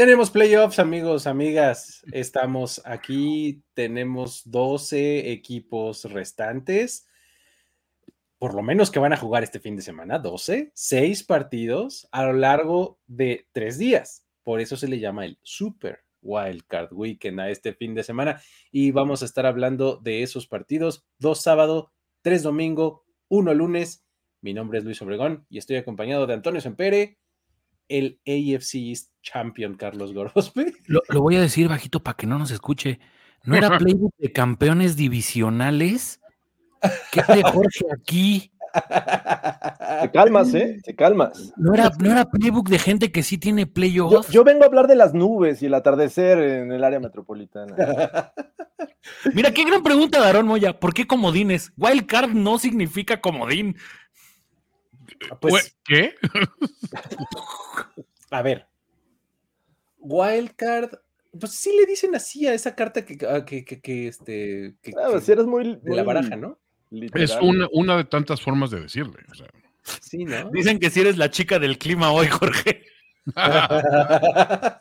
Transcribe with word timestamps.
Tenemos 0.00 0.30
playoffs, 0.30 0.78
amigos, 0.78 1.26
amigas. 1.26 2.02
Estamos 2.10 2.80
aquí. 2.86 3.62
Tenemos 3.74 4.40
12 4.46 5.30
equipos 5.30 6.04
restantes. 6.04 7.06
Por 8.38 8.54
lo 8.54 8.62
menos 8.62 8.90
que 8.90 8.98
van 8.98 9.12
a 9.12 9.18
jugar 9.18 9.42
este 9.42 9.60
fin 9.60 9.76
de 9.76 9.82
semana. 9.82 10.18
12, 10.18 10.72
6 10.72 11.24
partidos 11.24 12.08
a 12.12 12.24
lo 12.24 12.32
largo 12.32 12.98
de 13.08 13.46
3 13.52 13.76
días. 13.76 14.24
Por 14.42 14.62
eso 14.62 14.74
se 14.78 14.88
le 14.88 15.00
llama 15.00 15.26
el 15.26 15.38
Super 15.42 15.98
Wild 16.22 16.62
Card 16.66 16.94
Weekend 16.94 17.38
a 17.38 17.50
este 17.50 17.74
fin 17.74 17.94
de 17.94 18.02
semana. 18.02 18.40
Y 18.72 18.92
vamos 18.92 19.20
a 19.20 19.26
estar 19.26 19.44
hablando 19.44 19.96
de 19.96 20.22
esos 20.22 20.46
partidos. 20.46 21.04
Dos 21.18 21.42
sábado, 21.42 21.92
tres 22.22 22.42
domingo, 22.42 23.04
uno 23.28 23.52
lunes. 23.52 24.02
Mi 24.40 24.54
nombre 24.54 24.78
es 24.78 24.84
Luis 24.86 25.02
Obregón 25.02 25.44
y 25.50 25.58
estoy 25.58 25.76
acompañado 25.76 26.26
de 26.26 26.32
Antonio 26.32 26.62
Sempere 26.62 27.18
el 27.90 28.20
AFC 28.26 28.76
East 28.76 29.10
Champion 29.22 29.74
Carlos 29.74 30.14
Gorospe. 30.14 30.72
Lo, 30.86 31.02
lo 31.08 31.20
voy 31.20 31.36
a 31.36 31.40
decir 31.40 31.68
bajito 31.68 32.02
para 32.02 32.16
que 32.16 32.26
no 32.26 32.38
nos 32.38 32.50
escuche. 32.50 32.98
¿No 33.44 33.56
era 33.56 33.78
playbook 33.78 34.14
de 34.18 34.32
campeones 34.32 34.96
divisionales? 34.96 36.20
¿Qué 37.12 37.22
de 37.32 37.42
Jorge 37.42 37.84
aquí? 37.92 38.52
Te 40.02 40.10
calmas, 40.12 40.54
¿eh? 40.54 40.78
Te 40.84 40.94
calmas. 40.94 41.52
¿No 41.56 41.74
era, 41.74 41.90
no 41.98 42.10
era 42.10 42.24
playbook 42.24 42.68
de 42.68 42.78
gente 42.78 43.10
que 43.10 43.22
sí 43.22 43.38
tiene 43.38 43.62
Yo, 43.62 43.72
playoffs? 43.72 44.30
yo 44.30 44.44
vengo 44.44 44.62
a 44.62 44.66
hablar 44.66 44.86
de 44.86 44.94
las 44.96 45.12
nubes 45.14 45.62
y 45.62 45.66
el 45.66 45.74
atardecer 45.74 46.38
en 46.38 46.72
el 46.72 46.84
área 46.84 47.00
metropolitana. 47.00 47.74
Mira, 49.34 49.52
qué 49.52 49.64
gran 49.64 49.82
pregunta, 49.82 50.20
Darón 50.20 50.46
Moya. 50.46 50.78
¿Por 50.78 50.94
qué 50.94 51.06
comodines? 51.06 51.72
Wild 51.76 52.06
card 52.06 52.30
no 52.30 52.58
significa 52.58 53.20
comodín. 53.20 53.76
Pues, 55.40 55.76
¿Qué? 55.84 56.14
a 58.30 58.42
ver. 58.42 58.66
Wildcard, 59.98 60.90
pues 61.38 61.52
sí 61.52 61.74
le 61.76 61.86
dicen 61.86 62.14
así 62.14 62.46
a 62.46 62.54
esa 62.54 62.74
carta 62.74 63.04
que, 63.04 63.18
a- 63.26 63.44
que, 63.44 63.64
que, 63.64 63.80
que, 63.80 64.08
este. 64.08 64.74
que- 64.82 64.92
Ah, 64.98 65.10
que- 65.12 65.20
si 65.20 65.32
eres 65.32 65.46
muy, 65.46 65.78
de 65.82 65.96
la 65.96 66.02
baraja, 66.02 66.36
¿no? 66.36 66.58
literal. 66.90 67.24
Es 67.24 67.36
una, 67.40 67.68
una 67.72 67.96
de 67.98 68.04
tantas 68.04 68.40
formas 68.40 68.70
de 68.70 68.80
decirle. 68.80 69.18
o 69.30 69.34
sea. 69.34 69.46
Sí, 70.00 70.24
¿no? 70.24 70.50
Dicen 70.50 70.78
que 70.78 70.90
si 70.90 71.00
eres 71.00 71.16
la 71.18 71.30
chica 71.30 71.58
del 71.58 71.78
clima 71.78 72.10
hoy, 72.12 72.28
Jorge. 72.28 72.84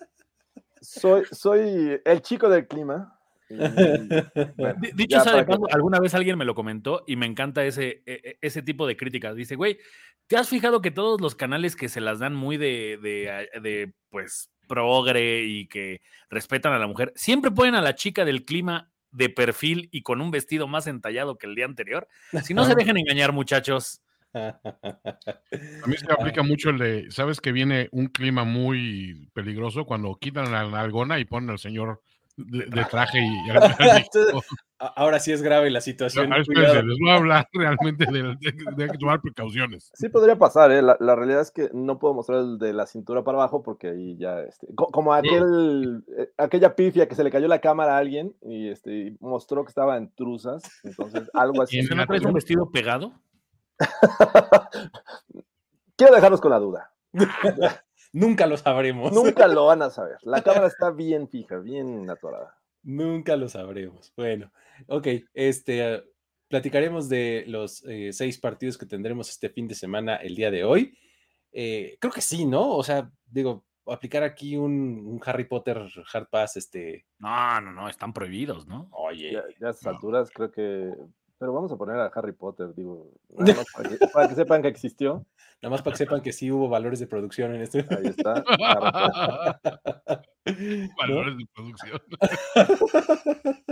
Soy, 0.81 1.23
soy 1.31 1.99
el 2.05 2.21
chico 2.21 2.49
del 2.49 2.67
clima. 2.67 3.18
bueno, 4.57 4.79
Dicho 4.95 5.17
ya 5.17 5.21
sea 5.21 5.33
de 5.33 5.39
que- 5.39 5.45
paso, 5.45 5.67
alguna 5.71 5.99
vez 5.99 6.13
alguien 6.13 6.37
me 6.37 6.45
lo 6.45 6.55
comentó 6.55 7.03
y 7.07 7.15
me 7.15 7.25
encanta 7.25 7.65
ese, 7.65 8.03
e- 8.05 8.21
e- 8.23 8.37
ese 8.41 8.61
tipo 8.61 8.85
de 8.87 8.95
críticas. 8.95 9.35
Dice, 9.35 9.55
güey, 9.55 9.79
¿te 10.27 10.37
has 10.37 10.49
fijado 10.49 10.81
que 10.81 10.91
todos 10.91 11.19
los 11.19 11.35
canales 11.35 11.75
que 11.75 11.89
se 11.89 12.01
las 12.01 12.19
dan 12.19 12.35
muy 12.35 12.57
de, 12.57 12.99
de, 13.01 13.49
de, 13.61 13.93
pues, 14.09 14.51
progre 14.67 15.43
y 15.45 15.67
que 15.67 16.01
respetan 16.29 16.73
a 16.73 16.79
la 16.79 16.87
mujer, 16.87 17.11
siempre 17.15 17.49
ponen 17.51 17.75
a 17.75 17.81
la 17.81 17.95
chica 17.95 18.23
del 18.23 18.45
clima 18.45 18.91
de 19.11 19.29
perfil 19.29 19.89
y 19.91 20.03
con 20.03 20.21
un 20.21 20.29
vestido 20.29 20.67
más 20.67 20.85
entallado 20.85 21.37
que 21.39 21.47
el 21.47 21.55
día 21.55 21.65
anterior? 21.65 22.07
Si 22.43 22.53
no 22.53 22.63
se 22.65 22.75
dejen 22.75 22.97
engañar, 22.97 23.33
muchachos. 23.33 24.01
A 24.31 24.61
mí 25.87 25.97
se 25.97 26.05
me 26.05 26.13
aplica 26.13 26.43
mucho 26.43 26.69
el 26.69 26.77
de, 26.77 27.09
¿sabes 27.09 27.41
que 27.41 27.51
viene 27.51 27.89
un 27.91 28.07
clima 28.09 28.43
muy 28.43 29.27
peligroso 29.33 29.85
cuando 29.85 30.15
quitan 30.21 30.51
la 30.51 30.69
nalgona 30.69 31.17
y 31.17 31.25
ponen 31.25 31.49
al 31.49 31.57
señor 31.57 32.03
de, 32.47 32.65
de 32.65 32.85
traje 32.85 33.19
y... 33.19 33.29
Ahora 34.95 35.19
sí 35.19 35.33
es 35.33 35.41
grave 35.41 35.69
la 35.69 35.81
situación. 35.81 36.31
Espérense, 36.31 36.53
cuidado. 36.53 36.81
les 36.87 36.97
voy 36.99 37.09
a 37.09 37.15
hablar 37.15 37.49
realmente 37.53 38.05
de, 38.05 38.23
de- 38.23 38.75
de 38.77 38.87
que 38.89 38.97
tomar 38.97 39.19
precauciones. 39.19 39.91
Sí 39.93 40.07
podría 40.07 40.37
pasar, 40.37 40.71
¿eh? 40.71 40.81
La, 40.81 40.95
la 41.01 41.15
realidad 41.17 41.41
es 41.41 41.51
que 41.51 41.69
no 41.73 41.99
puedo 41.99 42.13
mostrar 42.13 42.39
el 42.39 42.57
de 42.59 42.71
la 42.71 42.85
cintura 42.87 43.21
para 43.25 43.39
abajo 43.39 43.61
porque 43.61 43.89
ahí 43.89 44.15
ya, 44.17 44.39
este, 44.39 44.67
co- 44.75 44.87
como 44.87 45.13
aquel, 45.13 46.01
eh, 46.17 46.29
aquella 46.37 46.75
pifia 46.77 47.09
que 47.09 47.15
se 47.15 47.25
le 47.25 47.29
cayó 47.31 47.49
la 47.49 47.59
cámara 47.59 47.95
a 47.95 47.97
alguien 47.97 48.33
y 48.41 48.69
este, 48.69 49.17
mostró 49.19 49.65
que 49.65 49.69
estaba 49.69 49.97
en 49.97 50.13
truzas, 50.15 50.63
entonces 50.85 51.29
algo 51.33 51.61
así. 51.61 51.79
Y 51.79 51.83
¿No 51.93 52.05
traes 52.07 52.23
un 52.23 52.33
vestido 52.33 52.71
pegado? 52.71 53.11
Quiero 55.97 56.15
dejarlos 56.15 56.39
con 56.41 56.51
la 56.51 56.59
duda. 56.59 56.93
Nunca 58.11 58.47
lo 58.47 58.57
sabremos. 58.57 59.11
Nunca 59.11 59.47
lo 59.47 59.65
van 59.65 59.81
a 59.81 59.89
saber. 59.89 60.17
La 60.23 60.41
cámara 60.41 60.67
está 60.67 60.91
bien 60.91 61.27
fija, 61.29 61.57
bien 61.57 62.09
atorada. 62.09 62.57
Nunca 62.83 63.35
lo 63.35 63.49
sabremos. 63.49 64.13
Bueno, 64.15 64.51
ok, 64.87 65.07
este, 65.33 66.03
platicaremos 66.47 67.09
de 67.09 67.43
los 67.47 67.83
eh, 67.85 68.11
seis 68.13 68.39
partidos 68.39 68.77
que 68.77 68.85
tendremos 68.85 69.29
este 69.29 69.49
fin 69.49 69.67
de 69.67 69.75
semana 69.75 70.15
el 70.15 70.35
día 70.35 70.51
de 70.51 70.63
hoy. 70.63 70.97
Eh, 71.51 71.97
creo 71.99 72.13
que 72.13 72.21
sí, 72.21 72.45
¿no? 72.45 72.75
O 72.75 72.83
sea, 72.83 73.11
digo, 73.25 73.65
aplicar 73.85 74.23
aquí 74.23 74.55
un, 74.55 75.05
un 75.05 75.21
Harry 75.25 75.45
Potter 75.45 75.85
Hard 76.13 76.29
Pass, 76.29 76.57
este, 76.57 77.05
No, 77.17 77.61
no, 77.61 77.71
no, 77.71 77.89
están 77.89 78.13
prohibidos, 78.13 78.67
¿no? 78.67 78.87
oye, 78.91 79.33
Ya, 79.33 79.43
ya 79.59 79.67
a 79.67 79.71
estas 79.71 79.87
alturas 79.87 80.29
creo 80.31 80.51
que... 80.51 80.93
Pero 81.37 81.53
vamos 81.53 81.71
a 81.71 81.77
poner 81.77 81.95
a 81.95 82.07
Harry 82.07 82.33
Potter, 82.33 82.73
digo, 82.75 83.13
que, 83.45 84.07
para 84.13 84.27
que 84.27 84.35
sepan 84.35 84.61
que 84.61 84.67
existió. 84.67 85.25
Nada 85.61 85.71
más 85.71 85.81
para 85.81 85.93
que 85.93 85.97
sepan 85.97 86.21
que 86.21 86.31
sí 86.33 86.51
hubo 86.51 86.69
valores 86.69 86.99
de 86.99 87.07
producción 87.07 87.55
en 87.55 87.61
este. 87.61 87.79
Ahí 87.89 88.07
está. 88.07 88.43
Valores 90.97 91.37
de 91.37 91.45
producción. 91.53 92.01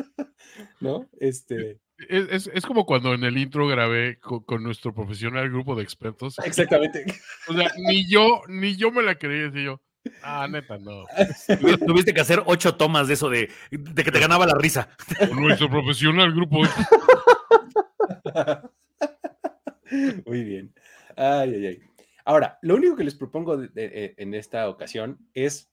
¿No? 0.80 1.08
Este, 1.20 1.80
Es, 2.10 2.28
es- 2.30 2.52
es 2.54 2.66
como 2.66 2.86
cuando 2.86 3.14
en 3.14 3.24
el 3.24 3.38
intro 3.38 3.68
grabé 3.68 4.20
co- 4.20 4.46
con, 4.46 4.64
nuestro 4.64 4.94
profesional 4.94 5.50
grupo 5.50 5.76
de 5.76 5.84
expertos. 5.84 6.38
exactamente. 6.46 7.06
O 7.48 7.54
sea, 7.54 7.72
ni 7.78 8.08
yo, 8.10 8.42
ni 8.48 8.76
yo 8.76 8.92
me 8.92 9.02
la 9.02 9.16
creía, 9.16 9.44
decía 9.46 9.64
yo. 9.64 9.82
Ah, 10.24 10.48
neta, 10.50 10.78
no. 10.78 11.06
Tuvi- 11.48 11.86
Tuviste 11.86 12.14
que 12.14 12.22
hacer 12.22 12.44
ocho 12.46 12.76
tomas 12.76 13.08
de 13.08 13.16
eso 13.16 13.30
de, 13.30 13.50
de 13.72 14.04
que 14.04 14.12
te 14.12 14.20
ganaba 14.20 14.46
la 14.46 14.56
risa. 14.58 14.90
Con 15.28 15.42
nuestro 15.42 15.70
profesional 15.70 16.32
grupo. 16.34 16.62
Muy 20.26 20.44
bien. 20.44 20.74
Ay, 21.18 21.56
ay, 21.56 21.66
ay. 21.66 21.82
Ahora, 22.24 22.60
lo 22.62 22.76
único 22.76 22.96
que 22.96 23.04
les 23.04 23.16
propongo 23.16 23.62
eh, 23.76 24.14
en 24.18 24.34
esta 24.34 24.70
ocasión 24.70 25.28
es 25.34 25.72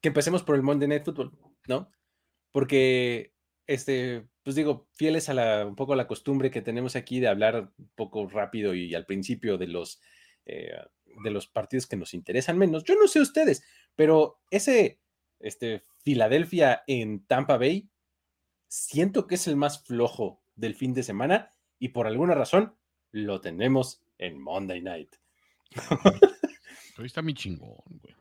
que 0.00 0.08
empecemos 0.08 0.42
por 0.42 0.54
el 0.54 0.62
Monday 0.62 0.88
Night 0.88 1.04
Football, 1.04 1.32
¿no? 1.66 1.90
Porque, 2.52 3.34
este, 3.66 4.28
pues 4.42 4.56
digo, 4.56 4.88
fieles 4.92 5.28
a 5.28 5.34
la, 5.34 5.66
un 5.66 5.76
poco 5.76 5.94
a 5.94 5.96
la 5.96 6.06
costumbre 6.06 6.50
que 6.50 6.60
tenemos 6.62 6.94
aquí 6.94 7.20
de 7.20 7.28
hablar 7.28 7.72
un 7.78 7.90
poco 7.94 8.28
rápido 8.28 8.74
y 8.74 8.94
al 8.94 9.06
principio 9.06 9.56
de 9.56 9.68
los, 9.68 10.00
eh, 10.44 10.72
de 11.24 11.30
los 11.30 11.46
partidos 11.46 11.86
que 11.86 11.96
nos 11.96 12.12
interesan 12.12 12.58
menos. 12.58 12.84
Yo 12.84 12.96
no 12.96 13.08
sé 13.08 13.20
ustedes, 13.20 13.64
pero 13.96 14.40
ese, 14.50 15.00
este, 15.38 15.84
Filadelfia 16.02 16.82
en 16.86 17.24
Tampa 17.26 17.56
Bay, 17.56 17.88
siento 18.68 19.26
que 19.26 19.36
es 19.36 19.46
el 19.46 19.56
más 19.56 19.84
flojo 19.84 20.42
del 20.54 20.74
fin 20.74 20.92
de 20.92 21.02
semana 21.02 21.54
y 21.78 21.88
por 21.88 22.06
alguna 22.06 22.34
razón 22.34 22.76
lo 23.12 23.40
tenemos 23.40 24.02
en 24.20 24.38
Monday 24.38 24.80
Night. 24.82 25.14
Ahí 26.98 27.06
está 27.06 27.22
mi 27.22 27.34
chingón, 27.34 27.76
güey. 27.86 28.14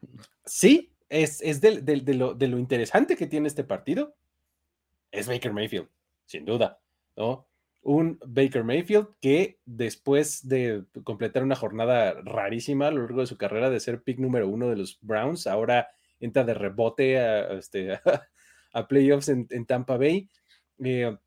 Sí, 0.45 0.91
es, 1.09 1.41
es 1.41 1.59
del- 1.61 1.83
del- 1.85 2.05
de, 2.05 2.13
lo, 2.13 2.33
de 2.33 2.47
lo 2.47 2.57
interesante 2.57 3.15
que 3.15 3.27
tiene 3.27 3.47
este 3.47 3.63
partido. 3.63 4.15
Es 5.11 5.27
Baker 5.27 5.51
Mayfield, 5.53 5.89
sin 6.25 6.45
duda, 6.45 6.79
¿no? 7.17 7.47
Un 7.81 8.19
Baker 8.25 8.63
Mayfield 8.63 9.07
que 9.21 9.59
después 9.65 10.47
de 10.47 10.83
completar 11.03 11.43
una 11.43 11.55
jornada 11.55 12.13
rarísima 12.23 12.87
a 12.87 12.91
lo 12.91 13.01
largo 13.01 13.21
de 13.21 13.27
su 13.27 13.37
carrera 13.37 13.69
de 13.69 13.79
ser 13.79 14.01
pick 14.03 14.19
número 14.19 14.47
uno 14.47 14.69
de 14.69 14.75
los 14.75 14.99
Browns, 15.01 15.47
ahora 15.47 15.87
entra 16.19 16.43
de 16.43 16.53
rebote 16.53 17.19
a, 17.19 17.39
a 17.51 17.53
este, 17.57 17.99
a 18.73 18.87
playoffs 18.87 19.29
en, 19.29 19.47
en 19.49 19.65
Tampa 19.65 19.97
Bay. 19.97 20.29
Eh, 20.83 21.17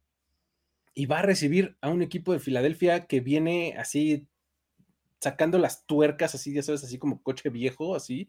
y 0.95 1.07
va 1.07 1.21
a 1.21 1.23
recibir 1.23 1.77
a 1.81 1.89
un 1.89 2.03
equipo 2.03 2.33
de 2.33 2.39
Filadelfia 2.39 3.07
que 3.07 3.21
viene 3.21 3.75
así 3.79 4.27
sacando 5.23 5.57
las 5.59 5.87
tuercas, 5.87 6.35
así, 6.35 6.53
ya 6.53 6.65
sabes, 6.65 6.83
así 6.83 6.99
como 6.99 7.23
coche 7.23 7.49
viejo, 7.49 7.95
así, 7.95 8.29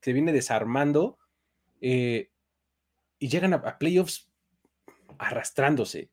se 0.00 0.14
viene 0.14 0.32
desarmando 0.32 1.18
eh, 1.82 2.30
y 3.18 3.28
llegan 3.28 3.52
a, 3.52 3.78
playoffs 3.78 4.30
arrastrándose. 5.18 6.08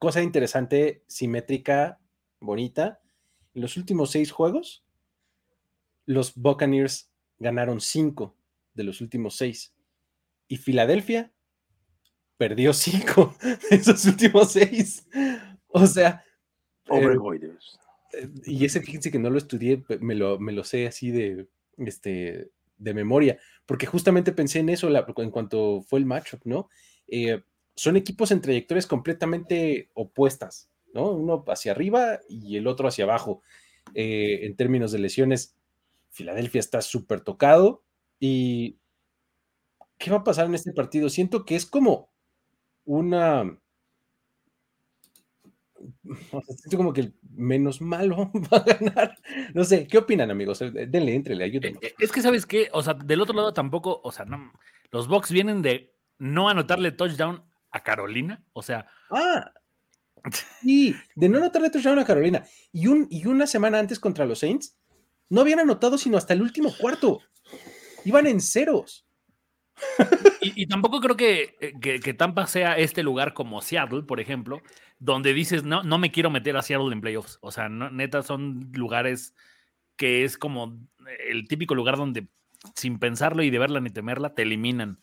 Cosa 0.00 0.20
interesante, 0.20 1.04
simétrica, 1.06 2.00
bonita. 2.40 3.00
En 3.54 3.62
los 3.62 3.76
últimos 3.76 4.10
seis 4.10 4.32
juegos, 4.32 4.84
los 6.04 6.34
Buccaneers 6.34 7.08
ganaron 7.38 7.80
cinco 7.80 8.34
de 8.74 8.82
los 8.82 9.00
últimos 9.00 9.36
seis. 9.36 9.72
Y 10.48 10.56
Filadelfia 10.56 11.32
perdió 12.36 12.72
cinco 12.72 13.36
de 13.70 13.76
esos 13.76 14.04
últimos 14.06 14.50
seis. 14.50 15.06
O 15.68 15.86
sea. 15.86 16.24
Pobre 16.84 17.14
eh, 17.14 17.18
eh, 17.44 17.56
y 18.44 18.64
ese, 18.64 18.80
fíjense 18.80 19.10
que 19.10 19.18
no 19.18 19.30
lo 19.30 19.38
estudié, 19.38 19.82
me 20.00 20.14
lo, 20.14 20.38
me 20.38 20.52
lo 20.52 20.64
sé 20.64 20.86
así 20.86 21.10
de, 21.10 21.48
este, 21.78 22.50
de 22.76 22.94
memoria, 22.94 23.38
porque 23.66 23.86
justamente 23.86 24.32
pensé 24.32 24.58
en 24.58 24.68
eso 24.68 24.88
en 24.88 25.30
cuanto 25.30 25.82
fue 25.82 25.98
el 25.98 26.06
matchup, 26.06 26.40
¿no? 26.44 26.68
Eh, 27.08 27.42
son 27.74 27.96
equipos 27.96 28.30
en 28.30 28.40
trayectorias 28.40 28.86
completamente 28.86 29.90
opuestas, 29.94 30.70
¿no? 30.92 31.12
Uno 31.12 31.44
hacia 31.48 31.72
arriba 31.72 32.20
y 32.28 32.56
el 32.56 32.66
otro 32.66 32.88
hacia 32.88 33.04
abajo. 33.04 33.42
Eh, 33.94 34.40
en 34.42 34.56
términos 34.56 34.92
de 34.92 34.98
lesiones, 34.98 35.56
Filadelfia 36.10 36.60
está 36.60 36.82
súper 36.82 37.22
tocado 37.22 37.84
y 38.20 38.78
¿qué 39.98 40.10
va 40.10 40.18
a 40.18 40.24
pasar 40.24 40.46
en 40.46 40.54
este 40.54 40.72
partido? 40.72 41.08
Siento 41.08 41.44
que 41.44 41.56
es 41.56 41.66
como 41.66 42.10
una 42.84 43.58
siento 46.56 46.76
como 46.76 46.92
que 46.92 47.02
el 47.02 47.14
menos 47.30 47.80
malo 47.80 48.30
va 48.52 48.58
a 48.58 48.64
ganar. 48.64 49.18
No 49.54 49.64
sé, 49.64 49.86
¿qué 49.86 49.98
opinan, 49.98 50.30
amigos? 50.30 50.62
Eh, 50.62 50.70
denle, 50.70 51.14
entrele, 51.14 51.44
ayúdenme. 51.44 51.78
Eh, 51.82 51.94
es 51.98 52.12
que, 52.12 52.22
¿sabes 52.22 52.46
qué? 52.46 52.68
O 52.72 52.82
sea, 52.82 52.94
del 52.94 53.20
otro 53.20 53.34
lado 53.34 53.52
tampoco, 53.52 54.00
o 54.02 54.12
sea, 54.12 54.24
no, 54.24 54.52
los 54.90 55.08
Bucks 55.08 55.30
vienen 55.30 55.62
de 55.62 55.94
no 56.18 56.48
anotarle 56.48 56.92
touchdown 56.92 57.44
a 57.70 57.82
Carolina, 57.82 58.44
o 58.52 58.62
sea. 58.62 58.86
Ah, 59.10 59.52
sí, 60.62 60.94
de 61.14 61.28
no 61.28 61.38
anotarle 61.38 61.70
touchdown 61.70 61.98
a 61.98 62.04
Carolina. 62.04 62.44
Y, 62.72 62.86
un, 62.86 63.06
y 63.10 63.26
una 63.26 63.46
semana 63.46 63.78
antes 63.78 63.98
contra 63.98 64.26
los 64.26 64.40
Saints, 64.40 64.76
no 65.28 65.40
habían 65.40 65.60
anotado 65.60 65.98
sino 65.98 66.16
hasta 66.18 66.34
el 66.34 66.42
último 66.42 66.72
cuarto. 66.78 67.20
Iban 68.04 68.26
en 68.26 68.40
ceros. 68.40 69.06
Y, 70.40 70.66
tampoco 70.66 71.00
creo 71.00 71.16
que, 71.16 71.56
que, 71.80 72.14
Tampa 72.14 72.46
sea 72.46 72.76
este 72.76 73.02
lugar 73.02 73.32
como 73.32 73.60
Seattle, 73.62 74.02
por 74.02 74.20
ejemplo, 74.20 74.60
donde 74.98 75.32
dices, 75.32 75.64
no, 75.64 75.82
no 75.82 75.98
me 75.98 76.10
quiero 76.10 76.30
meter 76.30 76.56
a 76.56 76.62
Seattle 76.62 76.92
en 76.92 77.00
playoffs. 77.00 77.38
O 77.40 77.50
sea, 77.50 77.68
neta, 77.68 78.22
son 78.22 78.70
lugares 78.72 79.34
que 79.96 80.24
es 80.24 80.36
como 80.36 80.78
el 81.28 81.46
típico 81.48 81.74
lugar 81.74 81.96
donde 81.96 82.26
sin 82.74 82.98
pensarlo 82.98 83.42
y 83.42 83.50
de 83.50 83.58
verla 83.58 83.80
ni 83.80 83.90
temerla, 83.90 84.34
te 84.34 84.42
eliminan. 84.42 85.00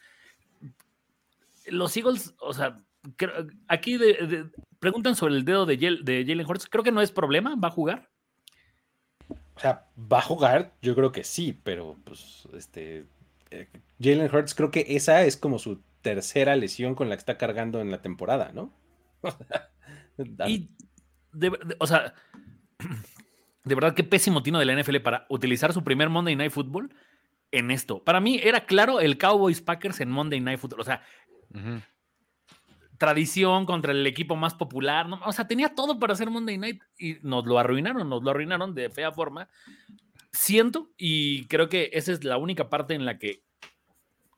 Los 1.66 1.96
Eagles, 1.98 2.36
o 2.40 2.54
sea, 2.54 2.82
aquí 3.68 3.98
preguntan 4.80 5.16
sobre 5.16 5.36
el 5.36 5.46
dedo 5.46 5.66
de, 5.66 5.78
de 5.78 6.26
Jalen 6.28 6.46
Hurts. 6.46 6.68
Creo 6.68 6.84
que 6.84 6.92
no 6.92 7.02
es 7.02 7.12
problema, 7.12 7.56
va 7.56 7.68
a 7.70 7.72
jugar. 7.72 8.10
O 9.56 9.60
sea, 9.60 9.88
va 9.98 10.20
a 10.20 10.24
jugar, 10.24 10.74
yo 10.82 10.96
creo 10.96 11.12
que 11.12 11.24
sí, 11.24 11.60
pero 11.64 11.98
pues 12.06 12.48
este 12.54 13.00
eh, 13.00 13.06
Jalen 14.00 14.34
Hurts, 14.34 14.56
creo 14.56 14.72
que 14.72 14.86
esa 14.90 15.24
es 15.24 15.38
como 15.38 15.60
su 15.60 15.82
tercera 16.02 16.56
lesión 16.56 16.96
con 16.96 17.10
la 17.10 17.16
que 17.16 17.20
está 17.20 17.38
cargando 17.38 17.82
en 17.82 17.92
la 17.92 18.02
temporada, 18.02 18.52
¿no? 18.54 18.74
y, 20.48 20.70
o 21.80 21.88
sea, 21.88 22.14
de 23.64 23.76
verdad, 23.76 23.94
qué 23.94 24.04
pésimo 24.04 24.44
tino 24.44 24.60
de 24.60 24.66
la 24.66 24.82
NFL 24.82 24.98
para 24.98 25.26
utilizar 25.30 25.74
su 25.74 25.84
primer 25.84 26.10
Monday 26.10 26.36
Night 26.36 26.52
Football 26.52 26.94
en 27.52 27.72
esto. 27.72 28.04
Para 28.04 28.20
mí 28.20 28.40
era 28.42 28.66
claro 28.66 29.00
el 29.00 29.18
Cowboys 29.18 29.62
Packers 29.62 30.00
en 30.00 30.10
Monday 30.10 30.40
Night 30.40 30.60
Football. 30.60 30.82
O 30.82 30.86
sea, 30.86 31.04
tradición 32.98 33.66
contra 33.66 33.92
el 33.92 34.06
equipo 34.06 34.36
más 34.36 34.54
popular. 34.54 35.08
O 35.26 35.32
sea, 35.34 35.48
tenía 35.48 35.74
todo 35.74 36.00
para 36.00 36.14
hacer 36.14 36.30
Monday 36.30 36.58
Night 36.58 36.82
y 36.98 37.18
nos 37.24 37.46
lo 37.46 37.58
arruinaron, 37.60 38.08
nos 38.08 38.24
lo 38.24 38.30
arruinaron 38.30 38.76
de 38.76 38.90
fea 38.90 39.12
forma 39.12 39.50
siento 40.32 40.92
y 40.98 41.46
creo 41.48 41.70
que 41.70 41.90
esa 41.94 42.12
es 42.12 42.24
la 42.24 42.38
única 42.38 42.70
parte 42.70 42.94
en 42.94 43.06
la 43.06 43.18
que 43.18 43.44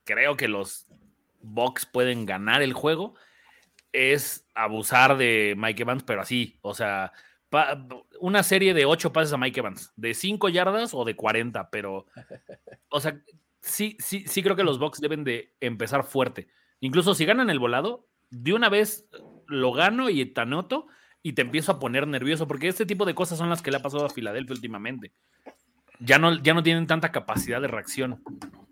creo 0.03 0.37
que 0.37 0.47
los 0.47 0.87
Bucks 1.41 1.85
pueden 1.85 2.25
ganar 2.25 2.61
el 2.61 2.73
juego 2.73 3.15
es 3.91 4.45
abusar 4.55 5.17
de 5.17 5.53
Mike 5.57 5.83
Evans, 5.83 6.03
pero 6.03 6.21
así, 6.21 6.57
o 6.61 6.73
sea, 6.73 7.11
una 8.19 8.43
serie 8.43 8.73
de 8.73 8.85
ocho 8.85 9.11
pases 9.11 9.33
a 9.33 9.37
Mike 9.37 9.59
Evans, 9.59 9.91
de 9.97 10.13
cinco 10.13 10.47
yardas 10.47 10.93
o 10.93 11.03
de 11.03 11.15
40, 11.15 11.69
pero, 11.69 12.05
o 12.89 12.99
sea, 13.01 13.21
sí, 13.59 13.97
sí, 13.99 14.23
sí 14.27 14.41
creo 14.43 14.55
que 14.55 14.63
los 14.63 14.79
Bucks 14.79 15.01
deben 15.01 15.23
de 15.23 15.53
empezar 15.59 16.05
fuerte. 16.05 16.47
Incluso 16.79 17.13
si 17.13 17.25
ganan 17.25 17.49
el 17.49 17.59
volado, 17.59 18.07
de 18.29 18.53
una 18.53 18.69
vez 18.69 19.09
lo 19.47 19.73
gano 19.73 20.09
y 20.09 20.25
te 20.25 20.41
anoto 20.41 20.87
y 21.21 21.33
te 21.33 21.41
empiezo 21.41 21.73
a 21.73 21.79
poner 21.79 22.07
nervioso, 22.07 22.47
porque 22.47 22.69
este 22.69 22.85
tipo 22.85 23.05
de 23.05 23.13
cosas 23.13 23.37
son 23.37 23.49
las 23.49 23.61
que 23.61 23.71
le 23.71 23.77
ha 23.77 23.81
pasado 23.81 24.05
a 24.05 24.09
Filadelfia 24.09 24.55
últimamente 24.55 25.11
ya 26.01 26.19
no, 26.19 26.41
ya 26.41 26.53
no 26.53 26.63
tienen 26.63 26.87
tanta 26.87 27.11
capacidad 27.11 27.61
de 27.61 27.67
reacción. 27.67 28.21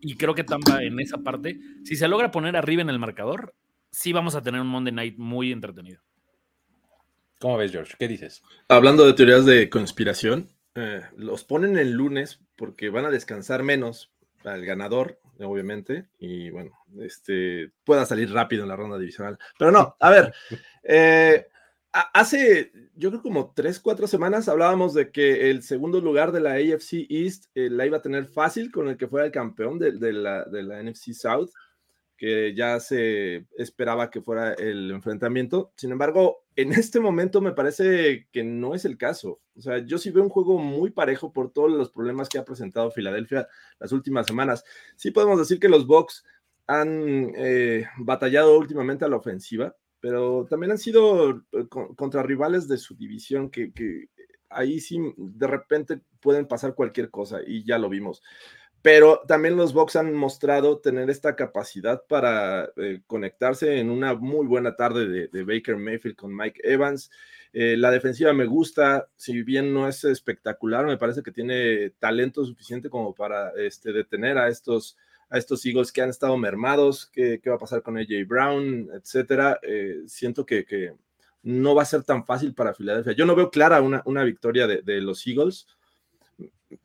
Y 0.02 0.16
creo 0.16 0.36
que 0.36 0.44
Tampa 0.44 0.84
en 0.84 1.00
esa 1.00 1.20
parte, 1.20 1.60
si 1.84 1.96
se 1.96 2.08
logra 2.08 2.32
poner 2.32 2.56
arriba 2.56 2.82
en 2.82 2.90
el 2.90 3.00
marcador, 3.00 3.54
sí 3.92 4.14
vamos 4.14 4.36
a 4.36 4.42
tener 4.42 4.62
un 4.62 4.68
Monday 4.68 4.94
Night 4.94 5.18
muy 5.18 5.52
entretenido. 5.52 6.02
¿Cómo 7.40 7.58
ves, 7.58 7.72
George? 7.72 7.96
¿Qué 7.98 8.08
dices? 8.08 8.44
Hablando 8.68 9.06
de 9.06 9.14
teorías 9.14 9.46
de 9.46 9.70
conspiración, 9.70 10.50
eh, 10.76 11.02
los 11.16 11.44
ponen 11.46 11.78
el 11.78 11.92
lunes 11.92 12.40
porque 12.56 12.90
van 12.90 13.06
a 13.06 13.10
descansar 13.10 13.64
menos 13.64 14.12
al 14.44 14.66
ganador, 14.66 15.20
obviamente, 15.40 16.08
y 16.18 16.50
bueno, 16.50 16.72
este 17.00 17.72
pueda 17.84 18.06
salir 18.06 18.32
rápido 18.32 18.64
en 18.64 18.70
la 18.70 18.76
ronda 18.76 18.98
divisional. 18.98 19.38
Pero 19.58 19.72
no, 19.72 19.96
a 20.00 20.10
ver, 20.10 20.34
eh, 20.84 21.48
Hace, 21.92 22.72
yo 22.96 23.10
creo 23.10 23.24
como 23.24 23.52
tres, 23.56 23.80
cuatro 23.80 24.06
semanas 24.06 24.48
hablábamos 24.48 24.94
de 24.94 25.12
que 25.12 25.50
el 25.50 25.64
segundo 25.64 26.00
lugar 26.02 26.32
de 26.32 26.40
la 26.40 26.52
AFC 26.52 27.08
East 27.10 27.46
eh, 27.56 27.68
la 27.72 27.88
iba 27.88 27.98
a 27.98 28.02
tener 28.04 28.28
fácil 28.28 28.72
con 28.72 28.90
el 28.90 28.98
que 28.98 29.08
fuera 29.08 29.26
el 29.26 29.32
campeón 29.32 29.80
de, 29.80 29.94
la, 30.14 30.46
de, 30.46 30.84
NFC 30.84 31.14
South, 31.14 31.50
que 32.16 32.54
ya 32.54 32.80
se 32.80 33.48
esperaba 33.58 34.12
que 34.12 34.22
fuera 34.22 34.54
el 34.54 34.92
enfrentamiento. 34.92 35.72
Sin 35.78 35.92
embargo, 35.92 36.46
en 36.56 36.74
este 36.74 37.00
momento 37.00 37.42
me 37.42 37.54
parece 37.54 38.28
que 38.32 38.44
no 38.44 38.76
es 38.76 38.86
el 38.86 38.96
caso. 38.96 39.40
O 39.56 39.62
sea, 39.62 39.80
yo 39.80 39.98
sí 39.98 40.12
veo 40.12 40.22
un 40.22 40.30
juego 40.30 40.60
muy 40.60 40.92
parejo 40.92 41.34
por 41.34 41.52
todos 41.52 41.72
los 41.72 41.90
problemas 41.90 42.30
que 42.30 42.38
ha 42.38 42.46
presentado 42.46 42.92
Filadelfia 42.92 43.48
las 43.80 43.92
últimas 43.94 44.28
semanas. 44.28 44.64
Sí 44.96 45.10
podemos 45.10 45.40
decir 45.40 45.60
que 45.60 45.70
los 45.70 45.88
Bucks 45.88 46.24
han 46.68 47.32
eh, 47.36 47.88
batallado 47.98 48.60
últimamente 48.60 49.06
a 49.06 49.10
la 49.10 49.18
ofensiva 49.18 49.76
pero 50.00 50.46
también 50.50 50.72
han 50.72 50.78
sido 50.78 51.44
eh, 51.52 51.68
contra 51.70 52.24
rivales 52.24 52.68
de 52.68 52.78
su 52.78 52.96
división 52.96 53.50
que, 53.50 53.72
ahí 54.50 54.80
sí 54.80 55.00
de 55.18 55.48
repente 55.48 56.02
pueden 56.20 56.48
pasar 56.48 56.74
cualquier 56.74 57.10
cosa 57.10 57.40
y 57.46 57.64
ya 57.64 57.78
lo 57.78 57.90
vimos. 57.90 58.22
Pero 58.82 59.22
también 59.28 59.58
los 59.58 59.74
Bucks 59.74 59.98
han 59.98 60.14
mostrado 60.14 60.80
tener 60.80 61.10
esta 61.10 61.36
capacidad 61.36 62.02
para 62.08 62.72
eh, 62.78 63.02
conectarse 63.08 63.78
en 63.78 63.90
una 63.90 64.14
muy 64.14 64.48
buena 64.48 64.78
tarde 64.78 65.28
de, 65.28 65.44
Baker 65.44 65.76
Mayfield 65.76 66.16
con 66.16 66.34
Mike 66.34 66.62
Evans. 66.64 67.12
Eh, 67.52 67.76
la 67.76 67.92
defensiva 67.92 68.32
me 68.32 68.46
gusta, 68.46 69.10
si 69.18 69.44
bien 69.44 69.74
no 69.74 69.90
es 69.90 70.06
espectacular, 70.06 70.86
me 70.86 70.98
parece 70.98 71.24
que 71.24 71.34
tiene 71.34 71.90
talento 72.00 72.46
suficiente 72.46 72.90
como 72.90 73.14
para 73.14 73.52
este, 73.58 73.92
detener 73.92 74.38
a 74.38 74.48
estos 74.48 74.98
a 75.30 75.38
estos 75.38 75.66
Eagles 75.66 75.92
que 75.92 76.02
han 76.02 76.10
estado 76.10 76.38
mermados, 76.38 77.10
qué, 77.12 77.40
va 77.48 77.56
a 77.56 77.60
pasar 77.60 77.84
con 77.84 77.98
AJ 77.98 78.26
Brown, 78.28 78.90
etcétera. 78.94 79.60
Eh, 79.62 80.02
siento 80.08 80.46
que, 80.46 80.94
no 81.42 81.74
va 81.74 81.84
a 81.84 81.86
ser 81.86 82.04
tan 82.04 82.26
fácil 82.26 82.54
para 82.54 82.74
Filadelfia. 82.74 83.14
Yo 83.14 83.26
no 83.26 83.36
veo 83.36 83.50
clara 83.50 83.82
una, 83.82 84.02
una 84.06 84.24
victoria 84.24 84.68
de, 84.68 85.02
los 85.02 85.26
Eagles. 85.26 85.68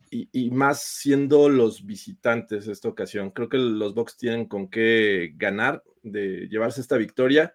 Y, 0.09 0.49
más 0.49 0.81
siendo 0.81 1.49
los 1.49 1.85
visitantes 1.85 2.67
esta 2.67 2.87
ocasión. 2.87 3.31
Creo 3.31 3.49
que 3.49 3.57
los 3.57 3.93
Bucks 3.93 4.15
tienen 4.15 4.45
con 4.45 4.69
qué 4.69 5.33
ganar 5.35 5.83
de 6.03 6.47
llevarse 6.47 6.79
esta 6.79 6.95
victoria. 6.95 7.53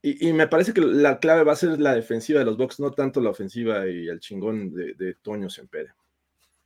Y, 0.00 0.32
me 0.32 0.46
parece 0.46 0.72
que 0.72 0.80
la 0.80 1.18
clave 1.18 1.42
va 1.42 1.52
a 1.52 1.56
ser 1.56 1.80
la 1.80 1.94
defensiva 1.94 2.38
de 2.38 2.44
los 2.44 2.56
Bucks, 2.56 2.78
no 2.78 2.92
tanto 2.92 3.20
la 3.20 3.30
ofensiva 3.30 3.88
y 3.88 4.06
el 4.08 4.20
chingón 4.20 4.72
de, 4.72 4.94
de 4.94 5.14
Toño 5.14 5.50
Sempere. 5.50 5.92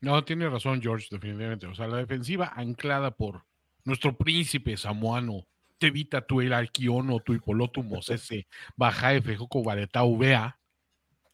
No, 0.06 0.22
tiene 0.22 0.48
razón 0.48 0.80
George, 0.80 1.08
definitivamente. 1.10 1.66
O 1.66 1.74
sea, 1.74 1.88
la 1.88 1.96
defensiva 1.96 2.52
anclada 2.54 3.10
por 3.10 3.44
nuestro 3.82 4.16
príncipe 4.16 4.76
samoano, 4.76 5.48
Tevita 5.78 6.24
tu 6.24 6.40
el 6.40 6.52
Alquiono, 6.52 7.18
tu 7.18 7.34
Hipoloto 7.34 7.82
Mosese, 7.82 8.46
Bajae 8.76 9.20
Fejoco 9.20 9.64
Baretau 9.64 10.16
Vea, 10.16 10.60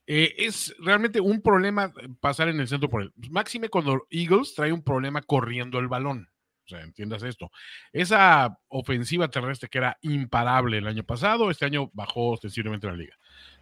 eh, 0.07 0.35
es 0.39 0.75
realmente 0.79 1.21
un 1.21 1.43
problema 1.43 1.93
pasar 2.19 2.49
en 2.49 2.61
el 2.61 2.67
centro 2.67 2.89
por 2.89 3.03
el. 3.03 3.13
Máxime 3.31 3.69
cuando 3.69 4.07
Eagles 4.09 4.55
trae 4.55 4.73
un 4.73 4.83
problema 4.83 5.21
corriendo 5.21 5.79
el 5.79 5.89
balón. 5.89 6.31
O 6.65 6.69
sea, 6.69 6.81
entiendas 6.81 7.23
esto. 7.25 7.51
Esa 7.93 8.59
ofensiva 8.69 9.29
terrestre 9.29 9.69
que 9.69 9.79
era 9.79 9.99
imparable 10.01 10.79
el 10.79 10.87
año 10.87 11.05
pasado, 11.05 11.51
este 11.51 11.67
año 11.67 11.91
bajó 11.93 12.31
ostensiblemente 12.31 12.87
la 12.87 12.97
liga. 12.97 13.17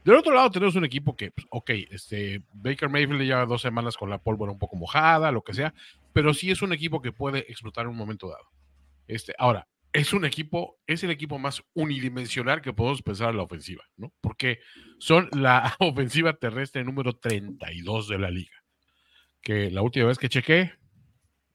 Del 0.04 0.16
otro 0.16 0.34
lado 0.34 0.50
tenemos 0.50 0.76
un 0.76 0.84
equipo 0.84 1.16
que, 1.16 1.30
pues, 1.30 1.46
ok, 1.50 1.70
este, 1.90 2.42
Baker 2.52 2.88
Mayfield 2.88 3.22
lleva 3.22 3.46
dos 3.46 3.62
semanas 3.62 3.96
con 3.96 4.08
la 4.08 4.18
pólvora 4.18 4.52
un 4.52 4.58
poco 4.58 4.76
mojada, 4.76 5.30
lo 5.30 5.42
que 5.42 5.54
sea, 5.54 5.74
pero 6.12 6.32
sí 6.32 6.50
es 6.50 6.62
un 6.62 6.72
equipo 6.72 7.02
que 7.02 7.12
puede 7.12 7.40
explotar 7.50 7.84
en 7.84 7.90
un 7.90 7.96
momento 7.96 8.28
dado. 8.28 8.50
Este, 9.06 9.34
ahora, 9.38 9.68
es 9.92 10.12
un 10.12 10.24
equipo, 10.24 10.78
es 10.86 11.02
el 11.04 11.10
equipo 11.10 11.38
más 11.38 11.62
unidimensional 11.74 12.62
que 12.62 12.72
podemos 12.72 13.02
pensar 13.02 13.30
en 13.30 13.36
la 13.36 13.42
ofensiva, 13.42 13.84
¿no? 13.96 14.12
Porque 14.20 14.60
son 14.98 15.28
la 15.32 15.74
ofensiva 15.80 16.32
terrestre 16.34 16.84
número 16.84 17.12
32 17.14 18.08
de 18.08 18.18
la 18.18 18.30
liga. 18.30 18.56
Que 19.42 19.70
la 19.70 19.82
última 19.82 20.06
vez 20.06 20.18
que 20.18 20.28
chequé, 20.28 20.72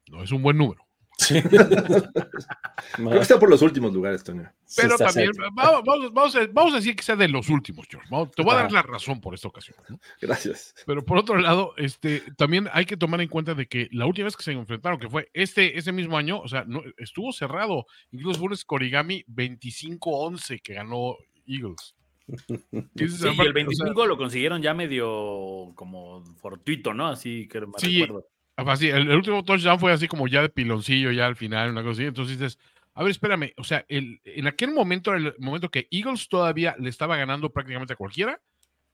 no 0.09 0.23
es 0.23 0.31
un 0.31 0.41
buen 0.41 0.57
número. 0.57 0.84
Sí. 1.17 1.41
Creo 2.95 3.09
que 3.11 3.17
está 3.19 3.39
por 3.39 3.49
los 3.49 3.61
últimos 3.61 3.93
lugares, 3.93 4.23
Toño. 4.23 4.51
Pero 4.75 4.97
también, 4.97 5.31
vamos, 5.53 5.81
vamos- 5.85 6.13
vamos 6.13 6.35
a, 6.35 6.47
vamos 6.51 6.73
a 6.73 6.77
decir 6.77 6.95
que 6.95 7.03
sea 7.03 7.15
de 7.15 7.27
los 7.27 7.49
últimos, 7.49 7.87
George. 7.89 8.07
Vamos- 8.11 8.31
te 8.31 8.43
voy 8.43 8.53
a 8.53 8.57
dar 8.57 8.71
la 8.71 8.81
razón 8.81 9.21
por 9.21 9.33
esta 9.33 9.47
ocasión. 9.47 9.77
¿no? 9.89 9.99
Gracias. 10.21 10.75
Pero 10.85 11.03
por 11.05 11.17
otro 11.17 11.37
lado, 11.37 11.73
este, 11.77 12.21
también 12.37 12.67
hay 12.73 12.85
que 12.85 12.97
tomar 12.97 13.21
en 13.21 13.29
cuenta 13.29 13.53
de 13.53 13.67
que 13.67 13.87
la 13.91 14.05
última 14.05 14.25
vez 14.25 14.35
que 14.35 14.43
se 14.43 14.51
enfrentaron, 14.51 14.99
que 14.99 15.09
fue 15.09 15.29
este, 15.33 15.77
ese 15.77 15.91
mismo 15.91 16.17
año, 16.17 16.39
o 16.39 16.47
sea, 16.47 16.65
no, 16.67 16.81
estuvo 16.97 17.31
cerrado. 17.31 17.85
Incluso 18.11 18.39
fue 18.39 18.49
un 18.49 18.57
Scorigami 18.57 19.23
25-11 19.27 20.61
que 20.61 20.73
ganó 20.73 21.15
Eagles. 21.47 21.95
Sí, 22.97 23.03
y 23.03 23.03
el 23.03 23.13
o 23.13 23.17
sea, 23.17 23.51
25 23.53 24.05
lo 24.07 24.17
consiguieron 24.17 24.61
ya 24.61 24.73
medio 24.73 25.71
como 25.75 26.23
fortuito, 26.37 26.93
¿no? 26.93 27.07
Así 27.07 27.47
que 27.47 27.61
me 27.61 27.67
Sí. 27.77 28.01
recuerdo. 28.01 28.27
Así, 28.57 28.89
el, 28.89 29.09
último 29.09 29.43
touchdown 29.43 29.79
fue 29.79 29.91
así 29.91 30.07
como 30.07 30.27
ya 30.27 30.41
de 30.41 30.49
piloncillo, 30.49 31.11
ya 31.11 31.27
al 31.27 31.35
final, 31.35 31.71
una 31.71 31.81
cosa 31.81 31.93
así. 31.93 32.03
Entonces 32.05 32.39
dices, 32.39 32.59
a 32.93 33.03
ver, 33.03 33.11
espérame, 33.11 33.53
o 33.57 33.63
sea, 33.63 33.85
el, 33.89 34.21
en 34.23 34.47
aquel 34.47 34.71
momento, 34.71 35.13
el 35.13 35.35
momento 35.39 35.69
que 35.69 35.87
Eagles 35.91 36.29
todavía 36.29 36.75
le 36.79 36.89
estaba 36.89 37.17
ganando 37.17 37.51
prácticamente 37.51 37.93
a 37.93 37.97
cualquiera 37.97 38.41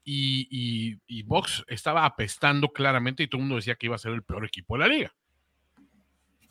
y, 0.03 0.48
y, 0.50 0.98
y 1.06 1.24
Box 1.24 1.63
estaba 1.68 2.06
apestando 2.06 2.70
claramente 2.70 3.22
y 3.22 3.27
todo 3.27 3.38
el 3.38 3.44
mundo 3.44 3.58
decía 3.58 3.75
que 3.75 3.86
iba 3.86 3.96
a 3.96 4.00
ser 4.00 4.13
el 4.13 4.24
peor 4.24 4.46
equipo 4.46 4.75
de 4.75 4.80
la 4.80 4.88
liga. 4.88 5.13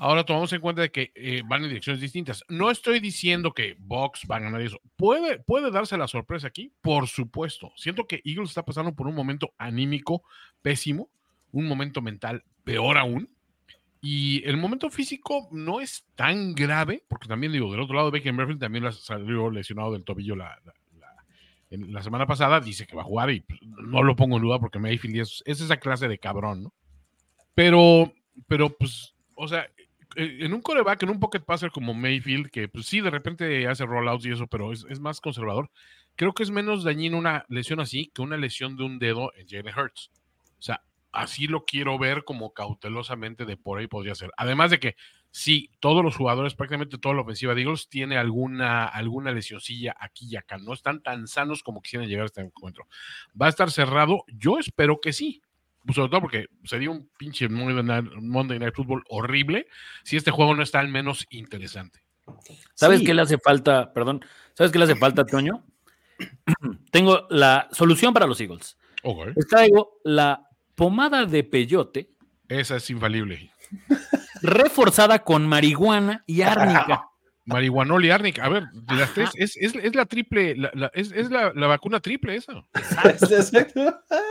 Ahora 0.02 0.24
tomamos 0.24 0.50
en 0.54 0.62
cuenta 0.62 0.88
que 0.88 1.12
eh, 1.14 1.42
van 1.44 1.62
en 1.62 1.68
direcciones 1.68 2.00
distintas. 2.00 2.42
No 2.48 2.70
estoy 2.70 3.00
diciendo 3.00 3.52
que 3.52 3.76
Box 3.78 4.22
va 4.30 4.36
a 4.36 4.40
ganar 4.40 4.62
eso. 4.62 4.80
¿Puede, 4.96 5.40
¿Puede 5.40 5.70
darse 5.70 5.98
la 5.98 6.08
sorpresa 6.08 6.46
aquí? 6.46 6.72
Por 6.80 7.06
supuesto. 7.06 7.70
Siento 7.76 8.06
que 8.06 8.22
Eagles 8.24 8.48
está 8.48 8.64
pasando 8.64 8.94
por 8.94 9.08
un 9.08 9.14
momento 9.14 9.52
anímico 9.58 10.22
pésimo, 10.62 11.10
un 11.52 11.66
momento 11.66 12.00
mental 12.00 12.44
peor 12.70 12.98
aún. 12.98 13.28
Y 14.02 14.42
el 14.48 14.56
momento 14.56 14.88
físico 14.90 15.48
no 15.52 15.80
es 15.80 16.04
tan 16.14 16.54
grave, 16.54 17.02
porque 17.08 17.28
también 17.28 17.52
digo, 17.52 17.70
del 17.70 17.80
otro 17.80 17.96
lado, 17.96 18.10
Mayfield 18.10 18.58
también 18.60 18.90
salió 18.92 19.50
lesionado 19.50 19.92
del 19.92 20.04
tobillo 20.04 20.36
la, 20.36 20.58
la- 20.64 20.74
la- 20.98 21.24
en 21.70 21.92
la 21.92 22.02
semana 22.02 22.26
pasada, 22.26 22.60
dice 22.60 22.86
que 22.86 22.96
va 22.96 23.02
a 23.02 23.06
jugar 23.06 23.30
y 23.30 23.40
pues, 23.40 23.60
no 23.62 24.02
lo 24.02 24.16
pongo 24.16 24.36
en 24.36 24.42
duda 24.42 24.58
porque 24.58 24.78
Mayfield 24.78 25.16
es, 25.20 25.42
es 25.44 25.60
esa 25.60 25.76
clase 25.76 26.08
de 26.08 26.18
cabrón, 26.18 26.62
¿no? 26.64 26.72
Pero, 27.54 28.12
pero 28.48 28.70
pues, 28.70 29.14
o 29.34 29.46
sea, 29.48 29.64
eh, 30.16 30.38
en 30.40 30.54
un 30.54 30.62
coreback, 30.62 31.02
en 31.02 31.10
un 31.10 31.20
pocket 31.20 31.40
passer 31.40 31.70
como 31.70 31.92
Mayfield, 31.92 32.50
que 32.50 32.68
pues 32.68 32.86
sí, 32.86 33.00
de 33.02 33.10
repente 33.10 33.66
hace 33.68 33.84
rollouts 33.84 34.24
y 34.24 34.30
eso, 34.32 34.46
pero 34.46 34.72
es, 34.72 34.86
es 34.88 34.98
más 34.98 35.20
conservador, 35.20 35.70
creo 36.16 36.32
que 36.32 36.42
es 36.42 36.50
menos 36.50 36.84
dañino 36.84 37.18
una 37.18 37.44
lesión 37.48 37.80
así 37.80 38.10
que 38.14 38.22
una 38.22 38.36
lesión 38.38 38.76
de 38.76 38.84
un 38.84 38.98
dedo 38.98 39.32
en 39.36 39.46
Jalen 39.46 39.78
Hurts. 39.78 40.10
O 40.58 40.62
sea, 40.62 40.82
así 41.12 41.46
lo 41.46 41.64
quiero 41.64 41.98
ver 41.98 42.24
como 42.24 42.52
cautelosamente 42.52 43.44
de 43.44 43.56
por 43.56 43.78
ahí 43.78 43.86
podría 43.86 44.14
ser. 44.14 44.30
Además 44.36 44.70
de 44.70 44.78
que 44.80 44.96
sí, 45.30 45.70
todos 45.80 46.04
los 46.04 46.16
jugadores, 46.16 46.54
prácticamente 46.54 46.98
toda 46.98 47.14
la 47.14 47.22
ofensiva 47.22 47.54
de 47.54 47.62
Eagles 47.62 47.88
tiene 47.88 48.16
alguna, 48.16 48.84
alguna 48.86 49.32
lesioncilla 49.32 49.94
aquí 49.98 50.26
y 50.30 50.36
acá. 50.36 50.58
No 50.58 50.72
están 50.72 51.02
tan 51.02 51.26
sanos 51.28 51.62
como 51.62 51.82
quisieran 51.82 52.08
llegar 52.08 52.24
a 52.24 52.26
este 52.26 52.40
encuentro. 52.40 52.86
¿Va 53.40 53.46
a 53.46 53.50
estar 53.50 53.70
cerrado? 53.70 54.24
Yo 54.28 54.58
espero 54.58 55.00
que 55.00 55.12
sí. 55.12 55.42
Pues, 55.84 55.96
Sobre 55.96 56.10
todo 56.10 56.20
porque 56.20 56.46
sería 56.64 56.90
un 56.90 57.08
pinche 57.16 57.48
Monday 57.48 58.58
Night, 58.58 58.74
Football 58.74 59.02
horrible 59.08 59.66
si 60.04 60.16
este 60.16 60.30
juego 60.30 60.54
no 60.54 60.62
está 60.62 60.80
al 60.80 60.88
menos 60.88 61.26
interesante. 61.30 62.00
¿Sabes 62.74 63.00
Sí. 63.00 63.06
qué 63.06 63.14
le 63.14 63.22
hace 63.22 63.38
falta? 63.38 63.92
Perdón. 63.92 64.24
¿Sabes 64.54 64.70
qué 64.72 64.78
le 64.78 64.84
hace 64.84 64.96
falta, 64.96 65.24
Toño? 65.24 65.64
Tengo 66.92 67.26
la 67.30 67.68
solución 67.72 68.12
para 68.12 68.26
los 68.26 68.40
Eagles. 68.40 68.76
Les 69.34 69.46
traigo 69.48 69.98
la 70.04 70.46
pomada 70.80 71.26
de 71.26 71.44
peyote 71.44 72.08
Esa 72.48 72.76
es 72.76 72.88
infalible. 72.88 73.52
reforzada 74.40 75.18
con 75.18 75.46
marihuana 75.46 76.24
y 76.26 76.40
árnica. 76.42 77.06
Marihuanol 77.44 78.04
y 78.04 78.10
Arnic. 78.10 78.38
A 78.38 78.48
ver, 78.48 78.64
de 78.72 78.94
las 78.94 79.12
tres, 79.12 79.30
es, 79.34 79.56
es, 79.58 79.74
es 79.74 79.94
la 79.94 80.06
triple, 80.06 80.56
la- 80.56 80.70
la- 80.72 80.90
es, 80.94 81.10
es 81.12 81.30
la, 81.30 81.52
la 81.54 81.66
vacuna 81.66 82.00
triple 82.00 82.36
esa. 82.36 82.64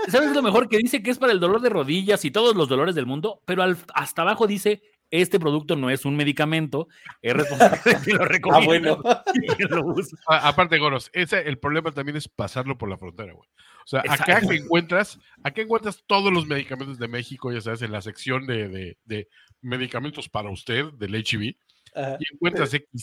¿Sabes 0.08 0.32
lo 0.34 0.42
mejor? 0.42 0.70
Que 0.70 0.78
dice 0.78 1.04
que 1.04 1.12
es 1.12 1.18
para 1.20 1.34
el 1.34 1.40
dolor 1.40 1.62
de 1.62 1.70
rodillas 1.70 2.24
y 2.26 2.32
todos 2.32 2.56
los 2.56 2.68
dolores 2.68 2.96
del 2.96 3.06
mundo, 3.06 3.42
pero 3.46 3.62
al- 3.62 3.78
hasta 3.94 4.22
abajo 4.24 4.48
dice, 4.48 4.82
este 5.12 5.40
producto 5.40 5.76
no 5.76 5.90
es 5.90 6.06
un 6.06 6.16
medicamento, 6.16 6.88
es 7.22 7.34
responsable 7.34 7.80
de 7.84 8.02
que 8.06 8.14
lo 8.14 8.22
Ah, 8.24 8.26
recomienda 8.26 8.96
bueno. 8.96 9.24
y 9.34 9.48
que 9.56 9.64
lo 9.66 9.86
use. 9.86 10.16
A- 10.28 10.48
aparte, 10.50 10.78
Goros, 10.78 11.10
ese, 11.14 11.48
el 11.48 11.58
problema 11.58 11.92
también 11.92 12.18
es 12.18 12.28
pasarlo 12.28 12.78
por 12.78 12.90
la 12.90 12.98
frontera, 12.98 13.34
güey. 13.34 13.48
O 13.86 13.88
sea, 13.90 14.04
acá 14.08 14.42
que 14.42 14.56
encuentras, 14.58 15.20
acá 15.44 15.62
encuentras 15.62 16.04
todos 16.06 16.32
los 16.32 16.46
medicamentos 16.46 17.00
de 17.00 17.08
México, 17.08 17.52
ya 17.52 17.62
sabes, 17.62 17.82
en 17.82 17.92
la 17.92 18.02
sección 18.02 18.46
de, 18.46 18.68
de- 18.70 18.98
de 19.06 19.28
medicamentos 19.62 20.30
para 20.30 20.50
usted 20.52 20.86
del 20.94 21.16
HIV, 21.16 21.56
Ajá. 21.96 22.18
y 22.20 22.34
encuentras 22.36 22.72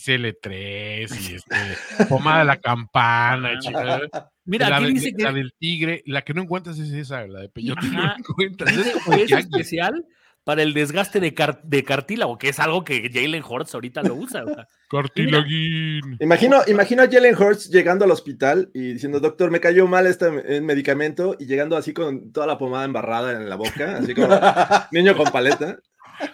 XL3 0.41 1.31
y 1.31 1.35
este, 1.35 2.07
pomada 2.09 2.41
de 2.41 2.45
la 2.45 2.57
campana, 2.59 3.59
chingada. 3.59 4.01
Mira, 4.45 4.69
la, 4.71 4.77
aquí 4.77 4.87
de- 4.87 4.93
dice 4.93 5.13
que 5.17 5.23
la 5.25 5.33
del 5.33 5.53
tigre, 5.59 6.03
la 6.07 6.23
que 6.23 6.35
no 6.35 6.43
encuentras 6.43 6.79
es 6.79 6.91
esa, 6.93 7.27
la 7.27 7.41
de 7.41 7.49
peyote, 7.49 7.87
no 7.89 8.15
encuentras. 8.17 8.77
dice 8.77 8.93
es 9.25 9.33
especial 9.33 10.05
para 10.47 10.63
el 10.63 10.75
desgaste 10.75 11.19
de, 11.19 11.35
car- 11.35 11.61
de 11.65 11.83
cartílago, 11.83 12.39
que 12.39 12.51
es 12.51 12.61
algo 12.61 12.85
que 12.85 13.11
Jalen 13.13 13.43
Hurts 13.43 13.75
ahorita 13.75 14.05
lo 14.05 14.15
usa. 14.15 14.45
Cartilaguín. 14.89 16.17
Imagino, 16.21 16.59
imagino 16.69 17.03
a 17.03 17.09
Jalen 17.11 17.35
Hurts 17.35 17.69
llegando 17.69 18.05
al 18.05 18.13
hospital 18.13 18.71
y 18.73 18.93
diciendo, 18.93 19.19
doctor, 19.19 19.51
me 19.51 19.59
cayó 19.59 19.89
mal 19.89 20.07
este 20.07 20.27
eh, 20.57 20.61
medicamento 20.61 21.35
y 21.41 21.47
llegando 21.47 21.77
así 21.77 21.93
con 21.93 22.31
toda 22.33 22.47
la 22.47 22.59
pomada 22.59 22.85
embarrada 22.85 23.33
en 23.33 23.49
la 23.49 23.57
boca, 23.57 23.97
así 23.99 24.15
como 24.15 24.29
niño 24.93 25.17
con 25.17 25.27
paleta. 25.33 25.79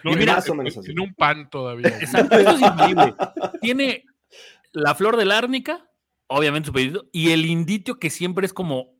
No, 0.04 0.12
Y 0.12 0.16
mira, 0.16 0.33
en- 0.33 0.37
más 0.37 0.50
o 0.50 0.54
menos 0.54 0.76
así. 0.76 0.90
en 0.90 1.00
un 1.00 1.14
pan 1.14 1.49
todavía. 1.49 1.88
Exacto, 1.88 2.38
eso 2.38 2.50
es 2.50 2.61
increíble. 2.61 3.14
Tiene 3.62 4.04
la 4.73 4.95
flor 4.95 5.16
de 5.16 5.25
la 5.25 5.38
árnica, 5.38 5.87
obviamente 6.26 6.66
su 6.66 6.73
pedido, 6.75 7.07
y 7.12 7.31
el 7.31 7.47
inditio 7.47 7.99
que 7.99 8.11
siempre 8.11 8.45
es 8.45 8.52
como 8.52 8.91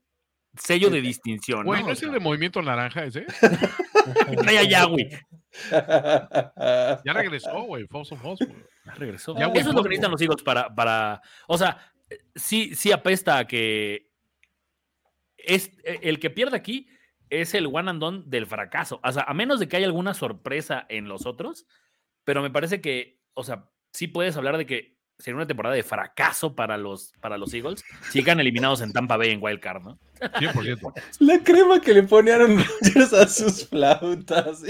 sello 0.57 0.91
de 0.91 1.01
distinción. 1.01 1.65
Güey, 1.65 1.81
¿no? 1.81 1.87
¿no 1.87 1.93
O 1.93 1.93
es 1.93 2.03
el 2.03 2.13
de 2.13 2.21
movimiento 2.21 2.63
naranja 2.63 3.05
ese? 3.05 3.27
trae 4.43 4.59
allá, 4.59 4.85
güey. 4.85 5.09
Ya 5.71 7.13
regresó, 7.13 7.63
güey. 7.63 7.85
Güey. 7.85 8.49
Ya 8.85 8.95
regresó. 8.95 9.37
Ya, 9.39 9.47
Eso 9.47 9.71
es 9.71 9.75
lo 9.75 9.83
que 9.83 9.91
necesitan 9.91 10.11
los 10.11 10.21
Eagles 10.21 10.43
para, 10.43 10.75
para. 10.75 11.23
O 11.47 11.59
sea, 11.59 11.93
sí, 12.35 12.75
sí 12.75 12.93
apesta 12.93 13.39
a 13.39 13.47
que. 13.47 14.11
Es, 15.37 15.73
eh, 15.85 16.01
el 16.03 16.21
que 16.21 16.31
pierde 16.31 16.57
aquí 16.57 16.89
es 17.29 17.55
el 17.55 17.67
one 17.67 17.91
and 17.91 18.01
done 18.01 18.23
del 18.27 18.47
fracaso. 18.47 19.01
O 19.03 19.13
sea, 19.13 19.25
a 19.25 19.35
menos 19.35 19.59
de 19.59 19.69
que 19.69 19.77
haya 19.77 19.87
alguna 19.87 20.15
sorpresa 20.15 20.87
en 20.89 21.09
los 21.09 21.27
otros, 21.27 21.67
pero 22.25 22.43
me 22.43 22.51
parece 22.51 22.81
que, 22.81 23.21
o 23.35 23.43
sea, 23.43 23.71
sí 23.93 24.07
puedes 24.07 24.37
hablar 24.37 24.57
de 24.57 24.67
que 24.67 24.99
sería 25.23 25.37
una 25.37 25.47
temporada 25.47 25.75
de 25.75 25.83
fracaso 25.83 26.55
para 26.55 26.77
los, 26.77 27.13
para 27.21 27.39
los 27.39 27.55
Eagles 27.55 27.85
si 28.11 28.19
llegan 28.19 28.41
eliminados 28.41 28.81
en 28.81 28.93
Tampa 28.93 29.17
Bay 29.17 29.31
en 29.31 29.43
Wild 29.43 29.61
Card, 29.61 29.83
¿no? 29.83 29.99
100%. 30.21 30.93
La 31.21 31.43
crema 31.43 31.81
que 31.81 31.95
le 31.95 32.03
pone 32.03 32.33
Aaron 32.33 32.59
Rodgers 32.59 33.13
a 33.13 33.29
sus 33.29 33.69
flautas. 33.69 34.63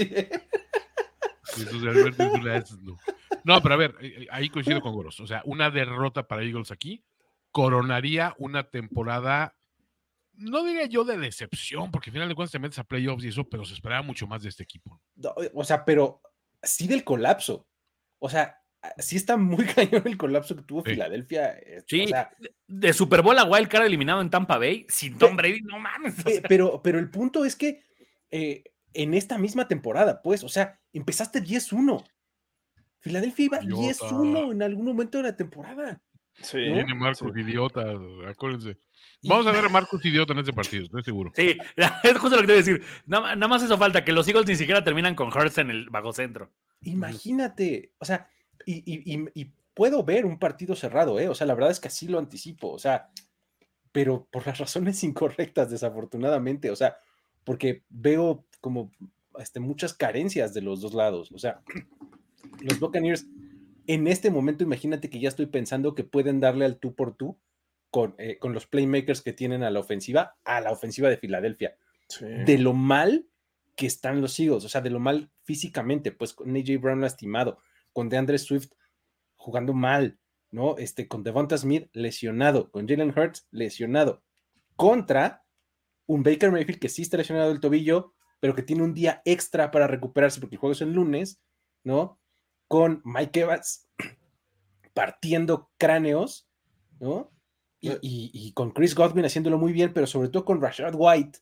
no. 3.43 3.61
Pero 3.61 3.73
a 3.73 3.77
ver, 3.77 3.95
eh, 4.01 4.27
ahí 4.31 4.49
coincido 4.49 4.81
con 4.81 4.93
Goros. 4.93 5.19
O 5.19 5.27
sea, 5.27 5.41
una 5.45 5.69
derrota 5.69 6.27
para 6.27 6.43
Eagles 6.43 6.71
aquí 6.71 7.03
coronaría 7.51 8.33
una 8.37 8.69
temporada, 8.69 9.55
no 10.33 10.63
diría 10.63 10.85
yo 10.85 11.03
de 11.03 11.17
decepción, 11.17 11.91
porque 11.91 12.09
al 12.09 12.13
final 12.13 12.29
de 12.29 12.35
cuentas 12.35 12.51
te 12.51 12.59
metes 12.59 12.79
a 12.79 12.83
playoffs 12.83 13.23
y 13.23 13.27
eso, 13.29 13.47
pero 13.47 13.65
se 13.65 13.73
esperaba 13.73 14.01
mucho 14.01 14.25
más 14.25 14.41
de 14.41 14.49
este 14.49 14.63
equipo. 14.63 14.99
No, 15.15 15.33
O 15.53 15.63
sea, 15.63 15.85
pero 15.85 16.21
sí 16.61 16.87
del 16.87 17.03
colapso. 17.03 17.67
O 18.19 18.29
sea, 18.29 18.62
sí 18.97 19.15
está 19.15 19.37
muy 19.37 19.65
cañón 19.65 20.03
el 20.05 20.17
colapso 20.17 20.55
que 20.55 20.63
tuvo 20.63 20.83
Sí. 20.83 20.91
Filadelfia. 20.91 21.51
eh, 21.57 21.83
Sí, 21.87 22.03
O 22.03 22.07
sea, 22.07 22.31
de 22.67 22.93
Super 22.93 23.21
Bowl 23.21 23.37
a 23.39 23.45
Wild 23.45 23.67
Card 23.67 23.85
eliminado 23.85 24.21
en 24.21 24.29
Tampa 24.29 24.57
Bay 24.57 24.85
sin 24.89 25.17
Tom 25.17 25.35
Brady, 25.35 25.61
no 25.61 25.79
mames. 25.79 26.19
o 26.25 26.29
sea, 26.29 26.41
pero, 26.47 26.81
pero 26.83 26.99
el 26.99 27.09
punto 27.09 27.45
es 27.45 27.55
que 27.55 27.83
eh, 28.31 28.63
en 28.93 29.13
esta 29.13 29.37
misma 29.37 29.67
temporada, 29.67 30.21
pues, 30.21 30.43
o 30.43 30.49
sea, 30.49 30.79
empezaste 30.91 31.41
10-1. 31.43 32.03
Filadelfia 32.99 33.45
iba 33.45 33.63
Idiota. 33.63 34.05
10-1 34.07 34.51
en 34.53 34.61
algún 34.63 34.85
momento 34.85 35.17
de 35.17 35.23
la 35.25 35.35
temporada. 35.35 36.01
Sí. 36.41 36.57
¿No? 36.69 36.75
Viene 36.75 36.95
Marcos 36.95 37.31
Idiota, 37.35 37.83
acuérdense. 38.27 38.77
Vamos 39.25 39.45
a 39.47 39.51
ver 39.51 39.63
a 39.65 39.69
Marcos 39.69 40.03
Idiota 40.03 40.33
en 40.33 40.39
este 40.39 40.51
partido, 40.53 40.83
estoy 40.85 41.03
seguro. 41.03 41.31
Sí, 41.35 41.57
es 42.03 42.17
justo 42.17 42.35
lo 42.35 42.41
que 42.41 42.47
te 42.47 42.53
iba 42.53 42.61
a 42.61 42.65
decir. 42.65 42.83
Nada, 43.05 43.35
nada 43.35 43.47
más 43.47 43.63
eso 43.63 43.77
falta, 43.77 44.03
que 44.03 44.11
los 44.11 44.27
Eagles 44.27 44.47
ni 44.47 44.55
siquiera 44.55 44.83
terminan 44.83 45.15
con 45.15 45.27
Hurts 45.29 45.59
en 45.59 45.69
el 45.69 45.89
bajo 45.89 46.11
centro. 46.11 46.51
Imagínate, 46.81 47.93
o 47.99 48.05
sea, 48.05 48.27
y, 48.65 48.83
y- 48.85 49.13
y- 49.15 49.29
y 49.33 49.51
puedo 49.73 50.03
ver 50.03 50.25
un 50.25 50.39
partido 50.39 50.75
cerrado, 50.75 51.19
¿eh? 51.19 51.29
O 51.29 51.35
sea, 51.35 51.47
la 51.47 51.55
verdad 51.55 51.71
es 51.71 51.79
que 51.79 51.87
así 51.87 52.07
lo 52.07 52.19
anticipo, 52.19 52.69
o 52.71 52.79
sea, 52.79 53.09
pero 53.91 54.27
por 54.31 54.45
las 54.47 54.57
razones 54.59 55.03
incorrectas, 55.03 55.69
desafortunadamente, 55.69 56.69
o 56.71 56.75
sea, 56.75 56.97
porque 57.43 57.83
veo 57.89 58.45
como 58.61 58.91
este, 59.39 59.59
muchas 59.59 59.93
carencias 59.93 60.53
de 60.53 60.61
los 60.61 60.81
dos 60.81 60.93
lados, 60.93 61.31
o 61.31 61.39
sea, 61.39 61.61
los 62.61 62.79
Buccaneers, 62.79 63.25
en 63.87 64.07
este 64.07 64.29
momento, 64.31 64.63
imagínate 64.63 65.09
que 65.09 65.19
ya 65.19 65.27
estoy 65.29 65.47
pensando 65.47 65.93
que 65.95 66.03
pueden 66.03 66.39
darle 66.39 66.65
al 66.65 66.77
tú 66.77 66.93
por 66.95 67.15
tú 67.15 67.37
con, 67.89 68.15
eh, 68.17 68.37
con 68.39 68.53
los 68.53 68.65
playmakers 68.65 69.21
que 69.21 69.33
tienen 69.33 69.61
a 69.63 69.69
la 69.71 69.79
ofensiva, 69.79 70.37
a 70.45 70.61
la 70.61 70.71
ofensiva 70.71 71.09
de 71.09 71.17
Filadelfia 71.17 71.75
Sí. 72.09 72.25
de 72.25 72.57
lo 72.59 72.73
mal 72.73 73.27
que 73.75 73.87
están 73.87 74.21
los 74.21 74.39
Eagles, 74.39 74.65
o 74.65 74.69
sea, 74.69 74.81
de 74.81 74.89
lo 74.91 74.99
mal 74.99 75.31
físicamente, 75.43 76.11
pues 76.11 76.33
con 76.33 76.55
AJ 76.55 76.77
Brown 76.79 77.01
lastimado, 77.01 77.57
con 77.93 78.09
DeAndre 78.09 78.37
Swift 78.37 78.71
jugando 79.35 79.73
mal, 79.73 80.19
¿no? 80.51 80.77
Este, 80.77 81.07
con 81.07 81.23
Devonta 81.23 81.57
Smith 81.57 81.89
lesionado, 81.93 82.69
con 82.71 82.87
Jalen 82.87 83.13
Hurts 83.17 83.47
lesionado, 83.51 84.23
contra 84.75 85.43
un 86.05 86.23
Baker 86.23 86.51
Mayfield 86.51 86.79
que 86.79 86.89
sí 86.89 87.01
está 87.03 87.17
lesionado 87.17 87.49
del 87.49 87.59
tobillo, 87.61 88.13
pero 88.39 88.55
que 88.55 88.63
tiene 88.63 88.83
un 88.83 88.93
día 88.93 89.21
extra 89.25 89.71
para 89.71 89.87
recuperarse 89.87 90.39
porque 90.41 90.55
el 90.55 90.59
juego 90.59 90.73
es 90.73 90.81
el 90.81 90.93
lunes, 90.93 91.39
¿no? 91.83 92.19
Con 92.67 93.01
Mike 93.05 93.41
Evans 93.41 93.87
partiendo 94.93 95.71
cráneos, 95.77 96.47
¿no? 96.99 97.31
Y, 97.79 97.89
Eh. 97.89 97.99
y- 98.01 98.31
y 98.33 98.53
con 98.53 98.71
Chris 98.71 98.95
Godwin 98.95 99.25
haciéndolo 99.25 99.57
muy 99.57 99.73
bien, 99.73 99.93
pero 99.93 100.07
sobre 100.07 100.29
todo 100.29 100.45
con 100.45 100.61
Rashad 100.61 100.93
White 100.95 101.39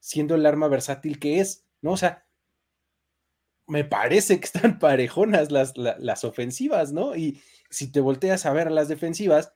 siendo 0.00 0.34
el 0.34 0.46
arma 0.46 0.68
versátil 0.68 1.18
que 1.18 1.40
es, 1.40 1.64
¿no? 1.80 1.92
O 1.92 1.96
sea, 1.96 2.25
me 3.66 3.84
parece 3.84 4.38
que 4.38 4.46
están 4.46 4.78
parejonas 4.78 5.50
las, 5.50 5.76
la- 5.76 5.96
las 5.98 6.24
ofensivas, 6.24 6.92
¿no? 6.92 7.16
Y 7.16 7.40
si 7.70 7.90
te 7.90 8.00
volteas 8.00 8.46
a 8.46 8.52
ver 8.52 8.70
las 8.70 8.88
defensivas, 8.88 9.52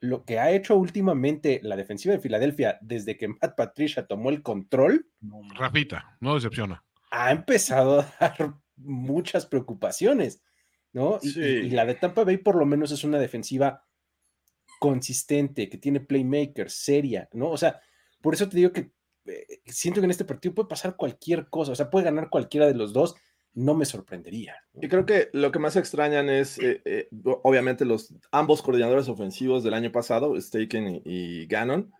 lo 0.00 0.24
que 0.24 0.40
ha 0.40 0.50
hecho 0.50 0.76
últimamente 0.76 1.60
la 1.62 1.76
defensiva 1.76 2.12
de 2.14 2.20
Filadelfia 2.20 2.78
desde 2.80 3.16
que 3.16 3.28
Matt 3.28 3.54
Patricia 3.56 4.06
tomó 4.06 4.30
el 4.30 4.42
control, 4.42 5.08
Rafita, 5.54 6.16
no 6.20 6.34
decepciona. 6.34 6.84
ha 7.12 7.30
empezado 7.30 8.00
a 8.18 8.28
dar 8.28 8.54
muchas 8.76 9.46
preocupaciones, 9.46 10.42
¿no? 10.92 11.20
Y, 11.22 11.28
y- 11.28 11.32
Sí. 11.32 11.40
y 11.40 11.70
la 11.70 11.84
de 11.86 11.94
Tampa 11.94 12.24
Bay 12.24 12.38
por 12.38 12.56
lo 12.56 12.66
menos 12.66 12.90
es 12.90 13.04
una 13.04 13.18
defensiva 13.20 13.86
consistente, 14.80 15.68
que 15.68 15.78
tiene 15.78 16.00
playmakers, 16.00 16.74
seria, 16.74 17.28
¿no? 17.32 17.50
O 17.50 17.56
sea, 17.56 17.80
por 18.20 18.34
eso 18.34 18.48
te 18.48 18.56
digo 18.56 18.72
que 18.72 18.90
eh, 19.26 19.60
siento 19.66 20.00
que 20.00 20.06
en 20.06 20.10
este 20.10 20.24
partido 20.24 20.54
puede 20.54 20.68
pasar 20.68 20.96
cualquier 20.96 21.48
cosa, 21.48 21.72
o 21.72 21.74
sea, 21.76 21.90
puede 21.90 22.04
ganar 22.06 22.28
cualquiera 22.28 22.66
de 22.66 22.74
los 22.74 22.92
dos, 22.92 23.14
no 23.54 23.74
me 23.74 23.84
sorprendería. 23.84 24.56
Y 24.80 24.88
creo 24.88 25.06
que 25.06 25.28
lo 25.32 25.52
que 25.52 25.58
más 25.58 25.76
extrañan 25.76 26.30
es, 26.30 26.58
eh, 26.58 26.80
eh, 26.84 27.08
obviamente, 27.42 27.84
los 27.84 28.14
ambos 28.30 28.62
coordinadores 28.62 29.08
ofensivos 29.08 29.62
del 29.62 29.74
año 29.74 29.92
pasado, 29.92 30.40
Staken 30.40 30.88
y, 30.88 31.02
y 31.04 31.46
Gannon, 31.46 31.92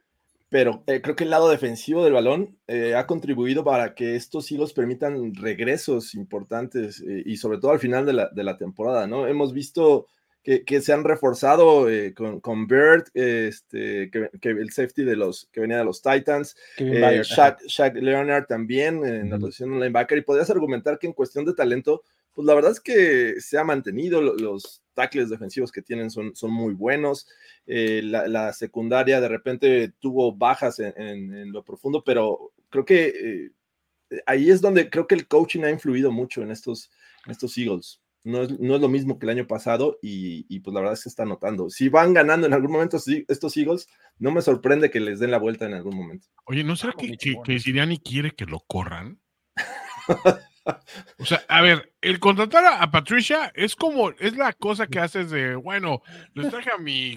pero 0.48 0.82
eh, 0.86 1.00
creo 1.00 1.16
que 1.16 1.24
el 1.24 1.30
lado 1.30 1.48
defensivo 1.48 2.04
del 2.04 2.12
balón 2.12 2.58
ha 2.96 3.06
contribuido 3.06 3.64
para 3.64 3.94
que 3.94 4.16
estos 4.16 4.50
Eagles 4.50 4.72
permitan 4.72 5.34
regresos 5.34 6.14
importantes 6.14 7.02
y 7.02 7.36
sobre 7.36 7.58
todo 7.58 7.70
al 7.70 7.78
final 7.78 8.04
de 8.04 8.12
la, 8.12 8.28
de 8.28 8.44
la 8.44 8.58
temporada, 8.58 9.06
¿no? 9.06 9.26
Hemos 9.26 9.54
visto 9.54 10.08
que, 10.42 10.64
que 10.64 10.80
se 10.80 10.92
han 10.92 11.04
reforzado 11.04 11.88
eh, 11.88 12.14
con, 12.14 12.40
con 12.40 12.66
Bird, 12.66 13.04
eh, 13.14 13.46
este, 13.48 14.10
que, 14.10 14.28
que 14.40 14.48
el 14.50 14.70
safety 14.72 15.04
de 15.04 15.16
los, 15.16 15.48
que 15.52 15.60
venía 15.60 15.78
de 15.78 15.84
los 15.84 16.02
Titans, 16.02 16.56
eh. 16.78 17.22
Shaq, 17.22 17.60
Shaq 17.66 17.94
Leonard 17.96 18.46
también 18.46 19.04
en 19.04 19.30
la 19.30 19.36
Ujú. 19.36 19.46
posición 19.46 19.70
de 19.70 19.76
linebacker 19.76 20.18
y 20.18 20.22
podrías 20.22 20.50
argumentar 20.50 20.98
que 20.98 21.06
en 21.06 21.12
cuestión 21.12 21.44
de 21.44 21.54
talento, 21.54 22.02
pues 22.34 22.44
la 22.46 22.54
verdad 22.54 22.72
es 22.72 22.80
que 22.80 23.40
se 23.40 23.56
ha 23.58 23.64
mantenido, 23.64 24.20
lo- 24.20 24.34
los 24.34 24.82
tackles 24.94 25.30
defensivos 25.30 25.70
que 25.72 25.80
tienen 25.80 26.10
son, 26.10 26.34
son 26.34 26.50
muy 26.52 26.74
buenos, 26.74 27.26
eh, 27.66 28.02
la, 28.04 28.26
la 28.28 28.52
secundaria 28.52 29.20
de 29.20 29.28
repente 29.28 29.92
tuvo 30.00 30.34
bajas 30.34 30.78
en, 30.80 30.92
en- 30.96 31.34
en 31.34 31.52
lo 31.52 31.62
profundo, 31.62 32.02
pero 32.04 32.52
creo 32.68 32.84
que 32.84 33.06
eh, 34.10 34.22
ahí 34.26 34.50
es 34.50 34.60
donde 34.60 34.90
creo 34.90 35.06
que 35.06 35.14
el 35.14 35.26
coaching 35.28 35.62
ha 35.62 35.70
influido 35.70 36.10
mucho 36.10 36.42
en 36.42 36.50
estos, 36.50 36.90
en 37.26 37.32
estos 37.32 37.56
Eagles. 37.56 38.00
No 38.24 38.42
es, 38.42 38.58
no 38.60 38.76
es 38.76 38.80
lo 38.80 38.88
mismo 38.88 39.18
que 39.18 39.26
el 39.26 39.30
año 39.30 39.46
pasado 39.46 39.98
y, 40.00 40.46
y, 40.48 40.60
pues 40.60 40.72
la 40.72 40.80
verdad 40.80 40.94
es 40.94 41.00
que 41.00 41.04
se 41.04 41.08
está 41.08 41.24
notando. 41.24 41.70
Si 41.70 41.88
van 41.88 42.14
ganando 42.14 42.46
en 42.46 42.52
algún 42.52 42.70
momento 42.70 42.98
estos 43.28 43.56
Eagles, 43.56 43.88
no 44.18 44.30
me 44.30 44.42
sorprende 44.42 44.90
que 44.90 45.00
les 45.00 45.18
den 45.18 45.32
la 45.32 45.38
vuelta 45.38 45.66
en 45.66 45.74
algún 45.74 45.96
momento. 45.96 46.28
Oye, 46.44 46.62
¿no 46.62 46.76
será 46.76 46.92
Vamos, 46.96 47.10
que, 47.10 47.16
que, 47.16 47.36
que 47.44 47.58
Siriani 47.58 47.98
quiere 47.98 48.30
que 48.30 48.46
lo 48.46 48.60
corran? 48.60 49.20
O 51.18 51.24
sea, 51.24 51.42
a 51.48 51.60
ver, 51.60 51.92
el 52.00 52.20
contratar 52.20 52.64
a, 52.64 52.82
a 52.82 52.90
Patricia 52.92 53.50
es 53.54 53.74
como, 53.74 54.10
es 54.10 54.36
la 54.36 54.52
cosa 54.52 54.86
que 54.86 55.00
haces 55.00 55.30
de, 55.30 55.56
bueno, 55.56 56.02
les 56.34 56.50
traje 56.50 56.70
a 56.70 56.78
mi, 56.78 57.16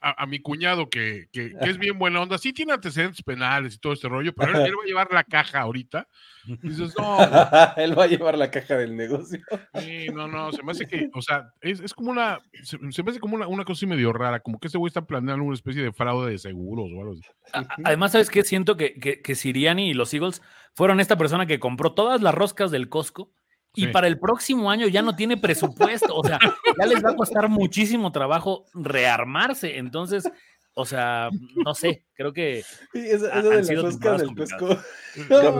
a, 0.00 0.26
mi 0.26 0.38
cuñado 0.40 0.88
que, 0.88 1.26
que- 1.32 1.54
que 1.60 1.70
es 1.70 1.78
bien 1.78 1.98
buena 1.98 2.20
onda, 2.20 2.38
sí 2.38 2.52
tiene 2.52 2.72
antecedentes 2.72 3.22
penales 3.22 3.74
y 3.74 3.78
todo 3.78 3.92
este 3.92 4.08
rollo, 4.08 4.32
pero 4.34 4.52
él, 4.52 4.54
él 4.72 4.74
va 4.78 4.82
a 4.84 4.86
llevar 4.86 5.08
la 5.12 5.24
caja 5.24 5.60
ahorita. 5.60 6.06
Y 6.46 6.68
dices, 6.68 6.94
no, 6.96 7.18
Él 7.76 7.98
va 7.98 8.04
a 8.04 8.06
llevar 8.06 8.38
la 8.38 8.50
caja 8.50 8.76
del 8.76 8.96
negocio. 8.96 9.40
sí, 9.74 10.06
no, 10.14 10.26
no, 10.28 10.52
se 10.52 10.62
me 10.62 10.72
hace 10.72 10.86
que, 10.86 11.10
o 11.12 11.20
sea, 11.20 11.50
es, 11.60 11.80
es 11.80 11.92
como 11.92 12.10
una, 12.10 12.38
se, 12.62 12.78
se 12.92 13.02
me 13.02 13.10
hace 13.10 13.20
como 13.20 13.34
una, 13.36 13.46
una 13.46 13.64
cosa 13.64 13.78
así 13.80 13.86
medio 13.86 14.12
rara, 14.12 14.40
como 14.40 14.58
que 14.58 14.68
ese 14.68 14.78
güey 14.78 14.88
está 14.88 15.02
planeando 15.02 15.44
una 15.44 15.54
especie 15.54 15.82
de 15.82 15.92
fraude 15.92 16.30
de 16.30 16.38
seguros 16.38 16.86
o 16.96 17.00
algo 17.00 17.12
así. 17.12 17.66
Además, 17.84 18.12
¿sabes 18.12 18.30
qué? 18.30 18.42
Siento 18.44 18.76
que, 18.76 18.94
que, 18.94 19.20
que 19.20 19.34
Siriani 19.34 19.90
y 19.90 19.94
los 19.94 20.14
Eagles 20.14 20.40
fueron 20.74 21.00
esta 21.00 21.18
persona 21.18 21.46
que 21.46 21.60
compró 21.60 21.92
todas 21.92 22.22
las 22.22 22.34
roscas 22.34 22.70
del 22.70 22.88
Costco 22.88 23.32
y 23.74 23.86
Sí. 23.86 23.86
para 23.88 24.06
el 24.08 24.18
próximo 24.18 24.70
año 24.70 24.88
ya 24.88 25.02
no 25.02 25.14
tiene 25.16 25.36
presupuesto. 25.36 26.14
O 26.16 26.24
sea, 26.24 26.38
ya 26.78 26.86
les 26.86 27.04
va 27.04 27.10
a 27.10 27.16
costar 27.16 27.48
muchísimo 27.48 28.10
trabajo 28.12 28.66
rearmarse. 28.74 29.78
Entonces, 29.78 30.28
o 30.74 30.84
sea, 30.86 31.30
no 31.64 31.74
sé, 31.74 32.04
creo 32.14 32.32
que 32.32 32.62
Sí, 32.92 32.98
eso, 33.00 33.26
Ha- 33.32 33.40
eso 33.40 33.50
han 33.52 33.62
de 33.66 33.74
las 33.74 33.82
roscas 33.84 34.20
del. 34.20 34.34
Costco. 34.36 34.78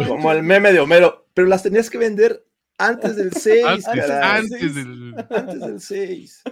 Como- 0.09 0.33
el 0.33 0.43
meme 0.43 0.73
de 0.73 0.81
Homero, 0.81 1.27
pero 1.35 1.47
las 1.49 1.63
tenías 1.63 1.89
que 1.91 1.99
vender 1.99 2.45
antes 2.79 3.15
del 3.17 3.31
6, 3.35 3.67
Antes, 3.67 4.11
antes 4.11 4.75
del... 4.75 5.15
Antes 5.31 5.61
del 5.61 5.81
6. 5.81 6.43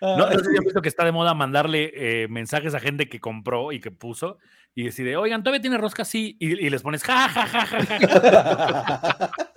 No, 0.00 0.16
no 0.16 0.30
sé 0.32 0.38
si 0.50 0.56
han 0.56 0.64
visto 0.64 0.80
que 0.80 0.88
está 0.88 1.04
de 1.04 1.12
moda 1.12 1.34
mandarle 1.34 1.92
eh, 1.94 2.28
mensajes 2.28 2.74
a 2.74 2.80
gente 2.80 3.08
que 3.08 3.20
compró 3.20 3.70
y 3.72 3.80
que 3.80 3.90
puso 3.90 4.38
y 4.74 4.84
decide, 4.84 5.16
oigan, 5.16 5.42
todavía 5.42 5.60
tiene 5.60 5.76
rosca, 5.78 6.04
sí, 6.04 6.36
y, 6.40 6.66
y 6.66 6.70
les 6.70 6.82
pones 6.82 7.04
ja, 7.04 7.28
ja, 7.28 7.46
ja, 7.46 7.66
ja. 7.66 7.78
Ay, 7.78 9.28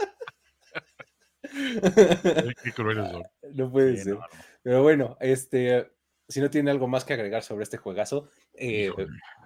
Qué 2.64 2.72
crueles 2.74 3.12
son. 3.12 3.24
no 3.54 3.72
puede 3.72 3.98
Sí, 3.98 4.04
ser. 4.04 4.14
no, 4.14 4.20
no. 4.20 4.26
Pero 4.64 4.84
bueno, 4.84 5.18
este, 5.20 5.92
si 6.28 6.42
no 6.42 6.50
tiene 6.50 6.72
algo 6.72 6.88
más 6.88 7.06
que 7.06 7.14
agregar 7.14 7.44
sobre 7.44 7.64
este 7.64 7.78
juegazo, 7.78 8.30
eh. 8.54 8.92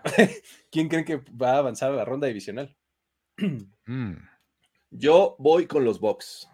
¿quién 0.72 0.88
creen 0.90 1.06
que 1.06 1.18
va 1.18 1.54
a 1.54 1.58
avanzar 1.60 1.92
a 1.92 1.96
la 1.96 2.06
ronda 2.06 2.28
divisional? 2.28 2.76
Mm. 3.88 4.14
Yo 4.92 5.36
voy 5.40 5.66
con 5.68 5.84
los 5.84 6.00
Bucks. 6.00 6.48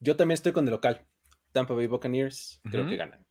Yo 0.00 0.16
también 0.16 0.34
estoy 0.34 0.52
con 0.52 0.66
el 0.66 0.72
local. 0.72 1.06
Tampa 1.52 1.72
Bay 1.74 1.86
Buccaneers, 1.86 2.60
creo 2.70 2.86
que 2.86 2.96
ganan. 2.96 3.24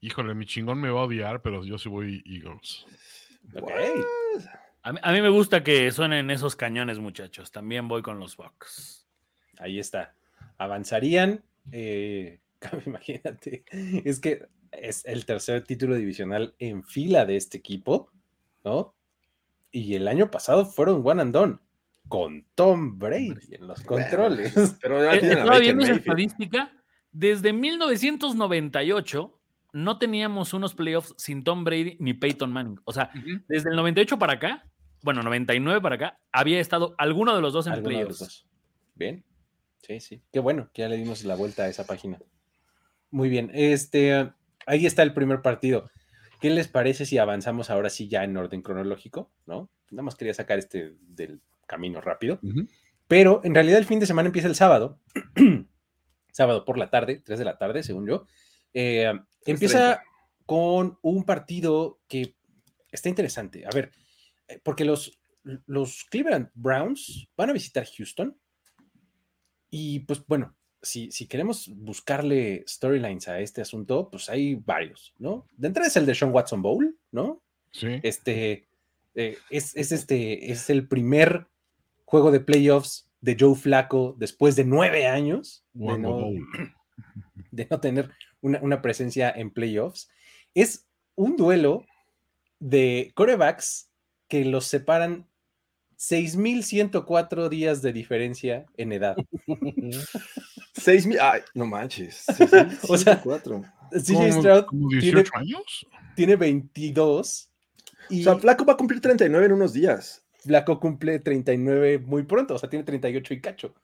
Híjole, 0.00 0.34
mi 0.34 0.46
chingón 0.46 0.80
me 0.80 0.90
va 0.90 1.00
a 1.00 1.04
odiar, 1.04 1.42
pero 1.42 1.64
yo 1.64 1.76
sí 1.78 1.88
voy 1.88 2.22
Eagles. 2.24 2.86
Ok. 3.54 3.70
A 4.84 4.92
mí, 4.92 4.98
a 5.02 5.12
mí 5.12 5.22
me 5.22 5.30
gusta 5.30 5.64
que 5.64 5.90
suenen 5.90 6.30
esos 6.30 6.56
cañones, 6.56 6.98
muchachos. 6.98 7.50
También 7.50 7.88
voy 7.88 8.02
con 8.02 8.18
los 8.20 8.36
Bucks. 8.36 9.06
Ahí 9.58 9.78
está. 9.78 10.14
Avanzarían. 10.58 11.42
eh, 11.72 12.40
imagínate. 12.86 13.64
Es 14.04 14.20
que 14.20 14.46
es 14.72 15.04
el 15.06 15.24
tercer 15.24 15.64
título 15.64 15.94
divisional 15.96 16.54
en 16.58 16.82
fila 16.84 17.24
de 17.24 17.36
este 17.36 17.58
equipo, 17.58 18.10
¿no? 18.62 18.94
Y 19.70 19.94
el 19.94 20.06
año 20.06 20.30
pasado 20.30 20.66
fueron 20.66 21.02
one 21.04 21.22
and 21.22 21.32
done 21.34 21.58
con 22.08 22.44
Tom 22.54 22.98
Brady 22.98 23.34
en 23.52 23.66
los 23.66 23.82
controles. 23.82 24.52
Pero 24.82 25.02
ya 25.02 25.14
Eh, 25.14 25.32
Estaba 25.32 25.58
viendo 25.58 25.84
esa 25.84 25.94
estadística. 25.94 26.70
Desde 27.10 27.52
1998 27.52 29.40
no 29.72 29.98
teníamos 29.98 30.52
unos 30.54 30.74
playoffs 30.74 31.14
sin 31.16 31.42
Tom 31.42 31.64
Brady 31.64 31.96
ni 32.00 32.14
Peyton 32.14 32.52
Manning. 32.52 32.80
O 32.84 32.92
sea, 32.92 33.10
desde 33.48 33.70
el 33.70 33.76
98 33.76 34.18
para 34.18 34.34
acá, 34.34 34.64
bueno, 35.04 35.22
99 35.22 35.82
para 35.82 35.96
acá, 35.96 36.20
había 36.32 36.60
estado 36.60 36.94
alguno 36.96 37.36
de 37.36 37.42
los 37.42 37.52
dos 37.52 37.66
en 37.66 37.82
playoffs. 37.82 38.18
dos. 38.18 38.46
Bien. 38.94 39.22
Sí, 39.82 40.00
sí. 40.00 40.22
Qué 40.32 40.40
bueno 40.40 40.70
que 40.72 40.80
ya 40.80 40.88
le 40.88 40.96
dimos 40.96 41.24
la 41.24 41.36
vuelta 41.36 41.64
a 41.64 41.68
esa 41.68 41.86
página. 41.86 42.18
Muy 43.10 43.28
bien. 43.28 43.50
Este, 43.52 44.32
ahí 44.66 44.86
está 44.86 45.02
el 45.02 45.12
primer 45.12 45.42
partido. 45.42 45.90
¿Qué 46.40 46.48
les 46.48 46.68
parece 46.68 47.04
si 47.04 47.18
avanzamos 47.18 47.68
ahora 47.68 47.90
sí 47.90 48.08
ya 48.08 48.24
en 48.24 48.34
orden 48.36 48.62
cronológico? 48.62 49.30
¿No? 49.44 49.70
Nada 49.90 50.02
más 50.02 50.14
quería 50.14 50.32
sacar 50.32 50.58
este 50.58 50.94
del 51.00 51.42
camino 51.66 52.00
rápido. 52.00 52.40
Pero 53.06 53.42
en 53.44 53.54
realidad 53.54 53.78
el 53.78 53.84
fin 53.84 54.00
de 54.00 54.06
semana 54.06 54.28
empieza 54.28 54.48
el 54.48 54.54
sábado. 54.54 55.00
sábado 56.32 56.64
por 56.64 56.78
la 56.78 56.88
tarde, 56.88 57.22
3 57.22 57.38
de 57.38 57.44
la 57.44 57.58
tarde, 57.58 57.82
según 57.82 58.06
yo. 58.06 58.24
Eh, 58.72 59.12
empieza 59.44 60.02
con 60.46 60.98
un 61.02 61.24
partido 61.24 62.00
que 62.08 62.34
está 62.90 63.10
interesante. 63.10 63.66
A 63.66 63.70
ver, 63.70 63.92
porque 64.62 64.84
los, 64.84 65.20
los 65.66 66.04
Cleveland 66.04 66.50
Browns 66.54 67.28
van 67.36 67.50
a 67.50 67.54
visitar 67.54 67.86
Houston. 67.86 68.36
Y 69.70 70.00
pues 70.00 70.24
bueno, 70.26 70.54
si, 70.82 71.10
si 71.10 71.26
queremos 71.26 71.70
buscarle 71.74 72.64
storylines 72.68 73.28
a 73.28 73.40
este 73.40 73.62
asunto, 73.62 74.08
pues 74.10 74.28
hay 74.28 74.54
varios, 74.54 75.14
¿no? 75.18 75.48
De 75.56 75.68
entrada 75.68 75.88
es 75.88 75.96
el 75.96 76.06
de 76.06 76.14
Sean 76.14 76.32
Watson 76.32 76.62
Bowl, 76.62 76.96
¿no? 77.10 77.42
Sí. 77.72 78.00
Este 78.02 78.68
eh, 79.14 79.38
es, 79.50 79.76
es 79.76 79.92
este, 79.92 80.50
es 80.50 80.70
el 80.70 80.88
primer 80.88 81.46
juego 82.04 82.30
de 82.30 82.40
playoffs 82.40 83.08
de 83.20 83.36
Joe 83.38 83.54
Flaco 83.54 84.14
después 84.18 84.56
de 84.56 84.64
nueve 84.64 85.06
años 85.06 85.64
de 85.72 85.98
no, 85.98 86.30
de 87.50 87.66
no 87.70 87.80
tener 87.80 88.10
una, 88.40 88.60
una 88.60 88.82
presencia 88.82 89.30
en 89.30 89.50
playoffs. 89.50 90.10
Es 90.54 90.86
un 91.14 91.36
duelo 91.36 91.86
de 92.58 93.12
corebacks 93.14 93.90
que 94.28 94.44
los 94.44 94.66
separan 94.66 95.26
6.104 95.98 97.48
días 97.48 97.82
de 97.82 97.92
diferencia 97.92 98.66
en 98.76 98.92
edad. 98.92 99.16
Seis 100.74 101.06
mil. 101.06 101.18
Ay, 101.20 101.40
no 101.54 101.66
manches. 101.66 102.26
O 102.88 102.96
sea, 102.98 103.20
cuatro. 103.20 103.62
CJ 103.92 104.12
¿Cómo- 104.14 104.32
Stroud 104.40 104.64
tiene, 104.88 105.00
18 105.00 105.30
años? 105.36 105.86
tiene 106.16 106.36
22 106.36 107.50
y 108.10 108.20
O 108.20 108.24
sea, 108.24 108.36
Flaco 108.38 108.64
va 108.64 108.72
a 108.72 108.76
cumplir 108.76 109.00
39 109.00 109.46
en 109.46 109.52
unos 109.52 109.72
días. 109.72 110.24
Flaco 110.40 110.78
cumple 110.80 111.20
39 111.20 111.98
muy 112.00 112.24
pronto, 112.24 112.54
o 112.54 112.58
sea, 112.58 112.68
tiene 112.68 112.84
38 112.84 113.32
y 113.34 113.40
cacho, 113.40 113.74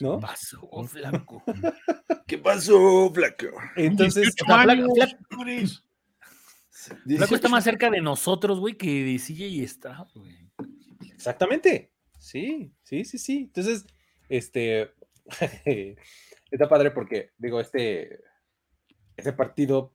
¿no? 0.00 0.18
Pasó, 0.18 0.68
flaco. 0.88 1.42
¿Qué 2.26 2.38
pasó, 2.38 3.10
Flaco? 3.14 3.46
Entonces, 3.76 4.34
18 4.34 4.44
o 4.44 4.46
sea, 4.46 4.56
Flaco- 4.64 4.70
años, 4.72 4.88
Flaco-. 4.96 5.82
Flaco 7.04 7.34
está 7.34 7.48
más 7.48 7.64
cerca 7.64 7.90
de 7.90 8.00
nosotros, 8.00 8.60
güey, 8.60 8.76
que 8.76 9.04
de 9.04 9.16
CJ 9.18 9.68
Stroud, 9.68 10.08
güey. 10.14 10.50
Exactamente. 11.12 11.92
Sí, 12.18 12.72
sí, 12.82 13.04
sí, 13.04 13.18
sí. 13.18 13.38
Entonces, 13.44 13.86
este 14.28 14.92
está 16.50 16.68
padre 16.68 16.90
porque, 16.90 17.32
digo, 17.38 17.60
este, 17.60 18.20
este 19.16 19.32
partido 19.32 19.94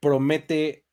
promete, 0.00 0.86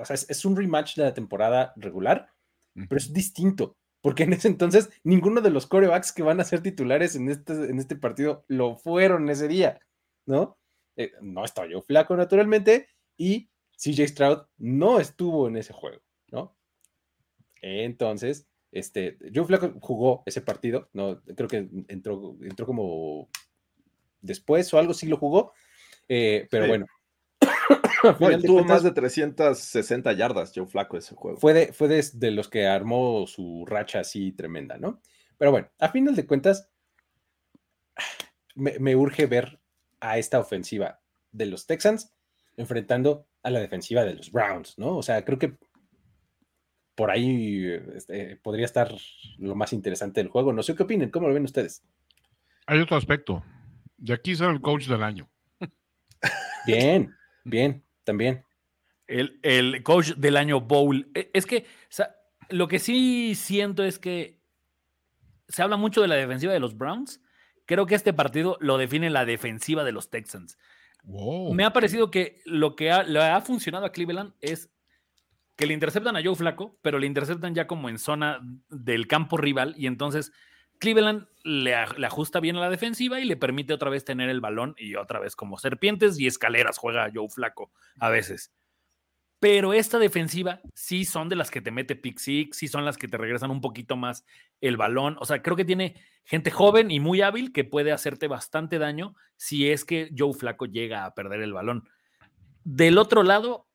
o 0.00 0.04
sea, 0.04 0.14
es, 0.14 0.28
es 0.30 0.44
un 0.44 0.56
rematch 0.56 0.96
de 0.96 1.04
la 1.04 1.14
temporada 1.14 1.72
regular, 1.76 2.30
pero 2.74 2.96
es 2.96 3.12
distinto. 3.12 3.76
Porque 4.00 4.22
en 4.22 4.32
ese 4.32 4.48
entonces 4.48 4.90
ninguno 5.02 5.40
de 5.40 5.50
los 5.50 5.66
corebacks 5.66 6.12
que 6.12 6.22
van 6.22 6.40
a 6.40 6.44
ser 6.44 6.62
titulares 6.62 7.16
en 7.16 7.28
este, 7.28 7.52
en 7.52 7.78
este 7.78 7.96
partido 7.96 8.44
lo 8.46 8.76
fueron 8.76 9.28
ese 9.28 9.48
día, 9.48 9.80
¿no? 10.24 10.56
Eh, 10.96 11.12
no 11.20 11.44
estaba 11.44 11.68
yo 11.68 11.82
flaco, 11.82 12.16
naturalmente, 12.16 12.88
y 13.16 13.50
CJ 13.78 14.08
Stroud 14.08 14.38
no 14.58 14.98
estuvo 14.98 15.46
en 15.48 15.56
ese 15.56 15.72
juego, 15.72 16.02
¿no? 16.32 16.56
Entonces, 17.62 18.46
este, 18.72 19.18
Joe 19.34 19.44
Flaco 19.46 19.72
jugó 19.80 20.22
ese 20.26 20.40
partido, 20.40 20.90
no, 20.92 21.22
creo 21.36 21.48
que 21.48 21.68
entró, 21.88 22.36
entró 22.42 22.66
como 22.66 23.28
después 24.20 24.72
o 24.74 24.78
algo 24.78 24.94
sí 24.94 25.06
lo 25.06 25.16
jugó, 25.16 25.52
eh, 26.08 26.46
pero 26.50 26.64
Sí. 26.64 26.68
bueno. 26.68 26.86
No, 28.04 28.16
tuvo 28.16 28.54
cuentas, 28.54 28.66
más 28.66 28.82
de 28.84 28.92
360 28.92 30.12
yardas, 30.12 30.52
Joe 30.54 30.66
Flaco, 30.66 30.96
ese 30.96 31.14
juego. 31.16 31.36
fue 31.38 31.52
de, 31.52 31.72
fue 31.72 31.88
de, 31.88 32.04
de 32.14 32.30
los 32.30 32.48
que 32.48 32.66
armó 32.66 33.26
su 33.26 33.64
racha 33.66 34.00
así 34.00 34.30
tremenda, 34.32 34.76
¿no? 34.78 35.00
Pero 35.36 35.50
bueno, 35.50 35.68
a 35.80 35.88
final 35.88 36.14
de 36.14 36.26
cuentas, 36.26 36.70
me, 38.54 38.78
me 38.78 38.94
urge 38.96 39.26
ver 39.26 39.60
a 40.00 40.18
esta 40.18 40.38
ofensiva 40.38 41.00
de 41.32 41.46
los 41.46 41.66
Texans 41.66 42.12
enfrentando 42.56 43.26
a 43.48 43.50
la 43.50 43.60
defensiva 43.60 44.04
de 44.04 44.14
los 44.14 44.30
Browns, 44.30 44.78
¿no? 44.78 44.96
O 44.96 45.02
sea, 45.02 45.24
creo 45.24 45.38
que 45.38 45.56
por 46.94 47.10
ahí 47.10 47.64
este, 47.94 48.36
podría 48.36 48.64
estar 48.64 48.92
lo 49.38 49.54
más 49.54 49.72
interesante 49.72 50.20
del 50.20 50.30
juego. 50.30 50.52
No 50.52 50.62
sé 50.62 50.74
qué 50.74 50.82
opinen, 50.82 51.10
¿cómo 51.10 51.28
lo 51.28 51.34
ven 51.34 51.44
ustedes? 51.44 51.84
Hay 52.66 52.80
otro 52.80 52.96
aspecto. 52.96 53.44
De 53.96 54.14
aquí 54.14 54.34
sale 54.34 54.52
el 54.52 54.60
coach 54.60 54.86
del 54.86 55.02
año. 55.02 55.28
Bien, 56.66 57.14
bien, 57.44 57.84
también. 58.04 58.44
El, 59.06 59.38
el 59.42 59.82
coach 59.82 60.14
del 60.16 60.36
año 60.36 60.60
Bowl. 60.60 61.10
E- 61.14 61.30
Es 61.32 61.46
que 61.46 61.58
o 61.58 61.90
sea, 61.90 62.14
lo 62.50 62.68
que 62.68 62.78
sí 62.78 63.34
siento 63.34 63.84
es 63.84 63.98
que 63.98 64.40
se 65.48 65.62
habla 65.62 65.76
mucho 65.76 66.02
de 66.02 66.08
la 66.08 66.16
defensiva 66.16 66.52
de 66.52 66.60
los 66.60 66.76
Browns. 66.76 67.22
Creo 67.64 67.86
que 67.86 67.94
este 67.94 68.12
partido 68.12 68.58
lo 68.60 68.76
define 68.76 69.08
la 69.08 69.24
defensiva 69.24 69.84
de 69.84 69.92
los 69.92 70.10
Texans. 70.10 70.58
Me 71.04 71.64
ha 71.64 71.72
parecido 71.72 72.10
que 72.10 72.40
lo 72.44 72.76
que 72.76 72.90
ha, 72.90 73.02
le 73.02 73.20
ha 73.20 73.40
funcionado 73.40 73.86
a 73.86 73.92
Cleveland 73.92 74.34
es 74.40 74.70
que 75.56 75.66
le 75.66 75.74
interceptan 75.74 76.16
a 76.16 76.22
Joe 76.22 76.36
Flaco, 76.36 76.78
pero 76.82 76.98
le 76.98 77.06
interceptan 77.06 77.54
ya 77.54 77.66
como 77.66 77.88
en 77.88 77.98
zona 77.98 78.40
del 78.68 79.06
campo 79.08 79.36
rival 79.36 79.74
y 79.76 79.86
entonces 79.86 80.32
Cleveland 80.78 81.26
le 81.42 81.74
ajusta 81.74 82.40
bien 82.40 82.56
a 82.56 82.60
la 82.60 82.70
defensiva 82.70 83.20
y 83.20 83.24
le 83.24 83.36
permite 83.36 83.72
otra 83.72 83.90
vez 83.90 84.04
tener 84.04 84.28
el 84.30 84.40
balón 84.40 84.74
y 84.78 84.94
otra 84.94 85.18
vez 85.18 85.34
como 85.34 85.58
serpientes 85.58 86.18
y 86.20 86.26
escaleras 86.26 86.78
juega 86.78 87.10
Joe 87.12 87.28
Flaco 87.28 87.72
a 87.98 88.08
veces. 88.10 88.52
Pero 89.40 89.72
esta 89.72 89.98
defensiva 89.98 90.60
sí 90.74 91.04
son 91.04 91.28
de 91.28 91.36
las 91.36 91.50
que 91.50 91.60
te 91.60 91.70
mete 91.70 91.94
pick 91.94 92.18
six, 92.18 92.56
sí 92.56 92.66
son 92.66 92.84
las 92.84 92.96
que 92.96 93.06
te 93.06 93.16
regresan 93.16 93.50
un 93.50 93.60
poquito 93.60 93.96
más 93.96 94.24
el 94.60 94.76
balón. 94.76 95.16
O 95.20 95.26
sea, 95.26 95.42
creo 95.42 95.56
que 95.56 95.64
tiene 95.64 95.94
gente 96.24 96.50
joven 96.50 96.90
y 96.90 96.98
muy 96.98 97.22
hábil 97.22 97.52
que 97.52 97.64
puede 97.64 97.92
hacerte 97.92 98.26
bastante 98.26 98.78
daño 98.78 99.14
si 99.36 99.70
es 99.70 99.84
que 99.84 100.10
Joe 100.16 100.34
Flaco 100.34 100.66
llega 100.66 101.04
a 101.04 101.14
perder 101.14 101.40
el 101.40 101.52
balón. 101.52 101.88
Del 102.64 102.98
otro 102.98 103.22
lado, 103.22 103.68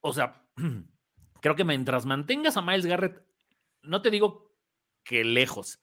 o 0.00 0.12
sea, 0.12 0.44
creo 1.40 1.54
que 1.54 1.64
mientras 1.64 2.04
mantengas 2.04 2.56
a 2.56 2.62
Miles 2.62 2.86
Garrett, 2.86 3.22
no 3.82 4.02
te 4.02 4.10
digo 4.10 4.52
que 5.04 5.24
lejos, 5.24 5.80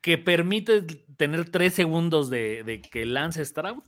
que 0.00 0.16
permite 0.16 0.82
tener 1.16 1.50
tres 1.50 1.74
segundos 1.74 2.30
de, 2.30 2.64
de 2.64 2.80
que 2.80 3.04
lance 3.04 3.44
Stroud, 3.44 3.82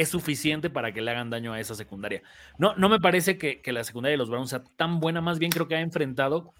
es 0.00 0.08
suficiente 0.10 0.70
para 0.70 0.92
que 0.92 1.00
le 1.00 1.10
hagan 1.10 1.30
daño 1.30 1.52
a 1.52 1.60
esa 1.60 1.74
secundaria. 1.74 2.22
No, 2.58 2.74
no 2.76 2.88
me 2.88 3.00
parece 3.00 3.36
que, 3.38 3.60
que 3.60 3.72
la 3.72 3.84
secundaria 3.84 4.12
de 4.14 4.18
los 4.18 4.30
Browns 4.30 4.50
sea 4.50 4.62
tan 4.76 5.00
buena, 5.00 5.20
más 5.20 5.38
bien 5.38 5.50
creo 5.50 5.66
que 5.68 5.76
ha 5.76 5.80
enfrentado 5.80 6.52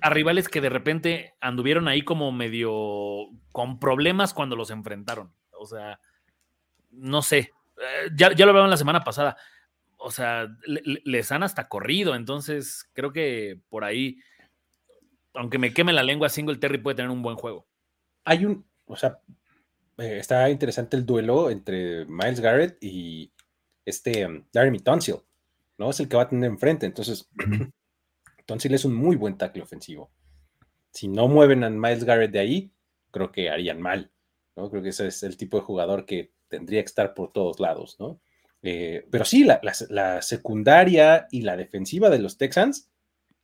a 0.00 0.08
rivales 0.10 0.48
que 0.48 0.60
de 0.60 0.70
repente 0.70 1.34
anduvieron 1.40 1.88
ahí 1.88 2.02
como 2.02 2.32
medio 2.32 3.28
con 3.52 3.78
problemas 3.78 4.32
cuando 4.32 4.56
los 4.56 4.70
enfrentaron. 4.70 5.30
O 5.52 5.66
sea, 5.66 6.00
no 6.90 7.20
sé, 7.22 7.38
eh, 7.78 8.10
ya, 8.16 8.32
ya 8.32 8.46
lo 8.46 8.50
hablaban 8.50 8.70
la 8.70 8.76
semana 8.78 9.04
pasada. 9.04 9.36
O 9.98 10.10
sea, 10.10 10.48
le- 10.64 10.80
le- 10.84 11.02
les 11.04 11.30
han 11.32 11.42
hasta 11.42 11.68
corrido, 11.68 12.14
entonces 12.14 12.88
creo 12.94 13.12
que 13.12 13.58
por 13.68 13.84
ahí, 13.84 14.18
aunque 15.34 15.58
me 15.58 15.72
queme 15.74 15.92
la 15.92 16.02
lengua, 16.02 16.28
Singletary 16.30 16.78
puede 16.78 16.96
tener 16.96 17.10
un 17.10 17.22
buen 17.22 17.36
juego. 17.36 17.66
Hay 18.24 18.44
un, 18.46 18.64
o 18.86 18.96
sea, 18.96 19.18
eh, 20.00 20.18
está 20.18 20.48
interesante 20.50 20.96
el 20.96 21.06
duelo 21.06 21.50
entre 21.50 22.04
Miles 22.06 22.40
Garrett 22.40 22.82
y 22.82 23.32
este 23.84 24.26
um, 24.26 24.44
Laramie 24.52 24.80
Tonsil, 24.80 25.16
¿no? 25.78 25.90
Es 25.90 26.00
el 26.00 26.08
que 26.08 26.16
va 26.16 26.22
a 26.24 26.28
tener 26.28 26.48
enfrente. 26.50 26.86
Entonces, 26.86 27.28
Tonsil 28.46 28.74
es 28.74 28.84
un 28.84 28.94
muy 28.94 29.16
buen 29.16 29.36
tackle 29.36 29.62
ofensivo. 29.62 30.10
Si 30.92 31.08
no 31.08 31.28
mueven 31.28 31.62
a 31.64 31.70
Miles 31.70 32.04
Garrett 32.04 32.32
de 32.32 32.38
ahí, 32.40 32.72
creo 33.10 33.30
que 33.30 33.50
harían 33.50 33.80
mal, 33.80 34.10
¿no? 34.56 34.70
Creo 34.70 34.82
que 34.82 34.88
ese 34.90 35.06
es 35.06 35.22
el 35.22 35.36
tipo 35.36 35.56
de 35.58 35.62
jugador 35.64 36.04
que 36.06 36.32
tendría 36.48 36.80
que 36.82 36.86
estar 36.86 37.14
por 37.14 37.32
todos 37.32 37.60
lados, 37.60 37.96
¿no? 38.00 38.20
Eh, 38.62 39.06
pero 39.10 39.24
sí, 39.24 39.44
la, 39.44 39.60
la- 39.62 39.72
la 39.88 40.22
secundaria 40.22 41.26
y 41.30 41.42
la 41.42 41.56
defensiva 41.56 42.10
de 42.10 42.18
los 42.18 42.36
Texans 42.38 42.90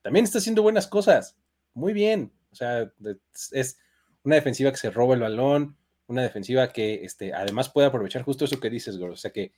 también 0.02 0.24
está 0.24 0.38
haciendo 0.38 0.62
buenas 0.62 0.86
cosas. 0.86 1.36
Muy 1.72 1.92
bien. 1.92 2.32
O 2.52 2.54
sea, 2.54 2.92
es 3.52 3.78
una 4.24 4.34
defensiva 4.36 4.70
que 4.70 4.76
se 4.76 4.90
roba 4.90 5.14
el 5.14 5.20
balón, 5.20 5.76
una 6.08 6.22
defensiva 6.22 6.72
que 6.72 7.04
este, 7.04 7.32
además 7.32 7.68
puede 7.68 7.88
aprovechar 7.88 8.22
justo 8.22 8.44
eso 8.44 8.60
que 8.60 8.70
dices, 8.70 8.98
Goro. 8.98 9.14
O 9.14 9.16
sea, 9.16 9.32
que, 9.32 9.52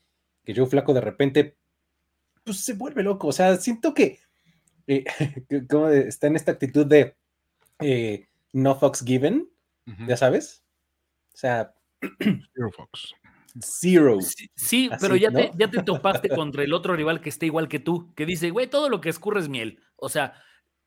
que 0.45 0.55
Joe 0.55 0.67
Flaco 0.67 0.95
de 0.95 1.01
repente 1.01 1.57
pues, 2.45 2.61
se 2.61 2.75
vuelve 2.75 3.03
loco. 3.03 3.29
O 3.29 3.33
sea, 3.33 3.57
siento 3.57 3.95
que, 3.95 4.21
eh, 4.87 5.05
que 5.49 5.67
como 5.67 5.89
está 5.89 6.27
en 6.27 6.37
esta 6.37 6.53
actitud 6.53 6.87
de 6.87 7.17
eh, 7.81 8.27
no 8.53 8.75
fucks 8.75 9.05
given, 9.05 9.49
ya 10.07 10.17
sabes. 10.17 10.65
O 11.35 11.37
sea, 11.37 11.75
Zero 12.55 12.71
Fox. 12.73 13.15
zero. 13.61 14.21
Sí, 14.21 14.51
sí, 14.55 14.89
Así, 14.91 14.99
pero 15.01 15.17
ya, 15.17 15.31
te, 15.31 15.51
ya 15.57 15.71
te 15.71 15.83
topaste 15.83 16.29
contra 16.29 16.63
el 16.63 16.73
otro 16.73 16.95
rival 16.95 17.21
que 17.21 17.29
está 17.29 17.47
igual 17.47 17.69
que 17.69 17.79
tú, 17.79 18.13
que 18.15 18.27
dice, 18.27 18.51
güey, 18.51 18.69
todo 18.69 18.89
lo 18.89 19.01
que 19.01 19.09
escurre 19.09 19.41
es 19.41 19.49
miel. 19.49 19.81
O 19.97 20.09
sea, 20.09 20.35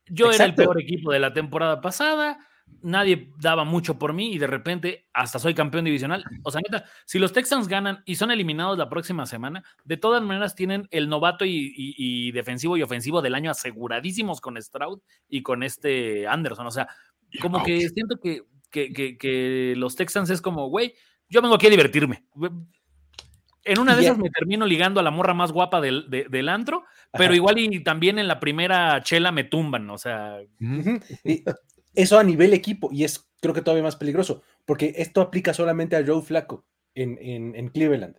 yo 0.06 0.26
era 0.26 0.44
el 0.44 0.50
Exacto. 0.50 0.62
peor 0.62 0.80
equipo 0.80 1.12
de 1.12 1.18
la 1.18 1.32
temporada 1.32 1.80
pasada, 1.80 2.38
nadie 2.82 3.30
daba 3.38 3.64
mucho 3.64 3.98
por 3.98 4.12
mí 4.12 4.32
y 4.32 4.38
de 4.38 4.46
repente 4.48 5.06
hasta 5.12 5.38
soy 5.38 5.54
campeón 5.54 5.84
divisional. 5.84 6.24
O 6.42 6.50
sea, 6.50 6.60
neta, 6.60 6.84
si 7.04 7.18
los 7.18 7.32
Texans 7.32 7.68
ganan 7.68 8.02
y 8.06 8.16
son 8.16 8.30
eliminados 8.30 8.76
la 8.76 8.88
próxima 8.88 9.24
semana, 9.26 9.62
de 9.84 9.96
todas 9.96 10.22
maneras 10.22 10.54
tienen 10.54 10.88
el 10.90 11.08
novato 11.08 11.44
y, 11.44 11.72
y- 11.76 11.94
y 11.96 12.32
defensivo 12.32 12.76
y 12.76 12.82
ofensivo 12.82 13.22
del 13.22 13.34
año 13.34 13.50
aseguradísimos 13.50 14.40
con 14.40 14.60
Stroud 14.60 15.00
y 15.28 15.42
con 15.42 15.62
este 15.62 16.26
Anderson. 16.26 16.66
O 16.66 16.70
sea, 16.72 16.88
como 17.40 17.62
que 17.62 17.88
siento 17.88 18.16
que, 18.20 18.42
que, 18.70 18.92
que- 18.92 19.16
que 19.16 19.74
los 19.76 19.94
Texans 19.94 20.30
es 20.30 20.40
como, 20.42 20.68
güey, 20.68 20.94
yo 21.28 21.40
vengo 21.40 21.54
aquí 21.54 21.68
a 21.68 21.70
divertirme. 21.70 22.24
En 23.64 23.78
una 23.78 23.94
de 23.94 24.02
esas 24.02 24.18
me 24.18 24.28
termino 24.28 24.66
ligando 24.66 24.98
a 24.98 25.04
la 25.04 25.12
morra 25.12 25.34
más 25.34 25.52
guapa 25.52 25.80
del, 25.80 26.10
de- 26.10 26.26
del 26.28 26.48
antro, 26.48 26.82
pero 27.12 27.26
Ajá. 27.26 27.36
igual 27.36 27.58
y 27.60 27.80
también 27.84 28.18
en 28.18 28.26
la 28.26 28.40
primera 28.40 29.00
chela 29.04 29.30
me 29.30 29.44
tumban, 29.44 29.88
o 29.88 29.98
sea. 29.98 30.38
Y 31.24 31.44
eso 31.94 32.18
a 32.18 32.24
nivel 32.24 32.52
equipo, 32.54 32.88
y 32.92 33.04
es 33.04 33.28
creo 33.40 33.54
que 33.54 33.62
todavía 33.62 33.82
más 33.82 33.96
peligroso, 33.96 34.42
porque 34.64 34.94
esto 34.96 35.20
aplica 35.20 35.52
solamente 35.54 35.96
a 35.96 36.04
Joe 36.06 36.22
Flaco. 36.22 36.64
en, 36.94 37.18
en, 37.20 37.56
en 37.56 37.68
Cleveland. 37.70 38.16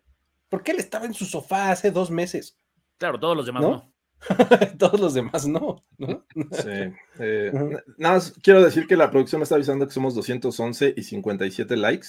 Porque 0.49 0.71
él 0.71 0.79
estaba 0.79 1.05
en 1.05 1.13
su 1.13 1.25
sofá 1.25 1.71
hace 1.71 1.91
dos 1.91 2.09
meses. 2.12 2.57
Claro, 2.97 3.19
todos 3.19 3.36
los 3.38 3.45
demás 3.45 3.63
¿No? 3.63 3.69
no. 3.71 3.93
Todos 4.79 4.99
los 5.01 5.13
demás 5.13 5.45
no. 5.47 5.83
¿no? 5.97 6.25
Sí. 6.51 6.69
eh, 7.19 7.51
Nada 7.97 8.15
más 8.15 8.33
quiero 8.41 8.63
decir 8.63 8.88
que 8.88 8.95
la 8.95 9.12
producción 9.12 9.39
me 9.39 9.43
está 9.43 9.55
avisando 9.55 9.86
que 9.88 9.93
somos 9.93 10.15
211 10.15 10.93
y 10.95 11.03
57 11.03 11.75
likes. 11.77 12.07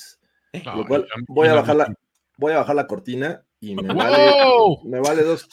No, 0.64 0.76
Lo 0.76 0.86
cual 0.86 1.02
tam- 1.06 1.24
voy 1.28 1.48
a 1.48 1.54
bajar 1.54 1.74
la, 1.76 1.94
voy 2.38 2.52
a 2.52 2.58
bajar 2.58 2.76
la 2.76 2.86
cortina 2.86 3.44
y 3.60 3.74
me 3.74 3.92
vale, 3.94 4.16
me 4.84 5.00
vale 5.00 5.22
dos. 5.24 5.48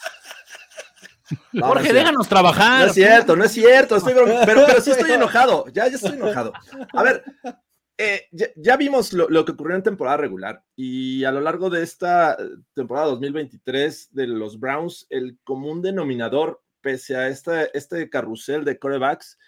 No, 1.52 1.60
no 1.60 1.66
Jorge, 1.68 1.92
déjanos 1.92 2.28
trabajar. 2.28 2.80
No 2.80 2.86
es 2.86 2.94
cierto, 2.94 3.36
no 3.36 3.44
es 3.44 3.52
cierto, 3.52 3.96
estoy 3.96 4.14
bron- 4.14 4.42
pero, 4.46 4.64
pero 4.66 4.80
sí 4.80 4.90
estoy 4.90 5.10
enojado, 5.12 5.66
ya, 5.72 5.88
ya 5.88 5.96
estoy 5.96 6.12
enojado. 6.14 6.52
A 6.92 7.02
ver, 7.02 7.24
eh, 7.98 8.22
ya, 8.32 8.46
ya 8.56 8.76
vimos 8.76 9.12
lo, 9.12 9.28
lo 9.28 9.44
que 9.44 9.52
ocurrió 9.52 9.76
en 9.76 9.82
temporada 9.82 10.16
regular 10.16 10.62
y 10.76 11.24
a 11.24 11.30
lo 11.30 11.40
largo 11.40 11.70
de 11.70 11.82
esta 11.82 12.36
temporada 12.74 13.06
2023 13.08 14.08
de 14.12 14.26
los 14.26 14.58
Browns, 14.58 15.06
el 15.10 15.38
común 15.44 15.82
denominador, 15.82 16.62
pese 16.80 17.16
a 17.16 17.28
este, 17.28 17.76
este 17.76 18.08
carrusel 18.10 18.64
de 18.64 18.78
corebacks, 18.78 19.38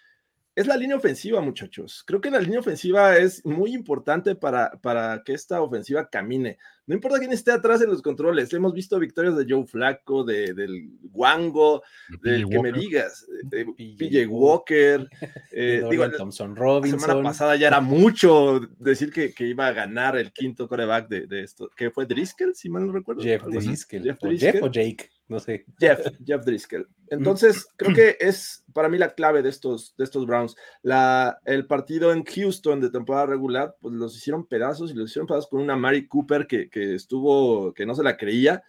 es 0.57 0.69
la 0.69 0.77
línea 0.77 0.97
ofensiva, 0.97 1.41
muchachos. 1.41 2.05
Creo 2.07 2.21
que 2.21 2.31
la 2.31 2.39
línea 2.39 2.61
ofensiva 2.61 3.17
es 3.17 3.45
muy 3.45 3.75
importante 3.75 4.37
para, 4.37 4.71
para 4.81 5.21
que 5.25 5.33
esta 5.33 5.61
ofensiva 5.61 6.09
camine. 6.09 6.59
No 6.87 6.95
importa 6.95 7.19
quién 7.19 7.33
esté 7.33 7.51
atrás 7.51 7.81
en 7.81 7.91
los 7.91 8.03
controles. 8.03 8.53
Hemos 8.53 8.75
visto 8.75 8.99
victorias 8.99 9.37
de 9.37 9.47
Joe 9.49 9.67
Flaco, 9.67 10.23
de, 10.23 10.53
del 10.53 10.91
Wango, 11.13 11.83
del 12.23 12.47
que 12.49 12.59
me 12.61 12.73
digas, 12.73 13.27
de 13.45 13.65
PJ 13.65 14.27
Walker. 14.27 15.09
eh, 15.51 15.83
digo, 15.91 16.11
Thompson 16.11 16.51
la 16.51 16.55
semana 16.55 16.73
Robinson. 16.73 17.23
pasada 17.23 17.57
ya 17.57 17.69
era 17.69 17.81
mucho 17.81 18.61
decir 18.79 19.11
que, 19.13 19.33
que 19.33 19.47
iba 19.47 19.67
a 19.67 19.73
ganar 19.73 20.17
el 20.17 20.33
quinto 20.33 20.69
coreback 20.69 21.09
de, 21.09 21.27
de 21.27 21.43
esto, 21.43 21.71
que 21.75 21.91
fue 21.91 22.07
Driscoll, 22.07 22.55
si 22.55 22.69
mal 22.69 22.87
no 22.87 22.93
recuerdo. 22.93 23.23
Jeff. 23.23 23.45
Driscoll. 23.45 24.03
Jeff 24.03 24.19
o 24.23 24.27
Driscoll. 24.27 24.53
Jeff 24.53 24.63
o 24.63 24.71
Jake, 24.71 25.11
no 25.29 25.41
sé. 25.41 25.65
Jeff, 25.79 26.01
Jeff 26.25 26.45
Driscoll. 26.45 26.89
Entonces, 27.09 27.67
creo 27.77 27.95
que 27.95 28.17
es 28.21 28.65
para 28.75 28.89
mí 28.89 28.99
la 28.99 29.15
clave 29.15 29.43
de 29.43 29.49
estos, 29.49 29.95
de 29.97 30.05
estos 30.05 30.27
Browns. 30.27 30.57
La, 30.83 31.39
el 31.45 31.67
partido 31.67 32.13
en 32.13 32.25
Houston 32.25 32.81
de 32.81 32.91
temporada 32.91 33.27
regular, 33.27 33.77
pues 33.81 33.95
los 33.95 34.17
hicieron 34.17 34.47
pedazos 34.47 34.91
y 34.91 34.95
los 34.95 35.11
hicieron 35.11 35.27
pedazos 35.27 35.49
con 35.49 35.61
una 35.61 35.77
Mari 35.77 36.09
Cooper 36.09 36.47
que, 36.47 36.69
que 36.75 36.95
estuvo, 36.97 37.73
que 37.73 37.87
no 37.87 37.95
se 37.95 38.03
la 38.03 38.17
creía. 38.17 38.65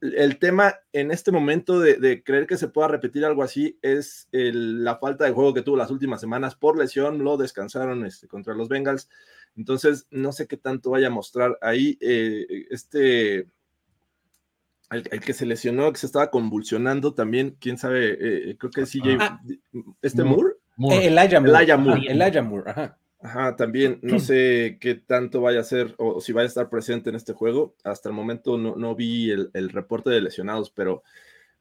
El 0.00 0.38
tema 0.38 0.74
en 0.92 1.10
este 1.10 1.32
momento 1.32 1.80
de, 1.80 1.94
de 1.96 2.22
creer 2.22 2.46
que 2.46 2.56
se 2.56 2.68
pueda 2.68 2.86
repetir 2.88 3.24
algo 3.24 3.42
así 3.42 3.76
es 3.82 4.28
el- 4.32 4.84
la 4.84 4.96
falta 4.98 5.24
de 5.24 5.32
juego 5.32 5.52
que 5.54 5.62
tuvo 5.62 5.76
las 5.76 5.90
últimas 5.90 6.20
semanas 6.20 6.54
por 6.54 6.78
lesión, 6.78 7.22
lo 7.24 7.36
descansaron 7.36 8.04
este, 8.06 8.28
contra 8.28 8.54
los 8.54 8.68
Bengals. 8.68 9.08
Entonces, 9.56 10.06
no 10.10 10.32
sé 10.32 10.46
qué 10.46 10.56
tanto 10.56 10.90
vaya 10.90 11.08
a 11.08 11.10
mostrar 11.10 11.58
ahí 11.60 11.98
eh, 12.00 12.66
este, 12.70 13.38
el, 14.90 15.04
el 15.10 15.20
que 15.20 15.32
se 15.32 15.46
lesionó, 15.46 15.92
que 15.92 15.98
se 15.98 16.06
estaba 16.06 16.30
convulsionando 16.30 17.14
también, 17.14 17.56
quién 17.60 17.78
sabe, 17.78 18.16
eh, 18.50 18.56
creo 18.58 18.70
que 18.70 18.86
CJ, 18.86 19.16
Ah. 19.20 19.40
este 20.02 20.22
Moore. 20.24 20.54
Moore, 20.76 20.96
Moore. 20.96 20.96
Eh, 20.96 21.06
Elijah 21.08 21.40
Moore. 21.40 21.52
Elijah 21.62 21.76
Moore. 21.76 22.00
Ajá, 22.00 22.12
Elijah 22.12 22.42
Moore, 22.42 22.70
ajá. 22.70 22.98
Ajá, 23.22 23.56
también 23.56 23.98
no 24.02 24.18
sé 24.20 24.78
qué 24.80 24.94
tanto 24.94 25.40
vaya 25.40 25.60
a 25.60 25.64
ser 25.64 25.94
o, 25.98 26.20
si 26.20 26.32
vaya 26.32 26.44
a 26.44 26.48
estar 26.48 26.68
presente 26.68 27.10
en 27.10 27.16
este 27.16 27.32
juego. 27.32 27.74
Hasta 27.84 28.08
el 28.08 28.14
momento 28.14 28.58
no, 28.58 28.76
no 28.76 28.94
vi 28.94 29.30
el, 29.30 29.50
el 29.54 29.70
reporte 29.70 30.10
de 30.10 30.20
lesionados, 30.20 30.70
pero, 30.70 31.02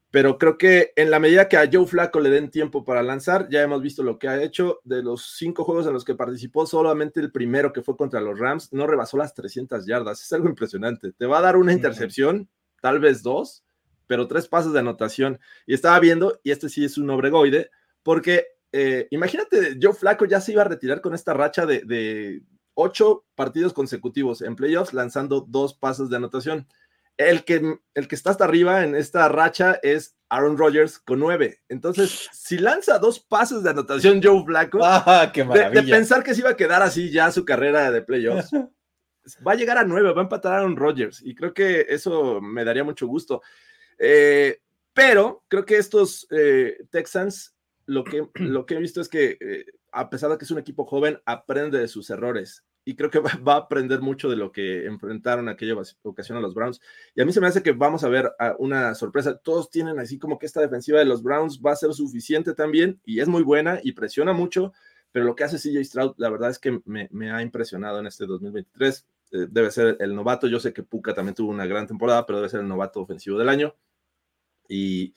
pero 0.10 0.38
creo 0.38 0.58
que 0.58 0.92
en 0.96 1.12
la 1.12 1.20
medida 1.20 1.48
que 1.48 1.58
a 1.58 1.70
Joe 1.72 1.86
Flaco 1.86 2.20
le 2.20 2.30
den 2.30 2.50
tiempo 2.52 2.84
para 2.84 3.04
lanzar, 3.04 3.48
ya 3.50 3.62
hemos 3.62 3.82
visto 3.82 4.04
lo 4.04 4.20
que 4.20 4.28
ha 4.28 4.42
hecho. 4.42 4.82
De 4.84 5.02
los 5.02 5.36
cinco 5.38 5.64
juegos 5.64 5.88
en 5.88 5.94
los 5.94 6.04
que 6.04 6.16
participó, 6.16 6.66
solamente 6.66 7.20
el 7.20 7.32
primero 7.32 7.72
que 7.72 7.84
fue 7.84 7.96
contra 7.96 8.22
los 8.22 8.38
Rams 8.38 8.74
no 8.74 8.88
rebasó 8.88 9.18
las 9.18 9.34
300 9.34 9.86
yardas. 9.86 10.22
Es 10.22 10.34
algo 10.34 10.50
impresionante. 10.50 11.14
Te 11.14 11.26
va 11.26 11.38
a 11.38 11.42
dar 11.42 11.56
una 11.56 11.74
intercepción, 11.74 12.50
tal 12.82 13.00
vez 13.00 13.24
dos, 13.24 13.64
pero 14.08 14.28
tres 14.28 14.48
pasos 14.50 14.74
de 14.74 14.80
anotación. 14.80 15.40
Y 15.66 15.74
estaba 15.74 16.00
viendo, 16.00 16.40
y 16.44 16.52
este 16.52 16.68
sí 16.68 16.84
es 16.84 16.98
un 16.98 17.10
obregoide, 17.10 17.70
porque 18.04 18.48
eh, 18.72 19.08
imagínate, 19.12 19.78
Joe 19.82 19.94
Flaco 19.94 20.26
ya 20.26 20.42
se 20.42 20.54
iba 20.54 20.62
a 20.62 20.66
retirar 20.66 21.02
con 21.02 21.14
esta 21.14 21.34
racha 21.34 21.66
de, 21.66 21.82
de 21.82 22.42
ocho 22.74 23.26
partidos 23.36 23.74
consecutivos 23.74 24.42
en 24.42 24.56
playoffs, 24.56 24.94
lanzando 24.94 25.42
dos 25.42 25.74
pasos 25.74 26.10
de 26.10 26.18
anotación. 26.18 26.68
El 27.18 27.44
que, 27.44 27.78
el 27.94 28.08
que 28.08 28.16
está 28.16 28.32
hasta 28.32 28.46
arriba 28.46 28.84
en 28.84 28.96
esta 28.96 29.28
racha 29.28 29.80
es 29.84 30.16
Aaron 30.30 30.58
Rodgers 30.58 30.98
con 30.98 31.20
nueve. 31.20 31.60
Entonces, 31.68 32.30
si 32.32 32.58
lanza 32.58 32.98
dos 32.98 33.20
pasos 33.20 33.64
de 33.64 33.70
anotación 33.70 34.22
Joe 34.24 34.44
Flaco, 34.46 34.80
Ah, 34.84 35.30
qué 35.34 35.44
de, 35.44 35.70
de 35.70 35.84
pensar 35.84 36.24
que 36.24 36.34
se 36.34 36.40
iba 36.40 36.52
a 36.52 36.58
quedar 36.58 36.82
así 36.82 37.12
ya 37.12 37.32
su 37.32 37.46
carrera 37.46 37.92
de 37.92 38.02
playoffs, 38.02 38.52
va 39.46 39.52
a 39.52 39.56
llegar 39.56 39.78
a 39.78 39.84
nueve, 39.84 40.14
va 40.14 40.22
a 40.22 40.24
empatar 40.24 40.54
a 40.54 40.58
Aaron 40.58 40.78
Rodgers 40.78 41.22
y 41.22 41.36
creo 41.36 41.54
que 41.54 41.86
eso 41.90 42.40
me 42.42 42.64
daría 42.64 42.84
mucho 42.84 43.08
gusto. 43.08 43.42
Eh, 44.00 44.60
pero 44.94 45.44
creo 45.48 45.66
que 45.66 45.78
estos 45.78 46.28
eh, 46.32 46.78
Texans, 46.90 47.51
lo 47.86 48.04
que, 48.04 48.28
lo 48.36 48.66
que 48.66 48.76
he 48.76 48.80
visto 48.80 49.02
es 49.02 49.10
que 49.10 49.38
eh, 49.40 49.66
a 49.92 50.10
pesar 50.10 50.30
de 50.32 50.38
que 50.38 50.46
es 50.46 50.52
un 50.52 50.60
equipo 50.60 50.86
joven, 50.86 51.20
aprende 51.26 51.80
de 51.80 51.88
sus 51.88 52.10
errores 52.10 52.64
y 52.84 52.96
creo 52.96 53.10
que 53.10 53.20
va, 53.20 53.32
va 53.48 53.54
a 53.54 53.58
aprender 53.58 54.02
mucho 54.02 54.30
de 54.30 54.36
lo 54.36 54.52
que 54.52 54.86
enfrentaron 54.86 55.50
aquella 55.50 55.76
ocasión 56.04 56.38
a 56.38 56.42
los 56.42 56.54
Browns. 56.54 56.82
Y 57.16 57.22
a 57.22 57.26
mí 57.26 57.34
se 57.34 57.42
me 57.42 57.48
hace 57.48 57.62
que 57.62 57.74
vamos 57.74 58.04
a 58.04 58.10
ver 58.10 58.32
a 58.40 58.56
una 58.58 58.96
sorpresa. 58.96 59.38
Todos 59.38 59.70
tienen 59.70 60.00
así 60.00 60.18
como 60.18 60.40
que 60.40 60.46
esta 60.46 60.62
defensiva 60.62 61.00
de 61.00 61.06
los 61.06 61.22
Browns 61.22 61.62
va 61.64 61.74
a 61.74 61.76
ser 61.76 61.94
suficiente 61.94 62.54
también 62.54 63.00
y 63.06 63.20
es 63.20 63.28
muy 63.28 63.44
buena 63.44 63.80
y 63.84 63.92
presiona 63.92 64.34
mucho, 64.34 64.74
pero 65.12 65.26
lo 65.26 65.36
que 65.36 65.44
hace 65.44 65.58
CJ 65.58 65.84
Stroud, 65.86 66.14
la 66.18 66.30
verdad 66.30 66.50
es 66.50 66.60
que 66.60 66.82
me, 66.86 67.08
me 67.12 67.32
ha 67.32 67.42
impresionado 67.42 68.00
en 68.00 68.08
este 68.08 68.26
2023. 68.26 69.06
Eh, 69.32 69.48
debe 69.50 69.72
ser 69.72 69.98
el 70.00 70.16
novato. 70.16 70.48
Yo 70.48 70.60
sé 70.60 70.74
que 70.74 70.84
Puka 70.84 71.14
también 71.14 71.36
tuvo 71.36 71.52
una 71.52 71.66
gran 71.66 71.88
temporada, 71.88 72.26
pero 72.26 72.40
debe 72.40 72.50
ser 72.50 72.62
el 72.62 72.68
novato 72.68 73.02
ofensivo 73.02 73.38
del 73.38 73.50
año. 73.50 73.76
Y, 74.72 75.14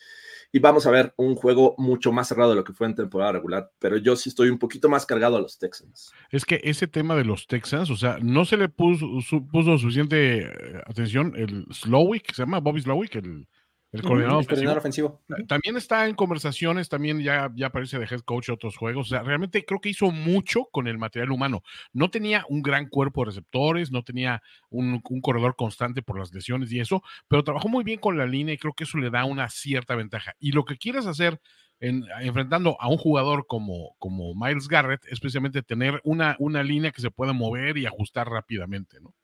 vamos 0.60 0.86
a 0.86 0.90
ver 0.90 1.12
un 1.16 1.34
juego 1.34 1.74
mucho 1.78 2.12
más 2.12 2.28
cerrado 2.28 2.50
de 2.50 2.56
lo 2.56 2.64
que 2.64 2.72
fue 2.72 2.86
en 2.86 2.94
temporada 2.94 3.32
regular, 3.32 3.70
pero 3.78 3.96
yo 3.96 4.16
sí 4.16 4.28
estoy 4.28 4.50
un 4.50 4.58
poquito 4.58 4.88
más 4.88 5.04
cargado 5.04 5.36
a 5.36 5.40
los 5.40 5.58
Texans. 5.58 6.12
Es 6.30 6.44
que 6.44 6.60
ese 6.62 6.86
tema 6.86 7.16
de 7.16 7.24
los 7.24 7.46
Texans, 7.46 7.90
o 7.90 7.96
sea, 7.96 8.18
no 8.22 8.44
se 8.44 8.56
le 8.56 8.68
puso, 8.68 9.06
su, 9.20 9.46
puso 9.48 9.76
suficiente 9.78 10.42
eh, 10.42 10.82
atención 10.86 11.34
el 11.36 11.66
Slowick, 11.72 12.32
se 12.32 12.42
llama 12.42 12.60
Bobby 12.60 12.82
Slowick, 12.82 13.16
el, 13.16 13.46
el 13.94 14.02
coordinador, 14.02 14.40
el 14.40 14.48
coordinador 14.48 14.78
ofensivo. 14.78 15.20
ofensivo. 15.22 15.46
También 15.46 15.76
está 15.76 16.08
en 16.08 16.16
conversaciones, 16.16 16.88
también 16.88 17.20
ya, 17.20 17.52
ya 17.54 17.68
aparece 17.68 17.98
de 17.98 18.06
head 18.06 18.20
coach 18.20 18.48
de 18.48 18.52
otros 18.52 18.76
juegos. 18.76 19.06
O 19.06 19.10
sea, 19.10 19.22
realmente 19.22 19.64
creo 19.64 19.80
que 19.80 19.88
hizo 19.88 20.10
mucho 20.10 20.64
con 20.72 20.88
el 20.88 20.98
material 20.98 21.30
humano. 21.30 21.62
No 21.92 22.10
tenía 22.10 22.44
un 22.48 22.62
gran 22.62 22.88
cuerpo 22.88 23.22
de 23.22 23.26
receptores, 23.26 23.92
no 23.92 24.02
tenía 24.02 24.42
un, 24.68 25.00
un, 25.08 25.20
corredor 25.20 25.54
constante 25.54 26.02
por 26.02 26.18
las 26.18 26.34
lesiones 26.34 26.72
y 26.72 26.80
eso, 26.80 27.02
pero 27.28 27.44
trabajó 27.44 27.68
muy 27.68 27.84
bien 27.84 28.00
con 28.00 28.18
la 28.18 28.26
línea 28.26 28.54
y 28.54 28.58
creo 28.58 28.72
que 28.72 28.82
eso 28.82 28.98
le 28.98 29.10
da 29.10 29.24
una 29.24 29.48
cierta 29.48 29.94
ventaja. 29.94 30.34
Y 30.40 30.50
lo 30.50 30.64
que 30.64 30.76
quieres 30.76 31.06
hacer 31.06 31.40
en, 31.78 32.04
enfrentando 32.20 32.76
a 32.80 32.88
un 32.88 32.96
jugador 32.96 33.46
como, 33.46 33.94
como 34.00 34.34
Miles 34.34 34.66
Garrett, 34.66 35.04
especialmente 35.06 35.62
tener 35.62 36.00
una, 36.02 36.34
una 36.40 36.64
línea 36.64 36.90
que 36.90 37.00
se 37.00 37.12
pueda 37.12 37.32
mover 37.32 37.78
y 37.78 37.86
ajustar 37.86 38.28
rápidamente, 38.28 38.98
¿no? 39.00 39.14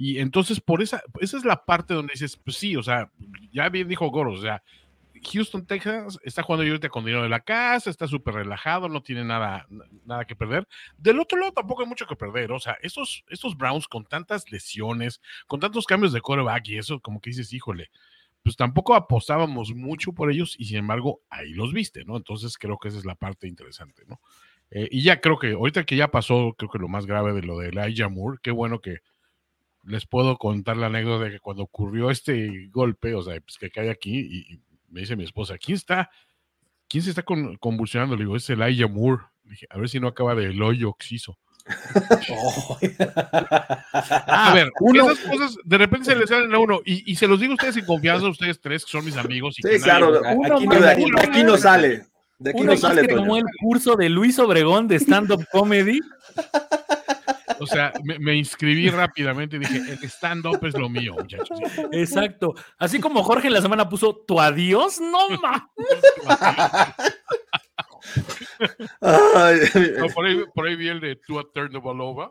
Y 0.00 0.20
entonces, 0.20 0.60
por 0.60 0.80
esa, 0.80 1.02
esa 1.20 1.36
es 1.36 1.44
la 1.44 1.64
parte 1.64 1.92
donde 1.92 2.12
dices, 2.12 2.36
pues 2.36 2.56
sí, 2.56 2.76
o 2.76 2.84
sea, 2.84 3.10
ya 3.50 3.68
bien 3.68 3.88
dijo 3.88 4.08
Goro, 4.10 4.32
o 4.32 4.40
sea, 4.40 4.62
Houston, 5.32 5.66
Texas 5.66 6.20
está 6.22 6.44
jugando 6.44 6.64
ahorita 6.64 6.88
con 6.88 7.04
dinero 7.04 7.24
de 7.24 7.28
la 7.28 7.40
casa, 7.40 7.90
está 7.90 8.06
súper 8.06 8.34
relajado, 8.34 8.88
no 8.88 9.02
tiene 9.02 9.24
nada, 9.24 9.66
nada 10.04 10.24
que 10.24 10.36
perder. 10.36 10.68
Del 10.96 11.18
otro 11.18 11.36
lado 11.36 11.50
tampoco 11.50 11.82
hay 11.82 11.88
mucho 11.88 12.06
que 12.06 12.14
perder, 12.14 12.52
o 12.52 12.60
sea, 12.60 12.76
estos, 12.80 13.24
Browns 13.56 13.88
con 13.88 14.04
tantas 14.04 14.52
lesiones, 14.52 15.20
con 15.48 15.58
tantos 15.58 15.84
cambios 15.84 16.12
de 16.12 16.20
quarterback 16.20 16.68
y 16.68 16.78
eso, 16.78 17.00
como 17.00 17.20
que 17.20 17.30
dices, 17.30 17.52
híjole, 17.52 17.90
pues 18.44 18.54
tampoco 18.54 18.94
apostábamos 18.94 19.74
mucho 19.74 20.12
por 20.12 20.30
ellos 20.30 20.54
y 20.60 20.66
sin 20.66 20.76
embargo 20.76 21.22
ahí 21.28 21.50
los 21.50 21.72
viste, 21.72 22.04
¿no? 22.04 22.16
Entonces 22.16 22.56
creo 22.56 22.78
que 22.78 22.86
esa 22.86 22.98
es 22.98 23.04
la 23.04 23.16
parte 23.16 23.48
interesante, 23.48 24.04
¿no? 24.06 24.20
Eh, 24.70 24.86
y 24.92 25.02
ya 25.02 25.20
creo 25.20 25.40
que 25.40 25.52
ahorita 25.54 25.84
que 25.84 25.96
ya 25.96 26.08
pasó, 26.08 26.54
creo 26.56 26.70
que 26.70 26.78
lo 26.78 26.86
más 26.86 27.04
grave 27.04 27.32
de 27.32 27.42
lo 27.42 27.58
de 27.58 27.70
Elijah 27.70 28.08
Moore, 28.08 28.38
qué 28.40 28.52
bueno 28.52 28.80
que 28.80 28.98
les 29.88 30.06
puedo 30.06 30.36
contar 30.36 30.76
la 30.76 30.86
anécdota 30.86 31.24
de 31.24 31.30
que 31.32 31.40
cuando 31.40 31.64
ocurrió 31.64 32.10
este 32.10 32.68
golpe, 32.70 33.14
o 33.14 33.22
sea, 33.22 33.40
pues 33.40 33.58
que 33.58 33.70
cae 33.70 33.90
aquí 33.90 34.18
y, 34.18 34.54
y 34.54 34.60
me 34.88 35.00
dice 35.00 35.16
mi 35.16 35.24
esposa, 35.24 35.58
¿quién 35.58 35.76
está? 35.76 36.10
¿Quién 36.88 37.02
se 37.02 37.10
está 37.10 37.22
con, 37.22 37.56
convulsionando? 37.56 38.16
Le 38.16 38.24
digo, 38.24 38.36
es 38.36 38.48
Elijah 38.48 38.88
Moore. 38.88 39.24
Le 39.44 39.50
dije, 39.52 39.66
a 39.70 39.78
ver 39.78 39.88
si 39.88 40.00
no 40.00 40.08
acaba 40.08 40.34
de 40.34 40.46
el 40.46 40.62
hoyo 40.62 40.90
oxiso. 40.90 41.38
Oh. 42.30 42.78
a 44.26 44.54
ver, 44.54 44.70
uno, 44.80 45.10
esas 45.10 45.18
cosas 45.26 45.56
de 45.62 45.78
repente 45.78 46.06
se 46.06 46.16
les 46.16 46.30
salen 46.30 46.54
a 46.54 46.58
uno 46.58 46.80
y, 46.84 47.10
y, 47.12 47.16
se 47.16 47.26
los 47.26 47.40
digo 47.40 47.52
a 47.52 47.56
ustedes 47.56 47.74
sin 47.74 47.84
confianza, 47.84 48.26
ustedes 48.26 48.58
tres 48.58 48.86
que 48.86 48.92
son 48.92 49.04
mis 49.04 49.18
amigos. 49.18 49.58
Y 49.58 49.62
sí, 49.62 49.68
que 49.68 49.80
claro, 49.80 50.22
nadie, 50.22 50.46
aquí, 50.46 50.66
no, 50.66 50.80
de 50.80 50.88
aquí, 50.88 51.04
de 51.10 51.20
aquí 51.20 51.42
no 51.42 51.58
sale. 51.58 52.06
De 52.38 52.50
aquí 52.50 52.60
uno 52.62 52.72
no 52.72 52.78
sale. 52.78 53.06
que 53.06 53.14
tomó 53.14 53.36
el 53.36 53.44
curso 53.60 53.96
de 53.96 54.08
Luis 54.08 54.38
Obregón 54.38 54.88
de 54.88 54.96
stand-up 54.96 55.44
comedy. 55.52 56.00
O 57.60 57.66
sea, 57.66 57.92
me, 58.04 58.18
me, 58.18 58.36
inscribí 58.36 58.88
rápidamente 58.90 59.56
y 59.56 59.60
dije, 59.60 59.78
el 59.92 60.04
stand-up 60.04 60.64
es 60.64 60.74
lo 60.74 60.88
mío, 60.88 61.14
muchachos. 61.14 61.58
Exacto. 61.92 62.54
Así 62.78 63.00
como 63.00 63.22
Jorge 63.22 63.48
en 63.48 63.54
la 63.54 63.62
semana 63.62 63.88
puso 63.88 64.16
tu 64.26 64.40
adiós, 64.40 65.00
no 65.00 65.18
No, 69.00 70.08
por, 70.14 70.26
ahí, 70.26 70.42
por 70.54 70.66
ahí 70.66 70.76
vi 70.76 70.88
el 70.88 71.00
de 71.00 71.16
Tua 71.16 71.44
Turn 71.52 71.70
the 71.70 71.78
Ball 71.78 72.00
Over. 72.00 72.28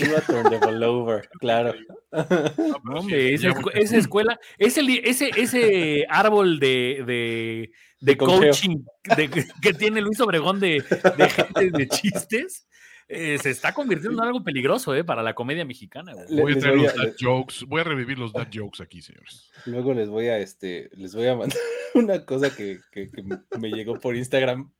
Iba 0.00 0.18
a 0.18 0.20
turn 0.20 0.50
the 0.50 0.58
ball 0.58 0.82
over, 0.82 1.28
claro. 1.40 1.74
No, 2.12 2.22
sí, 2.22 2.82
hombre, 2.84 3.34
esa, 3.34 3.52
esa 3.74 3.96
escuela, 3.96 4.38
ese, 4.58 4.82
ese, 5.02 5.30
ese 5.36 6.06
árbol 6.08 6.60
de, 6.60 7.02
de, 7.06 7.70
de 8.00 8.16
coaching 8.16 8.84
de- 9.16 9.48
que 9.60 9.72
tiene 9.74 10.00
Luis 10.00 10.20
Obregón 10.20 10.60
de, 10.60 10.84
de 11.16 11.28
gente 11.28 11.70
de 11.72 11.88
chistes, 11.88 12.66
eh, 13.08 13.38
se 13.42 13.50
está 13.50 13.72
convirtiendo 13.74 14.22
en 14.22 14.26
algo 14.28 14.42
peligroso 14.42 14.94
eh, 14.94 15.04
para 15.04 15.22
la 15.22 15.34
comedia 15.34 15.64
mexicana. 15.64 16.12
güey. 16.14 16.40
Voy 16.40 16.52
a 16.54 16.58
traer 16.58 16.76
voy 16.76 16.86
los 16.86 16.94
a- 16.98 17.02
dad 17.04 17.12
jokes. 17.20 17.64
Voy 17.66 17.80
a 17.80 17.84
revivir 17.84 18.18
los 18.18 18.32
dad 18.32 18.48
jokes 18.52 18.82
aquí, 18.82 19.02
señores. 19.02 19.50
Luego 19.66 19.92
les 19.94 20.08
voy 20.08 20.28
a 20.28 20.38
este, 20.38 20.90
les 20.94 21.14
voy 21.14 21.26
a 21.26 21.36
mandar 21.36 21.58
una 21.94 22.24
cosa 22.24 22.54
que, 22.54 22.80
que- 22.90 23.10
que 23.10 23.58
me 23.58 23.70
llegó 23.70 23.98
por 24.00 24.16
Instagram 24.16 24.70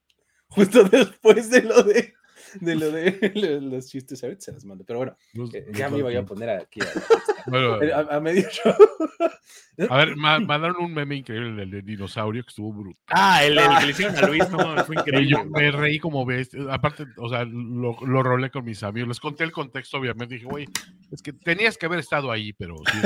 justo 0.49 0.85
después 0.85 1.51
de 1.51 1.63
lo 1.63 1.83
de, 1.83 2.15
de 2.61 2.75
lo 2.77 2.91
de 2.91 3.33
lo- 3.35 3.61
los 3.77 3.89
chistes. 3.89 4.23
Ahorita 4.23 4.41
se 4.43 4.53
las 4.53 4.65
mando. 4.65 4.85
Pero 4.85 4.99
bueno, 5.01 5.17
Los- 5.33 5.55
eh, 5.55 5.65
los 5.69 5.79
ya 5.79 5.89
me 5.89 5.99
iba 5.99 6.11
yo 6.13 6.21
a 6.21 6.25
poner 6.25 6.51
aquí 6.51 6.81
a, 7.47 7.51
Bueno, 7.51 7.79
a- 7.95 8.17
a 8.17 8.21
medio 8.21 8.49
show. 8.51 8.75
a 9.91 9.97
ver, 9.97 10.17
ma- 10.17 10.39
mandaron 10.39 10.77
un 10.85 10.95
meme 10.95 11.17
increíble 11.17 11.63
el 11.65 11.71
de 11.71 11.83
dinosaurio 11.83 12.43
que 12.45 12.49
estuvo 12.51 12.73
brutal. 12.73 13.03
Ah, 13.09 13.45
el, 13.45 13.59
el 13.59 13.69
que 13.79 13.85
le 13.87 13.91
hicieron 13.91 14.17
a 14.17 14.27
Luis, 14.29 14.49
no, 14.51 14.85
fue 14.85 14.97
Y 14.97 14.99
increíble. 15.01 15.31
yo 15.31 15.45
me 15.45 15.71
reí 15.71 15.99
como 15.99 16.25
ves. 16.25 16.51
Aparte, 16.71 17.05
o 17.17 17.29
sea, 17.29 17.45
lo, 17.45 17.97
lo 18.07 18.23
rolé 18.23 18.51
con 18.51 18.65
mis 18.65 18.83
amigos. 18.83 19.09
Les 19.09 19.21
conté 19.21 19.45
el 19.45 19.53
contexto, 19.53 19.99
obviamente. 19.99 20.35
Dije, 20.35 20.47
güey, 20.47 20.67
es 21.11 21.23
que 21.23 21.33
tenías 21.33 21.77
que 21.77 21.87
haber 21.87 21.99
estado 21.99 22.31
ahí, 22.31 22.53
pero 22.53 22.77
sí. 22.91 22.99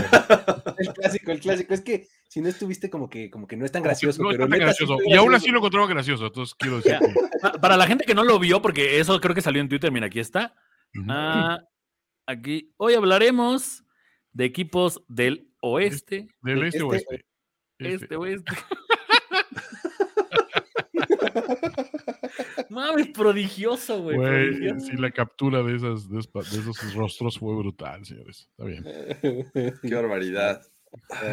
El 0.78 0.92
clásico, 0.92 1.32
el 1.32 1.40
clásico. 1.40 1.74
Es 1.74 1.80
que 1.80 2.06
si 2.28 2.40
no 2.42 2.48
estuviste 2.48 2.90
como 2.90 3.08
que, 3.08 3.30
como 3.30 3.46
que 3.46 3.56
no 3.56 3.64
es 3.64 3.72
tan 3.72 3.82
gracioso, 3.82 4.22
no 4.22 4.28
pero 4.28 4.46
tan 4.46 4.58
gracioso. 4.58 4.98
Y 5.06 5.14
aún 5.14 5.34
así 5.34 5.50
lo 5.50 5.58
encontraba 5.58 5.87
gracioso. 5.87 6.26
Entonces 6.26 6.54
quiero 6.54 6.76
decir 6.76 6.98
Para 7.62 7.76
la 7.78 7.87
gente 7.87 8.04
que 8.04 8.14
no 8.14 8.22
lo 8.24 8.38
vio, 8.38 8.61
porque 8.61 9.00
eso 9.00 9.18
creo 9.20 9.34
que 9.34 9.38
salió 9.40 9.62
en 9.62 9.68
Twitter, 9.68 9.92
mira, 9.92 10.07
aquí 10.07 10.20
está. 10.20 10.55
Ah, 11.09 11.61
aquí, 12.27 12.72
hoy 12.77 12.94
hablaremos 12.94 13.85
de 14.33 14.44
equipos 14.44 15.03
del 15.09 15.51
oeste, 15.61 16.29
Del 16.42 16.64
este, 16.64 16.79
este- 16.79 16.83
oeste. 16.85 17.24
Este. 17.79 18.05
este 18.05 18.16
oeste. 18.16 18.53
Mames, 22.70 23.09
prodigioso, 23.09 24.03
güey. 24.03 24.16
Prodigioso. 24.16 24.87
sí, 24.87 24.96
la 24.96 25.11
captura 25.11 25.62
de, 25.62 25.77
esas, 25.77 26.09
de, 26.09 26.18
esos 26.18 26.94
rostros 26.94 27.38
fue 27.38 27.57
brutal, 27.57 28.05
señores. 28.05 28.48
Está 28.51 28.64
bien. 28.64 28.85
qué 29.83 29.94
barbaridad. 29.94 30.62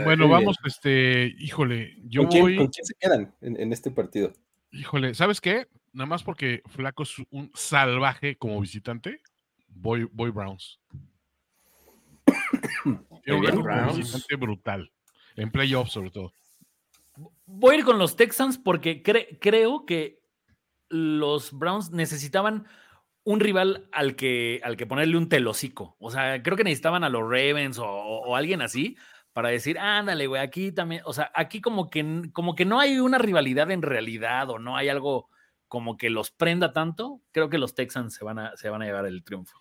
Bueno, 0.03 0.27
vamos, 0.27 0.57
este, 0.65 1.33
híjole, 1.39 1.95
yo 2.03 2.23
¿Con 2.23 2.31
quién, 2.31 2.43
voy, 2.43 2.57
con 2.57 2.67
quién 2.67 2.85
se 2.85 2.93
quedan 2.99 3.33
en, 3.39 3.57
en 3.57 3.71
este 3.71 3.89
partido? 3.89 4.33
híjole, 4.71 5.13
¿sabes 5.13 5.39
qué? 5.39 5.67
Nada 5.95 6.07
más 6.07 6.23
porque 6.23 6.61
Flaco 6.67 7.03
es 7.03 7.15
un 7.29 7.49
salvaje 7.53 8.37
como 8.37 8.59
visitante, 8.59 9.21
voy, 9.69 10.07
voy 10.11 10.29
Browns. 10.29 10.77
Tiene 13.23 13.39
un 13.51 13.63
Browns. 13.63 13.97
visitante 13.97 14.35
brutal, 14.35 14.91
en 15.37 15.51
playoffs 15.51 15.93
sobre 15.93 16.11
todo. 16.11 16.33
Voy 17.45 17.75
a 17.75 17.79
ir 17.79 17.85
con 17.85 17.97
los 17.97 18.15
Texans 18.17 18.57
porque 18.57 19.01
cre- 19.03 19.37
creo 19.39 19.85
que 19.85 20.19
los 20.89 21.53
Browns 21.57 21.91
necesitaban 21.91 22.67
un 23.23 23.39
rival 23.39 23.87
al 23.91 24.15
que, 24.17 24.59
al 24.63 24.75
que 24.77 24.85
ponerle 24.85 25.17
un 25.17 25.29
telocico. 25.29 25.95
O 25.99 26.11
sea, 26.11 26.43
creo 26.43 26.57
que 26.57 26.63
necesitaban 26.65 27.03
a 27.05 27.09
los 27.09 27.21
Ravens 27.23 27.79
o, 27.79 27.85
o- 27.87 28.27
o 28.27 28.35
alguien 28.35 28.61
así 28.61 28.97
para 29.31 29.49
decir, 29.49 29.79
ándale, 29.79 30.27
güey, 30.27 30.41
aquí 30.41 30.71
también. 30.71 31.01
O 31.05 31.13
sea, 31.13 31.31
aquí 31.33 31.61
como 31.61 31.89
que, 31.89 32.23
como 32.33 32.53
que 32.53 32.65
no 32.65 32.79
hay 32.81 32.99
una 32.99 33.17
rivalidad 33.17 33.71
en 33.71 33.81
realidad 33.81 34.49
o 34.49 34.59
no 34.59 34.75
hay 34.77 34.89
algo 34.89 35.29
como 35.67 35.97
que 35.97 36.09
los 36.09 36.31
prenda 36.31 36.73
tanto. 36.73 37.21
Creo 37.31 37.49
que 37.49 37.57
los 37.57 37.75
Texans 37.75 38.13
se 38.13 38.23
van 38.23 38.39
a, 38.39 38.57
se 38.57 38.69
van 38.69 38.81
a 38.81 38.85
llevar 38.85 39.05
el 39.05 39.23
triunfo. 39.23 39.57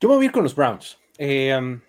Yo 0.00 0.08
voy 0.08 0.22
a 0.22 0.26
ir 0.26 0.32
con 0.32 0.42
los 0.42 0.54
Browns. 0.54 0.98
eh, 1.18 1.80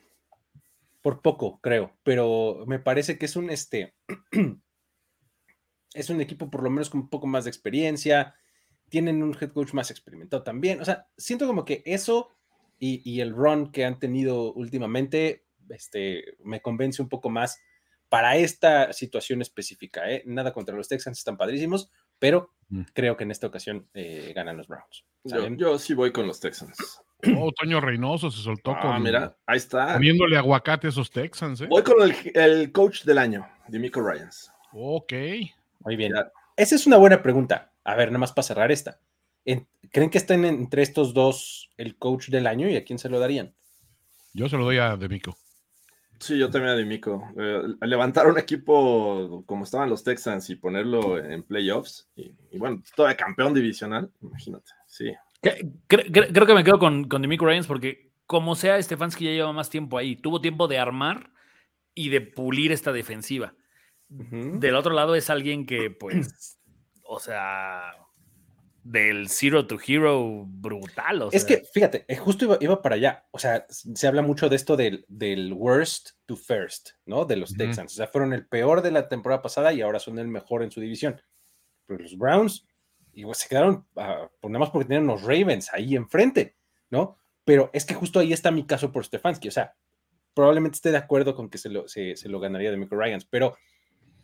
por 1.01 1.21
poco, 1.21 1.62
creo, 1.62 1.97
pero 2.03 2.65
me 2.67 2.80
parece 2.80 3.17
que 3.17 3.27
es 3.27 3.36
un 3.38 3.49
este. 3.49 3.95
es 5.93 6.10
un 6.10 6.19
equipo 6.19 6.49
por 6.49 6.63
lo 6.63 6.69
menos 6.69 6.89
con 6.89 7.01
un 7.01 7.10
poco 7.10 7.27
más 7.27 7.45
de 7.45 7.49
experiencia. 7.49 8.36
Tienen 8.89 9.23
un 9.23 9.36
head 9.39 9.51
coach 9.51 9.73
más 9.73 9.89
experimentado 9.89 10.43
también. 10.43 10.82
O 10.82 10.86
sea, 10.86 11.08
siento 11.17 11.47
como 11.47 11.63
que 11.63 11.82
eso 11.86 12.36
y, 12.77 13.10
y 13.10 13.21
el 13.21 13.34
run 13.34 13.71
que 13.71 13.86
han 13.86 13.99
tenido 13.99 14.53
últimamente 14.53 15.45
este, 15.69 16.36
me 16.43 16.62
convence 16.62 17.01
un 17.01 17.10
poco 17.10 17.30
más 17.30 17.60
para 18.10 18.38
esta 18.38 18.93
situación 18.93 19.41
específica. 19.41 20.10
¿eh? 20.12 20.23
Nada 20.25 20.53
contra 20.53 20.75
los 20.75 20.88
Texans, 20.88 21.19
están 21.19 21.38
padrísimos, 21.38 21.91
pero. 22.19 22.53
Creo 22.93 23.15
que 23.17 23.23
en 23.23 23.32
esta 23.32 23.47
ocasión 23.47 23.88
eh, 23.93 24.34
ganan 24.36 24.58
los 24.58 24.67
Browns. 24.67 25.06
Yo, 25.58 25.77
sí 25.80 25.93
voy 25.93 26.12
con 26.12 26.27
los 26.27 26.39
Texans. 26.39 27.01
Oh, 27.38 27.51
Toño 27.51 27.82
Reynoso 27.82 28.30
se 28.30 28.41
soltó 28.43 28.71
Ah, 28.71 28.80
con, 28.82 29.01
mira, 29.03 29.36
ahí 29.45 29.58
está. 29.58 29.93
poniéndole 29.93 30.38
aguacate 30.38 30.88
a 30.88 30.89
esos 30.91 31.10
Texans, 31.10 31.62
¿eh? 31.62 31.67
Voy 31.69 31.82
con 31.84 32.01
el, 32.01 32.15
el 32.36 32.71
coach 32.71 33.03
del 33.03 33.17
año, 33.17 33.47
Demico 33.67 34.01
Ryans. 34.01 34.51
Ok. 34.71 35.13
Muy 35.80 35.95
bien. 35.95 36.13
Ya. 36.13 36.32
Esa 36.56 36.75
es 36.75 36.86
una 36.88 36.97
buena 36.97 37.21
pregunta. 37.23 37.71
A 37.84 37.95
ver, 37.95 38.10
nada 38.10 38.19
más 38.19 38.34
para 38.34 38.43
cerrar 38.43 38.71
esta. 38.71 38.99
En- 39.45 39.67
¿Creen 39.91 40.10
que 40.10 40.17
estén 40.17 40.43
entre 40.45 40.82
estos 40.84 41.13
dos 41.13 41.71
el 41.77 41.97
coach 41.97 42.27
del 42.30 42.45
año 42.47 42.69
y 42.69 42.75
a 42.75 42.84
quién 42.84 42.99
se 42.99 43.10
lo 43.10 43.19
darían? 43.19 43.56
Yo 44.34 44.47
se 44.49 44.58
lo 44.58 44.65
doy 44.65 44.77
a 44.77 44.95
Demico. 44.97 45.36
Sí, 46.19 46.38
yo 46.38 46.49
también 46.49 46.73
a 46.73 46.75
Demico. 46.75 47.23
Eh, 47.38 47.62
levantar 47.82 48.27
un 48.27 48.38
equipo 48.39 49.43
como 49.45 49.63
estaban 49.63 49.89
los 49.89 50.03
Texans 50.03 50.49
y 50.49 50.56
ponerlo 50.56 51.19
en 51.23 51.43
playoffs. 51.43 52.10
Y, 52.15 52.32
y 52.51 52.58
bueno, 52.58 52.82
todavía 52.95 53.17
campeón 53.17 53.53
divisional, 53.53 54.12
imagínate. 54.21 54.71
Sí. 54.88 55.13
Cre- 55.41 55.71
cre- 55.88 56.12
cre- 56.12 56.34
creo 56.34 56.47
que 56.47 56.53
me 56.56 56.63
quedo 56.63 56.80
con, 56.80 57.08
con 57.08 57.21
Demico 57.21 57.45
Ryans 57.45 57.67
porque, 57.67 58.12
como 58.25 58.56
sea, 58.56 58.82
Stefanski 58.82 59.25
ya 59.25 59.32
lleva 59.32 59.53
más 59.53 59.69
tiempo 59.69 59.97
ahí. 59.97 60.15
Tuvo 60.15 60.41
tiempo 60.41 60.67
de 60.67 60.80
armar 60.80 61.32
y 61.93 62.10
de 62.10 62.21
pulir 62.21 62.71
esta 62.71 62.91
defensiva. 62.91 63.53
Del 64.10 64.75
otro 64.75 64.93
lado 64.93 65.15
es 65.15 65.30
alguien 65.30 65.65
que, 65.65 65.91
pues, 65.91 66.60
o 67.03 67.19
sea, 67.19 67.91
del 68.89 69.28
zero 69.28 69.67
to 69.67 69.78
hero 69.86 70.45
brutal. 70.47 71.23
o 71.23 71.32
Es 71.32 71.43
sea, 71.43 71.58
que, 71.58 71.65
fíjate, 71.65 72.06
eh, 72.08 72.15
justo 72.15 72.45
iba, 72.45 72.58
iba 72.62 72.82
para 72.82 72.95
allá. 72.95 73.26
O 73.32 73.39
sea, 73.39 73.65
se 73.69 74.08
habla 74.08 74.21
mucho 74.21 74.47
de 74.47 74.56
esto 74.56 74.78
del, 74.78 75.06
del 75.10 75.52
worst 75.54 76.12
to 76.26 76.38
first, 76.38 76.91
¿no? 77.06 77.26
De 77.26 77.36
los. 77.36 77.54
Texans. 77.54 77.93
O 77.93 77.95
sea, 77.97 78.08
fueron 78.08 78.34
el 78.34 78.47
peor 78.47 78.82
de 78.82 78.91
la 78.91 79.10
temporada 79.10 79.41
pasada 79.41 79.73
y 79.73 79.82
ahora 79.82 80.00
son 80.00 80.19
el 80.19 80.28
mejor 80.28 80.63
en 80.63 80.71
su 80.71 80.80
división. 80.80 81.21
Pero 81.86 82.02
los 82.02 82.17
Browns 82.17 82.65
igual 83.13 83.36
se 83.36 83.50
quedaron, 83.50 83.86
por 83.93 84.52
nada 84.52 84.60
más 84.60 84.69
porque 84.69 84.88
tienen 84.88 85.08
los 85.08 85.23
Ravens 85.23 85.73
ahí 85.73 85.95
enfrente, 85.95 86.56
¿no? 86.89 87.17
Pero 87.43 87.69
es 87.73 87.84
que 87.84 87.95
justo 87.95 88.19
ahí 88.19 88.32
está 88.32 88.52
mi 88.52 88.65
caso 88.65 88.91
por 88.91 89.06
Stefanski. 89.06 89.47
O 89.47 89.52
sea, 89.52 89.76
probablemente 90.34 90.76
esté 90.76 90.91
de 90.91 90.97
acuerdo 90.97 91.36
con 91.36 91.50
que 91.50 91.58
se 91.58 91.69
lo, 91.69 91.88
se, 91.88 92.15
se 92.15 92.30
lo 92.30 92.39
ganaría 92.39 92.71
de 92.71 92.78
Michael 92.78 93.02
Ryans, 93.02 93.26
pero 93.26 93.58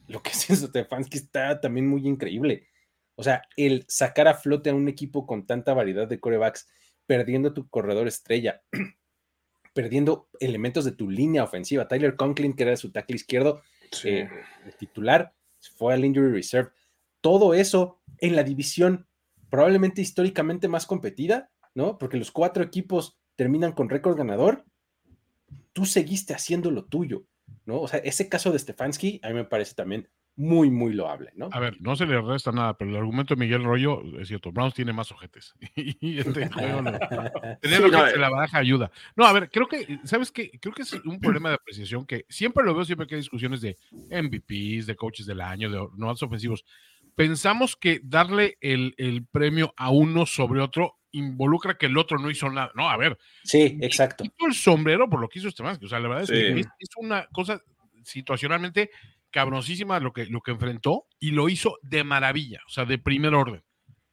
lo 0.08 0.21
que 0.21 0.30
hace 0.32 0.56
Stefanski 0.56 1.17
está 1.17 1.60
también 1.60 1.88
muy 1.88 2.08
increíble. 2.08 2.67
O 3.15 3.23
sea, 3.23 3.43
el 3.58 3.86
sacar 3.88 4.28
a 4.28 4.34
flote 4.34 4.69
a 4.69 4.76
un 4.76 4.88
equipo 4.88 5.26
con 5.26 5.45
tanta 5.45 5.73
variedad 5.73 6.08
de 6.08 6.19
corebacks, 6.19 6.67
perdiendo 7.06 7.54
tu 7.54 7.67
corredor 7.69 8.08
estrella, 8.08 8.62
perdiendo 9.73 10.30
elementos 10.39 10.86
de 10.86 10.93
tu 10.93 11.10
línea 11.10 11.43
ofensiva. 11.43 11.88
Tyler 11.88 12.15
Conklin, 12.15 12.54
que 12.54 12.63
era 12.63 12.78
su 12.78 12.91
tackle 12.91 13.15
izquierdo, 13.15 13.62
eh, 14.04 14.30
el 14.65 14.76
titular, 14.76 15.34
fue 15.76 15.93
al 15.93 16.06
injury 16.06 16.32
reserve. 16.32 16.71
Todo 17.21 17.54
eso 17.54 18.02
en 18.19 18.36
la 18.36 18.43
división 18.43 19.08
probablemente 19.49 20.02
históricamente 20.02 20.67
más 20.67 20.86
competida, 20.88 21.52
¿no? 21.76 21.99
Porque 21.99 22.17
los 22.17 22.32
cuatro 22.32 22.63
equipos 22.63 23.19
terminan 23.36 23.73
con 23.73 23.89
récord 23.89 24.17
ganador. 24.17 24.65
Tú 25.73 25.86
seguiste 25.86 26.34
haciendo 26.34 26.71
lo 26.71 26.86
tuyo, 26.86 27.26
¿no? 27.65 27.82
O 27.82 27.88
sea, 27.88 27.99
ese 27.99 28.30
caso 28.30 28.52
de 28.52 28.60
Stefanski 28.60 29.19
a 29.23 29.30
mí 29.30 29.36
me 29.36 29.45
parece 29.45 29.76
también 29.76 30.10
muy, 30.36 30.72
muy 30.72 30.93
loable, 30.93 31.32
¿no? 31.36 31.50
A 31.52 31.60
ver, 31.60 31.78
no 31.80 31.96
se 31.96 32.06
le 32.08 32.19
resta 32.19 32.52
nada, 32.52 32.76
pero 32.76 32.89
el 32.91 32.98
argumento 32.98 33.36
de 33.36 33.39
Miguel 33.39 33.63
Rollo 33.63 34.02
es 34.19 34.28
cierto. 34.28 34.52
Browns 34.52 34.74
tiene 34.74 34.91
más 34.91 35.12
ojetes. 35.12 35.54
y 35.76 36.17
este 36.19 36.48
juego 36.50 36.82
no- 36.82 36.91
Tener 37.62 37.84
Sí, 37.84 37.91
no, 37.91 38.08
eh. 38.08 38.17
la 38.17 38.30
baraja 38.30 38.58
ayuda. 38.58 38.91
No, 39.16 39.26
a 39.26 39.34
ver, 39.34 39.49
creo 39.51 39.68
que, 39.68 39.99
¿sabes 40.05 40.32
qué? 40.32 40.49
Creo 40.60 40.74
que 40.74 40.82
es 40.82 40.93
un 40.93 41.20
problema 41.20 41.49
de 41.49 41.55
apreciación 41.55 42.05
que 42.05 42.26
siempre 42.30 42.64
lo 42.66 42.74
veo, 42.74 42.84
siempre 42.86 43.05
que 43.05 43.16
hay 43.16 43.22
discusiones 43.22 43.62
de 43.62 43.78
MVPs, 44.10 44.88
de 44.88 44.95
coaches 44.95 45.26
del 45.26 45.41
año, 45.41 45.70
de 45.70 45.78
nuevos 45.95 46.24
ofensivos. 46.24 46.66
Pensamos 47.16 47.76
que 47.76 48.01
darle 48.03 48.57
el, 48.60 48.95
el 48.97 49.26
premio 49.28 49.74
a 49.78 49.91
uno 49.91 50.26
sobre 50.26 50.62
otro 50.62 50.95
involucra 51.12 51.78
que 51.78 51.86
el 51.86 51.95
otro 51.99 52.18
no 52.18 52.32
hizo 52.32 52.49
nada. 52.49 52.72
No, 52.74 52.89
a 52.89 52.97
ver, 52.97 53.20
Sí, 53.43 53.78
exacto. 53.82 54.24
quito 54.24 54.47
el 54.47 54.55
sombrero 54.55 55.07
por 55.07 55.20
lo 55.22 55.30
que 55.30 55.38
hizo 55.38 55.47
este 55.47 55.62
más. 55.62 55.80
O 55.84 55.88
sea, 55.88 55.99
la 55.99 56.07
verdad 56.07 56.24
es 56.24 56.32
que 56.32 56.55
Sí. 56.64 56.68
es 56.80 56.89
una 56.97 57.28
cosa 57.28 57.62
situacionalmente 58.03 58.89
cabrosísima 59.34 59.99
lo 59.99 60.13
que, 60.13 60.27
lo 60.27 60.39
que 60.41 60.51
enfrentó 60.51 61.07
y 61.19 61.31
lo 61.31 61.49
hizo 61.49 61.77
de 61.81 62.03
maravilla, 62.05 62.61
o 62.67 62.69
sea, 62.69 62.86
de 62.86 62.99
primer 62.99 63.34
orden. 63.34 63.63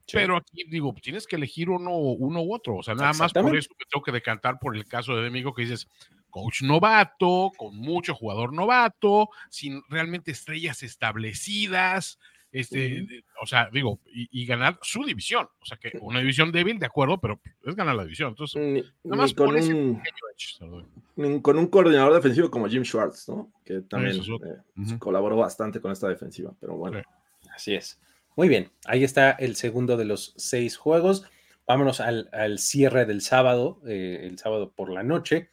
Sí. 0.07 0.17
Pero 0.17 0.37
aquí 0.37 0.65
digo, 0.69 0.93
tienes 1.01 1.27
que 1.27 1.37
elegir 1.37 1.71
uno, 1.71 1.95
uno 1.97 2.43
u 2.43 2.53
otro. 2.53 2.79
O 2.79 2.83
sea, 2.83 2.95
nada 2.95 3.13
más 3.13 3.33
por 3.33 3.57
eso 3.57 3.71
me 3.79 3.85
tengo 3.89 4.03
que 4.03 4.11
decantar 4.11 4.59
por 4.59 4.77
el 4.77 4.85
caso 4.87 5.15
de 5.15 5.23
Demico 5.23 5.55
que 5.55 5.63
dices, 5.63 5.87
coach 6.31 6.63
novato, 6.63 7.53
con 7.57 7.77
mucho 7.77 8.15
jugador 8.15 8.53
novato, 8.53 9.29
sin 9.51 9.83
realmente 9.89 10.33
estrellas 10.33 10.83
establecidas. 10.83 12.19
Este, 12.53 13.07
o 13.41 13.47
sea, 13.47 13.71
digo, 13.73 14.01
y, 14.13 14.29
y 14.43 14.47
ganar 14.47 14.79
su 14.83 15.05
división. 15.05 15.49
O 15.61 15.67
sea, 15.67 15.77
que 15.77 15.97
una 16.01 16.19
división 16.19 16.51
débil, 16.51 16.79
de 16.79 16.87
acuerdo, 16.87 17.19
pero 17.21 17.41
es 17.65 17.77
ganar 17.77 17.95
la 17.95 18.05
división. 18.05 18.31
Entonces, 18.31 18.61
Ni, 18.61 18.83
nada 19.05 19.23
más 19.23 19.35
con, 19.35 19.55
un, 19.55 21.41
con 21.41 21.59
un 21.59 21.67
coordinador 21.69 22.15
defensivo 22.15 22.51
como 22.51 22.69
Jim 22.69 22.85
Schwartz, 22.85 23.29
¿no? 23.29 23.53
Que 23.65 23.83
también 23.83 24.21
es 24.21 24.29
eh, 24.29 24.99
colaboró 24.99 25.37
bastante 25.37 25.81
con 25.81 25.93
esta 25.93 26.09
defensiva, 26.09 26.53
pero 26.61 26.77
bueno. 26.77 26.99
Sí. 26.99 27.49
Así 27.55 27.75
es. 27.75 28.01
Muy 28.37 28.49
bien, 28.49 28.71
ahí 28.87 29.05
está 29.05 29.33
el 29.33 29.55
segundo 29.57 29.97
de 29.97 30.05
los 30.05 30.35
seis 30.37 30.77
juegos. 30.77 31.25
Vámonos 31.67 32.01
al, 32.01 32.29
al 32.33 32.59
cierre 32.59 33.05
del 33.05 33.21
sábado, 33.21 33.81
eh, 33.87 34.21
el 34.23 34.39
sábado 34.39 34.73
por 34.73 34.91
la 34.91 35.03
noche. 35.03 35.51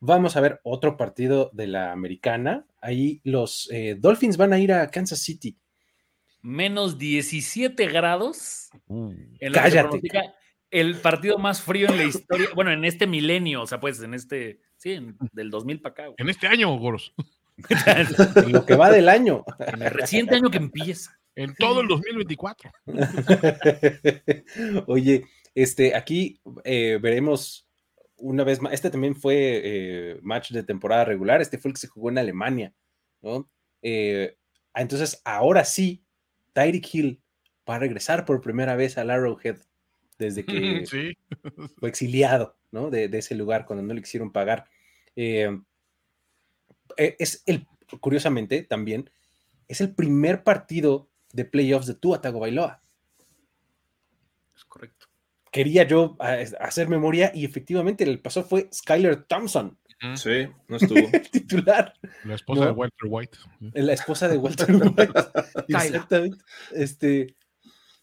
Vamos 0.00 0.36
a 0.36 0.40
ver 0.40 0.60
otro 0.64 0.96
partido 0.96 1.50
de 1.52 1.66
la 1.68 1.92
americana. 1.92 2.66
Ahí 2.80 3.20
los 3.24 3.68
eh, 3.72 3.96
Dolphins 3.98 4.36
van 4.36 4.52
a 4.52 4.58
ir 4.58 4.72
a 4.72 4.90
Kansas 4.90 5.20
City. 5.20 5.56
Menos 6.46 6.96
17 6.96 7.88
grados. 7.88 8.68
Uh, 8.86 9.10
En 9.40 9.52
se 9.52 9.60
Cállate. 9.60 10.00
el 10.70 10.94
partido 10.96 11.38
más 11.38 11.60
frío 11.60 11.88
en 11.88 11.96
la 11.96 12.04
historia. 12.04 12.46
Bueno, 12.54 12.70
en 12.70 12.84
este 12.84 13.08
milenio, 13.08 13.62
o 13.62 13.66
sea, 13.66 13.80
pues 13.80 14.00
en 14.00 14.14
este. 14.14 14.60
Sí, 14.76 14.92
en- 14.92 15.16
del 15.32 15.50
2000 15.50 15.80
para 15.80 15.92
acá. 15.92 16.02
güey. 16.04 16.14
En 16.18 16.28
este 16.28 16.46
año, 16.46 16.72
Goros. 16.78 17.12
En 18.36 18.52
lo 18.52 18.64
que 18.64 18.76
va 18.76 18.90
del 18.90 19.08
año. 19.08 19.44
En 19.58 19.82
el 19.82 19.90
reciente 19.90 20.36
año 20.36 20.50
que 20.50 20.58
empieza. 20.58 21.18
En 21.34 21.54
todo 21.56 21.80
el 21.80 21.88
2024. 21.88 22.70
Oye, 24.86 25.24
este, 25.54 25.96
aquí 25.96 26.40
eh, 26.64 26.98
veremos 27.00 27.68
una 28.18 28.44
vez 28.44 28.60
más. 28.60 28.72
Este 28.72 28.90
también 28.90 29.16
fue 29.16 29.34
eh, 29.64 30.18
match 30.22 30.52
de 30.52 30.62
temporada 30.62 31.06
regular. 31.06 31.40
Este 31.40 31.58
fue 31.58 31.70
el 31.70 31.74
que 31.74 31.80
se 31.80 31.88
jugó 31.88 32.10
en 32.10 32.18
Alemania, 32.18 32.72
¿no? 33.20 33.50
Eh, 33.82 34.36
ah, 34.74 34.82
entonces, 34.82 35.20
ahora 35.24 35.64
sí, 35.64 36.04
Tyreek 36.56 36.94
Hill 36.94 37.20
va 37.68 37.74
a 37.74 37.78
regresar 37.78 38.24
por 38.24 38.40
primera 38.40 38.76
vez 38.76 38.96
al 38.96 39.10
Arrowhead 39.10 39.58
desde 40.18 40.46
que 40.46 40.86
Sí. 40.86 41.18
fue 41.78 41.90
exiliado, 41.90 42.56
¿no? 42.70 42.88
De, 42.88 43.08
de 43.08 43.18
ese 43.18 43.34
lugar 43.34 43.66
cuando 43.66 43.82
no 43.84 43.92
le 43.92 44.00
quisieron 44.00 44.32
pagar. 44.32 44.64
Eh, 45.16 45.50
eh, 46.96 47.16
es 47.18 47.42
el, 47.44 47.66
curiosamente, 48.00 48.62
también, 48.62 49.10
es 49.68 49.82
el 49.82 49.94
primer 49.94 50.44
partido 50.44 51.10
de 51.34 51.44
playoffs 51.44 51.86
de 51.86 51.94
Tua 51.94 52.22
Tagovailoa 52.22 52.80
Es 54.56 54.64
correcto. 54.64 55.08
quería 55.52 55.82
yo 55.82 56.16
ah, 56.20 56.38
hacer 56.60 56.88
memoria 56.88 57.32
y 57.34 57.44
efectivamente 57.44 58.04
el 58.04 58.20
pasó 58.20 58.42
fue 58.42 58.70
Skyler 58.72 59.24
Thompson, 59.24 59.76
Sí, 60.16 60.46
no 60.68 60.76
estuvo. 60.76 60.98
el 61.12 61.22
titular, 61.30 61.94
La 62.24 62.34
esposa 62.34 62.60
No. 62.60 62.66
de 62.66 62.72
Walter 62.72 63.08
White. 63.08 63.38
la 63.60 63.92
esposa 63.92 64.28
de 64.28 64.36
Walter 64.36 64.70
White. 64.74 65.12
Exactamente. 65.68 66.44
Este, 66.72 67.34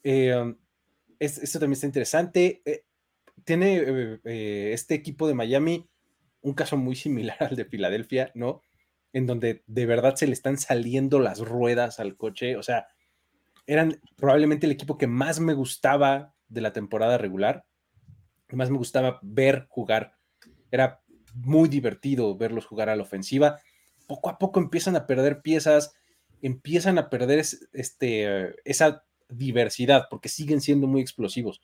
eh, 0.04 0.56
es- 1.20 1.38
esto 1.38 1.60
también 1.60 1.74
está 1.74 1.86
interesante. 1.86 2.62
Eh, 2.66 2.84
tiene 3.46 3.78
eh, 3.78 4.20
eh, 4.26 4.72
este 4.74 4.96
equipo 4.96 5.28
de 5.28 5.34
Miami 5.36 5.88
un 6.42 6.54
caso 6.54 6.78
muy 6.78 6.96
similar 6.96 7.38
al 7.40 7.56
de 7.56 7.66
Filadelfia, 7.66 8.32
¿no? 8.34 8.62
En 9.14 9.28
donde 9.28 9.64
de 9.68 9.86
verdad 9.86 10.16
se 10.16 10.26
le 10.28 10.34
están 10.34 10.58
saliendo 10.58 11.20
las 11.20 11.40
ruedas 11.40 12.00
al 12.00 12.18
coche. 12.18 12.58
O 12.58 12.64
sea, 12.64 12.88
eran 13.68 14.02
probablemente 14.18 14.66
el 14.66 14.72
equipo 14.72 14.98
que 14.98 15.08
más 15.08 15.40
me 15.40 15.54
gustaba 15.54 16.34
de 16.50 16.62
la 16.62 16.74
temporada 16.74 17.18
regular, 17.20 17.66
que 18.48 18.56
más 18.56 18.72
me 18.72 18.78
gustaba 18.78 19.20
ver 19.22 19.68
jugar. 19.70 20.18
Era 20.72 21.03
muy 21.34 21.70
divertido 21.70 22.36
verlos 22.38 22.66
jugar 22.66 22.90
a 22.90 22.96
la 22.96 23.04
ofensiva. 23.04 23.60
Poco 24.08 24.30
a 24.30 24.38
poco 24.38 24.60
empiezan 24.60 24.96
a 24.96 25.08
perder 25.08 25.42
piezas, 25.42 25.94
empiezan 26.42 26.98
a 26.98 27.10
perder 27.10 27.40
es- 27.40 27.68
este, 27.74 28.56
esa 28.70 29.04
diversidad, 29.30 30.08
porque 30.10 30.30
siguen 30.30 30.62
siendo 30.62 30.88
muy 30.88 31.02
explosivos, 31.02 31.62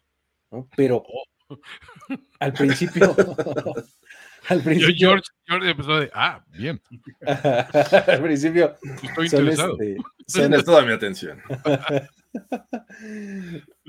¿no? 0.51 0.67
Pero 0.75 1.03
al 2.39 2.53
principio, 2.53 3.15
al 4.47 4.59
Yo, 4.59 4.63
principio, 4.63 4.95
George, 5.09 5.29
George 5.45 5.69
empezó 5.69 5.99
de, 5.99 6.09
ah, 6.13 6.43
bien, 6.47 6.81
al 8.07 8.21
principio 8.23 8.75
estoy 9.03 9.25
interesado. 9.25 9.73
este, 9.79 9.97
Tienes 10.31 10.63
toda 10.63 10.83
mi 10.85 10.93
atención. 10.93 11.39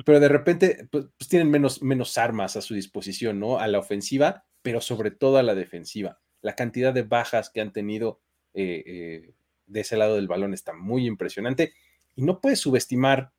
pero 0.04 0.20
de 0.20 0.28
repente 0.28 0.88
pues, 0.90 1.06
pues, 1.18 1.28
tienen 1.28 1.50
menos, 1.50 1.82
menos 1.82 2.16
armas 2.18 2.56
a 2.56 2.62
su 2.62 2.74
disposición, 2.74 3.38
¿no? 3.38 3.58
A 3.58 3.68
la 3.68 3.78
ofensiva, 3.78 4.44
pero 4.62 4.80
sobre 4.80 5.10
todo 5.10 5.38
a 5.38 5.42
la 5.42 5.54
defensiva. 5.54 6.20
La 6.42 6.54
cantidad 6.54 6.92
de 6.92 7.02
bajas 7.02 7.50
que 7.50 7.60
han 7.60 7.72
tenido 7.72 8.20
eh, 8.54 8.82
eh, 8.86 9.34
de 9.66 9.80
ese 9.80 9.96
lado 9.96 10.16
del 10.16 10.28
balón 10.28 10.54
está 10.54 10.72
muy 10.72 11.06
impresionante 11.06 11.72
y 12.16 12.22
no 12.22 12.40
puedes 12.40 12.60
subestimar 12.60 13.32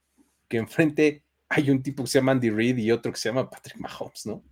que 0.47 0.57
enfrente 0.57 1.23
hay 1.49 1.69
un 1.69 1.83
tipo 1.83 2.03
que 2.03 2.09
se 2.09 2.19
llama 2.19 2.31
Andy 2.31 2.49
Reid 2.49 2.77
y 2.77 2.91
otro 2.91 3.11
que 3.11 3.19
se 3.19 3.29
llama 3.29 3.49
Patrick 3.49 3.77
Mahomes, 3.77 4.25
¿no? 4.25 4.43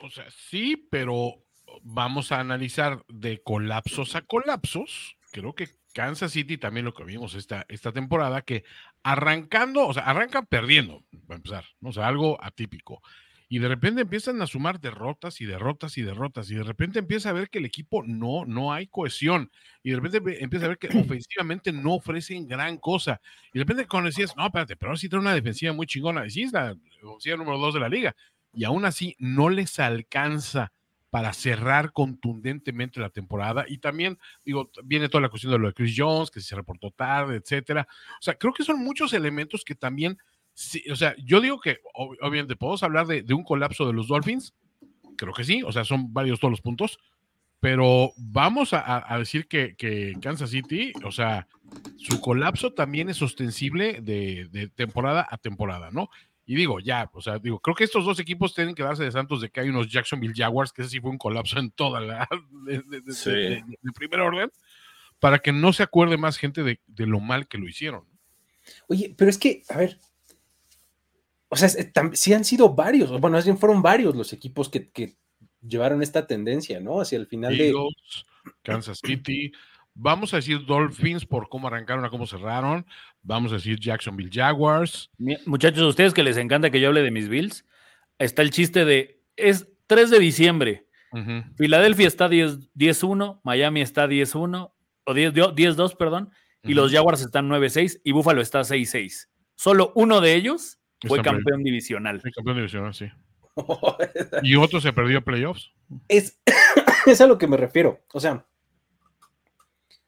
O 0.00 0.10
sea, 0.10 0.26
sí, 0.30 0.88
pero 0.90 1.44
vamos 1.82 2.32
a 2.32 2.40
analizar 2.40 3.04
de 3.08 3.42
colapsos 3.42 4.14
a 4.14 4.22
colapsos. 4.22 5.16
Creo 5.30 5.54
que 5.54 5.68
Kansas 5.92 6.32
City 6.32 6.56
también 6.56 6.86
lo 6.86 6.94
que 6.94 7.04
vimos 7.04 7.34
esta, 7.34 7.66
esta 7.68 7.92
temporada, 7.92 8.42
que 8.42 8.64
arrancando, 9.02 9.86
o 9.86 9.92
sea, 9.92 10.04
arrancan 10.04 10.46
perdiendo, 10.46 11.04
para 11.26 11.36
empezar, 11.36 11.64
¿no? 11.80 11.90
o 11.90 11.92
sea, 11.92 12.06
algo 12.06 12.42
atípico. 12.42 13.02
Y 13.48 13.60
de 13.60 13.68
repente 13.68 14.02
empiezan 14.02 14.42
a 14.42 14.46
sumar 14.46 14.78
derrotas 14.80 15.40
y 15.40 15.46
derrotas 15.46 15.96
y 15.96 16.02
derrotas. 16.02 16.50
Y 16.50 16.54
de 16.54 16.62
repente 16.62 16.98
empieza 16.98 17.30
a 17.30 17.32
ver 17.32 17.48
que 17.48 17.58
el 17.58 17.64
equipo 17.64 18.02
no, 18.02 18.44
no 18.44 18.72
hay 18.72 18.88
cohesión. 18.88 19.50
Y 19.82 19.90
de 19.90 19.96
repente 19.96 20.42
empieza 20.42 20.66
a 20.66 20.68
ver 20.68 20.78
que 20.78 20.88
ofensivamente 20.98 21.72
no 21.72 21.94
ofrecen 21.94 22.46
gran 22.46 22.76
cosa. 22.76 23.20
Y 23.52 23.58
de 23.58 23.64
repente 23.64 23.86
cuando 23.86 24.10
decías, 24.10 24.36
no, 24.36 24.46
espérate, 24.46 24.76
pero 24.76 24.90
ahora 24.90 24.98
sí 24.98 25.08
trae 25.08 25.20
una 25.20 25.34
defensiva 25.34 25.72
muy 25.72 25.86
chingona. 25.86 26.24
Es 26.26 26.36
la 26.52 26.76
ofensiva 27.02 27.36
número 27.36 27.58
dos 27.58 27.74
de 27.74 27.80
la 27.80 27.88
liga 27.88 28.14
y 28.52 28.64
aún 28.64 28.84
así 28.84 29.14
no 29.18 29.48
les 29.48 29.78
alcanza 29.78 30.72
para 31.10 31.32
cerrar 31.32 31.92
contundentemente 31.92 33.00
la 33.00 33.10
temporada. 33.10 33.64
Y 33.66 33.78
también, 33.78 34.18
digo, 34.44 34.70
viene 34.84 35.08
toda 35.08 35.22
la 35.22 35.28
cuestión 35.30 35.52
de 35.52 35.58
lo 35.58 35.68
de 35.68 35.74
Chris 35.74 35.94
Jones, 35.96 36.30
que 36.30 36.40
se 36.40 36.54
reportó 36.54 36.90
tarde, 36.90 37.36
etcétera. 37.36 37.86
O 37.88 38.22
sea, 38.22 38.34
creo 38.34 38.52
que 38.52 38.64
son 38.64 38.82
muchos 38.84 39.12
elementos 39.14 39.64
que 39.64 39.74
también, 39.74 40.18
sí, 40.58 40.82
o 40.90 40.96
sea, 40.96 41.14
yo 41.24 41.40
digo 41.40 41.60
que 41.60 41.78
ob- 41.94 42.16
obviamente 42.20 42.56
podemos 42.56 42.82
hablar 42.82 43.06
de, 43.06 43.22
de 43.22 43.34
un 43.34 43.44
colapso 43.44 43.86
de 43.86 43.92
los 43.92 44.08
Dolphins, 44.08 44.54
creo 45.16 45.32
que 45.32 45.44
sí, 45.44 45.62
o 45.62 45.70
sea, 45.72 45.84
son 45.84 46.12
varios 46.12 46.40
todos 46.40 46.50
los 46.52 46.60
puntos, 46.60 46.98
pero 47.60 48.12
vamos 48.16 48.70
a, 48.72 49.16
decir 49.18 49.46
que, 49.48 49.74
que 49.76 50.14
Kansas 50.20 50.50
City, 50.50 50.92
o 51.04 51.10
sea, 51.10 51.48
su 51.96 52.20
colapso 52.20 52.72
también 52.72 53.08
es 53.08 53.20
ostensible 53.22 54.00
de, 54.00 54.48
de 54.50 54.68
temporada 54.68 55.26
a 55.28 55.38
temporada, 55.38 55.90
¿no? 55.92 56.08
Y 56.46 56.54
digo, 56.54 56.80
ya, 56.80 57.10
o 57.12 57.20
sea, 57.20 57.38
digo, 57.38 57.58
creo 57.60 57.74
que 57.74 57.84
estos 57.84 58.04
dos 58.04 58.18
equipos 58.20 58.54
tienen 58.54 58.74
que 58.74 58.82
darse 58.82 59.04
de 59.04 59.10
santos 59.12 59.40
de 59.40 59.50
que 59.50 59.60
hay 59.60 59.68
unos 59.68 59.88
Jacksonville 59.90 60.32
Jaguars, 60.36 60.72
que 60.72 60.82
ese 60.82 60.92
sí 60.92 61.00
fue 61.00 61.10
un 61.10 61.18
colapso 61.18 61.58
en 61.58 61.70
toda 61.72 62.00
la, 62.00 62.28
de, 62.64 62.82
de- 62.82 63.00
de- 63.02 63.12
Sí. 63.12 63.30
de- 63.30 63.48
de- 63.66 63.78
de 63.82 63.92
primer 63.92 64.20
orden, 64.20 64.50
para 65.18 65.40
que 65.40 65.52
no 65.52 65.72
se 65.72 65.82
acuerde 65.82 66.16
más 66.16 66.38
gente 66.38 66.62
de, 66.62 66.80
de 66.86 67.06
lo 67.06 67.18
mal 67.20 67.48
que 67.48 67.58
lo 67.58 67.68
hicieron. 67.68 68.04
Oye, 68.86 69.12
pero 69.18 69.30
es 69.30 69.36
que, 69.38 69.62
a 69.68 69.78
ver, 69.78 69.98
o 71.48 71.56
sea, 71.56 71.66
es- 71.68 71.92
tam- 71.92 72.14
sí 72.14 72.32
han 72.32 72.44
sido 72.44 72.74
varios, 72.74 73.10
o 73.10 73.18
bueno, 73.18 73.36
más 73.36 73.44
bien 73.44 73.58
fueron 73.58 73.82
varios 73.82 74.14
los 74.14 74.32
equipos 74.32 74.68
que, 74.68 74.90
que 74.90 75.16
llevaron 75.60 76.02
esta 76.02 76.26
tendencia, 76.26 76.80
¿no? 76.80 77.00
Hacia 77.00 77.18
el 77.18 77.26
final 77.26 77.56
de... 77.56 77.68
Eagles, 77.68 78.26
Kansas 78.62 79.00
City, 79.04 79.52
vamos 79.94 80.32
a 80.32 80.36
decir 80.36 80.64
Dolphins 80.66 81.26
por 81.26 81.48
cómo 81.48 81.66
arrancaron 81.68 82.04
a 82.04 82.10
cómo 82.10 82.26
cerraron, 82.26 82.86
vamos 83.22 83.52
a 83.52 83.56
decir 83.56 83.78
Jacksonville 83.80 84.30
Jaguars, 84.32 85.10
Muchachos, 85.46 85.82
a 85.82 85.86
ustedes 85.88 86.14
que 86.14 86.22
les 86.22 86.36
encanta 86.36 86.70
que 86.70 86.80
yo 86.80 86.88
hable 86.88 87.02
de 87.02 87.10
mis 87.10 87.28
Bills, 87.28 87.64
está 88.18 88.42
el 88.42 88.50
chiste 88.50 88.84
de, 88.84 89.20
es 89.36 89.66
3 89.86 90.10
de 90.10 90.18
diciembre, 90.18 90.86
ujú, 91.12 91.42
Filadelfia 91.56 92.06
está 92.06 92.28
10 92.28 92.72
10-1, 92.74 93.40
Miami 93.42 93.80
está 93.80 94.06
10-1, 94.06 94.72
o 95.04 95.14
10 95.14 95.32
10-2, 95.34 95.96
perdón, 95.96 96.30
y 96.62 96.74
los 96.74 96.86
ujú. 96.86 96.96
Jaguars 96.96 97.20
están 97.22 97.48
9-6 97.48 98.00
y 98.04 98.12
Buffalo 98.12 98.42
está 98.42 98.60
6-6. 98.60 99.28
Solo 99.54 99.92
uno 99.94 100.20
de 100.20 100.34
ellos 100.34 100.77
fue 101.06 101.22
campeón 101.22 101.62
divisional. 101.62 102.20
Sí, 102.22 102.30
campeón 102.32 102.56
divisional, 102.56 102.94
sí. 102.94 103.06
Y 104.42 104.56
otro 104.56 104.80
se 104.80 104.92
perdió 104.92 105.22
playoffs. 105.22 105.72
es, 106.08 106.38
es 107.06 107.20
a 107.20 107.26
lo 107.26 107.38
que 107.38 107.46
me 107.46 107.56
refiero. 107.56 108.00
O 108.12 108.20
sea, 108.20 108.46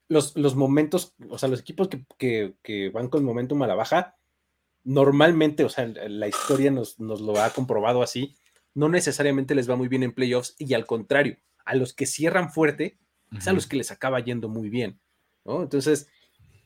los, 0.08 0.36
los 0.36 0.56
momentos, 0.56 1.14
o 1.28 1.38
sea, 1.38 1.48
los 1.48 1.60
equipos 1.60 1.88
que, 1.88 2.04
que- 2.18 2.54
que 2.62 2.90
van 2.90 3.08
con 3.08 3.24
momentum 3.24 3.62
a 3.62 3.66
la 3.66 3.74
baja, 3.74 4.16
normalmente, 4.84 5.64
o 5.64 5.68
sea, 5.68 5.86
la 5.86 6.26
historia 6.28 6.70
nos, 6.70 6.98
nos 6.98 7.20
lo 7.20 7.40
ha 7.40 7.50
comprobado 7.50 8.02
así, 8.02 8.34
no 8.74 8.88
necesariamente 8.88 9.54
les 9.54 9.68
va 9.70 9.76
muy 9.76 9.88
bien 9.88 10.02
en 10.02 10.12
playoffs 10.12 10.54
y 10.58 10.74
al 10.74 10.86
contrario, 10.86 11.36
a 11.64 11.74
los 11.74 11.92
que 11.92 12.06
cierran 12.06 12.50
fuerte, 12.50 12.98
es 13.36 13.46
a 13.46 13.52
los 13.52 13.66
que 13.68 13.76
les 13.76 13.92
acaba 13.92 14.18
yendo 14.20 14.48
muy 14.48 14.70
bien, 14.70 14.98
¿no? 15.44 15.62
Entonces, 15.62 16.08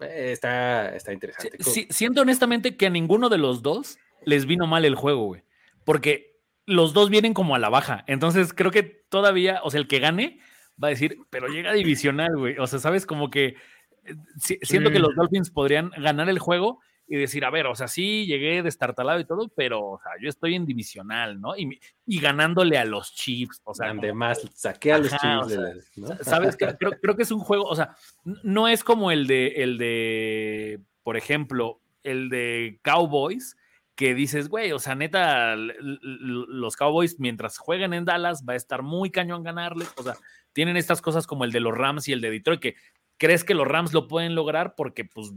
eh, 0.01 0.31
está, 0.33 0.95
está 0.97 1.13
interesante. 1.13 1.59
Sí, 1.63 1.87
siento 1.91 2.23
honestamente 2.23 2.77
que 2.77 2.87
a 2.87 2.91
ninguno 2.91 3.29
de 3.29 3.37
los 3.39 3.61
dos 3.63 3.99
les 4.27 4.47
vino 4.47 4.67
mal 4.67 4.85
el 4.85 4.95
juego, 4.95 5.25
güey. 5.27 5.43
Porque 5.85 6.39
los 6.67 6.93
dos 6.95 7.11
vienen 7.11 7.35
como 7.35 7.55
a 7.55 7.59
la 7.59 7.69
baja. 7.69 8.05
Entonces 8.07 8.53
creo 8.55 8.71
que 8.71 8.83
todavía, 8.83 9.61
o 9.65 9.71
sea, 9.71 9.81
el 9.81 9.87
que 9.89 9.99
gane 10.01 10.39
va 10.83 10.89
a 10.89 10.91
decir, 10.91 11.19
pero 11.31 11.49
llega 11.49 11.73
divisional, 11.73 12.37
güey. 12.37 12.57
O 12.59 12.67
sea, 12.67 12.79
sabes, 12.79 13.07
como 13.07 13.31
que 13.31 13.57
eh, 14.05 14.15
si- 14.39 14.59
siento 14.63 14.91
que 14.91 14.99
los 14.99 15.15
Dolphins 15.15 15.51
podrían 15.51 15.91
ganar 15.91 16.29
el 16.29 16.39
juego 16.39 16.81
y 17.07 17.17
decir, 17.17 17.45
a 17.45 17.51
ver, 17.51 17.67
o 17.67 17.75
sea, 17.75 17.87
sí 17.87 18.25
llegué 18.25 18.63
destartalado 18.63 19.21
y 19.21 19.27
todo, 19.27 19.49
pero, 19.55 19.83
o 19.87 20.01
sea, 20.03 20.13
yo 20.23 20.29
estoy 20.31 20.55
en 20.55 20.65
divisional, 20.65 21.39
¿no? 21.39 21.55
Y, 21.55 21.79
y 22.07 22.19
ganándole 22.19 22.79
a 22.79 22.87
los 22.87 23.15
Chiefs, 23.15 23.61
o 23.65 23.75
sea. 23.75 23.91
Además, 23.91 24.41
saqué 24.55 24.95
a 24.95 24.99
los 24.99 25.13
Ajá, 25.13 25.41
o 25.41 25.47
Chiefs. 25.49 25.93
¿no? 25.99 26.09
¿Sabes? 26.23 26.57
Creo, 26.57 26.79
creo- 26.79 26.93
creo 27.03 27.15
que 27.15 27.25
es 27.25 27.31
un 27.31 27.41
juego, 27.41 27.65
o 27.65 27.77
sea, 27.77 27.95
no 28.43 28.69
es 28.69 28.83
como 28.83 29.11
el 29.11 29.27
de, 29.27 29.49
el 29.49 29.77
de, 29.77 30.81
por 31.03 31.19
ejemplo, 31.19 31.83
el 32.05 32.31
de 32.31 32.81
Cowboys, 32.83 33.57
que 33.95 34.15
dices, 34.15 34.49
güey, 34.49 34.73
o 34.73 34.79
sea, 34.79 34.95
neta, 34.95 35.55
los 35.57 36.77
Cowboys 36.77 37.21
mientras 37.21 37.59
jueguen 37.59 37.95
en 37.95 38.05
Dallas 38.05 38.45
va 38.49 38.55
a 38.55 38.57
estar 38.57 38.83
muy 38.83 39.11
cañón 39.11 39.45
ganarles, 39.45 39.93
o 39.97 40.03
sea, 40.03 40.15
tienen 40.53 40.77
estas 40.77 41.01
cosas 41.01 41.27
como 41.27 41.45
el 41.45 41.53
de 41.53 41.61
los 41.61 41.77
Rams 41.77 42.09
y 42.09 42.13
el 42.13 42.21
de 42.21 42.31
Detroit, 42.31 42.61
que 42.61 42.77
crees 43.17 43.45
que 43.45 43.55
los 43.55 43.67
Rams 43.67 43.93
lo 43.93 44.09
pueden 44.09 44.35
lograr 44.35 44.75
porque 44.75 45.05
pues 45.05 45.33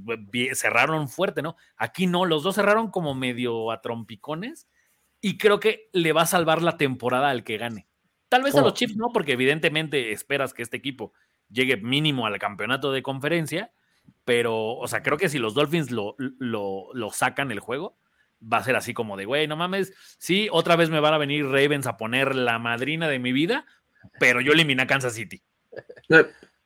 cerraron 0.53 1.07
fuerte, 1.09 1.41
¿no? 1.41 1.55
Aquí 1.75 2.07
no, 2.07 2.25
los 2.25 2.43
dos 2.43 2.55
cerraron 2.55 2.89
como 2.89 3.13
medio 3.13 3.71
a 3.71 3.81
trompicones 3.81 4.67
y 5.21 5.37
creo 5.37 5.59
que 5.59 5.89
le 5.93 6.13
va 6.13 6.23
a 6.23 6.27
salvar 6.27 6.61
la 6.61 6.77
temporada 6.77 7.29
al 7.29 7.43
que 7.43 7.57
gane. 7.57 7.87
Tal 8.29 8.43
vez 8.43 8.55
a 8.55 8.61
Oh. 8.61 8.65
los 8.65 8.73
Chiefs 8.73 8.97
no, 8.97 9.11
porque 9.13 9.33
evidentemente 9.33 10.11
esperas 10.11 10.53
que 10.53 10.63
este 10.63 10.77
equipo 10.77 11.13
llegue 11.49 11.77
mínimo 11.77 12.25
al 12.25 12.39
campeonato 12.39 12.91
de 12.91 13.03
conferencia, 13.03 13.71
pero, 14.25 14.73
o 14.73 14.87
sea, 14.87 15.03
creo 15.03 15.17
que 15.17 15.29
si 15.29 15.37
los 15.37 15.53
Dolphins 15.53 15.91
lo, 15.91 16.15
lo, 16.17 16.89
lo 16.93 17.11
sacan 17.11 17.51
el 17.51 17.59
juego, 17.59 17.97
va 18.41 18.57
a 18.57 18.63
ser 18.63 18.75
así 18.75 18.93
como 18.93 19.17
de, 19.17 19.25
güey, 19.25 19.47
no 19.47 19.55
mames, 19.55 19.93
sí, 20.17 20.47
otra 20.51 20.75
vez 20.75 20.89
me 20.89 20.99
van 20.99 21.13
a 21.13 21.17
venir 21.17 21.45
Ravens 21.45 21.87
a 21.87 21.97
poner 21.97 22.35
la 22.35 22.59
madrina 22.59 23.07
de 23.07 23.19
mi 23.19 23.31
vida, 23.31 23.65
pero 24.19 24.41
yo 24.41 24.53
eliminé 24.53 24.83
a 24.83 24.87
Kansas 24.87 25.13
City. 25.13 25.43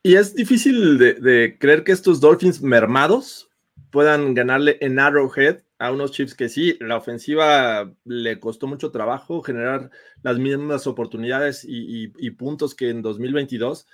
Y 0.04 0.16
es 0.16 0.34
difícil 0.36 0.98
de, 0.98 1.58
creer 1.60 1.84
que 1.84 1.92
estos 1.92 2.20
Dolphins 2.20 2.62
mermados 2.62 3.50
puedan 3.92 4.34
ganarle 4.34 4.78
en 4.82 5.00
Arrowhead 5.00 5.62
a 5.78 5.92
unos 5.92 6.12
Chiefs 6.12 6.36
que 6.36 6.50
sí, 6.50 6.78
la 6.80 6.98
ofensiva 6.98 7.92
le 8.06 8.40
costó 8.40 8.68
mucho 8.68 8.92
trabajo 8.92 9.42
generar 9.42 9.90
las 10.24 10.38
mismas 10.38 10.88
oportunidades 10.88 11.66
y, 11.68 12.08
puntos 12.32 12.76
que 12.76 12.90
en 12.90 13.02
2022. 13.02 13.88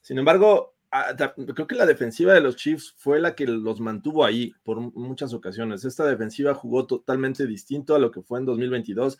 Sin 0.00 0.18
embargo, 0.18 0.74
creo 1.54 1.66
que 1.66 1.74
la 1.74 1.86
defensiva 1.86 2.34
de 2.34 2.40
los 2.40 2.56
Chiefs 2.56 2.94
fue 2.96 3.20
la 3.20 3.34
que 3.34 3.46
los 3.46 3.80
mantuvo 3.80 4.24
ahí 4.24 4.52
por 4.64 4.80
muchas 4.80 5.32
ocasiones. 5.32 5.84
Esta 5.84 6.04
defensiva 6.04 6.54
jugó 6.54 6.86
totalmente 6.86 7.46
distinto 7.46 7.94
a 7.94 7.98
lo 7.98 8.10
que 8.10 8.22
fue 8.22 8.40
en 8.40 8.46
2022. 8.46 9.18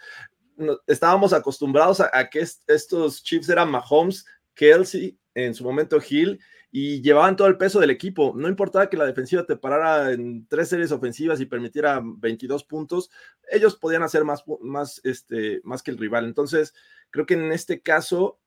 No- 0.57 0.79
estábamos 0.87 1.33
acostumbrados 1.33 2.01
a, 2.01 2.29
que 2.29 2.41
est- 2.41 2.69
estos 2.69 3.23
Chiefs 3.23 3.49
eran 3.49 3.71
Mahomes, 3.71 4.27
Kelsey, 4.55 5.17
en 5.35 5.55
su 5.55 5.63
momento 5.65 5.99
Hill, 6.07 6.41
y 6.73 7.01
llevaban 7.03 7.37
todo 7.37 7.47
el 7.49 7.57
peso 7.57 7.79
del 7.81 7.91
equipo. 7.91 8.33
No 8.37 8.49
importaba 8.49 8.91
que 8.91 8.97
la 8.97 9.07
defensiva 9.07 9.47
te 9.47 9.57
parara 9.57 10.11
en 10.13 10.47
tres 10.49 10.69
series 10.69 10.91
ofensivas 10.93 11.41
y 11.41 11.47
permitiera 11.47 12.01
22 12.05 12.65
puntos, 12.65 13.11
ellos 13.51 13.77
podían 13.77 14.03
hacer 14.03 14.25
más, 14.25 14.43
más, 14.61 15.01
este, 15.05 15.61
más 15.63 15.83
que 15.83 15.93
el 15.93 15.99
rival. 15.99 16.25
Entonces, 16.25 16.75
creo 17.11 17.27
que 17.27 17.35
en 17.35 17.53
este 17.53 17.81
caso, 17.81 18.40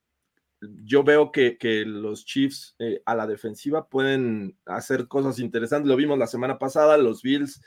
yo 0.83 1.03
veo 1.03 1.31
que, 1.31 1.57
que 1.57 1.85
los 1.85 2.25
Chiefs 2.25 2.75
eh, 2.79 3.01
a 3.05 3.15
la 3.15 3.27
defensiva 3.27 3.87
pueden 3.89 4.57
hacer 4.65 5.07
cosas 5.07 5.39
interesantes. 5.39 5.87
Lo 5.89 5.95
vimos 5.95 6.17
la 6.17 6.27
semana 6.27 6.57
pasada, 6.59 6.97
los 6.97 7.21
Bills 7.21 7.61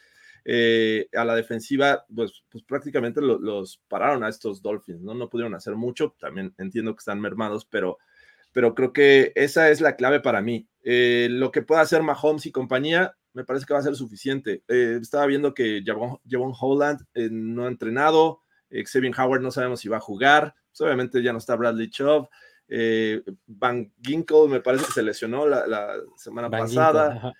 eh, 0.44 1.08
a 1.14 1.24
la 1.24 1.34
defensiva, 1.34 2.04
pues, 2.14 2.44
pues 2.48 2.62
prácticamente 2.64 3.20
lo- 3.20 3.38
los 3.38 3.82
pararon 3.88 4.22
a 4.24 4.28
estos 4.28 4.62
Dolphins, 4.62 5.00
¿no? 5.02 5.14
No 5.14 5.28
pudieron 5.28 5.54
hacer 5.54 5.74
mucho, 5.74 6.14
también 6.20 6.54
entiendo 6.58 6.94
que 6.94 7.00
están 7.00 7.20
mermados, 7.20 7.64
pero, 7.66 7.98
pero 8.52 8.74
creo 8.74 8.92
que 8.92 9.32
esa 9.34 9.70
es 9.70 9.80
la 9.80 9.96
clave 9.96 10.20
para 10.20 10.40
mí. 10.42 10.68
Eh, 10.84 11.28
lo 11.30 11.50
que 11.50 11.62
pueda 11.62 11.80
hacer 11.80 12.02
Mahomes 12.02 12.46
y 12.46 12.52
compañía, 12.52 13.16
me 13.32 13.44
parece 13.44 13.66
que 13.66 13.74
va 13.74 13.80
a 13.80 13.82
ser 13.82 13.96
suficiente. 13.96 14.62
Eh, 14.68 14.98
estaba 15.02 15.26
viendo 15.26 15.52
que 15.52 15.82
Javon, 15.84 16.52
Holland 16.58 17.00
eh, 17.14 17.28
no 17.30 17.64
ha 17.64 17.68
entrenado, 17.68 18.40
eh, 18.70 18.84
Xavier 18.86 19.12
Howard 19.18 19.42
no 19.42 19.50
sabemos 19.50 19.80
si 19.80 19.88
va 19.88 19.96
a 19.98 20.00
jugar, 20.00 20.54
pues, 20.70 20.80
obviamente 20.80 21.22
ya 21.22 21.32
no 21.32 21.38
está 21.38 21.56
Bradley 21.56 21.90
Chubb, 21.90 22.28
eh, 22.68 23.22
Van 23.46 23.92
Ginkle 24.02 24.48
me 24.48 24.60
parece 24.60 24.86
que 24.86 24.92
se 24.92 25.02
lesionó 25.02 25.46
la, 25.46 25.66
la 25.66 25.96
semana 26.16 26.48
Van 26.48 26.62
pasada. 26.62 27.34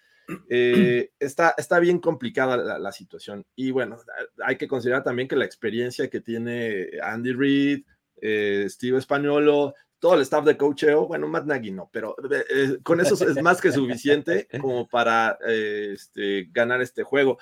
Eh, 0.49 1.11
está, 1.21 1.55
está 1.57 1.79
bien 1.79 1.99
complicada 2.01 2.57
la, 2.57 2.79
la 2.79 2.93
situación. 2.93 3.47
Y 3.55 3.71
bueno, 3.71 3.97
hay 4.45 4.57
que 4.57 4.69
considerar 4.69 5.05
también 5.05 5.29
que 5.29 5.37
la 5.37 5.45
experiencia 5.45 6.11
que 6.11 6.21
tiene 6.21 6.89
Andy 7.03 7.33
Reid, 7.33 7.85
eh, 8.21 8.67
Steve 8.69 8.99
Españolo, 8.99 9.75
todo 9.99 10.15
el 10.15 10.23
staff 10.23 10.45
de 10.45 10.57
coacheo, 10.57 11.07
bueno, 11.07 11.27
Matt 11.29 11.47
Nagy 11.47 11.71
no, 11.71 11.89
pero 11.93 12.17
eh, 12.51 12.79
con 12.83 13.01
eso 13.01 13.15
es 13.15 13.43
más 13.43 13.61
que 13.61 13.73
suficiente 13.73 14.49
como 14.61 14.89
para 14.89 15.39
este, 15.47 16.49
ganar 16.53 16.83
este 16.83 17.03
juego. 17.03 17.39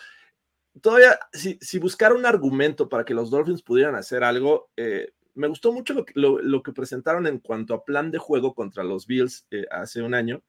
Todavía, 0.80 1.18
si, 1.32 1.58
si 1.60 1.78
buscara 1.78 2.14
un 2.14 2.26
argumento 2.26 2.88
para 2.88 3.04
que 3.04 3.14
los 3.14 3.30
Dolphins 3.30 3.62
pudieran 3.62 3.94
hacer 3.94 4.24
algo, 4.24 4.70
eh, 4.76 5.12
me 5.34 5.48
gustó 5.48 5.72
mucho 5.72 5.94
lo 5.94 6.04
lo, 6.14 6.38
lo 6.40 6.62
que 6.62 6.72
presentaron 6.72 7.26
en 7.26 7.38
cuanto 7.40 7.74
a 7.74 7.84
plan 7.84 8.10
de 8.10 8.18
juego 8.18 8.54
contra 8.54 8.84
los 8.84 9.06
Bills 9.06 9.46
eh, 9.50 9.66
hace 9.70 10.02
un 10.02 10.14
año, 10.14 10.42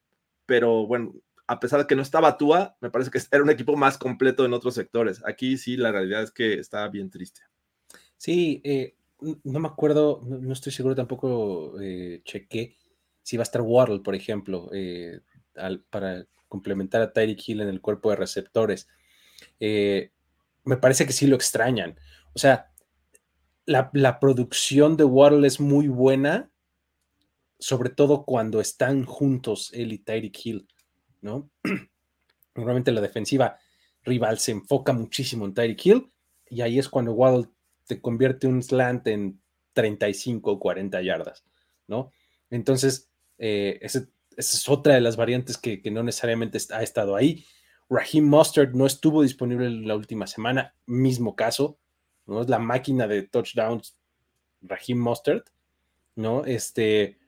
pero 0.46 0.86
bueno, 0.86 1.14
a 1.46 1.60
pesar 1.60 1.80
de 1.80 1.86
que 1.86 1.96
no 1.96 2.02
estaba 2.02 2.38
Tua, 2.38 2.76
me 2.80 2.90
parece 2.90 3.10
que 3.10 3.20
era 3.30 3.42
un 3.42 3.50
equipo 3.50 3.76
más 3.76 3.98
completo 3.98 4.44
en 4.44 4.52
otros 4.54 4.74
sectores. 4.74 5.22
Aquí 5.26 5.56
sí, 5.58 5.76
la 5.76 5.92
realidad 5.92 6.22
es 6.22 6.30
que 6.32 6.54
estaba 6.54 6.88
bien 6.88 7.10
triste. 7.10 7.42
Sí, 8.16 8.60
eh, 8.64 8.96
no 9.44 9.60
me 9.60 9.68
acuerdo, 9.68 10.20
no, 10.26 10.38
no 10.38 10.52
estoy 10.52 10.72
seguro 10.72 10.94
tampoco, 10.94 11.80
eh, 11.80 12.20
chequé 12.24 12.76
si 13.22 13.36
va 13.36 13.42
a 13.42 13.44
estar 13.44 13.62
Waddle, 13.62 14.00
por 14.00 14.14
ejemplo, 14.14 14.70
eh, 14.72 15.20
al- 15.56 15.80
para 15.90 16.26
complementar 16.48 17.02
a 17.02 17.12
Tyreek 17.12 17.48
Hill 17.48 17.60
en 17.62 17.68
el 17.68 17.80
cuerpo 17.80 18.10
de 18.10 18.16
receptores. 18.16 18.88
Eh, 19.60 20.12
me 20.64 20.76
parece 20.76 21.06
que 21.06 21.12
sí 21.12 21.26
lo 21.26 21.36
extrañan. 21.36 21.98
O 22.34 22.38
sea, 22.38 22.72
la, 23.66 23.90
la 23.92 24.20
producción 24.20 24.96
de 24.96 25.04
Waddle 25.04 25.46
es 25.46 25.60
muy 25.60 25.88
buena, 25.88 26.50
sobre 27.58 27.90
todo 27.90 28.24
cuando 28.24 28.60
están 28.60 29.04
juntos 29.04 29.70
él 29.74 29.92
y 29.92 29.98
Tyreek 29.98 30.46
Hill, 30.46 30.68
¿no? 31.20 31.50
Normalmente 32.54 32.92
la 32.92 33.00
defensiva 33.00 33.58
rival 34.02 34.38
se 34.38 34.52
enfoca 34.52 34.92
muchísimo 34.92 35.44
en 35.44 35.54
Tyreek 35.54 35.84
Hill 35.84 36.12
y 36.48 36.60
ahí 36.60 36.78
es 36.78 36.88
cuando 36.88 37.12
Waddle 37.12 37.48
te 37.86 38.00
convierte 38.00 38.46
un 38.46 38.62
slant 38.62 39.06
en 39.08 39.40
35 39.72 40.52
o 40.52 40.58
40 40.58 41.02
yardas, 41.02 41.44
¿no? 41.86 42.12
Entonces, 42.50 43.10
eh, 43.38 43.78
esa 43.82 44.08
es 44.36 44.68
otra 44.68 44.94
de 44.94 45.00
las 45.00 45.16
variantes 45.16 45.58
que, 45.58 45.82
que 45.82 45.90
no 45.90 46.02
necesariamente 46.02 46.58
ha 46.70 46.82
estado 46.82 47.16
ahí. 47.16 47.44
Raheem 47.88 48.24
Mustard 48.24 48.74
no 48.74 48.86
estuvo 48.86 49.22
disponible 49.22 49.70
la 49.70 49.96
última 49.96 50.26
semana, 50.26 50.74
mismo 50.86 51.36
caso, 51.36 51.78
¿no? 52.26 52.42
Es 52.42 52.48
la 52.48 52.58
máquina 52.58 53.06
de 53.06 53.22
touchdowns 53.22 53.96
Raheem 54.62 54.98
Mustard, 54.98 55.44
¿no? 56.14 56.44
Este, 56.44 57.18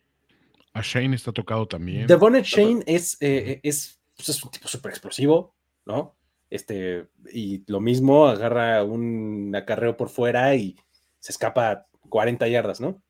A 0.73 0.83
Shane 0.83 1.17
está 1.17 1.33
tocado 1.33 1.67
también. 1.67 2.07
Devon 2.07 2.35
Shane 2.35 2.83
es, 2.87 3.17
eh, 3.21 3.61
es, 3.63 4.01
pues, 4.17 4.29
es 4.31 4.43
un 4.43 4.51
tipo 4.51 4.69
súper 4.69 4.91
explosivo, 4.91 5.55
¿no? 5.87 6.17
Este, 6.51 7.07
y 7.33 7.63
lo 7.71 7.81
mismo, 7.81 8.27
agarra 8.27 8.83
un 8.83 9.55
acarreo 9.55 9.97
por 9.97 10.09
fuera 10.09 10.55
y 10.55 10.77
se 11.21 11.33
escapa 11.33 11.87
40 12.09 12.49
yardas, 12.49 12.81
¿no? 12.81 13.03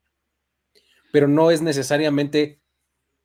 Pero 1.13 1.29
no 1.29 1.51
es 1.51 1.63
necesariamente 1.63 2.61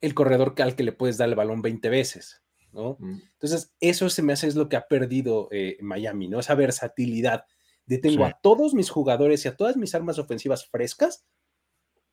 el 0.02 0.14
corredor 0.14 0.54
al 0.60 0.76
que 0.76 0.84
le 0.84 0.92
puedes 0.92 1.18
dar 1.18 1.30
el 1.30 1.36
balón 1.36 1.62
20 1.62 1.90
veces, 1.90 2.44
¿no? 2.72 2.98
Mm. 3.00 3.22
Entonces, 3.34 3.74
eso 3.80 4.10
se 4.10 4.22
me 4.22 4.34
hace 4.34 4.48
es 4.48 4.56
lo 4.56 4.70
que 4.70 4.76
ha 4.76 4.88
perdido 4.88 5.48
eh, 5.52 5.78
Miami, 5.82 6.28
¿no? 6.28 6.40
Esa 6.40 6.56
versatilidad 6.56 7.46
de 7.86 7.98
tengo 7.98 8.26
Sí. 8.26 8.32
a 8.32 8.40
todos 8.42 8.74
mis 8.74 8.90
jugadores 8.90 9.46
y 9.46 9.48
a 9.48 9.56
todas 9.56 9.76
mis 9.78 9.94
armas 9.96 10.18
ofensivas 10.20 10.66
frescas 10.68 11.26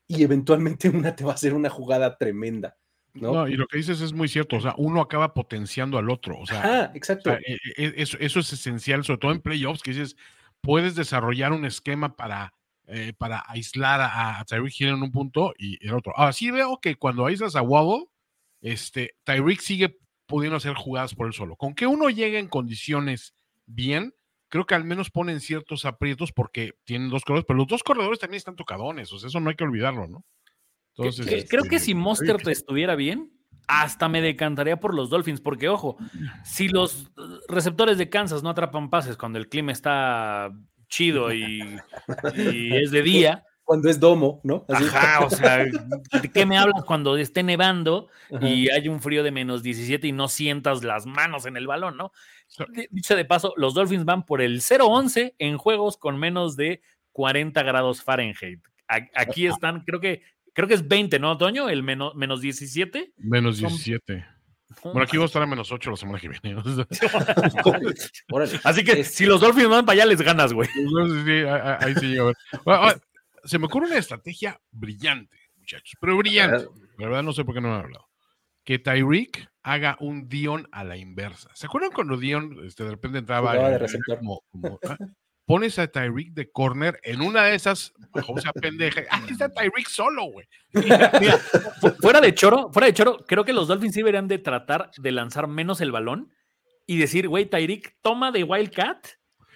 y 0.06 0.22
eventualmente 0.24 0.88
una 0.90 1.14
te 1.14 1.24
va 1.24 1.32
a 1.32 1.34
hacer 1.34 1.54
una 1.54 1.70
jugada 1.70 2.16
tremenda, 2.18 2.76
¿no? 3.14 3.32
No, 3.32 3.48
y 3.48 3.54
lo 3.54 3.66
que 3.66 3.78
dices 3.78 4.00
es 4.00 4.12
muy 4.12 4.28
cierto. 4.28 4.56
O 4.56 4.60
sea, 4.60 4.74
uno 4.78 5.00
acaba 5.00 5.34
potenciando 5.34 5.98
al 5.98 6.10
otro. 6.10 6.38
O 6.38 6.46
sea, 6.46 6.90
o 6.92 6.96
exacto. 6.96 7.30
sea, 7.30 7.38
e- 7.46 7.58
e- 7.76 7.94
eso, 7.96 8.16
eso 8.20 8.40
es 8.40 8.52
esencial, 8.52 9.04
sobre 9.04 9.18
todo 9.18 9.32
en 9.32 9.40
playoffs, 9.40 9.82
que 9.82 9.92
dices, 9.92 10.16
puedes 10.60 10.94
desarrollar 10.94 11.52
un 11.52 11.64
esquema 11.64 12.16
para, 12.16 12.52
eh, 12.86 13.12
para 13.16 13.44
aislar 13.46 14.00
a, 14.00 14.40
a 14.40 14.44
Tyreek 14.44 14.80
Hill 14.80 14.88
en 14.88 15.02
un 15.02 15.12
punto 15.12 15.54
y 15.56 15.84
el 15.86 15.94
otro. 15.94 16.12
Ahora 16.16 16.32
sí 16.32 16.50
veo 16.50 16.80
que 16.80 16.96
cuando 16.96 17.26
aíslas 17.26 17.54
a 17.56 17.62
Waddle, 17.62 18.06
este, 18.60 19.14
Tyreek 19.24 19.60
sigue 19.60 19.98
pudiendo 20.26 20.56
hacer 20.56 20.74
jugadas 20.74 21.14
por 21.14 21.26
él 21.28 21.32
solo. 21.32 21.56
Con 21.56 21.74
que 21.74 21.86
uno 21.86 22.10
llegue 22.10 22.38
en 22.38 22.48
condiciones 22.48 23.34
bien, 23.66 24.14
creo 24.50 24.66
que 24.66 24.74
al 24.74 24.84
menos 24.84 25.10
ponen 25.10 25.40
ciertos 25.40 25.86
aprietos 25.86 26.32
porque 26.32 26.74
tienen 26.84 27.08
dos 27.08 27.24
corredores, 27.24 27.46
pero 27.46 27.58
los 27.58 27.68
dos 27.68 27.82
corredores 27.82 28.18
también 28.18 28.38
están 28.38 28.56
tocadones, 28.56 29.10
o 29.12 29.18
sea, 29.18 29.28
eso 29.28 29.40
no 29.40 29.48
hay 29.48 29.56
que 29.56 29.64
olvidarlo, 29.64 30.06
¿no? 30.06 30.24
Entonces, 30.96 31.46
creo 31.48 31.62
que 31.62 31.76
este, 31.76 31.86
si 31.86 31.94
Mostert 31.94 32.46
estuviera 32.48 32.94
bien, 32.96 33.32
hasta 33.68 34.08
me 34.08 34.20
decantaría 34.20 34.78
por 34.80 34.94
los 34.94 35.08
Dolphins, 35.08 35.40
porque 35.40 35.68
ojo, 35.68 35.96
si 36.44 36.68
los 36.68 37.04
eh, 37.04 37.22
receptores 37.48 37.96
de 37.96 38.10
Kansas 38.10 38.42
no 38.42 38.50
atrapan 38.50 38.90
pases 38.90 39.16
cuando 39.16 39.38
el 39.38 39.48
clima 39.48 39.72
está 39.72 40.50
chido 40.88 41.32
y, 41.32 41.78
y 42.36 42.76
es 42.76 42.90
de 42.90 43.02
día, 43.02 43.44
cuando 43.70 43.88
es 43.88 44.00
domo, 44.00 44.40
¿no? 44.42 44.64
Así. 44.68 44.84
Ajá, 44.84 45.24
o 45.24 45.30
sea, 45.30 45.58
¿de 45.58 46.32
qué 46.34 46.44
me 46.44 46.58
hablas 46.58 46.82
cuando 46.82 47.16
esté 47.16 47.44
nevando 47.44 48.08
Ajá. 48.34 48.48
y 48.48 48.68
hay 48.68 48.88
un 48.88 49.00
frío 49.00 49.22
de 49.22 49.30
menos 49.30 49.62
17 49.62 50.08
y 50.08 50.12
no 50.12 50.26
sientas 50.26 50.82
las 50.82 51.06
manos 51.06 51.46
en 51.46 51.56
el 51.56 51.68
balón, 51.68 51.96
¿no? 51.96 52.10
Dicho 52.90 53.14
de 53.14 53.24
paso, 53.24 53.54
los 53.56 53.74
Dolphins 53.74 54.04
van 54.04 54.26
por 54.26 54.42
el 54.42 54.60
0-11 54.60 55.36
en 55.38 55.56
juegos 55.56 55.96
con 55.98 56.18
menos 56.18 56.56
de 56.56 56.82
40 57.12 57.62
grados 57.62 58.02
Fahrenheit. 58.02 58.58
Aquí 59.14 59.46
están, 59.46 59.84
creo 59.84 60.00
que 60.00 60.22
creo 60.52 60.66
que 60.66 60.74
es 60.74 60.88
20, 60.88 61.20
¿no, 61.20 61.38
Toño? 61.38 61.68
El 61.68 61.84
menos, 61.84 62.16
menos 62.16 62.40
17. 62.40 63.12
Menos 63.18 63.58
Son- 63.58 63.68
17. 63.68 64.26
Bueno, 64.82 65.02
aquí 65.02 65.16
va 65.16 65.24
a 65.24 65.26
estar 65.26 65.42
a 65.42 65.46
menos 65.46 65.70
8 65.70 65.90
la 65.90 65.96
semana 65.96 66.18
que 66.18 66.28
viene. 66.28 66.60
Así 68.64 68.84
que 68.84 69.00
Es- 69.00 69.14
si 69.14 69.26
los 69.26 69.40
Dolphins 69.40 69.68
van 69.68 69.84
para 69.86 69.94
allá, 70.02 70.06
les 70.06 70.20
ganas, 70.22 70.52
güey. 70.52 70.68
Sí, 70.68 71.32
ahí 71.80 71.94
sí 71.96 72.06
llega. 72.08 72.32
Bueno, 72.64 72.88
se 73.44 73.58
me 73.58 73.66
ocurre 73.66 73.86
una 73.86 73.98
estrategia 73.98 74.60
brillante, 74.70 75.36
muchachos, 75.56 75.94
pero 76.00 76.16
brillante. 76.16 76.66
La 76.98 77.06
verdad 77.06 77.22
no 77.22 77.32
sé 77.32 77.44
por 77.44 77.54
qué 77.54 77.60
no 77.60 77.68
me 77.68 77.74
han 77.74 77.80
hablado. 77.84 78.08
Que 78.64 78.78
Tyreek 78.78 79.48
haga 79.62 79.96
un 80.00 80.28
Dion 80.28 80.68
a 80.72 80.84
la 80.84 80.96
inversa. 80.96 81.50
¿Se 81.54 81.66
acuerdan 81.66 81.90
cuando 81.92 82.16
Dion 82.16 82.58
este, 82.64 82.84
de 82.84 82.90
repente 82.90 83.18
entraba 83.18 83.54
de 83.70 83.78
receptor. 83.78 84.18
como- 84.18 84.42
como, 84.50 84.78
ah? 84.88 84.96
pones 85.46 85.78
a 85.80 85.88
Tyreek 85.88 86.32
de 86.32 86.50
corner 86.52 87.00
en 87.02 87.20
una 87.22 87.44
de 87.44 87.54
esas, 87.56 87.92
bajo 88.12 88.38
esa 88.38 88.52
pendeja. 88.52 89.02
Ah, 89.10 89.22
está 89.28 89.48
Tyreek 89.48 89.88
solo, 89.88 90.26
güey. 90.26 90.46
Fuera 92.00 92.20
de 92.20 92.34
choro, 92.34 92.70
fuera 92.72 92.86
de 92.86 92.94
choro, 92.94 93.24
creo 93.26 93.44
que 93.44 93.52
los 93.52 93.66
Dolphins 93.66 93.94
sí 93.94 94.00
deberían 94.00 94.28
de 94.28 94.38
tratar 94.38 94.90
de 94.96 95.12
lanzar 95.12 95.48
menos 95.48 95.80
el 95.80 95.90
balón 95.92 96.32
y 96.86 96.98
decir, 96.98 97.28
güey, 97.28 97.46
Tyreek, 97.46 97.96
toma 98.02 98.30
de 98.32 98.44
Wildcat 98.44 99.06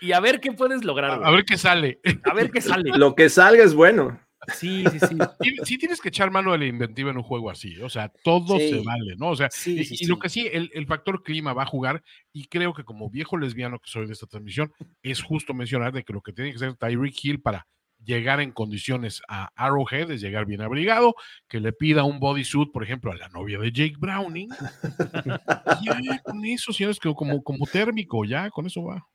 y 0.05 0.13
a 0.13 0.21
ver 0.21 0.41
qué 0.41 0.53
puedes 0.53 0.85
lograr, 0.85 1.21
A, 1.25 1.31
ver 1.31 1.45
qué 1.45 1.57
sale. 1.59 2.01
A 2.25 2.35
ver 2.35 2.51
qué 2.51 2.61
sale. 2.61 2.91
Lo 2.97 3.15
que 3.15 3.29
salga 3.29 3.65
es 3.65 3.75
bueno. 3.75 4.21
Sí, 4.55 4.85
sí, 4.93 4.99
sí. 5.01 5.17
Sí, 5.41 5.57
sí 5.65 5.79
tienes 5.79 6.01
que 6.03 6.11
echar 6.11 6.31
mano 6.31 6.53
de 6.53 6.59
la 6.59 6.67
inventiva 6.67 7.11
en 7.11 7.17
un 7.17 7.23
juego 7.23 7.51
así. 7.51 7.81
O 7.81 7.89
sea, 7.89 8.13
todo 8.23 8.59
Sí. 8.59 8.69
se 8.69 8.81
vale, 8.83 9.17
¿no? 9.17 9.29
O 9.31 9.37
sea, 9.37 9.49
Sí, 9.51 9.79
y, 9.81 9.85
sí, 9.87 9.97
y 10.01 10.07
lo 10.07 10.19
que 10.19 10.29
sí, 10.29 10.47
el, 10.53 10.71
el 10.75 10.87
factor 10.87 11.23
clima 11.23 11.55
va 11.55 11.63
a 11.63 11.67
jugar, 11.67 12.03
y 12.33 12.47
creo 12.49 12.75
que 12.75 12.85
como 12.85 13.09
viejo 13.09 13.39
lesbiano 13.39 13.79
que 13.79 13.91
soy 13.91 14.07
de 14.07 14.13
esta 14.13 14.27
transmisión, 14.27 14.71
es 15.03 15.23
justo 15.23 15.55
mencionar 15.55 15.93
de 15.95 16.05
que 16.05 16.13
lo 16.13 16.21
que 16.21 16.33
tiene 16.35 16.51
que 16.51 16.57
hacer 16.57 16.75
Tyreek 16.77 17.25
Hill 17.25 17.41
para 17.41 17.67
llegar 18.05 18.41
en 18.41 18.53
condiciones 18.53 19.23
a 19.29 19.51
Arrowhead 19.57 20.11
es 20.11 20.21
llegar 20.21 20.47
bien 20.47 20.61
abrigado, 20.61 21.15
que 21.49 21.61
le 21.61 21.73
pida 21.73 22.05
un 22.05 22.21
bodysuit, 22.21 22.71
por 22.73 22.85
ejemplo, 22.85 23.11
a 23.11 23.17
la 23.17 23.29
novia 23.29 23.59
de 23.59 23.73
Jake 23.73 23.97
Browning. 23.99 24.51
Y 25.83 25.87
ya, 25.87 26.23
con 26.23 26.45
eso, 26.45 26.73
señores, 26.73 26.99
que 26.99 27.13
como, 27.15 27.43
como 27.43 27.67
térmico, 27.67 28.25
ya, 28.25 28.51
con 28.51 28.67
eso 28.67 28.85
va. 28.85 29.07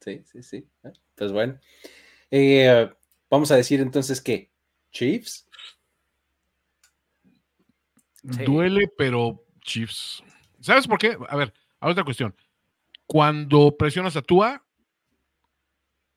Sí, 0.00 0.22
sí, 0.24 0.42
sí. 0.42 0.68
Ah, 0.84 0.92
Pues 1.14 1.32
bueno. 1.32 1.58
Eh, 2.30 2.88
vamos 3.30 3.50
a 3.50 3.56
decir 3.56 3.80
entonces 3.80 4.20
que 4.20 4.50
Chiefs. 4.92 5.46
Sí. 8.30 8.44
Duele, 8.44 8.90
pero 8.96 9.44
Chiefs. 9.62 10.22
¿Sabes 10.60 10.86
por 10.86 10.98
qué? 10.98 11.16
A 11.28 11.36
ver, 11.36 11.52
a 11.80 11.88
otra 11.88 12.04
cuestión. 12.04 12.34
Cuando 13.06 13.76
presionas 13.76 14.16
a 14.16 14.22
Tua, 14.22 14.62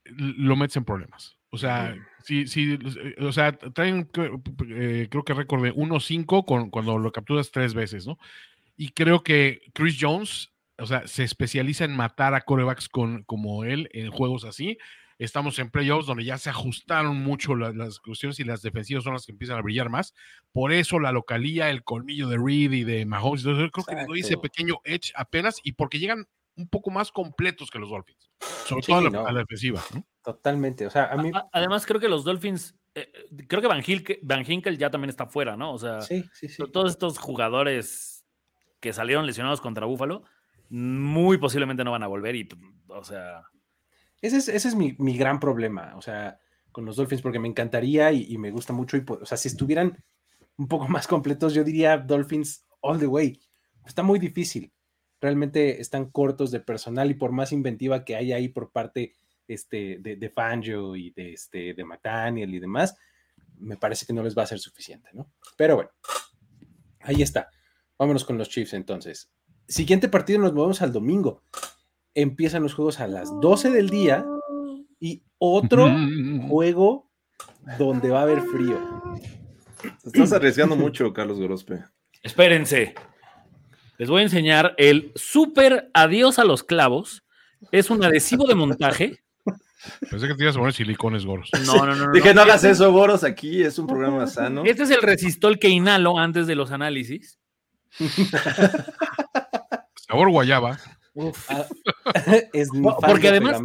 lo 0.04 0.56
metes 0.56 0.76
en 0.78 0.86
problemas. 0.86 1.38
O 1.54 1.58
sea, 1.58 1.96
si, 2.24 2.48
si, 2.48 2.74
eh, 2.74 3.16
o 3.20 3.32
sea, 3.34 3.52
traen, 3.52 4.10
eh, 4.70 5.08
creo 5.12 5.24
que 5.26 5.34
récord 5.34 5.62
de 5.64 5.74
1-5 5.74 6.46
con, 6.46 6.70
cuando 6.70 6.98
lo 6.98 7.12
capturas 7.12 7.52
tres 7.52 7.74
veces, 7.74 8.08
¿no? 8.08 8.18
Y 8.78 8.90
creo 8.90 9.22
que 9.22 9.60
Chris 9.74 9.98
Jones, 10.00 10.52
o 10.78 10.86
sea, 10.88 11.08
se 11.08 11.24
especializa 11.24 11.84
en 11.86 11.96
matar 11.96 12.34
a 12.34 12.42
corebacks 12.42 12.88
con, 12.90 13.24
como 13.24 13.66
él 13.66 13.90
en 13.94 14.12
juegos 14.12 14.46
así. 14.46 14.78
Estamos 15.20 15.60
en 15.60 15.70
playoffs 15.70 16.08
donde 16.08 16.24
ya 16.24 16.40
se 16.40 16.50
ajustaron 16.50 17.18
mucho 17.18 17.54
la- 17.56 17.74
las 17.74 18.00
cuestiones 18.00 18.40
y 18.40 18.44
las 18.44 18.62
defensivas 18.64 19.04
son 19.04 19.14
las 19.14 19.26
que 19.26 19.34
empiezan 19.34 19.58
a 19.58 19.62
brillar 19.62 19.90
más. 19.90 20.16
Por 20.52 20.72
eso 20.72 21.00
la 21.00 21.12
localía, 21.12 21.70
el 21.70 21.84
colmillo 21.84 22.28
de 22.28 22.38
Reed 22.44 22.72
y 22.72 22.84
de 22.86 23.06
Mahomes, 23.06 23.42
entonces, 23.46 23.70
creo 23.72 23.86
que 23.86 23.96
le 23.96 24.06
doy 24.06 24.22
ese 24.22 24.38
pequeño 24.38 24.76
edge 24.84 25.12
apenas 25.16 25.58
y 25.64 25.74
porque 25.74 26.00
llegan 26.00 26.26
un 26.56 26.68
poco 26.70 26.90
más 26.92 27.12
completos 27.12 27.70
que 27.70 27.78
los 27.78 27.90
Dolphins, 27.92 28.32
sobre 28.66 28.82
Sí, 28.84 28.88
todo 28.92 28.98
a 29.00 29.04
la, 29.04 29.10
no. 29.12 29.28
a 29.28 29.32
la 29.32 29.40
defensiva. 29.42 29.82
¿no? 29.94 30.04
Totalmente. 30.24 30.86
O 30.86 30.90
sea, 30.90 31.06
a 31.12 31.18
mí. 31.18 31.32
Además, 31.52 31.86
creo 31.86 32.00
que 32.00 32.08
los 32.10 32.24
Dolphins, 32.24 32.76
eh, 32.96 33.12
eh, 33.14 33.46
creo 33.48 33.62
que 33.62 33.68
Van, 33.68 33.82
Hilke- 33.82 34.20
Van 34.22 34.44
Hinkel 34.50 34.78
ya 34.78 34.90
también 34.92 35.10
está 35.10 35.26
fuera, 35.26 35.58
¿no? 35.58 35.74
O 35.74 35.78
sea, 35.80 36.02
Sí, 36.02 36.24
sí, 36.34 36.48
sí. 36.48 36.58
to- 36.58 36.70
todos 36.72 36.92
estos 36.92 37.18
jugadores 37.18 38.26
que 38.80 38.94
salieron 38.94 39.26
lesionados 39.26 39.62
contra 39.62 39.86
Búfalo, 39.86 40.24
muy 40.70 41.38
posiblemente 41.38 41.84
no 41.84 41.92
van 41.92 42.04
a 42.04 42.08
volver 42.08 42.36
y, 42.36 42.48
o 42.88 43.04
sea, 43.04 43.44
Ese 44.22 44.38
es, 44.38 44.48
ese 44.50 44.68
es 44.68 44.76
mi, 44.76 44.96
mi 45.00 45.18
gran 45.18 45.40
problema, 45.40 45.94
o 45.96 46.02
sea, 46.02 46.40
con 46.72 46.86
los 46.86 46.96
Dolphins, 46.96 47.24
porque 47.24 47.40
me 47.40 47.48
encantaría 47.48 48.12
y, 48.12 48.26
y 48.32 48.38
me 48.38 48.52
gusta 48.52 48.72
mucho. 48.72 48.96
Y, 48.96 49.04
o 49.08 49.26
sea, 49.26 49.36
si 49.38 49.48
estuvieran 49.48 50.04
un 50.58 50.68
poco 50.68 50.88
más 50.88 51.08
completos, 51.08 51.56
yo 51.56 51.64
diría 51.64 51.98
Dolphins 51.98 52.68
all 52.82 53.00
the 53.00 53.08
way. 53.08 53.40
Está 53.86 54.04
muy 54.04 54.20
difícil. 54.20 54.72
Realmente 55.20 55.82
están 55.82 56.12
cortos 56.12 56.52
de 56.52 56.60
personal 56.60 57.10
y 57.10 57.16
por 57.16 57.32
más 57.32 57.52
inventiva 57.52 58.06
que 58.06 58.16
haya 58.16 58.36
ahí 58.36 58.48
por 58.48 58.72
parte 58.72 59.14
este, 59.48 59.98
de, 60.00 60.16
de 60.16 60.30
Fangio 60.30 60.96
y 60.96 61.12
de, 61.12 61.34
este, 61.34 61.74
de 61.74 61.86
McDaniel 61.86 62.54
y 62.54 62.60
demás, 62.60 62.96
me 63.58 63.78
parece 63.78 64.06
que 64.06 64.14
no 64.14 64.24
les 64.24 64.38
va 64.38 64.44
a 64.44 64.48
ser 64.48 64.60
suficiente, 64.60 65.10
¿no? 65.14 65.32
Pero 65.58 65.76
bueno, 65.76 65.92
ahí 67.02 67.22
está. 67.22 67.50
Vámonos 67.98 68.26
con 68.26 68.38
los 68.38 68.50
Chiefs 68.50 68.74
entonces. 68.74 69.32
Siguiente 69.68 70.10
partido 70.10 70.40
nos 70.40 70.54
movemos 70.54 70.82
al 70.82 70.92
domingo. 70.92 71.44
Empiezan 72.14 72.64
los 72.64 72.74
juegos 72.74 73.00
a 73.00 73.08
las 73.08 73.30
12 73.40 73.70
del 73.70 73.90
día 73.90 74.26
y 75.00 75.24
otro 75.38 75.88
juego 76.48 77.12
donde 77.78 78.10
va 78.10 78.20
a 78.20 78.24
haber 78.24 78.42
frío. 78.42 78.80
Te 79.82 80.10
estás 80.10 80.34
arriesgando 80.34 80.76
mucho, 80.76 81.14
Carlos 81.14 81.40
Gorospe. 81.40 81.84
espérense. 82.24 82.96
Les 83.98 84.10
voy 84.10 84.22
a 84.22 84.24
enseñar 84.24 84.74
el 84.78 85.12
super 85.16 85.92
adiós 85.94 86.40
a 86.40 86.44
los 86.44 86.64
clavos. 86.64 87.24
Es 87.72 87.92
un 87.92 88.04
adhesivo 88.04 88.48
de 88.48 88.56
montaje. 88.56 89.24
Pensé 90.10 90.28
que 90.28 90.36
te 90.36 90.44
ibas 90.44 90.56
a 90.56 90.60
poner 90.60 90.74
silicones 90.74 91.26
goros. 91.26 91.50
No, 91.66 91.86
no, 91.86 91.96
no. 91.96 92.08
no, 92.08 92.12
Dije, 92.12 92.34
no 92.34 92.42
hagas 92.42 92.64
Este- 92.64 92.72
eso, 92.72 92.92
Boros, 92.92 93.24
aquí 93.24 93.64
es 93.64 93.80
un 93.80 93.88
programa 93.88 94.28
sano. 94.28 94.64
Este 94.66 94.84
es 94.84 94.92
el 94.92 95.02
resistol 95.02 95.58
que 95.60 95.70
inhalo 95.70 96.18
antes 96.18 96.48
de 96.48 96.56
los 96.56 96.72
análisis. 96.72 97.40
Sabor 100.08 100.30
guayaba. 100.30 100.78
Ah, 101.50 101.66
es 102.54 102.70
porque 102.70 103.08
porque 103.08 103.28
además-. 103.30 103.62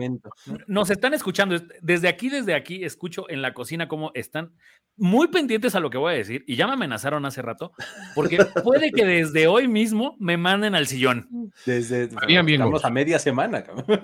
Nos 0.66 0.90
están 0.90 1.14
escuchando. 1.14 1.56
Desde 1.80 2.08
aquí, 2.08 2.28
desde 2.28 2.54
aquí, 2.54 2.84
escucho 2.84 3.28
en 3.30 3.40
la 3.42 3.54
cocina 3.54 3.86
cómo 3.88 4.10
están 4.14 4.52
muy 4.96 5.28
pendientes 5.28 5.74
a 5.74 5.80
lo 5.80 5.90
que 5.90 5.98
voy 5.98 6.14
a 6.14 6.16
decir. 6.16 6.44
Y 6.46 6.56
ya 6.56 6.66
me 6.66 6.72
amenazaron 6.72 7.24
hace 7.24 7.42
rato, 7.42 7.72
porque 8.14 8.38
puede 8.64 8.90
que 8.90 9.04
desde 9.04 9.46
hoy 9.46 9.68
mismo 9.68 10.16
me 10.18 10.36
manden 10.36 10.74
al 10.74 10.86
sillón. 10.86 11.52
Desde 11.64 12.08
bien, 12.26 12.48
estamos 12.48 12.84
a 12.84 12.90
media 12.90 13.18
semana. 13.18 13.62
cabrón. 13.62 14.00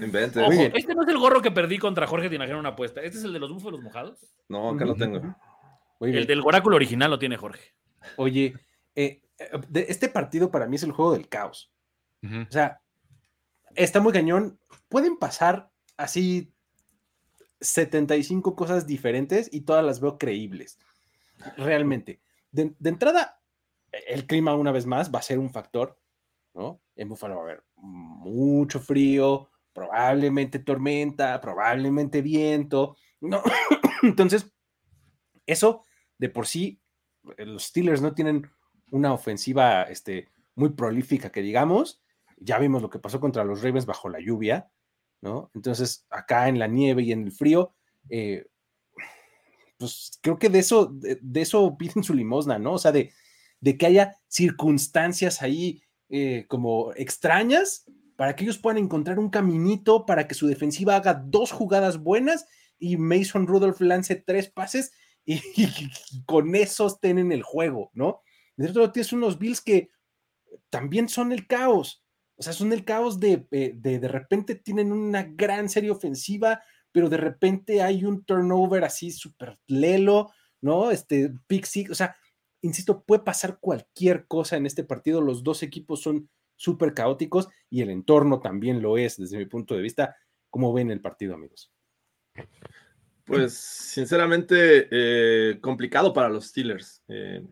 Invente. 0.00 0.40
Ojo, 0.40 0.50
bien. 0.50 0.72
este 0.74 0.94
no 0.94 1.02
es 1.02 1.08
el 1.08 1.18
gorro 1.18 1.42
que 1.42 1.50
perdí 1.50 1.78
contra 1.78 2.06
Jorge 2.06 2.28
Tinajero 2.30 2.56
en 2.56 2.60
una 2.60 2.70
apuesta. 2.70 3.00
Este 3.02 3.18
es 3.18 3.24
el 3.24 3.32
de 3.32 3.38
los 3.38 3.52
búfalos 3.52 3.80
mojados. 3.82 4.18
No, 4.48 4.70
acá 4.70 4.84
lo 4.84 4.94
tengo. 4.94 5.20
Muy 6.00 6.10
El 6.10 6.16
bien. 6.16 6.26
del 6.26 6.40
oráculo 6.40 6.76
original 6.76 7.10
lo 7.10 7.18
tiene 7.18 7.36
Jorge. 7.36 7.74
Oye, 8.16 8.54
eh, 8.94 9.22
eh, 9.38 9.50
de- 9.68 9.86
este 9.88 10.08
partido 10.08 10.50
para 10.50 10.66
mí 10.66 10.76
es 10.76 10.82
el 10.82 10.92
juego 10.92 11.12
del 11.12 11.28
caos. 11.28 11.70
O 12.22 12.50
sea, 12.52 12.80
está 13.74 14.00
muy 14.00 14.12
cañón. 14.12 14.58
Pueden 14.88 15.16
pasar 15.18 15.70
así 15.96 16.52
75 17.60 18.56
cosas 18.56 18.86
diferentes 18.86 19.48
y 19.52 19.62
todas 19.62 19.84
las 19.84 20.00
veo 20.00 20.18
creíbles. 20.18 20.78
Realmente. 21.56 22.20
De, 22.52 22.74
de 22.78 22.90
entrada, 22.90 23.40
el 24.08 24.26
clima 24.26 24.54
una 24.54 24.72
vez 24.72 24.86
más 24.86 25.12
va 25.14 25.18
a 25.18 25.22
ser 25.22 25.38
un 25.38 25.50
factor, 25.50 25.98
¿no? 26.54 26.80
En 26.96 27.08
Buffalo 27.08 27.36
va 27.36 27.40
a 27.42 27.44
haber 27.44 27.64
mucho 27.76 28.80
frío, 28.80 29.48
probablemente 29.80 30.58
tormenta, 30.58 31.40
probablemente 31.40 32.20
viento, 32.20 32.98
¿no? 33.22 33.42
Entonces, 34.02 34.52
eso 35.46 35.84
de 36.18 36.28
por 36.28 36.46
sí, 36.46 36.82
eh, 37.38 37.46
los 37.46 37.64
Steelers 37.64 38.02
no 38.02 38.12
tienen 38.12 38.46
una 38.90 39.14
ofensiva 39.14 39.84
este, 39.84 40.28
muy 40.54 40.68
prolífica 40.70 41.32
que 41.32 41.40
digamos. 41.40 42.02
Ya 42.36 42.58
vimos 42.58 42.82
lo 42.82 42.90
que 42.90 42.98
pasó 42.98 43.20
contra 43.20 43.42
los 43.42 43.62
Ravens 43.62 43.86
bajo 43.86 44.10
la 44.10 44.20
lluvia, 44.20 44.70
¿no? 45.22 45.50
Entonces, 45.54 46.06
acá 46.10 46.48
en 46.48 46.58
la 46.58 46.66
nieve 46.66 47.02
y 47.02 47.12
en 47.12 47.22
el 47.22 47.32
frío, 47.32 47.72
eh, 48.10 48.48
pues 49.78 50.18
creo 50.20 50.38
que 50.38 50.50
de 50.50 50.58
eso, 50.58 50.92
de, 50.92 51.40
eso 51.40 51.74
piden 51.78 52.04
su 52.04 52.12
limosna, 52.12 52.58
¿no? 52.58 52.74
O 52.74 52.78
sea, 52.78 52.92
de, 52.92 53.14
de 53.60 53.78
que 53.78 53.86
haya 53.86 54.18
circunstancias 54.28 55.40
ahí 55.40 55.82
eh, 56.10 56.44
como 56.48 56.92
extrañas 56.96 57.86
para 58.20 58.36
que 58.36 58.44
ellos 58.44 58.58
puedan 58.58 58.76
encontrar 58.76 59.18
un 59.18 59.30
caminito 59.30 60.04
para 60.04 60.28
que 60.28 60.34
su 60.34 60.46
defensiva 60.46 60.94
haga 60.94 61.14
dos 61.14 61.52
jugadas 61.52 61.96
buenas 61.96 62.44
y 62.78 62.98
Mason 62.98 63.46
Rudolph 63.46 63.80
lance 63.80 64.14
tres 64.14 64.50
pases 64.50 64.92
y, 65.24 65.36
y 65.56 66.22
con 66.26 66.54
eso 66.54 66.88
estén 66.88 67.16
en 67.16 67.32
el 67.32 67.42
juego, 67.42 67.90
¿no? 67.94 68.20
De 68.58 68.68
otro 68.68 68.82
lado 68.82 68.92
tienes 68.92 69.14
unos 69.14 69.38
Bills 69.38 69.62
que 69.62 69.88
también 70.68 71.08
son 71.08 71.32
el 71.32 71.46
caos. 71.46 72.04
O 72.36 72.42
sea, 72.42 72.52
son 72.52 72.74
el 72.74 72.84
caos 72.84 73.20
de, 73.20 73.46
eh, 73.52 73.72
de, 73.74 73.98
de 73.98 74.08
repente 74.08 74.54
tienen 74.54 74.92
una 74.92 75.22
gran 75.22 75.70
serie 75.70 75.90
ofensiva, 75.90 76.62
pero 76.92 77.08
de 77.08 77.16
repente 77.16 77.80
hay 77.80 78.04
un 78.04 78.22
turnover 78.26 78.84
así 78.84 79.12
súper 79.12 79.58
lelo, 79.66 80.30
¿no? 80.60 80.90
Este, 80.90 81.32
pick 81.46 81.66
o 81.90 81.94
sea, 81.94 82.14
insisto, 82.60 83.02
puede 83.02 83.22
pasar 83.22 83.60
cualquier 83.60 84.26
cosa 84.26 84.58
en 84.58 84.66
este 84.66 84.84
partido. 84.84 85.22
Los 85.22 85.42
dos 85.42 85.62
equipos 85.62 86.02
son 86.02 86.28
súper 86.60 86.92
caóticos 86.92 87.48
y 87.70 87.80
el 87.80 87.88
entorno 87.88 88.40
también 88.40 88.82
lo 88.82 88.98
es 88.98 89.16
desde 89.16 89.38
mi 89.38 89.46
punto 89.46 89.74
de 89.74 89.80
vista. 89.80 90.14
¿Cómo 90.50 90.74
ven 90.74 90.90
el 90.90 91.00
partido, 91.00 91.34
amigos? 91.34 91.72
Pues 93.24 93.54
sinceramente 93.54 94.88
eh, 94.90 95.58
complicado 95.62 96.12
para 96.12 96.28
los 96.28 96.48
Steelers. 96.48 97.02
Eh, 97.08 97.42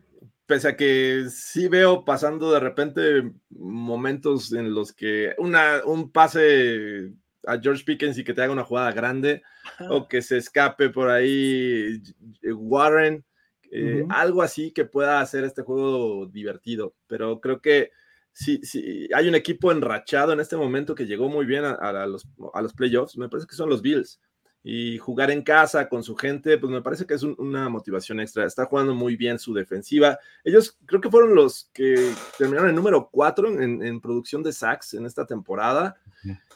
pese 0.45 0.67
a 0.67 0.77
que 0.77 1.25
sí 1.31 1.67
veo 1.67 2.05
pasando 2.05 2.51
de 2.51 2.59
repente 2.59 3.31
momentos 3.49 4.53
en 4.53 4.75
los 4.75 4.93
que 4.93 5.33
una, 5.39 5.81
un 5.85 6.11
pase 6.11 7.11
a 7.47 7.57
George 7.59 7.83
Pickens 7.83 8.17
y 8.19 8.23
que 8.23 8.35
te 8.35 8.43
haga 8.43 8.53
una 8.53 8.63
jugada 8.63 8.91
grande 8.91 9.41
o 9.89 10.07
que 10.07 10.21
se 10.21 10.37
escape 10.37 10.89
por 10.89 11.09
ahí 11.09 11.99
Warren, 12.43 13.25
eh, 13.71 14.05
algo 14.09 14.43
así 14.43 14.71
que 14.71 14.85
pueda 14.85 15.19
hacer 15.19 15.45
este 15.45 15.63
juego 15.63 16.27
divertido. 16.27 16.93
Pero 17.07 17.39
creo 17.41 17.59
que 17.59 17.91
si, 18.33 18.57
si 18.63 19.09
hay 19.13 19.27
un 19.27 19.35
equipo 19.35 19.71
enrachado 19.71 20.33
en 20.33 20.39
este 20.39 20.55
momento 20.55 20.95
que 20.95 21.05
llegó 21.05 21.29
muy 21.29 21.45
bien 21.45 21.65
a, 21.65 22.05
los, 22.05 22.27
a 22.53 22.61
los 22.61 22.73
playoffs, 22.73 23.17
me 23.17 23.29
parece 23.29 23.47
que 23.47 23.55
son 23.55 23.69
los 23.69 23.81
Bills 23.81 24.19
y 24.63 24.97
jugar 24.97 25.31
en 25.31 25.41
casa 25.41 25.87
con 25.87 26.03
su 26.03 26.15
gente, 26.15 26.57
pues 26.57 26.71
me 26.71 26.81
parece 26.81 27.05
que 27.05 27.13
es 27.13 27.23
una 27.23 27.69
motivación 27.69 28.19
extra. 28.19 28.45
Está 28.45 28.65
jugando 28.65 28.93
muy 28.93 29.15
bien 29.15 29.39
su 29.39 29.53
defensiva. 29.53 30.19
Ellos 30.43 30.77
creo 30.85 30.99
que 30.99 31.09
fueron 31.09 31.33
los 31.33 31.69
que 31.73 32.13
terminaron 32.37 32.69
en 32.69 32.75
número 32.75 33.09
4 33.09 33.61
en, 33.61 34.01
producción 34.01 34.43
de 34.43 34.51
sacks 34.51 34.93
en 34.95 35.05
esta 35.05 35.25
temporada. 35.25 35.97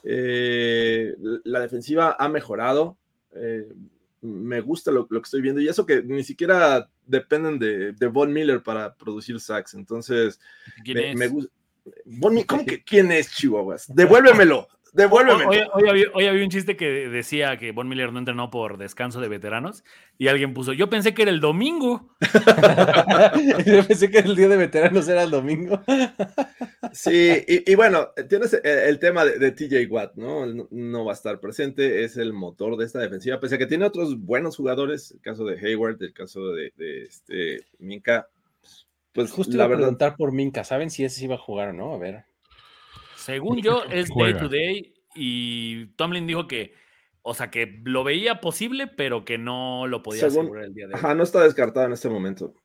Eh, 0.04 1.16
la 1.46 1.62
defensiva 1.62 2.18
ha 2.20 2.28
mejorado. 2.28 2.98
Eh, 3.36 3.70
me 4.22 4.62
gusta 4.62 4.92
lo, 4.92 5.08
que 5.08 5.18
estoy 5.18 5.42
viendo 5.42 5.62
y 5.62 5.68
eso 5.68 5.86
que 5.86 6.02
ni 6.02 6.24
siquiera 6.24 6.90
dependen 7.06 7.58
de, 7.58 7.94
de 7.94 8.08
Von 8.08 8.32
Miller 8.34 8.62
para 8.64 8.96
producir 8.96 9.40
sacks. 9.40 9.76
Entonces, 9.76 10.40
me, 10.86 11.28
gusta. 11.28 11.52
¿Cómo 12.48 12.66
que 12.66 12.84
quién 12.84 13.12
es 13.12 13.32
Chihuahuas? 13.32 13.94
Devuélvemelo. 13.94 14.68
Devuélveme. 14.94 15.46
Hoy, 15.48 16.06
hoy, 16.14 16.26
había, 16.28 16.44
un 16.44 16.52
chiste 16.52 16.78
que 16.78 17.10
decía 17.10 17.58
que 17.58 17.72
Von 17.72 17.88
Miller 17.88 18.14
no 18.14 18.20
entrenó 18.20 18.52
por 18.52 18.78
descanso 18.78 19.20
de 19.20 19.28
veteranos 19.28 19.84
y 20.20 20.28
alguien 20.28 20.54
puso, 20.54 20.72
yo 20.72 20.88
pensé 20.88 21.16
que 21.16 21.24
era 21.24 21.32
el 21.32 21.40
domingo. 21.40 22.16
yo 23.66 23.88
pensé 23.88 24.12
que 24.12 24.20
el 24.20 24.36
día 24.36 24.48
de 24.50 24.58
veteranos 24.58 25.08
era 25.08 25.24
el 25.24 25.32
domingo. 25.32 25.82
sí, 26.92 27.44
y, 27.48 27.74
bueno, 27.74 28.10
tienes 28.30 28.54
el, 28.64 29.00
tema 29.00 29.26
de, 29.26 29.52
TJ 29.52 29.88
Watt, 29.90 30.14
¿no? 30.16 30.46
¿no? 30.46 31.06
va 31.06 31.12
a 31.12 31.16
estar 31.16 31.40
presente, 31.40 32.04
es 32.04 32.16
el 32.18 32.32
motor 32.32 32.78
de 32.78 32.86
esta 32.86 33.00
defensiva, 33.00 33.40
pese 33.40 33.56
a 33.56 33.58
que 33.58 33.66
tiene 33.66 33.86
otros 33.86 34.20
buenos 34.20 34.58
jugadores, 34.58 35.10
el 35.10 35.22
caso 35.22 35.44
de 35.44 35.58
Hayward, 35.58 36.04
el 36.04 36.14
caso 36.14 36.52
de, 36.52 36.72
este 36.78 37.66
Minka. 37.80 38.30
Pues 39.14 39.32
justo 39.32 39.56
la 39.56 39.68
verdad. 39.68 39.84
preguntar 39.84 40.16
por 40.18 40.32
Minka, 40.32 40.64
¿saben 40.64 40.90
si 40.90 41.04
ese 41.04 41.24
iba 41.24 41.36
a 41.36 41.40
jugar 41.40 41.70
o 41.70 41.74
no? 41.74 41.94
A 41.94 41.98
ver. 41.98 42.26
Según 43.16 43.62
yo, 43.62 43.84
es 43.92 44.10
day 44.10 44.34
to 44.34 44.50
day 44.50 44.94
y 45.16 45.88
Tomlin 45.96 46.26
dijo 46.26 46.48
que, 46.48 46.74
o 47.22 47.34
sea, 47.34 47.52
que 47.52 47.80
lo 47.84 48.04
veía 48.04 48.42
posible, 48.42 48.88
pero 48.88 49.24
que 49.24 49.38
no 49.38 49.88
lo 49.88 50.02
podía 50.02 50.28
asegurar 50.28 50.66
el 50.66 50.74
día 50.74 50.88
de 50.88 50.96
hoy. 50.96 51.00
Ajá, 51.00 51.14
no 51.14 51.24
está 51.24 51.44
descartado 51.44 51.86
en 51.86 51.94
este 51.94 52.10
momento. 52.10 52.56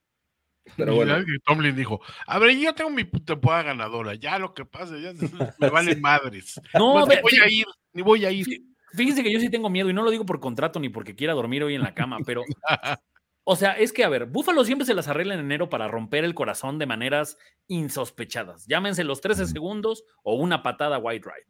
Pero 0.76 0.94
bueno. 0.94 1.16
Tomlin 1.44 1.76
dijo, 1.76 2.00
a 2.26 2.38
ver, 2.38 2.56
yo 2.56 2.74
tengo 2.74 2.90
mi 2.90 3.04
temporada 3.04 3.64
ganadora, 3.64 4.14
ya 4.14 4.38
lo 4.38 4.54
que 4.54 4.64
pase, 4.64 5.00
ya 5.00 5.12
me 5.58 5.70
valen 5.70 6.00
madres. 6.00 6.60
No, 6.74 7.06
ni 7.06 7.16
voy 7.20 7.38
a 7.42 7.50
ir, 7.50 7.66
ni 7.92 8.02
voy 8.02 8.24
a 8.24 8.30
ir. 8.30 8.46
Fíjense 8.94 9.22
que 9.22 9.32
yo 9.32 9.38
sí 9.38 9.50
tengo 9.50 9.68
miedo 9.68 9.90
y 9.90 9.92
no 9.92 10.02
lo 10.02 10.10
digo 10.10 10.24
por 10.24 10.40
contrato 10.40 10.80
ni 10.80 10.88
porque 10.88 11.14
quiera 11.14 11.34
dormir 11.34 11.62
hoy 11.62 11.74
en 11.74 11.82
la 11.82 11.94
cama, 11.94 12.18
pero 12.24 12.42
O 13.50 13.56
sea, 13.56 13.72
es 13.72 13.94
que, 13.94 14.04
a 14.04 14.10
ver, 14.10 14.26
Búfalo 14.26 14.62
siempre 14.62 14.84
se 14.84 14.92
las 14.92 15.08
arregla 15.08 15.32
en 15.32 15.40
enero 15.40 15.70
para 15.70 15.88
romper 15.88 16.22
el 16.22 16.34
corazón 16.34 16.78
de 16.78 16.84
maneras 16.84 17.38
insospechadas. 17.66 18.66
Llámense 18.66 19.04
los 19.04 19.22
13 19.22 19.46
segundos 19.46 20.04
o 20.22 20.34
una 20.34 20.62
patada 20.62 20.98
white 20.98 21.26
right. 21.26 21.48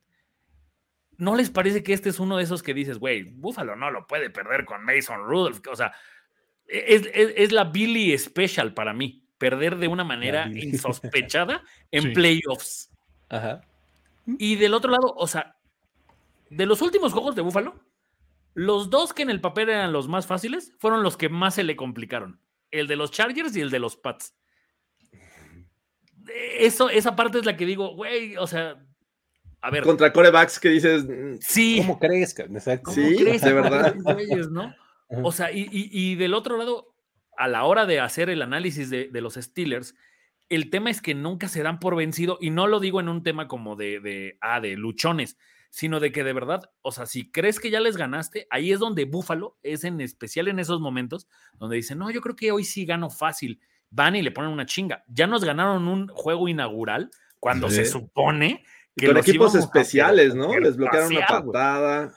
¿No 1.16 1.34
les 1.34 1.50
parece 1.50 1.82
que 1.82 1.92
este 1.92 2.10
es 2.10 2.20
uno 2.20 2.36
de 2.36 2.44
esos 2.44 2.62
que 2.62 2.72
dices, 2.72 3.00
güey, 3.00 3.24
Búfalo 3.24 3.74
no 3.74 3.90
lo 3.90 4.06
puede 4.06 4.30
perder 4.30 4.64
con 4.64 4.84
Mason 4.84 5.24
Rudolph? 5.24 5.58
O 5.68 5.74
sea, 5.74 5.92
es, 6.68 7.50
la 7.50 7.64
Billy 7.64 8.16
Special 8.16 8.74
para 8.74 8.92
mí, 8.92 9.26
perder 9.36 9.74
de 9.74 9.88
una 9.88 10.04
manera 10.04 10.48
insospechada 10.54 11.64
en 11.90 12.12
playoffs. 12.12 12.92
Ajá. 13.28 13.62
Y 14.24 14.54
del 14.54 14.72
otro 14.72 14.92
lado, 14.92 15.14
o 15.16 15.26
sea, 15.26 15.56
de 16.48 16.64
los 16.64 16.80
últimos 16.80 17.12
juegos 17.12 17.34
de 17.34 17.42
Búfalo, 17.42 17.74
los 18.58 18.90
dos 18.90 19.14
que 19.14 19.22
en 19.22 19.30
el 19.30 19.40
papel 19.40 19.68
eran 19.68 19.92
los 19.92 20.08
más 20.08 20.26
fáciles 20.26 20.72
fueron 20.80 21.04
los 21.04 21.16
que 21.16 21.28
más 21.28 21.54
se 21.54 21.62
le 21.62 21.76
complicaron. 21.76 22.40
El 22.72 22.88
de 22.88 22.96
los 22.96 23.12
Chargers 23.12 23.54
y 23.56 23.60
el 23.60 23.70
de 23.70 23.78
los 23.78 23.96
Pats. 23.96 24.34
Eso, 26.58 26.90
esa 26.90 27.14
parte 27.14 27.38
es 27.38 27.46
la 27.46 27.56
que 27.56 27.64
digo, 27.64 27.94
güey, 27.94 28.36
o 28.36 28.48
sea, 28.48 28.84
a 29.60 29.70
ver. 29.70 29.84
Contra 29.84 30.12
corebacks 30.12 30.58
que 30.58 30.70
dices. 30.70 31.04
Mm, 31.04 31.36
sí. 31.40 31.76
¿Cómo 31.78 32.00
crees? 32.00 32.34
sí, 32.92 33.24
de 33.24 33.52
verdad. 33.52 33.94
O 35.22 35.30
sea, 35.30 35.52
y, 35.52 36.16
del 36.16 36.34
otro 36.34 36.58
lado, 36.58 36.96
a 37.36 37.46
la 37.46 37.62
hora 37.62 37.86
de 37.86 38.00
hacer 38.00 38.28
el 38.28 38.42
análisis 38.42 38.90
de, 38.90 39.08
los 39.20 39.34
Steelers, 39.34 39.94
el 40.48 40.68
tema 40.68 40.90
es 40.90 41.00
que 41.00 41.14
nunca 41.14 41.46
se 41.46 41.62
dan 41.62 41.78
por 41.78 41.94
vencido, 41.94 42.38
y 42.40 42.50
no 42.50 42.66
lo 42.66 42.80
digo 42.80 42.98
en 42.98 43.08
un 43.08 43.22
tema 43.22 43.46
como 43.46 43.76
de, 43.76 44.00
de, 44.00 44.36
ah, 44.40 44.60
de 44.60 44.76
luchones, 44.76 45.38
sino 45.70 46.00
de 46.00 46.12
que 46.12 46.24
de 46.24 46.32
verdad, 46.32 46.70
o 46.82 46.92
sea, 46.92 47.06
si 47.06 47.30
crees 47.30 47.60
que 47.60 47.70
ya 47.70 47.80
les 47.80 47.96
ganaste, 47.96 48.46
ahí 48.50 48.72
es 48.72 48.78
donde 48.78 49.04
Búfalo 49.04 49.58
es 49.62 49.84
en 49.84 50.00
especial 50.00 50.48
en 50.48 50.58
esos 50.58 50.80
momentos 50.80 51.28
donde 51.58 51.76
dicen, 51.76 51.98
no, 51.98 52.10
yo 52.10 52.20
creo 52.20 52.36
que 52.36 52.52
hoy 52.52 52.64
sí 52.64 52.84
gano 52.84 53.10
fácil. 53.10 53.60
Van 53.90 54.16
y 54.16 54.22
le 54.22 54.30
ponen 54.30 54.50
una 54.50 54.66
chinga. 54.66 55.04
Ya 55.08 55.26
nos 55.26 55.44
ganaron 55.44 55.88
un 55.88 56.08
juego 56.08 56.48
inaugural 56.48 57.10
cuando 57.40 57.70
se 57.70 57.86
supone 57.86 58.64
que 58.96 59.06
con 59.06 59.16
equipos 59.16 59.54
especiales, 59.54 60.34
¿no? 60.34 60.58
Les 60.58 60.76
bloquearon 60.76 61.16
una 61.16 61.26
patada. 61.26 62.14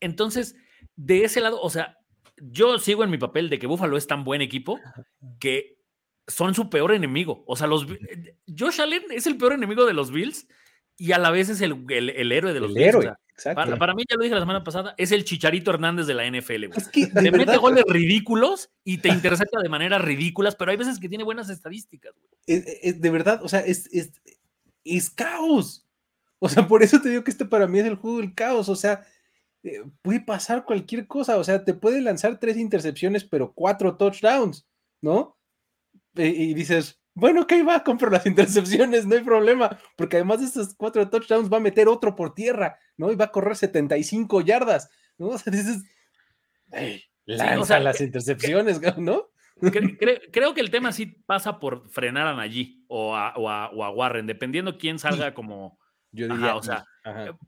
Entonces, 0.00 0.56
de 0.96 1.24
ese 1.24 1.40
lado, 1.40 1.60
o 1.60 1.70
sea, 1.70 1.98
yo 2.36 2.78
sigo 2.78 3.04
en 3.04 3.10
mi 3.10 3.18
papel 3.18 3.50
de 3.50 3.58
que 3.58 3.66
Búfalo 3.66 3.96
es 3.96 4.06
tan 4.06 4.24
buen 4.24 4.40
equipo 4.40 4.80
que 5.38 5.78
son 6.26 6.54
su 6.54 6.70
peor 6.70 6.92
enemigo. 6.92 7.44
O 7.46 7.56
sea, 7.56 7.66
los 7.66 7.86
Josh 8.58 8.80
Allen 8.80 9.04
es 9.10 9.26
el 9.26 9.36
peor 9.36 9.52
enemigo 9.52 9.84
de 9.84 9.92
los 9.92 10.10
Bills 10.10 10.48
y 11.00 11.12
a 11.12 11.18
la 11.18 11.30
vez 11.30 11.48
es 11.48 11.62
el, 11.62 11.86
el, 11.88 12.30
héroe 12.30 12.52
de 12.52 12.60
los 12.60 12.76
el 12.76 12.82
héroe, 12.82 13.14
exacto. 13.30 13.78
Para, 13.78 13.94
mí, 13.94 14.04
ya 14.06 14.16
lo 14.16 14.22
dije 14.22 14.34
la 14.34 14.42
semana 14.42 14.62
pasada, 14.62 14.94
es 14.98 15.12
el 15.12 15.24
Chicharito 15.24 15.70
Hernández 15.70 16.06
de 16.06 16.12
la 16.12 16.30
NFL. 16.30 16.66
Güey. 16.66 16.76
Es 16.76 16.88
que, 16.88 17.06
te 17.06 17.30
mete 17.32 17.56
goles 17.56 17.84
ridículos 17.88 18.70
y 18.84 18.98
te 18.98 19.08
intercepta 19.08 19.62
de 19.62 19.70
maneras 19.70 20.02
ridículas, 20.02 20.56
pero 20.56 20.72
hay 20.72 20.76
veces 20.76 21.00
que 21.00 21.08
tiene 21.08 21.24
buenas 21.24 21.48
estadísticas. 21.48 22.12
Es, 22.46 23.00
de 23.00 23.10
verdad, 23.10 23.40
o 23.42 23.48
sea, 23.48 23.60
es, 23.60 23.88
es, 24.84 25.08
caos. 25.08 25.86
O 26.38 26.50
sea, 26.50 26.68
por 26.68 26.82
eso 26.82 27.00
te 27.00 27.08
digo 27.08 27.24
que 27.24 27.30
este 27.30 27.46
para 27.46 27.66
mí 27.66 27.78
es 27.78 27.86
el 27.86 27.96
juego 27.96 28.18
del 28.18 28.34
caos. 28.34 28.68
O 28.68 28.76
sea, 28.76 29.02
eh, 29.62 29.82
puede 30.02 30.20
pasar 30.20 30.66
cualquier 30.66 31.06
cosa. 31.06 31.38
O 31.38 31.44
sea, 31.44 31.64
te 31.64 31.72
puede 31.72 32.02
lanzar 32.02 32.38
tres 32.38 32.58
intercepciones, 32.58 33.24
pero 33.24 33.54
cuatro 33.54 33.96
touchdowns, 33.96 34.66
¿no? 35.00 35.38
y 36.14 36.52
dices, 36.52 36.99
bueno, 37.14 37.42
ok, 37.42 37.52
va, 37.66 37.82
compro 37.82 38.10
las 38.10 38.26
intercepciones, 38.26 39.06
no 39.06 39.16
hay 39.16 39.22
problema, 39.22 39.78
porque 39.96 40.16
además 40.16 40.40
de 40.40 40.46
estos 40.46 40.74
cuatro 40.74 41.08
touchdowns 41.08 41.52
va 41.52 41.58
a 41.58 41.60
meter 41.60 41.88
otro 41.88 42.14
por 42.14 42.34
tierra, 42.34 42.78
¿no? 42.96 43.10
Y 43.10 43.16
va 43.16 43.26
a 43.26 43.32
correr 43.32 43.56
75 43.56 44.40
yardas, 44.42 44.90
¿no? 45.18 45.28
O 45.30 45.38
sea, 45.38 45.52
dices, 45.52 45.84
lanza 47.26 47.80
las 47.80 48.00
intercepciones, 48.00 48.80
¿no? 48.98 49.28
Creo, 49.60 50.54
que 50.54 50.60
el 50.60 50.70
tema 50.70 50.92
sí 50.92 51.06
pasa 51.06 51.58
por 51.58 51.90
frenar 51.90 52.26
a 52.26 52.34
Najee 52.34 52.84
o 52.88 53.14
a, 53.14 53.34
o 53.36 53.90
Warren, 53.90 54.26
dependiendo 54.26 54.78
quién 54.78 54.98
salga 54.98 55.34
como... 55.34 55.78
Yo 56.12 56.26
diría, 56.26 56.56
o 56.56 56.62
sea, 56.62 56.84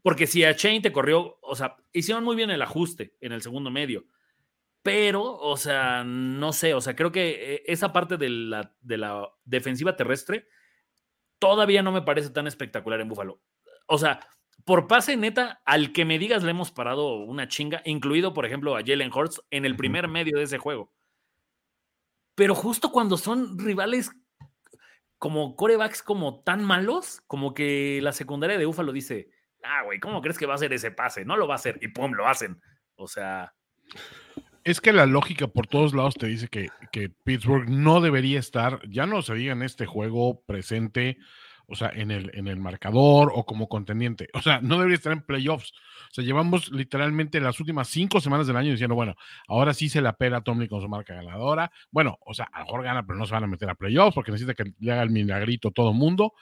porque 0.03 0.29
si 0.29 0.45
a 0.45 0.55
Chain 0.55 0.83
te 0.83 0.93
corrió, 0.93 1.39
o 1.43 1.57
sea, 1.57 1.77
hicieron 1.93 2.23
muy 2.23 2.37
bien 2.37 2.49
el 2.51 2.63
ajuste 2.63 3.17
en 3.21 3.33
el 3.33 3.43
segundo 3.43 3.73
medio 3.73 4.05
pero, 4.83 5.37
o 5.39 5.57
sea, 5.57 6.03
no 6.05 6.53
sé, 6.53 6.75
o 6.75 6.81
sea, 6.81 6.97
creo 6.97 7.13
que 7.13 7.55
eh, 7.55 7.63
esa 7.67 7.93
parte 7.93 8.17
de 8.17 8.29
la, 8.29 8.75
de 8.81 8.99
la 8.99 9.29
defensiva 9.45 9.97
terrestre 9.97 10.49
todavía 11.39 11.83
no 11.83 11.93
me 11.93 12.03
parece 12.03 12.31
tan 12.31 12.47
espectacular 12.47 13.01
en 13.01 13.09
Búfalo. 13.09 13.41
O 13.87 13.99
sea, 13.99 14.21
por 14.65 14.87
pase 14.87 15.17
neta, 15.17 15.63
al 15.65 15.93
que 15.93 16.05
me 16.05 16.19
digas 16.19 16.43
le 16.43 16.51
hemos 16.51 16.71
parado 16.71 17.17
una 17.17 17.49
chinga, 17.49 17.83
incluido, 17.85 18.33
por 18.35 18.47
ejemplo, 18.47 18.77
a 18.77 18.83
Jalen 18.85 19.13
Hurts 19.13 19.43
en 19.51 19.65
el 19.65 19.77
primer 19.77 20.09
medio 20.09 20.39
de 20.39 20.45
ese 20.45 20.59
juego. 20.59 20.93
Pero 22.35 22.55
justo 22.55 22.91
cuando 22.91 23.17
son 23.17 23.59
rivales 23.59 24.11
como 25.19 25.55
corebacks 25.55 26.03
como 26.03 26.43
tan 26.43 26.65
malos, 26.65 27.23
como 27.27 27.55
que 27.55 28.01
la 28.03 28.13
secundaria 28.13 28.59
de 28.59 28.67
Búfalo 28.67 28.93
dice, 28.93 29.31
ah, 29.63 29.83
güey, 29.85 30.01
¿cómo 30.01 30.21
crees 30.21 30.39
que 30.39 30.47
va 30.47 30.55
a 30.55 30.57
hacer 30.57 30.73
ese 30.73 30.91
pase? 30.91 31.25
No 31.25 31.37
lo 31.37 31.47
va 31.47 31.55
a 31.55 31.57
hacer 31.57 31.79
y 31.83 31.89
pum, 31.89 32.13
lo 32.13 32.27
hacen. 32.27 32.61
O 32.97 33.07
sea, 33.07 33.55
es 34.65 34.81
que 34.81 34.93
la 34.93 35.07
lógica 35.07 35.47
por 35.47 35.67
todos 35.67 35.95
lados 35.95 36.15
te 36.15 36.27
dice 36.27 36.49
que, 36.49 36.69
Pittsburgh 37.25 37.69
no 37.69 38.01
debería 38.01 38.39
estar, 38.39 38.81
ya 38.89 39.07
no 39.07 39.23
se 39.23 39.35
diga 39.35 39.53
en 39.53 39.63
este 39.63 39.87
juego 39.87 40.43
presente, 40.47 41.19
o 41.67 41.75
sea, 41.75 41.91
en 41.95 42.11
el, 42.11 42.31
en 42.35 42.49
el 42.49 42.59
marcador 42.59 43.33
o 43.35 43.45
como 43.47 43.69
contendiente. 43.69 44.29
O 44.35 44.43
sea, 44.43 44.61
no 44.61 44.77
debería 44.77 44.97
estar 44.97 45.13
en 45.13 45.23
playoffs. 45.23 45.73
O 46.11 46.15
sea, 46.15 46.25
llevamos 46.25 46.71
literalmente 46.71 47.41
las 47.41 47.59
últimas 47.61 47.89
cinco 47.89 48.21
semanas 48.21 48.47
del 48.47 48.57
año 48.57 48.73
diciendo, 48.73 48.95
bueno, 48.95 49.15
ahora 49.49 49.73
sí 49.73 49.89
se 49.89 50.03
la 50.03 50.13
pela 50.15 50.39
a 50.39 50.43
con 50.43 50.81
su 50.81 50.89
marca 50.89 51.15
ganadora. 51.15 51.73
Bueno, 51.91 52.19
o 52.27 52.35
sea, 52.35 52.49
a 52.53 52.61
lo 52.61 52.65
mejor 52.67 52.83
gana, 52.83 53.07
pero 53.07 53.19
no 53.19 53.27
se 53.27 53.33
van 53.33 53.45
a 53.45 53.47
meter 53.47 53.71
a 53.71 53.75
playoffs 53.75 54.15
porque 54.15 54.33
necesita 54.33 54.55
que 54.55 54.73
le 54.79 54.93
haga 54.93 55.03
el 55.03 55.11
milagrito 55.11 55.71
todo 55.71 55.93
mundo. 55.93 56.35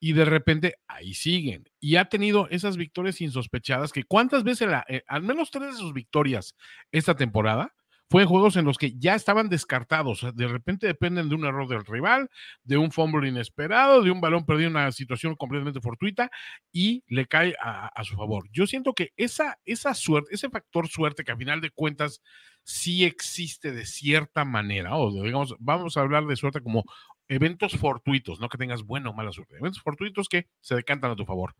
Y 0.00 0.12
de 0.12 0.24
repente 0.24 0.74
ahí 0.86 1.14
siguen. 1.14 1.68
Y 1.80 1.96
ha 1.96 2.06
tenido 2.06 2.48
esas 2.50 2.76
victorias 2.76 3.20
insospechadas 3.20 3.92
que 3.92 4.04
cuántas 4.04 4.44
veces, 4.44 4.68
eh, 4.88 5.02
al 5.06 5.22
menos 5.22 5.50
tres 5.50 5.72
de 5.72 5.78
sus 5.78 5.92
victorias 5.92 6.54
esta 6.92 7.14
temporada, 7.14 7.74
fue 8.10 8.26
juegos 8.26 8.56
en 8.56 8.64
los 8.64 8.78
que 8.78 8.96
ya 8.98 9.14
estaban 9.14 9.48
descartados. 9.48 10.26
De 10.34 10.46
repente 10.46 10.86
dependen 10.86 11.28
de 11.28 11.34
un 11.34 11.44
error 11.44 11.66
del 11.68 11.84
rival, 11.84 12.28
de 12.62 12.76
un 12.76 12.92
fumble 12.92 13.28
inesperado, 13.28 14.02
de 14.02 14.10
un 14.10 14.20
balón 14.20 14.44
perdido 14.44 14.68
en 14.68 14.76
una 14.76 14.92
situación 14.92 15.34
completamente 15.34 15.80
fortuita 15.80 16.30
y 16.70 17.02
le 17.08 17.26
cae 17.26 17.56
a, 17.60 17.90
su 18.04 18.14
favor. 18.14 18.48
Yo 18.52 18.66
siento 18.66 18.92
que 18.92 19.12
esa, 19.16 19.58
esa 19.64 19.94
suerte, 19.94 20.34
ese 20.34 20.50
factor 20.50 20.88
suerte 20.88 21.24
que 21.24 21.32
a 21.32 21.36
final 21.36 21.60
de 21.60 21.70
cuentas 21.70 22.20
sí 22.64 23.04
existe 23.04 23.72
de 23.72 23.86
cierta 23.86 24.44
manera, 24.44 24.96
o 24.96 25.12
digamos, 25.12 25.54
vamos 25.60 25.96
a 25.96 26.00
hablar 26.00 26.26
de 26.26 26.36
suerte 26.36 26.60
como 26.60 26.84
eventos 27.28 27.76
fortuitos, 27.76 28.40
no 28.40 28.48
que 28.48 28.58
tengas 28.58 28.82
buena 28.82 29.10
o 29.10 29.14
mala 29.14 29.32
suerte, 29.32 29.56
eventos 29.56 29.82
fortuitos 29.82 30.28
que 30.28 30.48
se 30.60 30.74
decantan 30.74 31.12
a 31.12 31.16
tu 31.16 31.24
favor. 31.24 31.54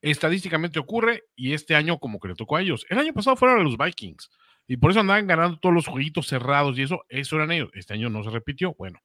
Estadísticamente 0.00 0.78
ocurre 0.78 1.24
y 1.34 1.54
este 1.54 1.74
año 1.74 1.98
como 1.98 2.20
que 2.20 2.28
le 2.28 2.34
tocó 2.34 2.56
a 2.56 2.62
ellos. 2.62 2.86
El 2.90 2.98
año 2.98 3.14
pasado 3.14 3.36
fueron 3.36 3.60
a 3.60 3.64
los 3.64 3.78
Vikings. 3.78 4.30
Y 4.66 4.76
por 4.76 4.90
eso 4.90 5.00
andaban 5.00 5.26
ganando 5.26 5.58
todos 5.58 5.74
los 5.74 5.86
jueguitos 5.86 6.26
cerrados 6.26 6.78
y 6.78 6.82
eso, 6.82 7.04
eso 7.08 7.36
eran 7.36 7.52
ellos. 7.52 7.70
Este 7.74 7.94
año 7.94 8.08
no 8.10 8.22
se 8.22 8.30
repitió. 8.30 8.74
Bueno, 8.78 8.98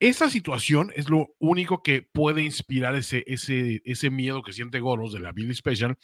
esa 0.00 0.28
situación 0.30 0.92
es 0.94 1.08
lo 1.08 1.28
único 1.38 1.82
que 1.82 2.02
puede 2.02 2.42
inspirar 2.42 2.94
ese, 2.94 3.24
ese, 3.26 3.82
ese 3.84 4.10
miedo 4.10 4.42
que 4.42 4.52
siente 4.52 4.80
Goros 4.80 5.12
de 5.12 5.20
la 5.20 5.32
Billy 5.32 5.54
Special, 5.54 5.96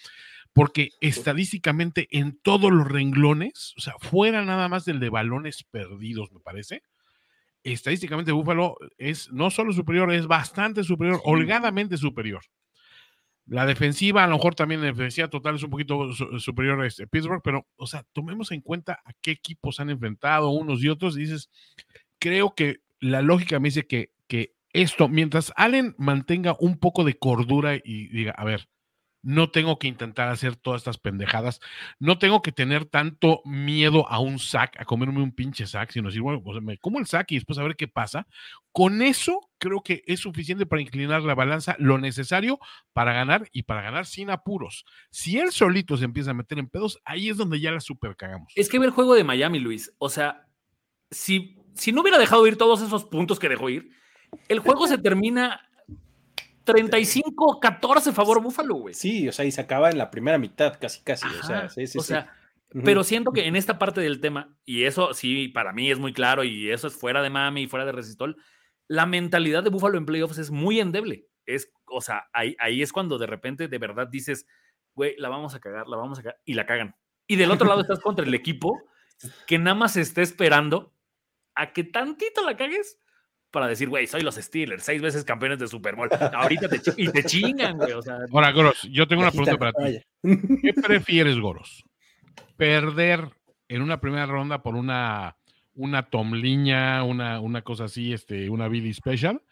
porque 0.52 0.90
estadísticamente 1.00 2.08
en 2.10 2.38
todos 2.38 2.70
los 2.70 2.88
renglones, 2.88 3.74
o 3.76 3.80
sea, 3.80 3.94
fuera 4.00 4.44
nada 4.44 4.68
más 4.68 4.84
del 4.84 5.00
de 5.00 5.10
balones 5.10 5.64
perdidos, 5.64 6.32
me 6.32 6.40
parece, 6.40 6.82
estadísticamente 7.64 8.32
Búfalo 8.32 8.76
es 8.98 9.30
no 9.32 9.50
solo 9.50 9.72
superior, 9.72 10.12
es 10.12 10.26
bastante 10.26 10.84
superior, 10.84 11.20
holgadamente 11.24 11.96
superior. 11.96 12.42
La 13.46 13.66
defensiva, 13.66 14.22
a 14.22 14.26
lo 14.26 14.36
mejor 14.36 14.54
también 14.54 14.80
la 14.80 14.86
defensiva 14.86 15.28
total 15.28 15.56
es 15.56 15.62
un 15.62 15.70
poquito 15.70 16.12
superior 16.38 16.80
a 16.80 16.86
este 16.86 17.06
Pittsburgh, 17.06 17.42
pero, 17.42 17.66
o 17.76 17.86
sea, 17.86 18.04
tomemos 18.12 18.52
en 18.52 18.60
cuenta 18.60 19.00
a 19.04 19.12
qué 19.20 19.32
equipos 19.32 19.80
han 19.80 19.90
enfrentado 19.90 20.50
unos 20.50 20.82
y 20.82 20.88
otros. 20.88 21.16
Y 21.16 21.20
dices, 21.20 21.50
creo 22.18 22.54
que 22.54 22.80
la 23.02 23.20
lógica 23.20 23.58
me 23.58 23.68
dice 23.68 23.86
que, 23.86 24.12
que 24.28 24.54
esto, 24.72 25.08
mientras 25.08 25.52
Allen 25.56 25.94
mantenga 25.98 26.56
un 26.58 26.78
poco 26.78 27.04
de 27.04 27.18
cordura 27.18 27.74
y 27.76 28.08
diga, 28.08 28.32
a 28.32 28.44
ver, 28.44 28.68
no 29.22 29.50
tengo 29.50 29.78
que 29.78 29.88
intentar 29.88 30.28
hacer 30.28 30.56
todas 30.56 30.80
estas 30.80 30.98
pendejadas, 30.98 31.60
no 31.98 32.18
tengo 32.18 32.42
que 32.42 32.52
tener 32.52 32.84
tanto 32.86 33.42
miedo 33.44 34.08
a 34.08 34.20
un 34.20 34.38
sack, 34.38 34.80
a 34.80 34.84
comerme 34.84 35.20
un 35.20 35.32
pinche 35.32 35.66
sack, 35.66 35.90
sino 35.90 36.08
decir, 36.08 36.22
bueno, 36.22 36.42
pues 36.42 36.62
me 36.62 36.78
como 36.78 36.98
el 37.00 37.06
sack 37.06 37.32
y 37.32 37.36
después 37.36 37.58
a 37.58 37.64
ver 37.64 37.76
qué 37.76 37.88
pasa. 37.88 38.26
Con 38.70 39.02
eso 39.02 39.50
creo 39.58 39.82
que 39.82 40.02
es 40.06 40.20
suficiente 40.20 40.64
para 40.64 40.82
inclinar 40.82 41.22
la 41.22 41.34
balanza 41.34 41.76
lo 41.78 41.98
necesario 41.98 42.58
para 42.92 43.12
ganar 43.12 43.48
y 43.52 43.64
para 43.64 43.82
ganar 43.82 44.06
sin 44.06 44.30
apuros. 44.30 44.84
Si 45.10 45.38
él 45.38 45.50
solito 45.50 45.96
se 45.96 46.04
empieza 46.04 46.30
a 46.30 46.34
meter 46.34 46.58
en 46.60 46.68
pedos, 46.68 47.00
ahí 47.04 47.28
es 47.28 47.36
donde 47.36 47.60
ya 47.60 47.72
la 47.72 47.80
super 47.80 48.16
cagamos. 48.16 48.52
Es 48.56 48.68
que 48.68 48.78
ve 48.78 48.86
el 48.86 48.92
juego 48.92 49.14
de 49.14 49.24
Miami, 49.24 49.58
Luis. 49.58 49.92
O 49.98 50.08
sea, 50.08 50.48
si, 51.10 51.61
si 51.74 51.92
no 51.92 52.02
hubiera 52.02 52.18
dejado 52.18 52.46
ir 52.46 52.56
todos 52.56 52.82
esos 52.82 53.04
puntos 53.04 53.38
que 53.38 53.48
dejó 53.48 53.68
ir, 53.68 53.90
el 54.48 54.60
juego 54.60 54.86
se 54.86 54.98
termina 54.98 55.60
35-14 56.64 58.12
favor 58.12 58.42
Búfalo, 58.42 58.74
güey. 58.76 58.94
Sí, 58.94 59.28
o 59.28 59.32
sea, 59.32 59.44
y 59.44 59.52
se 59.52 59.60
acaba 59.60 59.90
en 59.90 59.98
la 59.98 60.10
primera 60.10 60.38
mitad, 60.38 60.78
casi, 60.80 61.02
casi. 61.02 61.26
o 61.26 61.42
sea, 61.42 61.68
sí, 61.68 61.86
sí, 61.86 61.98
o 61.98 62.02
sea 62.02 62.32
pero 62.84 63.04
siento 63.04 63.32
que 63.32 63.46
en 63.46 63.56
esta 63.56 63.78
parte 63.78 64.00
del 64.00 64.20
tema, 64.20 64.56
y 64.64 64.84
eso 64.84 65.12
sí, 65.12 65.48
para 65.48 65.72
mí 65.72 65.90
es 65.90 65.98
muy 65.98 66.12
claro, 66.12 66.42
y 66.44 66.70
eso 66.70 66.86
es 66.86 66.96
fuera 66.96 67.22
de 67.22 67.30
mami 67.30 67.62
y 67.62 67.66
fuera 67.66 67.84
de 67.84 67.92
resistol, 67.92 68.36
la 68.88 69.06
mentalidad 69.06 69.62
de 69.62 69.70
Búfalo 69.70 69.98
en 69.98 70.06
playoffs 70.06 70.38
es 70.38 70.50
muy 70.50 70.80
endeble. 70.80 71.26
Es, 71.44 71.70
o 71.86 72.00
sea, 72.00 72.28
ahí, 72.32 72.56
ahí 72.58 72.82
es 72.82 72.92
cuando 72.92 73.18
de 73.18 73.26
repente 73.26 73.68
de 73.68 73.78
verdad 73.78 74.08
dices, 74.08 74.46
güey, 74.94 75.14
la 75.18 75.28
vamos 75.28 75.54
a 75.54 75.60
cagar, 75.60 75.86
la 75.86 75.96
vamos 75.96 76.18
a 76.18 76.22
cagar, 76.22 76.40
y 76.44 76.54
la 76.54 76.66
cagan. 76.66 76.96
Y 77.26 77.36
del 77.36 77.50
otro 77.50 77.68
lado 77.68 77.82
estás 77.82 78.00
contra 78.00 78.24
el 78.24 78.34
equipo 78.34 78.80
que 79.46 79.58
nada 79.58 79.74
más 79.74 79.96
está 79.96 80.22
esperando 80.22 80.94
a 81.54 81.72
que 81.72 81.84
tantito 81.84 82.44
la 82.44 82.56
cagues 82.56 82.98
para 83.52 83.68
decir, 83.68 83.88
güey, 83.88 84.06
soy 84.06 84.22
los 84.22 84.36
Steelers, 84.36 84.82
seis 84.82 85.02
veces 85.02 85.24
campeones 85.24 85.58
de 85.58 85.68
Super 85.68 85.94
Bowl. 85.94 86.08
Ahorita 86.34 86.68
te, 86.68 86.80
y 86.96 87.08
te 87.12 87.22
chingan, 87.24 87.76
güey. 87.76 87.92
O 87.92 88.02
sea, 88.02 88.18
Ahora, 88.32 88.50
Goros, 88.50 88.82
yo 88.90 89.06
tengo 89.06 89.22
una 89.22 89.30
pregunta 89.30 89.58
para 89.58 89.72
ti. 89.72 90.00
¿Qué 90.62 90.72
prefieres, 90.72 91.38
Goros? 91.38 91.84
¿Perder 92.56 93.28
en 93.68 93.82
una 93.82 94.00
primera 94.00 94.26
ronda 94.26 94.62
por 94.62 94.74
una, 94.74 95.36
una 95.74 96.08
tomliña, 96.08 97.04
una, 97.04 97.40
una 97.40 97.62
cosa 97.62 97.84
así, 97.84 98.14
este, 98.14 98.48
una 98.48 98.68
Billy 98.68 98.94
Special? 98.94 99.42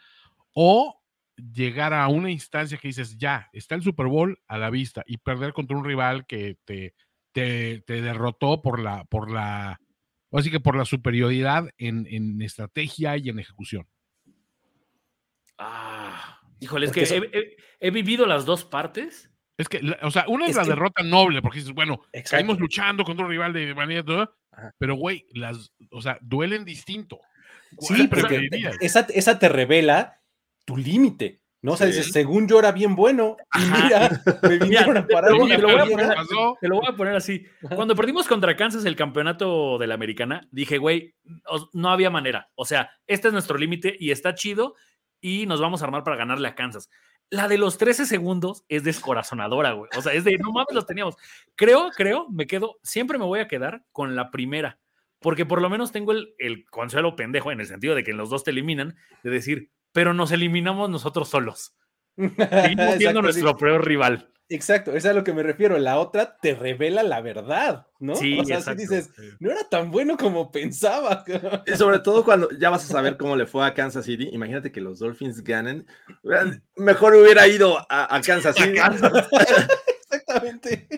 ¿O 0.54 1.00
llegar 1.36 1.92
a 1.92 2.08
una 2.08 2.30
instancia 2.30 2.78
que 2.78 2.88
dices, 2.88 3.18
ya, 3.18 3.50
está 3.52 3.74
el 3.74 3.82
Super 3.82 4.06
Bowl 4.06 4.40
a 4.46 4.56
la 4.56 4.70
vista 4.70 5.04
y 5.06 5.18
perder 5.18 5.52
contra 5.52 5.76
un 5.76 5.84
rival 5.84 6.26
que 6.26 6.56
te, 6.64 6.94
te, 7.32 7.82
te 7.82 8.00
derrotó 8.00 8.62
por 8.62 8.80
la, 8.80 9.04
por 9.04 9.30
la 9.30 9.78
Así 10.32 10.50
que 10.50 10.60
por 10.60 10.76
la 10.76 10.84
superioridad 10.84 11.68
en, 11.78 12.40
estrategia 12.42 13.16
y 13.16 13.28
en 13.28 13.38
ejecución. 13.38 13.86
Ah, 15.58 16.40
híjole, 16.60 16.86
es, 16.86 16.92
que 16.92 17.56
he, 17.80 17.90
vivido 17.90 18.26
las 18.26 18.44
dos 18.44 18.64
partes. 18.64 19.30
Es 19.58 19.68
que, 19.68 19.80
o 20.02 20.10
sea, 20.10 20.24
una 20.28 20.46
es, 20.46 20.56
la 20.56 20.64
derrota 20.64 21.02
noble, 21.02 21.42
porque 21.42 21.58
dices, 21.58 21.74
bueno, 21.74 22.00
caímos 22.30 22.58
luchando 22.58 23.04
contra 23.04 23.26
un 23.26 23.30
rival 23.30 23.52
de 23.52 23.74
manera 23.74 24.04
toda, 24.04 24.34
pero 24.78 24.94
güey, 24.94 25.26
las, 25.34 25.72
o 25.90 26.00
sea, 26.00 26.18
duelen 26.22 26.64
distinto. 26.64 27.20
Sí, 27.78 28.08
pero 28.08 28.28
esa, 28.80 29.06
esa 29.12 29.38
te 29.38 29.48
revela 29.48 30.20
tu 30.64 30.76
límite. 30.76 31.39
No, 31.62 31.72
o 31.72 31.76
sea, 31.76 31.92
según 31.92 32.48
yo 32.48 32.58
era 32.58 32.72
bien 32.72 32.96
bueno. 32.96 33.36
Y 33.54 33.82
mira, 33.82 34.08
me 34.42 34.58
vinieron 34.58 34.96
a 34.96 35.06
parar. 35.06 35.30
Te, 35.32 35.58
lo 35.58 35.68
voy 35.68 35.78
a 35.78 35.84
poner, 35.84 36.14
te 36.60 36.68
lo 36.68 36.76
voy 36.76 36.86
a 36.88 36.96
poner 36.96 37.16
así. 37.16 37.44
Cuando 37.74 37.94
perdimos 37.94 38.26
contra 38.26 38.56
Kansas 38.56 38.86
el 38.86 38.96
campeonato 38.96 39.76
de 39.76 39.86
la 39.86 39.94
americana, 39.94 40.48
dije, 40.50 40.78
güey, 40.78 41.14
no 41.72 41.90
había 41.90 42.08
manera. 42.08 42.50
O 42.54 42.64
sea, 42.64 42.90
este 43.06 43.28
es 43.28 43.34
nuestro 43.34 43.58
límite 43.58 43.94
y 43.98 44.10
está 44.10 44.34
chido 44.34 44.74
y 45.20 45.44
nos 45.46 45.60
vamos 45.60 45.82
a 45.82 45.84
armar 45.84 46.02
para 46.02 46.16
ganarle 46.16 46.48
a 46.48 46.54
Kansas. 46.54 46.88
La 47.28 47.46
de 47.46 47.58
los 47.58 47.76
13 47.76 48.06
segundos 48.06 48.64
es 48.68 48.82
descorazonadora, 48.82 49.72
güey. 49.72 49.90
O 49.96 50.02
sea, 50.02 50.14
es 50.14 50.24
de, 50.24 50.38
no 50.38 50.52
mames, 50.52 50.72
los 50.74 50.86
teníamos. 50.86 51.16
Creo, 51.56 51.90
creo, 51.94 52.26
me 52.30 52.46
quedo, 52.46 52.78
siempre 52.82 53.18
me 53.18 53.26
voy 53.26 53.40
a 53.40 53.48
quedar 53.48 53.84
con 53.92 54.16
la 54.16 54.30
primera. 54.30 54.78
Porque 55.20 55.44
por 55.44 55.60
lo 55.60 55.68
menos 55.68 55.92
tengo 55.92 56.12
el, 56.12 56.34
el 56.38 56.64
consuelo 56.70 57.14
pendejo 57.14 57.52
en 57.52 57.60
el 57.60 57.66
sentido 57.66 57.94
de 57.94 58.02
que 58.02 58.12
en 58.12 58.16
los 58.16 58.30
dos 58.30 58.42
te 58.42 58.50
eliminan, 58.50 58.96
de 59.22 59.30
decir, 59.30 59.70
pero 59.92 60.14
nos 60.14 60.32
eliminamos 60.32 60.90
nosotros 60.90 61.28
solos. 61.28 61.74
Seguimos 62.16 62.94
siendo 62.98 63.22
nuestro 63.22 63.56
peor 63.56 63.86
rival. 63.86 64.30
Exacto, 64.52 64.96
es 64.96 65.06
a 65.06 65.12
lo 65.12 65.22
que 65.22 65.32
me 65.32 65.44
refiero. 65.44 65.78
La 65.78 66.00
otra 66.00 66.36
te 66.36 66.56
revela 66.56 67.04
la 67.04 67.20
verdad, 67.20 67.86
¿no? 68.00 68.16
Sí, 68.16 68.36
o 68.36 68.44
sea, 68.44 68.60
si 68.60 68.74
dices, 68.74 69.10
no 69.38 69.52
era 69.52 69.62
tan 69.68 69.92
bueno 69.92 70.16
como 70.16 70.50
pensaba. 70.50 71.24
Y 71.66 71.76
sobre 71.76 72.00
todo 72.00 72.24
cuando 72.24 72.50
ya 72.58 72.68
vas 72.68 72.84
a 72.84 72.92
saber 72.92 73.16
cómo 73.16 73.36
le 73.36 73.46
fue 73.46 73.64
a 73.64 73.74
Kansas 73.74 74.04
City. 74.04 74.28
Imagínate 74.32 74.72
que 74.72 74.80
los 74.80 74.98
Dolphins 74.98 75.44
ganen. 75.44 75.86
Mejor 76.74 77.14
hubiera 77.14 77.46
ido 77.46 77.78
a, 77.88 78.20
Kansas 78.26 78.56
City. 78.56 78.74
Exactamente. 80.10 80.88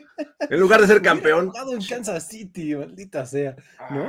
En 0.48 0.58
lugar 0.58 0.80
de 0.80 0.86
ser 0.86 1.02
campeón. 1.02 1.52
en 1.70 1.84
Kansas 1.86 2.26
City, 2.26 2.74
maldita 2.74 3.26
sea. 3.26 3.54
¿no? 3.90 4.08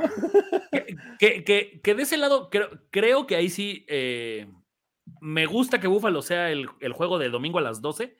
que, 1.18 1.44
que, 1.82 1.94
de 1.94 2.02
ese 2.02 2.16
lado, 2.16 2.48
creo, 2.48 2.70
creo 2.90 3.26
que 3.26 3.36
ahí 3.36 3.50
sí. 3.50 3.84
Eh, 3.88 4.46
me 5.20 5.46
gusta 5.46 5.80
que 5.80 5.88
Búfalo 5.88 6.22
sea 6.22 6.50
el, 6.50 6.66
juego 6.92 7.18
de 7.18 7.30
domingo 7.30 7.58
a 7.58 7.62
las 7.62 7.80
12, 7.80 8.16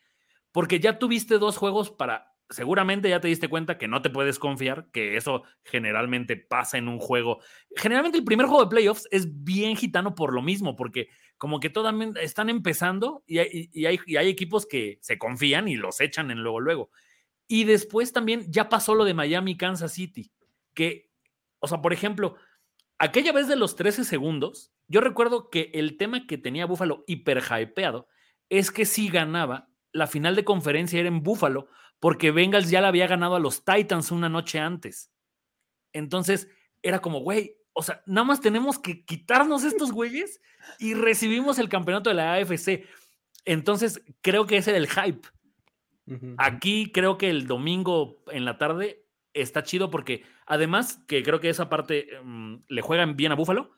porque 0.53 0.81
ya 0.81 0.99
tuviste 0.99 1.39
dos 1.39 1.57
juegos 1.57 1.91
para. 1.91 2.33
Seguramente 2.51 3.09
ya 3.09 3.21
te 3.21 3.29
diste 3.29 3.49
cuenta 3.49 3.79
que 3.79 3.89
no 3.89 4.03
te 4.03 4.11
puedes 4.11 4.39
confiar, 4.39 4.91
que 4.93 5.17
eso 5.17 5.45
generalmente 5.65 6.37
pasa 6.37 6.77
en 6.77 6.89
un 6.89 6.99
juego. 6.99 7.41
Generalmente 7.75 8.19
el 8.19 8.25
primer 8.25 8.47
juego 8.47 8.65
de 8.65 8.71
playoffs 8.71 9.09
es 9.11 9.45
bien 9.45 9.77
gitano 9.77 10.15
por 10.15 10.35
lo 10.35 10.43
mismo, 10.43 10.77
porque 10.77 11.09
como 11.39 11.59
que 11.59 11.71
todavía 11.71 12.13
están 12.21 12.51
empezando 12.51 13.25
y 13.27 13.39
hay, 13.39 13.71
y 13.73 13.87
hay, 13.87 13.99
y 14.07 14.17
hay 14.17 14.29
equipos 14.29 14.67
que 14.67 14.99
se 15.01 15.19
confían 15.19 15.69
y 15.69 15.77
los 15.77 16.01
echan 16.03 16.31
en 16.31 16.43
luego, 16.43 16.61
luego. 16.61 16.91
Y 17.49 17.65
después 17.65 18.13
también 18.13 18.45
ya 18.51 18.69
pasó 18.69 18.95
lo 18.95 19.05
de 19.05 19.15
Miami, 19.15 19.57
Kansas 19.57 19.93
City, 19.93 20.31
que, 20.75 21.11
o 21.61 21.67
sea, 21.67 21.81
por 21.81 21.95
ejemplo, 21.95 22.37
aquella 22.99 23.33
vez 23.33 23.49
de 23.49 23.57
los 23.57 23.75
13 23.75 24.05
segundos, 24.05 24.74
yo 24.89 25.01
recuerdo 25.01 25.51
que 25.51 25.71
el 25.75 25.97
tema 25.97 26.27
que 26.27 26.39
tenía 26.39 26.67
Búfalo 26.67 27.05
hiper 27.07 27.43
hypeado 27.43 28.09
es 28.49 28.71
que 28.71 28.85
si 28.85 29.09
ganaba, 29.09 29.71
la 29.93 30.07
final 30.07 30.37
de 30.37 30.45
conferencia 30.45 31.01
era 31.01 31.09
en 31.09 31.23
Búfalo, 31.23 31.69
porque 32.01 32.31
Bengals 32.31 32.71
ya 32.71 32.81
la 32.81 32.89
había 32.89 33.07
ganado 33.07 33.37
a 33.37 33.41
los 33.41 33.65
Titans 33.65 34.11
una 34.11 34.29
noche 34.29 34.59
antes. 34.59 35.11
Entonces, 35.93 36.49
era 36.83 37.01
como, 37.01 37.21
güey, 37.21 37.57
o 37.73 37.83
sea, 37.83 38.03
nada 38.07 38.27
más 38.27 38.41
tenemos 38.41 38.79
que 38.79 39.05
quitarnos 39.05 39.65
estos 39.65 39.93
güeyes 39.93 40.41
y 40.79 40.95
recibimos 40.95 41.59
el 41.59 41.69
campeonato 41.69 42.11
de 42.11 42.17
la 42.17 42.35
AFC. 42.35 42.87
Entonces, 43.45 44.03
creo 44.21 44.47
que 44.47 44.59
ese 44.59 44.71
era 44.71 44.79
el 44.79 44.89
hype. 44.89 45.29
Aquí 46.37 46.93
creo 46.93 47.17
que 47.17 47.31
el 47.31 47.47
domingo 47.47 48.23
en 48.31 48.45
la 48.45 48.59
tarde 48.59 49.07
está 49.33 49.63
chido 49.63 49.91
porque 49.91 50.25
además 50.47 51.03
que 51.09 51.23
creo 51.23 51.41
que 51.41 51.49
esa 51.49 51.71
parte 51.71 52.09
mm, 52.23 52.57
le 52.69 52.83
juegan 52.83 53.17
bien 53.17 53.33
a 53.33 53.37
Búfalo, 53.37 53.73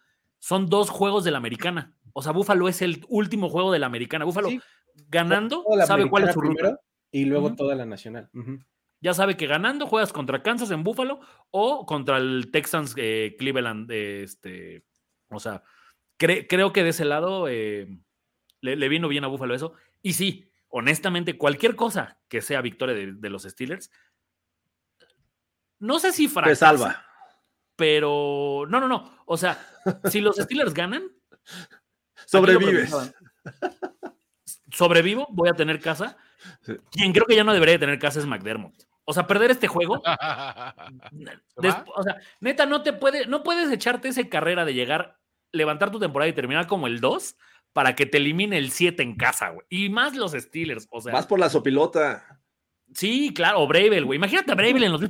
son 0.47 0.66
dos 0.68 0.90
juegos 0.90 1.24
de 1.24 1.32
la 1.32 1.38
americana. 1.38 1.97
O 2.12 2.22
sea, 2.22 2.30
Búfalo 2.30 2.68
es 2.68 2.80
el 2.80 3.05
último 3.09 3.49
juego 3.49 3.72
de 3.72 3.80
la 3.80 3.86
americana. 3.86 4.24
Búfalo 4.24 4.49
Sí. 4.49 4.61
ganando 5.09 5.64
sabe 5.86 6.09
cuál 6.09 6.24
es 6.28 6.34
su 6.34 6.40
ruta. 6.40 6.55
primero 6.55 6.80
Y 7.11 7.24
luego 7.24 7.57
toda 7.57 7.74
la 7.74 7.84
nacional. 7.84 8.30
Ya 9.01 9.12
sabe 9.12 9.36
que 9.36 9.47
ganando 9.49 9.86
juegas 9.88 10.12
contra 10.12 10.42
Kansas 10.44 10.70
en 10.70 10.84
Búfalo 10.84 11.18
o 11.51 11.84
contra 11.84 12.18
el 12.18 12.51
Texans 12.53 12.94
eh, 12.97 13.34
Cleveland. 13.38 13.90
eh, 13.90 14.22
este, 14.22 14.84
o 15.30 15.40
sea, 15.40 15.64
cre- 16.16 16.47
creo 16.49 16.72
que 16.72 16.84
de 16.84 16.90
ese 16.90 17.05
lado 17.05 17.49
eh, 17.49 17.88
le, 18.61 18.76
le 18.76 18.88
vino 18.88 19.09
bien 19.09 19.24
a 19.24 19.28
Búfalo 19.28 19.53
eso. 19.53 19.72
Y 20.01 20.12
sí, 20.12 20.49
honestamente, 20.68 21.36
cualquier 21.36 21.74
cosa 21.74 22.20
que 22.28 22.40
sea 22.40 22.61
victoria 22.62 22.94
de, 22.94 23.12
de 23.14 23.30
los 23.30 23.42
Steelers, 23.42 23.90
no 25.80 25.99
sé 25.99 26.12
si 26.12 26.28
Te 26.28 26.34
fracasa, 26.34 26.66
salva. 26.66 27.05
Pero 27.76 28.64
no, 28.68 28.80
no, 28.80 28.88
no. 28.88 29.18
O 29.26 29.36
sea, 29.36 29.58
si 30.10 30.20
los 30.20 30.36
Steelers 30.36 30.74
ganan, 30.74 31.10
Sobrevives. 32.26 32.92
Sobrevivo, 34.70 35.26
voy 35.30 35.48
a 35.48 35.54
tener 35.54 35.80
casa. 35.80 36.16
Sí. 36.62 36.76
Quien 36.90 37.12
creo 37.12 37.26
que 37.26 37.36
ya 37.36 37.44
no 37.44 37.52
debería 37.52 37.74
de 37.74 37.78
tener 37.78 37.98
casa 37.98 38.18
es 38.18 38.26
McDermott. 38.26 38.74
O 39.04 39.12
sea, 39.12 39.26
perder 39.26 39.52
este 39.52 39.68
juego 39.68 39.94
o 41.56 42.02
sea, 42.02 42.16
neta, 42.40 42.66
no 42.66 42.82
te 42.82 42.92
puede, 42.92 43.26
no 43.26 43.44
puedes 43.44 43.70
echarte 43.70 44.08
esa 44.08 44.28
carrera 44.28 44.64
de 44.64 44.74
llegar, 44.74 45.18
levantar 45.52 45.92
tu 45.92 46.00
temporada 46.00 46.28
y 46.28 46.32
terminar 46.32 46.66
como 46.66 46.88
el 46.88 47.00
2 47.00 47.36
para 47.72 47.94
que 47.94 48.06
te 48.06 48.16
elimine 48.16 48.58
el 48.58 48.72
7 48.72 49.02
en 49.02 49.16
casa, 49.16 49.50
güey. 49.50 49.64
Y 49.68 49.90
más 49.90 50.16
los 50.16 50.32
Steelers. 50.32 50.88
O 50.90 51.00
sea, 51.00 51.12
Vas 51.12 51.26
por 51.26 51.38
la 51.38 51.48
sopilota. 51.48 52.40
sí, 52.92 53.32
claro, 53.32 53.60
o 53.60 53.68
Bravel, 53.68 54.04
güey. 54.04 54.16
Imagínate 54.16 54.50
a 54.50 54.56
Bravel 54.56 54.82
en 54.82 54.92
los. 54.92 55.00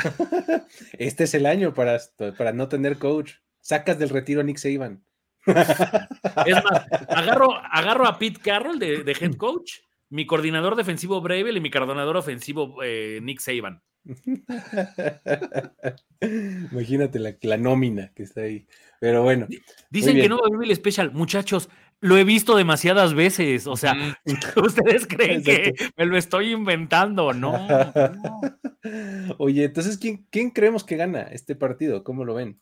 Este 0.98 1.24
es 1.24 1.34
el 1.34 1.46
año 1.46 1.74
para, 1.74 1.98
para 2.36 2.52
no 2.52 2.68
tener 2.68 2.98
coach. 2.98 3.34
Sacas 3.60 3.98
del 3.98 4.08
retiro 4.08 4.40
a 4.40 4.44
Nick 4.44 4.56
Saban. 4.56 5.04
Es 5.46 6.64
más, 6.64 6.86
agarro, 7.08 7.54
agarro 7.54 8.06
a 8.06 8.18
Pete 8.18 8.40
Carroll 8.40 8.78
de, 8.78 9.04
de 9.04 9.12
head 9.12 9.36
coach, 9.36 9.78
mi 10.08 10.26
coordinador 10.26 10.76
defensivo 10.76 11.20
Bravel 11.20 11.56
y 11.56 11.60
mi 11.60 11.70
coordinador 11.70 12.16
ofensivo 12.16 12.82
eh, 12.82 13.20
Nick 13.22 13.40
Saban. 13.40 13.82
Imagínate 16.72 17.18
la, 17.18 17.34
la 17.42 17.56
nómina 17.56 18.12
que 18.14 18.22
está 18.22 18.42
ahí. 18.42 18.66
Pero 18.98 19.22
bueno, 19.22 19.46
Dicen 19.90 20.16
que 20.16 20.28
no 20.28 20.38
va 20.38 20.46
a 20.46 20.50
vivir 20.50 20.70
el 20.70 20.76
special. 20.76 21.12
Muchachos, 21.12 21.68
lo 22.00 22.16
he 22.16 22.24
visto 22.24 22.56
demasiadas 22.56 23.14
veces. 23.14 23.66
O 23.66 23.76
sea, 23.76 23.94
¿ustedes 24.56 25.06
creen 25.06 25.42
que 25.42 25.72
me 25.96 26.06
lo 26.06 26.16
estoy 26.16 26.52
inventando? 26.52 27.32
No. 27.32 27.68
no. 27.68 28.40
Oye, 29.38 29.64
entonces, 29.64 29.98
¿quién, 29.98 30.26
¿quién 30.30 30.50
creemos 30.50 30.84
que 30.84 30.96
gana 30.96 31.22
este 31.22 31.54
partido? 31.54 32.02
¿Cómo 32.02 32.24
lo 32.24 32.34
ven? 32.34 32.60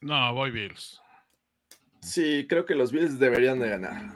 No, 0.00 0.34
voy 0.34 0.50
Bills. 0.50 1.00
Sí, 2.00 2.46
creo 2.48 2.66
que 2.66 2.74
los 2.74 2.90
Bills 2.90 3.18
deberían 3.20 3.60
de 3.60 3.68
ganar. 3.68 4.12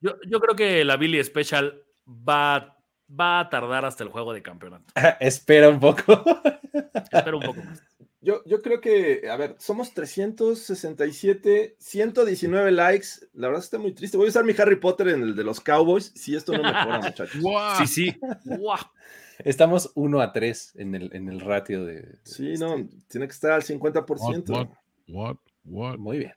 Yo, 0.00 0.14
yo 0.26 0.40
creo 0.40 0.56
que 0.56 0.84
la 0.86 0.96
Billy 0.96 1.22
Special 1.22 1.84
va, 2.08 2.78
va 3.08 3.40
a 3.40 3.50
tardar 3.50 3.84
hasta 3.84 4.04
el 4.04 4.10
juego 4.10 4.32
de 4.32 4.42
campeonato. 4.42 4.86
Espera 5.20 5.68
un 5.68 5.78
poco. 5.78 6.24
Espero 7.12 7.38
un 7.38 7.44
poco 7.44 7.62
más. 7.62 7.82
Yo, 8.22 8.42
yo 8.44 8.60
creo 8.60 8.80
que, 8.82 9.28
a 9.30 9.36
ver, 9.36 9.56
somos 9.58 9.94
367, 9.94 11.76
119 11.78 12.70
likes. 12.72 13.06
La 13.34 13.48
verdad 13.48 13.62
está 13.64 13.78
muy 13.78 13.92
triste. 13.92 14.16
Voy 14.16 14.26
a 14.26 14.30
usar 14.30 14.44
mi 14.44 14.54
Harry 14.58 14.76
Potter 14.76 15.08
en 15.08 15.22
el 15.22 15.34
de 15.36 15.44
los 15.44 15.60
Cowboys 15.60 16.12
si 16.14 16.36
esto 16.36 16.52
no 16.52 16.62
mejora, 16.62 17.00
muchachos. 17.02 17.42
Sí, 17.78 17.86
sí. 17.86 18.20
Estamos 19.44 19.90
1 19.94 20.20
a 20.20 20.32
3 20.32 20.72
en 20.76 20.94
el, 20.94 21.10
en 21.14 21.28
el 21.28 21.40
ratio 21.40 21.84
de. 21.84 22.18
Sí, 22.24 22.54
no, 22.58 22.88
tiene 23.08 23.26
que 23.26 23.32
estar 23.32 23.52
al 23.52 23.62
50%. 23.62 24.50
What, 24.50 24.68
what, 25.08 25.36
what? 25.64 25.96
Muy 25.98 26.18
bien. 26.18 26.32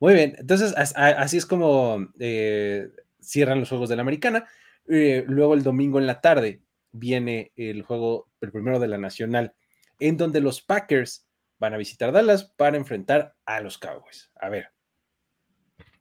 Muy 0.00 0.14
bien. 0.14 0.34
Entonces, 0.38 0.72
as- 0.76 0.96
a- 0.96 1.08
así 1.20 1.36
es 1.36 1.44
como 1.44 2.08
eh, 2.18 2.88
cierran 3.20 3.60
los 3.60 3.68
juegos 3.68 3.90
de 3.90 3.96
la 3.96 4.02
americana. 4.02 4.46
Eh, 4.88 5.24
luego, 5.28 5.52
el 5.52 5.62
domingo 5.62 5.98
en 5.98 6.06
la 6.06 6.22
tarde, 6.22 6.62
viene 6.92 7.52
el 7.56 7.82
juego, 7.82 8.28
el 8.40 8.50
primero 8.50 8.78
de 8.80 8.88
la 8.88 8.96
nacional, 8.96 9.52
en 9.98 10.16
donde 10.16 10.40
los 10.40 10.62
Packers 10.62 11.26
van 11.58 11.74
a 11.74 11.78
visitar 11.78 12.12
Dallas 12.12 12.44
para 12.56 12.76
enfrentar 12.76 13.36
a 13.44 13.60
los 13.60 13.78
Cowboys. 13.78 14.30
A 14.40 14.48
ver, 14.48 14.68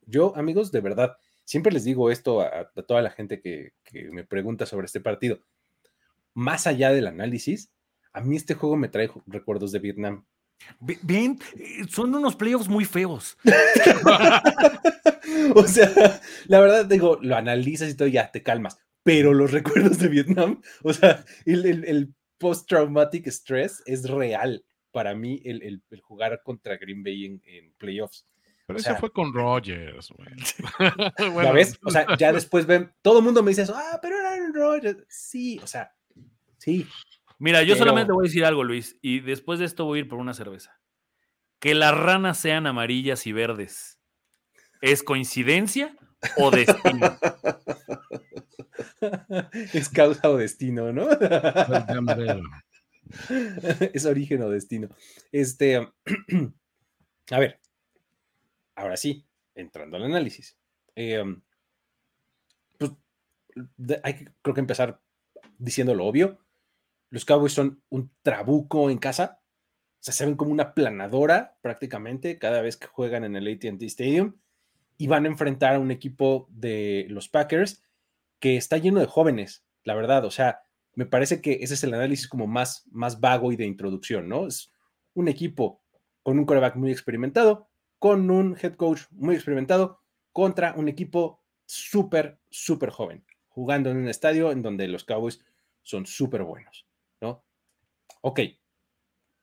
yo, 0.05 0.33
amigos, 0.35 0.71
de 0.71 0.81
verdad, 0.81 1.17
siempre 1.43 1.71
les 1.71 1.83
digo 1.83 2.11
esto 2.11 2.41
a, 2.41 2.69
a 2.75 2.83
toda 2.83 3.01
la 3.01 3.11
gente 3.11 3.41
que, 3.41 3.73
que 3.83 4.09
me 4.11 4.23
pregunta 4.23 4.65
sobre 4.65 4.85
este 4.85 5.01
partido. 5.01 5.39
Más 6.33 6.67
allá 6.67 6.91
del 6.91 7.07
análisis, 7.07 7.71
a 8.13 8.21
mí 8.21 8.35
este 8.35 8.53
juego 8.53 8.77
me 8.77 8.89
trae 8.89 9.09
recuerdos 9.25 9.71
de 9.71 9.79
Vietnam. 9.79 10.25
Ven, 10.79 11.39
eh, 11.55 11.85
son 11.89 12.13
unos 12.15 12.35
playoffs 12.35 12.67
muy 12.67 12.85
feos. 12.85 13.37
o 15.55 15.63
sea, 15.67 16.21
la 16.47 16.59
verdad, 16.59 16.85
digo, 16.85 17.19
lo 17.21 17.35
analizas 17.35 17.89
y 17.89 17.95
todo, 17.95 18.07
ya 18.07 18.31
te 18.31 18.43
calmas. 18.43 18.77
Pero 19.03 19.33
los 19.33 19.51
recuerdos 19.51 19.99
de 19.99 20.09
Vietnam, 20.09 20.61
o 20.83 20.93
sea, 20.93 21.23
el, 21.45 21.65
el- 21.65 21.85
el 21.85 22.13
post-traumatic 22.37 23.27
stress 23.27 23.81
es 23.85 24.09
real 24.09 24.63
para 24.91 25.13
mí 25.15 25.41
el, 25.45 25.61
el- 25.63 25.83
el 25.89 26.01
jugar 26.01 26.41
contra 26.43 26.77
Green 26.77 27.03
Bay 27.03 27.25
en, 27.25 27.41
en 27.45 27.71
playoffs. 27.73 28.25
Pero 28.65 28.77
o 28.77 28.81
eso 28.81 28.95
fue 28.97 29.11
con 29.11 29.33
Rogers, 29.33 30.09
güey. 30.11 30.29
¿Ya 31.19 31.29
Bueno, 31.31 31.53
ves? 31.53 31.79
O 31.83 31.89
sea, 31.91 32.05
ya 32.17 32.31
después 32.33 32.65
ven, 32.65 32.91
todo 33.01 33.19
el 33.19 33.23
mundo 33.25 33.41
me 33.43 33.51
dice 33.51 33.61
eso, 33.63 33.73
ah, 33.75 33.99
pero 34.01 34.17
era 34.17 34.33
Aaron 34.33 34.53
Rodgers. 34.53 35.05
Sí, 35.07 35.59
o 35.63 35.67
sea, 35.67 35.91
sí. 36.57 36.85
Mira, 37.39 37.61
yo 37.63 37.73
Pero- 37.75 37.85
solamente 37.85 38.11
voy 38.13 38.25
a 38.25 38.29
decir 38.29 38.43
algo, 38.45 38.63
Luis, 38.63 38.97
y 39.01 39.19
después 39.19 39.59
de 39.59 39.65
esto 39.65 39.85
voy 39.85 39.99
a 39.99 40.01
ir 40.01 40.07
por 40.07 40.19
una 40.19 40.33
cerveza. 40.33 40.79
Que 41.59 41.75
las 41.75 41.95
ranas 41.97 42.37
sean 42.39 42.67
amarillas 42.67 43.25
y 43.27 43.31
verdes. 43.31 43.99
¿Es 44.81 45.01
coincidencia 45.03 45.95
o 46.37 46.51
destino? 46.51 47.17
es 49.73 49.89
causa 49.89 50.29
o 50.29 50.37
destino, 50.37 50.91
¿no? 50.91 51.07
Es 53.93 54.05
origen 54.05 54.41
o 54.41 54.49
destino. 54.49 54.89
Este, 55.31 55.77
a 57.31 57.39
ver, 57.39 57.61
ahora 58.75 58.97
sí, 58.97 59.25
entrando 59.55 59.95
al 59.97 60.03
análisis. 60.03 60.57
Eh, 60.95 61.23
pues, 62.77 62.91
de- 63.77 64.01
hay 64.03 64.13
que, 64.13 64.31
creo 64.41 64.53
que 64.53 64.59
empezar 64.59 65.01
diciendo 65.57 65.95
lo 65.95 66.05
obvio. 66.05 66.39
Los 67.09 67.23
Cowboys 67.23 67.53
son 67.53 67.81
un 67.89 68.11
trabuco 68.21 68.89
en 68.89 68.97
casa. 68.97 69.39
O 69.99 70.03
sea, 70.03 70.13
se 70.13 70.25
ven 70.25 70.35
como 70.35 70.51
una 70.51 70.73
planadora 70.73 71.57
prácticamente 71.61 72.37
cada 72.37 72.61
vez 72.61 72.75
que 72.75 72.87
juegan 72.87 73.23
en 73.23 73.35
el 73.37 73.47
ATT 73.47 73.81
Stadium 73.83 74.35
y 74.97 75.07
van 75.07 75.25
a 75.25 75.29
enfrentar 75.29 75.75
a 75.75 75.79
un 75.79 75.91
equipo 75.91 76.47
de 76.49 77.05
los 77.09 77.29
Packers 77.29 77.83
que 78.39 78.57
está 78.57 78.77
lleno 78.77 78.99
de 78.99 79.05
jóvenes, 79.05 79.65
la 79.83 79.95
verdad. 79.95 80.25
O 80.25 80.31
sea, 80.31 80.61
me 80.93 81.05
parece 81.05 81.41
que 81.41 81.59
ese 81.61 81.75
es 81.75 81.83
el 81.83 81.93
análisis 81.93 82.27
como 82.27 82.47
más, 82.47 82.85
más 82.91 83.19
vago 83.19 83.51
y 83.51 83.55
de 83.55 83.65
introducción, 83.65 84.27
¿no? 84.27 84.47
Es 84.47 84.71
un 85.13 85.27
equipo 85.27 85.81
con 86.23 86.39
un 86.39 86.45
quarterback 86.45 86.75
muy 86.75 86.91
experimentado, 86.91 87.69
con 87.99 88.29
un 88.29 88.57
head 88.61 88.75
coach 88.75 89.03
muy 89.11 89.35
experimentado, 89.35 90.01
contra 90.33 90.73
un 90.75 90.87
equipo 90.87 91.41
súper, 91.65 92.39
súper 92.49 92.89
joven, 92.89 93.25
jugando 93.47 93.89
en 93.89 93.97
un 93.97 94.07
estadio 94.07 94.51
en 94.51 94.61
donde 94.61 94.87
los 94.87 95.03
Cowboys 95.03 95.43
son 95.83 96.05
súper 96.05 96.43
buenos, 96.43 96.87
¿no? 97.21 97.43
Ok, 98.21 98.41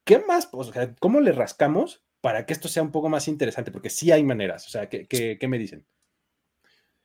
¿qué 0.05 0.19
más? 0.21 0.49
O 0.53 0.65
sea, 0.65 0.95
¿Cómo 0.97 1.21
le 1.21 1.33
rascamos 1.33 2.05
para 2.25 2.47
que 2.47 2.55
esto 2.55 2.69
sea 2.69 2.83
un 2.83 2.91
poco 2.91 3.11
más 3.11 3.29
interesante? 3.29 3.71
Porque 3.71 3.91
sí 3.91 4.11
hay 4.11 4.25
maneras, 4.25 4.67
o 4.67 4.71
sea, 4.71 4.89
¿qué, 4.89 5.07
qué, 5.07 5.37
qué 5.39 5.47
me 5.47 5.59
dicen? 5.59 5.85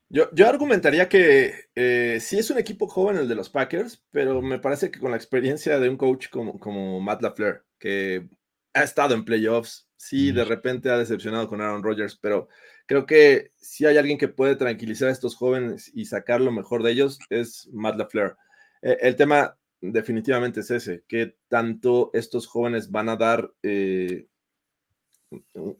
Yo, 0.07 0.29
yo 0.33 0.47
argumentaría 0.47 1.09
que 1.09 1.65
eh, 1.75 2.19
sí 2.21 2.39
es 2.39 2.49
un 2.51 2.57
equipo 2.57 2.87
joven 2.87 3.17
el 3.17 3.27
de 3.27 3.35
los 3.35 3.49
Packers, 3.49 4.01
pero 4.11 4.41
me 4.41 4.59
parece 4.59 4.89
que 4.89 5.01
con 5.01 5.11
la 5.11 5.17
experiencia 5.17 5.77
de 5.77 5.89
un 5.89 5.97
coach 5.97 6.29
como, 6.29 6.57
como 6.57 7.01
Matt 7.01 7.21
LaFleur, 7.21 7.65
que 7.77 8.29
ha 8.73 8.83
estado 8.83 9.13
en 9.13 9.25
playoffs, 9.25 9.89
sí, 9.97 10.31
de 10.31 10.45
repente 10.45 10.89
ha 10.89 10.97
decepcionado 10.97 11.49
con 11.49 11.59
Aaron 11.59 11.83
Rodgers, 11.83 12.15
pero 12.15 12.47
creo 12.85 13.05
que 13.05 13.51
si 13.57 13.85
hay 13.85 13.97
alguien 13.97 14.17
que 14.17 14.29
puede 14.29 14.55
tranquilizar 14.55 15.09
a 15.09 15.11
estos 15.11 15.35
jóvenes 15.35 15.91
y 15.93 16.05
sacar 16.05 16.39
lo 16.39 16.53
mejor 16.53 16.81
de 16.81 16.91
ellos, 16.91 17.19
es 17.29 17.67
Matt 17.73 17.97
LaFleur. 17.97 18.37
Eh, 18.81 18.99
el 19.01 19.17
tema 19.17 19.57
definitivamente 19.81 20.61
es 20.61 20.71
ese, 20.71 21.03
que 21.09 21.35
tanto 21.49 22.09
estos 22.13 22.47
jóvenes 22.47 22.89
van 22.89 23.09
a 23.09 23.17
dar 23.17 23.51
eh, 23.63 24.29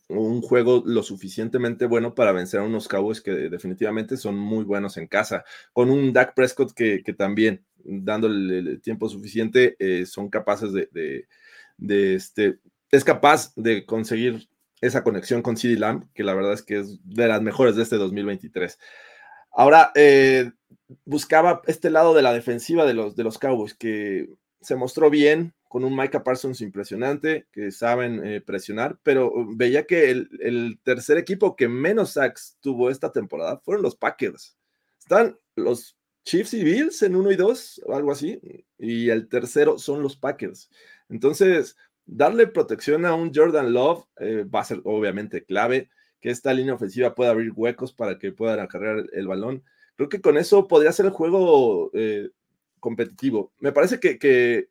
un- 0.09 0.41
juego 0.41 0.83
lo 0.85 1.03
suficientemente 1.03 1.85
bueno 1.85 2.13
para 2.15 2.31
vencer 2.31 2.59
a 2.59 2.63
unos 2.63 2.87
Cowboys 2.87 3.21
que 3.21 3.31
definitivamente 3.31 4.17
son 4.17 4.37
muy 4.37 4.63
buenos 4.63 4.97
en 4.97 5.07
casa, 5.07 5.43
con 5.73 5.89
un 5.89 6.13
Dak 6.13 6.33
Prescott 6.35 6.73
que, 6.73 7.03
que 7.03 7.13
también, 7.13 7.65
dándole 7.83 8.59
el 8.59 8.81
tiempo 8.81 9.09
suficiente, 9.09 9.75
eh, 9.79 10.05
son 10.05 10.29
capaces 10.29 10.71
de, 10.73 10.89
de- 10.91 11.27
de, 11.77 12.15
este, 12.15 12.59
es 12.91 13.03
capaz 13.03 13.53
de 13.55 13.85
conseguir 13.85 14.49
esa 14.81 15.03
conexión 15.03 15.41
con 15.41 15.57
CD 15.57 15.77
Lamb, 15.77 16.05
que 16.13 16.23
la 16.23 16.33
verdad 16.33 16.53
es 16.53 16.61
que 16.63 16.79
es 16.79 16.99
de 17.03 17.27
las 17.27 17.41
mejores 17.41 17.75
de 17.75 17.83
este 17.83 17.95
2023. 17.97 18.77
Ahora, 19.51 19.91
eh, 19.95 20.51
buscaba 21.05 21.61
este 21.67 21.89
lado 21.89 22.13
de 22.13 22.21
la 22.21 22.33
defensiva 22.33 22.85
de 22.85 22.93
los, 22.93 23.15
de 23.15 23.23
los 23.23 23.37
Cowboys, 23.37 23.73
que 23.73 24.29
se 24.61 24.75
mostró 24.75 25.09
bien 25.09 25.53
con 25.70 25.86
un 25.86 25.95
Micah 25.95 26.24
Parsons 26.24 26.61
impresionante, 26.61 27.47
que 27.51 27.72
saben 27.72 28.26
eh, 28.26 28.41
presionar, 28.41 28.99
pero 29.03 29.32
veía 29.55 29.86
que 29.86 30.09
el, 30.09 30.80
tercer 30.84 31.20
equipo 31.20 31.55
que 31.55 31.70
menos 31.70 32.13
sacks 32.13 32.57
tuvo 32.59 32.89
esta 32.89 33.11
temporada 33.11 33.59
fueron 33.59 33.84
los 33.84 33.95
Packers. 33.95 34.57
Están 34.97 35.38
los 35.55 35.95
Chiefs 36.26 36.55
y 36.55 36.63
Bills 36.63 37.03
en 37.03 37.15
uno 37.15 37.32
y 37.32 37.36
dos, 37.36 37.80
o 37.86 37.95
algo 37.95 38.11
así, 38.11 38.41
y 38.80 39.09
el 39.09 39.30
tercero 39.30 39.78
son 39.78 40.01
los 40.01 40.17
Packers. 40.17 40.72
Entonces, 41.07 41.78
darle 42.03 42.47
protección 42.47 43.05
a 43.05 43.13
un 43.13 43.32
Jordan 43.34 43.72
Love 43.72 44.05
eh, 44.17 44.43
va 44.43 44.61
a 44.61 44.65
ser 44.65 44.82
obviamente 44.86 45.45
clave, 45.45 45.91
que 46.20 46.32
esta 46.32 46.51
línea 46.51 46.74
ofensiva 46.74 47.13
pueda 47.13 47.30
abrir 47.30 47.51
huecos 47.55 47.93
para 47.93 48.17
que 48.17 48.32
puedan 48.32 48.59
acarrear 48.59 49.05
el, 49.13 49.28
balón. 49.28 49.63
Creo 49.95 50.09
que 50.09 50.20
con 50.20 50.36
eso 50.36 50.67
podría 50.67 50.91
ser 50.91 51.05
el 51.05 51.11
juego 51.11 51.91
eh, 51.93 52.32
competitivo. 52.80 53.53
Me 53.59 53.72
parece 53.72 53.99
que, 53.99 54.70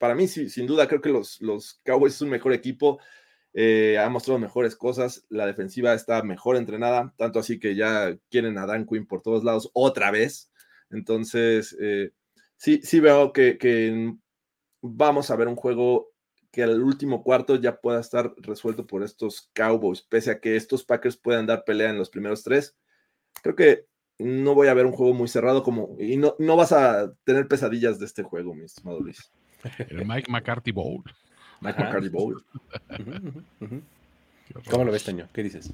para 0.00 0.14
mí, 0.14 0.28
sí, 0.28 0.48
sin 0.48 0.66
duda, 0.66 0.88
creo 0.88 1.02
que 1.02 1.10
los, 1.10 1.80
Cowboys 1.84 2.14
es 2.14 2.22
un 2.22 2.30
mejor 2.30 2.54
equipo. 2.54 2.98
Eh, 3.52 3.98
ha 3.98 4.08
mostrado 4.08 4.38
mejores 4.38 4.74
cosas, 4.74 5.26
la 5.28 5.44
defensiva 5.44 5.92
está 5.92 6.22
mejor 6.22 6.56
entrenada, 6.56 7.12
tanto 7.18 7.38
así 7.38 7.58
que 7.58 7.74
ya 7.74 8.16
quieren 8.30 8.56
a 8.56 8.64
Dan 8.64 8.86
Quinn 8.86 9.06
por 9.06 9.20
todos 9.20 9.44
lados 9.44 9.70
otra 9.74 10.10
vez. 10.10 10.50
Entonces, 10.90 11.76
eh, 11.82 12.12
sí, 12.56 12.80
sí 12.82 12.98
veo 13.00 13.32
que, 13.34 13.58
que, 13.58 14.14
vamos 14.80 15.30
a 15.30 15.36
ver 15.36 15.48
un 15.48 15.56
juego 15.56 16.12
que 16.50 16.62
al 16.62 16.82
último 16.82 17.22
cuarto 17.22 17.56
ya 17.56 17.78
pueda 17.78 18.00
estar 18.00 18.32
resuelto 18.38 18.86
por 18.86 19.02
estos 19.02 19.50
Cowboys, 19.52 20.00
pese 20.00 20.30
a 20.30 20.40
que 20.40 20.56
estos 20.56 20.82
Packers 20.82 21.18
puedan 21.18 21.44
dar 21.46 21.64
pelea 21.64 21.90
en 21.90 21.98
los 21.98 22.08
primeros 22.08 22.42
tres. 22.42 22.74
Creo 23.42 23.54
que 23.54 23.86
no 24.18 24.54
voy 24.54 24.68
a 24.68 24.74
ver 24.74 24.86
un 24.86 24.92
juego 24.92 25.12
muy 25.12 25.28
cerrado 25.28 25.62
como 25.62 25.96
y 25.98 26.16
no, 26.16 26.36
no 26.38 26.56
vas 26.56 26.72
a 26.72 27.12
tener 27.24 27.48
pesadillas 27.48 27.98
de 27.98 28.06
este 28.06 28.22
juego, 28.22 28.54
mi 28.54 28.64
estimado 28.64 29.00
Luis. 29.00 29.30
El 29.88 30.06
Mike 30.06 30.30
McCarthy 30.30 30.72
Bowl. 30.72 31.02
Mike 31.60 31.82
McCarthy 31.82 32.08
Bowl. 32.08 32.44
¿Cómo 34.70 34.84
lo 34.84 34.92
ves, 34.92 35.04
Toño? 35.04 35.28
¿Qué 35.32 35.42
dices? 35.42 35.72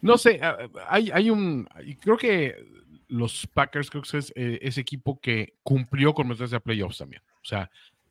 No 0.00 0.18
sé, 0.18 0.40
hay, 0.88 1.10
hay 1.12 1.30
un. 1.30 1.68
Creo 2.00 2.16
que 2.16 2.54
los 3.08 3.46
Packers, 3.46 3.90
creo 3.90 4.02
que 4.02 4.18
es 4.18 4.32
eh, 4.36 4.58
ese 4.62 4.80
equipo 4.80 5.18
que 5.20 5.54
cumplió 5.62 6.14
con 6.14 6.28
meterse 6.28 6.56
a 6.56 6.60
playoffs 6.60 6.98
también. 6.98 7.22
O 7.42 7.44
sea, 7.44 7.70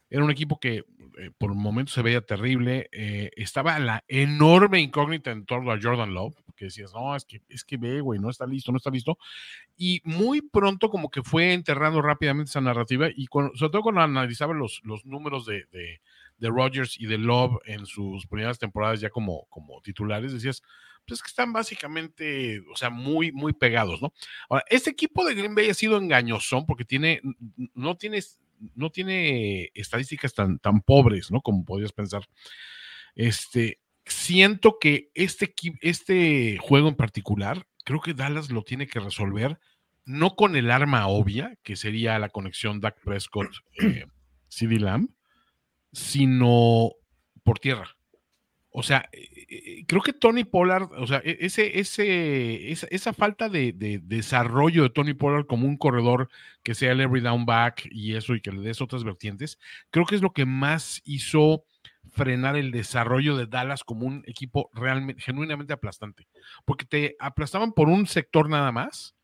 era 0.10 0.24
un 0.24 0.32
equipo 0.32 0.60
que 0.60 0.86
eh, 1.18 1.32
por 1.38 1.54
momentos 1.56 1.96
se 1.96 2.02
veía 2.02 2.22
terrible. 2.22 2.90
Eh, 2.92 3.32
estaba 3.36 3.78
la 3.80 4.04
enorme 4.08 4.80
incógnita 4.80 5.32
en 5.32 5.46
torno 5.46 5.72
a 5.72 5.80
Jordan 5.82 6.14
Love, 6.14 6.36
que 6.56 6.66
decías, 6.66 6.94
no, 6.94 7.16
es 7.16 7.26
que, 7.26 7.42
es 7.50 7.64
que 7.64 7.78
ve, 7.78 8.02
güey, 8.02 8.20
no 8.20 8.30
está 8.30 8.46
listo, 8.46 8.72
no 8.72 8.78
está 8.78 8.90
listo. 8.90 9.18
Y 9.76 10.02
muy 10.04 10.42
pronto 10.42 10.90
como 10.90 11.10
que 11.10 11.24
fue 11.24 11.54
enterrando 11.54 12.02
rápidamente 12.02 12.50
esa 12.50 12.62
narrativa 12.62 13.10
y 13.10 13.28
sobre 13.32 13.72
todo 13.72 13.82
cuando 13.82 14.02
analizaba 14.02 14.54
los, 14.54 14.82
los 14.84 15.06
números 15.06 15.46
de, 15.46 15.66
de, 15.72 16.02
de 16.38 16.50
Rodgers 16.50 17.00
y 17.00 17.06
de 17.06 17.18
Love 17.18 17.60
en 17.66 17.86
sus 17.86 18.28
primeras 18.28 18.60
temporadas 18.60 19.00
ya 19.00 19.10
como, 19.10 19.46
como 19.50 19.82
titulares, 19.82 20.34
decías, 20.34 20.62
pues 21.08 21.22
que 21.22 21.28
están 21.28 21.54
básicamente, 21.54 22.62
o 22.72 22.76
sea, 22.76 22.90
muy, 22.90 23.32
muy 23.32 23.54
pegados, 23.54 24.02
¿no? 24.02 24.14
Ahora, 24.50 24.64
este 24.70 24.90
equipo 24.90 25.24
de 25.24 25.36
Green 25.36 25.56
Bay 25.56 25.70
ha 25.70 25.74
sido 25.74 25.98
engañosón 25.98 26.66
porque 26.66 26.84
tiene, 26.84 27.22
no 27.74 27.96
tiene, 27.96 28.22
no 28.76 28.90
tiene 28.90 29.72
estadísticas 29.74 30.34
tan, 30.34 30.60
tan 30.60 30.82
pobres, 30.82 31.32
¿no? 31.32 31.42
Como 31.42 31.66
podrías 31.66 31.92
pensar. 31.92 32.28
Este, 33.16 33.80
siento 34.06 34.78
que 34.80 35.10
este, 35.14 35.54
este 35.82 36.58
juego 36.60 36.90
en 36.90 36.96
particular, 36.96 37.68
creo 37.84 38.02
que 38.02 38.14
Dallas 38.14 38.52
lo 38.52 38.64
tiene 38.64 38.88
que 38.88 39.00
resolver, 39.00 39.60
no 40.06 40.36
con 40.36 40.56
el 40.56 40.72
arma 40.72 41.08
obvia, 41.08 41.58
que 41.64 41.76
sería 41.76 42.18
la 42.20 42.30
conexión 42.30 42.80
Dak 42.80 43.02
Prescott, 43.04 43.50
eh, 43.82 44.06
Lamb, 44.80 45.10
sino 45.92 46.92
por 47.44 47.60
tierra. 47.60 47.97
O 48.80 48.84
sea, 48.84 49.10
eh, 49.12 49.28
eh, 49.50 49.86
creo 49.88 50.04
que 50.04 50.14
Tony 50.14 50.44
Pollard, 50.44 50.92
o 51.00 51.08
sea, 51.08 51.20
e, 51.26 51.36
ese, 51.42 51.80
ese, 51.80 52.72
esa, 52.72 52.86
esa 52.92 53.12
falta 53.12 53.50
de, 53.50 53.74
de, 53.74 53.98
desarrollo 53.98 54.84
de 54.84 54.92
Tony 54.92 55.16
Pollard 55.16 55.48
como 55.48 55.66
un 55.66 55.78
corredor 55.78 56.30
que 56.62 56.76
sea 56.76 56.92
el 56.92 57.02
every 57.02 57.22
down 57.22 57.48
back 57.48 57.88
y 57.90 58.14
eso 58.14 58.36
y 58.36 58.40
que 58.40 58.52
le 58.52 58.62
des 58.62 58.80
otras 58.80 59.04
vertientes, 59.04 59.58
creo 59.90 60.06
que 60.06 60.14
es 60.14 60.22
lo 60.22 60.32
que 60.32 60.46
más 60.46 61.02
hizo 61.06 61.64
frenar 62.12 62.56
el 62.56 62.70
desarrollo 62.70 63.36
de 63.36 63.48
Dallas 63.48 63.84
como 63.84 64.06
un 64.06 64.24
equipo 64.28 64.70
realmente, 64.74 65.24
genuinamente 65.24 65.74
aplastante, 65.74 66.28
porque 66.64 66.86
te 66.86 67.16
aplastaban 67.20 67.72
por 67.72 67.90
un 67.90 68.06
sector 68.06 68.48
nada 68.48 68.72
más 68.72 69.17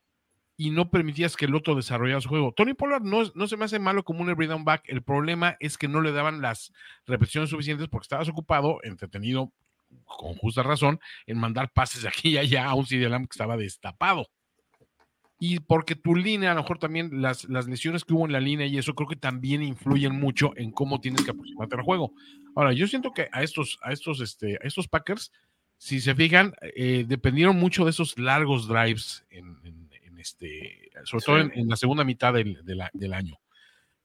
y 0.63 0.69
no 0.69 0.89
permitías 0.89 1.35
que 1.35 1.43
el 1.43 1.55
otro 1.55 1.75
desarrollara 1.75 2.21
su 2.21 2.29
juego. 2.29 2.53
Tony 2.53 2.73
Pollard 2.73 3.03
no, 3.03 3.23
no 3.35 3.47
se 3.49 3.57
me 3.57 3.65
hace 3.65 3.79
malo 3.79 4.05
como 4.05 4.21
un 4.21 4.29
every 4.29 4.47
down 4.47 4.63
back. 4.63 4.83
El 4.85 5.03
problema 5.03 5.57
es 5.59 5.77
que 5.77 5.89
no 5.89 5.99
le 5.99 6.13
daban 6.13 6.41
las 6.41 6.71
repeticiones 7.05 7.49
suficientes 7.49 7.89
porque 7.89 8.05
estabas 8.05 8.29
ocupado, 8.29 8.79
entretenido, 8.83 9.51
con 10.05 10.35
justa 10.35 10.63
razón, 10.63 11.01
en 11.27 11.37
mandar 11.37 11.73
pases 11.73 12.03
de 12.03 12.07
aquí 12.07 12.29
y 12.29 12.37
allá 12.37 12.65
a 12.65 12.75
un 12.75 12.85
CD 12.85 13.09
Lamb 13.09 13.27
que 13.27 13.33
estaba 13.33 13.57
destapado. 13.57 14.29
Y 15.37 15.59
porque 15.59 15.95
tu 15.95 16.15
línea, 16.15 16.53
a 16.53 16.55
lo 16.55 16.61
mejor 16.61 16.79
también 16.79 17.21
las, 17.21 17.43
las 17.49 17.67
lesiones 17.67 18.05
que 18.05 18.13
hubo 18.13 18.25
en 18.25 18.31
la 18.31 18.39
línea 18.39 18.65
y 18.65 18.77
eso 18.77 18.95
creo 18.95 19.09
que 19.09 19.17
también 19.17 19.61
influyen 19.63 20.17
mucho 20.17 20.53
en 20.55 20.71
cómo 20.71 21.01
tienes 21.01 21.25
que 21.25 21.31
aproximarte 21.31 21.75
al 21.75 21.81
juego. 21.81 22.13
Ahora, 22.55 22.71
yo 22.71 22.87
siento 22.87 23.11
que 23.11 23.27
a 23.33 23.43
estos, 23.43 23.79
a 23.81 23.91
estos, 23.91 24.21
este, 24.21 24.65
estos 24.65 24.87
Packers, 24.87 25.29
si 25.77 25.99
se 25.99 26.15
fijan, 26.15 26.53
eh, 26.61 27.03
dependieron 27.05 27.59
mucho 27.59 27.83
de 27.83 27.89
esos 27.89 28.17
largos 28.17 28.69
drives 28.69 29.25
en, 29.29 29.57
en 29.65 29.82
este, 30.23 30.89
sobre 31.03 31.25
todo 31.25 31.39
en, 31.39 31.67
la 31.67 31.75
segunda 31.75 32.03
mitad 32.03 32.33
del, 32.33 32.59
del, 32.63 33.13
año. 33.13 33.39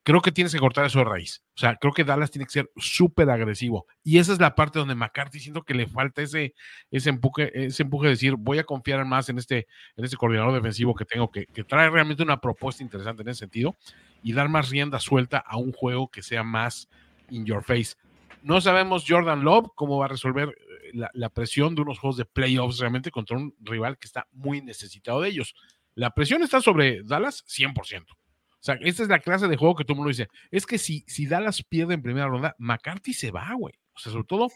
Creo 0.03 0.21
que 0.21 0.33
tienes 0.33 0.53
que 0.53 0.59
cortar 0.59 0.87
eso 0.87 0.99
de 0.99 1.05
raíz. 1.05 1.43
O 1.55 1.59
sea, 1.59 1.77
creo 1.77 1.93
que 1.93 2.05
Dallas 2.05 2.31
tiene 2.31 2.47
que 2.47 2.53
ser 2.53 2.71
súper 2.77 3.31
agresivo. 3.31 3.87
Y 4.03 4.19
esa 4.19 4.33
es 4.33 4.41
la 4.41 4.55
parte 4.55 4.79
donde 4.79 4.95
McCarthy 4.95 5.39
siento 5.39 5.63
que 5.63 5.75
le 5.75 5.87
falta 5.87 6.23
ese, 6.23 6.55
ese, 6.91 7.11
empuje, 7.11 7.67
ese 7.67 7.83
empuje 7.83 8.07
de 8.07 8.15
decir, 8.15 8.35
voy 8.37 8.59
a 8.59 8.65
confiar 8.65 9.05
más 9.05 9.29
en 9.29 9.39
este, 9.39 9.67
en 9.97 10.05
este 10.05 10.17
coordinador 10.17 10.55
defensivo 10.55 10.95
que 10.95 11.05
tengo, 11.05 11.31
que, 11.31 11.47
que 11.47 11.63
trae 11.63 11.91
realmente 11.91 12.23
una 12.23 12.41
propuesta 12.41 12.83
interesante 12.83 13.23
en 13.23 13.29
ese 13.29 13.41
sentido 13.41 13.77
y 14.23 14.33
dar 14.33 14.49
más 14.49 14.71
rienda 14.71 14.99
suelta 14.99 15.39
a 15.39 15.57
un 15.57 15.73
juego 15.73 16.09
que 16.09 16.23
sea 16.23 16.43
más 16.43 16.89
in 17.31 17.45
your 17.45 17.63
face. 17.63 17.95
No 18.43 18.61
sabemos 18.61 19.05
Jordan 19.07 19.45
Love 19.45 19.69
cómo 19.75 19.99
va 19.99 20.07
a 20.07 20.09
resolver 20.09 20.49
eh, 20.49 20.91
la, 20.95 21.11
la, 21.13 21.29
presión 21.29 21.75
de 21.75 21.83
unos 21.83 21.99
juegos 21.99 22.17
de 22.17 22.25
playoffs 22.25 22.79
realmente 22.79 23.11
contra 23.11 23.37
un 23.37 23.55
rival 23.61 23.99
que 23.99 24.07
está 24.07 24.27
muy 24.33 24.63
necesitado 24.63 25.21
de 25.21 25.29
ellos. 25.29 25.55
La 25.99 26.11
presión 26.11 26.45
está 26.45 26.61
sobre 26.61 27.03
Dallas 27.03 27.45
100%. 27.49 28.07
O 28.13 28.17
sea, 28.61 28.79
esta 28.83 29.03
es 29.03 29.09
la 29.09 29.19
clase 29.19 29.49
de 29.49 29.57
juego 29.57 29.75
que 29.75 29.83
todo 29.83 29.95
el 29.95 29.97
mundo 29.97 30.11
dice. 30.11 30.29
Es 30.53 30.65
que 30.65 30.79
si, 30.79 31.05
si 31.09 31.27
Dallas 31.27 31.65
pierde 31.65 31.95
en 31.95 32.03
primera 32.03 32.29
ronda, 32.29 32.55
McCarthy 32.59 33.13
se 33.13 33.33
va, 33.33 33.53
güey. 33.55 33.75
O 33.95 33.99
sea, 33.99 34.13
sobre 34.13 34.25
todo 34.25 34.49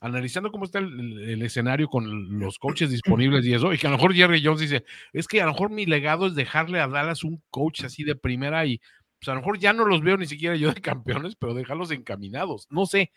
analizando 0.00 0.50
cómo 0.50 0.64
está 0.64 0.78
el, 0.78 1.42
escenario 1.42 1.88
con 1.88 2.38
los 2.38 2.58
coaches 2.58 2.90
disponibles 2.90 3.44
y 3.44 3.52
eso, 3.52 3.74
y 3.74 3.78
que 3.78 3.86
a 3.86 3.90
lo 3.90 3.96
mejor 3.96 4.14
Jerry 4.14 4.42
Jones 4.42 4.60
dice, 4.60 4.84
es 5.12 5.28
que 5.28 5.42
a 5.42 5.44
lo 5.44 5.52
mejor 5.52 5.70
mi 5.70 5.84
legado 5.84 6.26
es 6.28 6.34
dejarle 6.34 6.80
a 6.80 6.88
Dallas 6.88 7.24
un 7.24 7.42
coach 7.50 7.84
así 7.84 8.02
de 8.02 8.14
primera 8.14 8.64
y 8.64 8.80
pues 9.18 9.28
a 9.28 9.34
lo 9.34 9.40
mejor 9.40 9.58
ya 9.58 9.74
no 9.74 9.84
los 9.84 10.00
veo 10.00 10.16
ni 10.16 10.26
siquiera 10.26 10.56
yo 10.56 10.72
de 10.72 10.80
campeones, 10.80 11.36
pero 11.36 11.52
dejarlos 11.52 11.90
encaminados. 11.90 12.68
No 12.70 12.86
sé, 12.86 13.12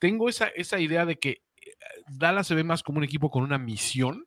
tengo 0.00 0.28
esa, 0.28 0.48
esa 0.48 0.80
idea 0.80 1.06
de 1.06 1.16
que 1.16 1.30
eh, 1.30 1.70
Dallas 2.08 2.48
se 2.48 2.56
ve 2.56 2.64
más 2.64 2.82
como 2.82 2.98
un 2.98 3.04
equipo 3.04 3.30
con 3.30 3.44
una 3.44 3.58
misión 3.58 4.26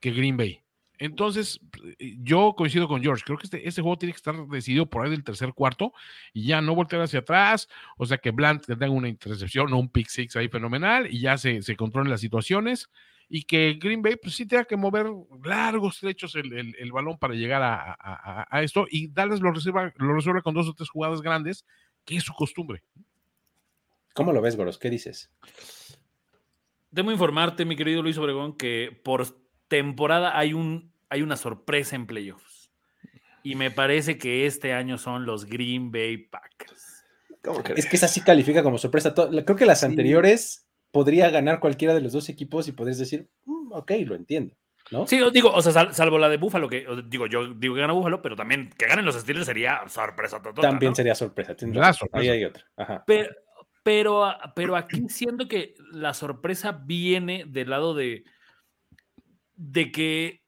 que 0.00 0.10
Green 0.10 0.36
Bay. 0.36 0.62
Entonces, 1.00 1.58
eh, 1.98 2.16
yo 2.20 2.54
coincido 2.54 2.86
con 2.86 3.02
George. 3.02 3.24
Creo 3.24 3.38
que 3.38 3.44
este, 3.44 3.66
este, 3.66 3.80
juego 3.80 3.96
tiene 3.96 4.12
que 4.12 4.18
estar 4.18 4.36
decidido 4.48 4.84
por 4.84 5.02
ahí 5.02 5.10
del 5.10 5.24
tercer 5.24 5.54
cuarto 5.54 5.94
y 6.34 6.44
ya 6.44 6.60
no 6.60 6.74
voltear 6.74 7.00
hacia 7.00 7.20
atrás. 7.20 7.68
O 7.96 8.04
sea, 8.04 8.18
que 8.18 8.30
Blunt 8.30 8.66
tenga 8.66 8.90
una 8.90 9.08
intercepción 9.08 9.72
o 9.72 9.78
un 9.78 9.88
pick 9.88 10.08
six 10.08 10.36
ahí 10.36 10.48
fenomenal 10.48 11.08
y 11.10 11.20
ya 11.20 11.38
se, 11.38 11.62
se 11.62 11.74
controlen 11.74 12.10
las 12.10 12.20
situaciones. 12.20 12.90
Y 13.30 13.44
que 13.44 13.78
Green 13.80 14.02
Bay, 14.02 14.16
pues 14.16 14.34
sí 14.34 14.44
tenga 14.44 14.64
que 14.64 14.76
mover 14.76 15.06
largos 15.42 16.00
trechos 16.00 16.34
el, 16.34 16.52
el, 16.52 16.76
el 16.78 16.92
balón 16.92 17.16
para 17.18 17.32
llegar 17.32 17.62
a, 17.62 17.96
a, 17.98 18.46
a, 18.50 18.62
esto. 18.62 18.86
Y 18.90 19.08
Dallas 19.08 19.40
lo 19.40 19.52
resuelve, 19.52 19.94
lo 19.96 20.14
resuelve 20.14 20.42
con 20.42 20.52
dos 20.52 20.68
o 20.68 20.74
tres 20.74 20.90
jugadas 20.90 21.22
grandes, 21.22 21.64
que 22.04 22.16
es 22.16 22.24
su 22.24 22.34
costumbre. 22.34 22.82
¿Cómo 24.12 24.32
lo 24.32 24.42
ves, 24.42 24.56
Goros? 24.56 24.78
¿Qué 24.78 24.90
dices? 24.90 25.30
Debo 26.90 27.10
informarte, 27.10 27.64
mi 27.64 27.76
querido 27.76 28.02
Luis 28.02 28.18
Obregón, 28.18 28.56
que 28.56 29.00
por 29.04 29.24
temporada 29.70 30.36
hay, 30.36 30.52
un, 30.52 30.89
hay 31.10 31.22
una 31.22 31.36
sorpresa 31.36 31.96
en 31.96 32.06
playoffs. 32.06 32.70
Y 33.42 33.56
me 33.56 33.70
parece 33.70 34.16
que 34.16 34.46
este 34.46 34.72
año 34.72 34.96
son 34.96 35.26
los 35.26 35.44
Green 35.46 35.90
Bay 35.90 36.16
Packers. 36.16 37.04
es 37.76 37.86
que 37.86 37.96
esa 37.96 38.08
sí 38.08 38.20
califica 38.20 38.62
como 38.62 38.78
sorpresa. 38.78 39.12
Creo 39.14 39.56
que 39.56 39.66
las 39.66 39.80
sí. 39.80 39.86
anteriores 39.86 40.68
podría 40.90 41.30
ganar 41.30 41.60
cualquiera 41.60 41.94
de 41.94 42.00
los 42.00 42.12
dos 42.12 42.28
equipos 42.28 42.68
y 42.68 42.72
podés 42.72 42.98
decir, 42.98 43.28
mm, 43.44 43.72
ok, 43.72 43.92
lo 44.06 44.14
entiendo. 44.14 44.54
¿No? 44.90 45.06
Sí, 45.06 45.20
digo, 45.32 45.52
o 45.52 45.62
sea, 45.62 45.72
sal, 45.72 45.94
salvo 45.94 46.18
la 46.18 46.28
de 46.28 46.36
Búfalo, 46.36 46.68
que 46.68 46.84
digo, 47.06 47.26
yo 47.26 47.54
digo 47.54 47.74
que 47.74 47.80
gana 47.80 47.92
Búfalo, 47.92 48.22
pero 48.22 48.34
también 48.34 48.70
que 48.76 48.86
ganen 48.86 49.04
los 49.04 49.14
Steelers 49.14 49.46
sería 49.46 49.82
sorpresa 49.88 50.42
total. 50.42 50.62
También 50.62 50.90
¿no? 50.90 50.96
sería 50.96 51.14
sorpresa. 51.14 51.54
La 51.60 51.92
sorpresa. 51.92 52.22
Ahí 52.22 52.28
hay 52.28 52.44
otra. 52.44 52.64
Ajá. 52.76 53.04
Pero, 53.06 53.30
pero, 53.82 54.34
pero 54.54 54.76
aquí 54.76 55.08
siento 55.08 55.46
que 55.48 55.74
la 55.92 56.12
sorpresa 56.12 56.72
viene 56.72 57.44
del 57.46 57.70
lado 57.70 57.94
de, 57.94 58.24
de 59.54 59.92
que 59.92 60.42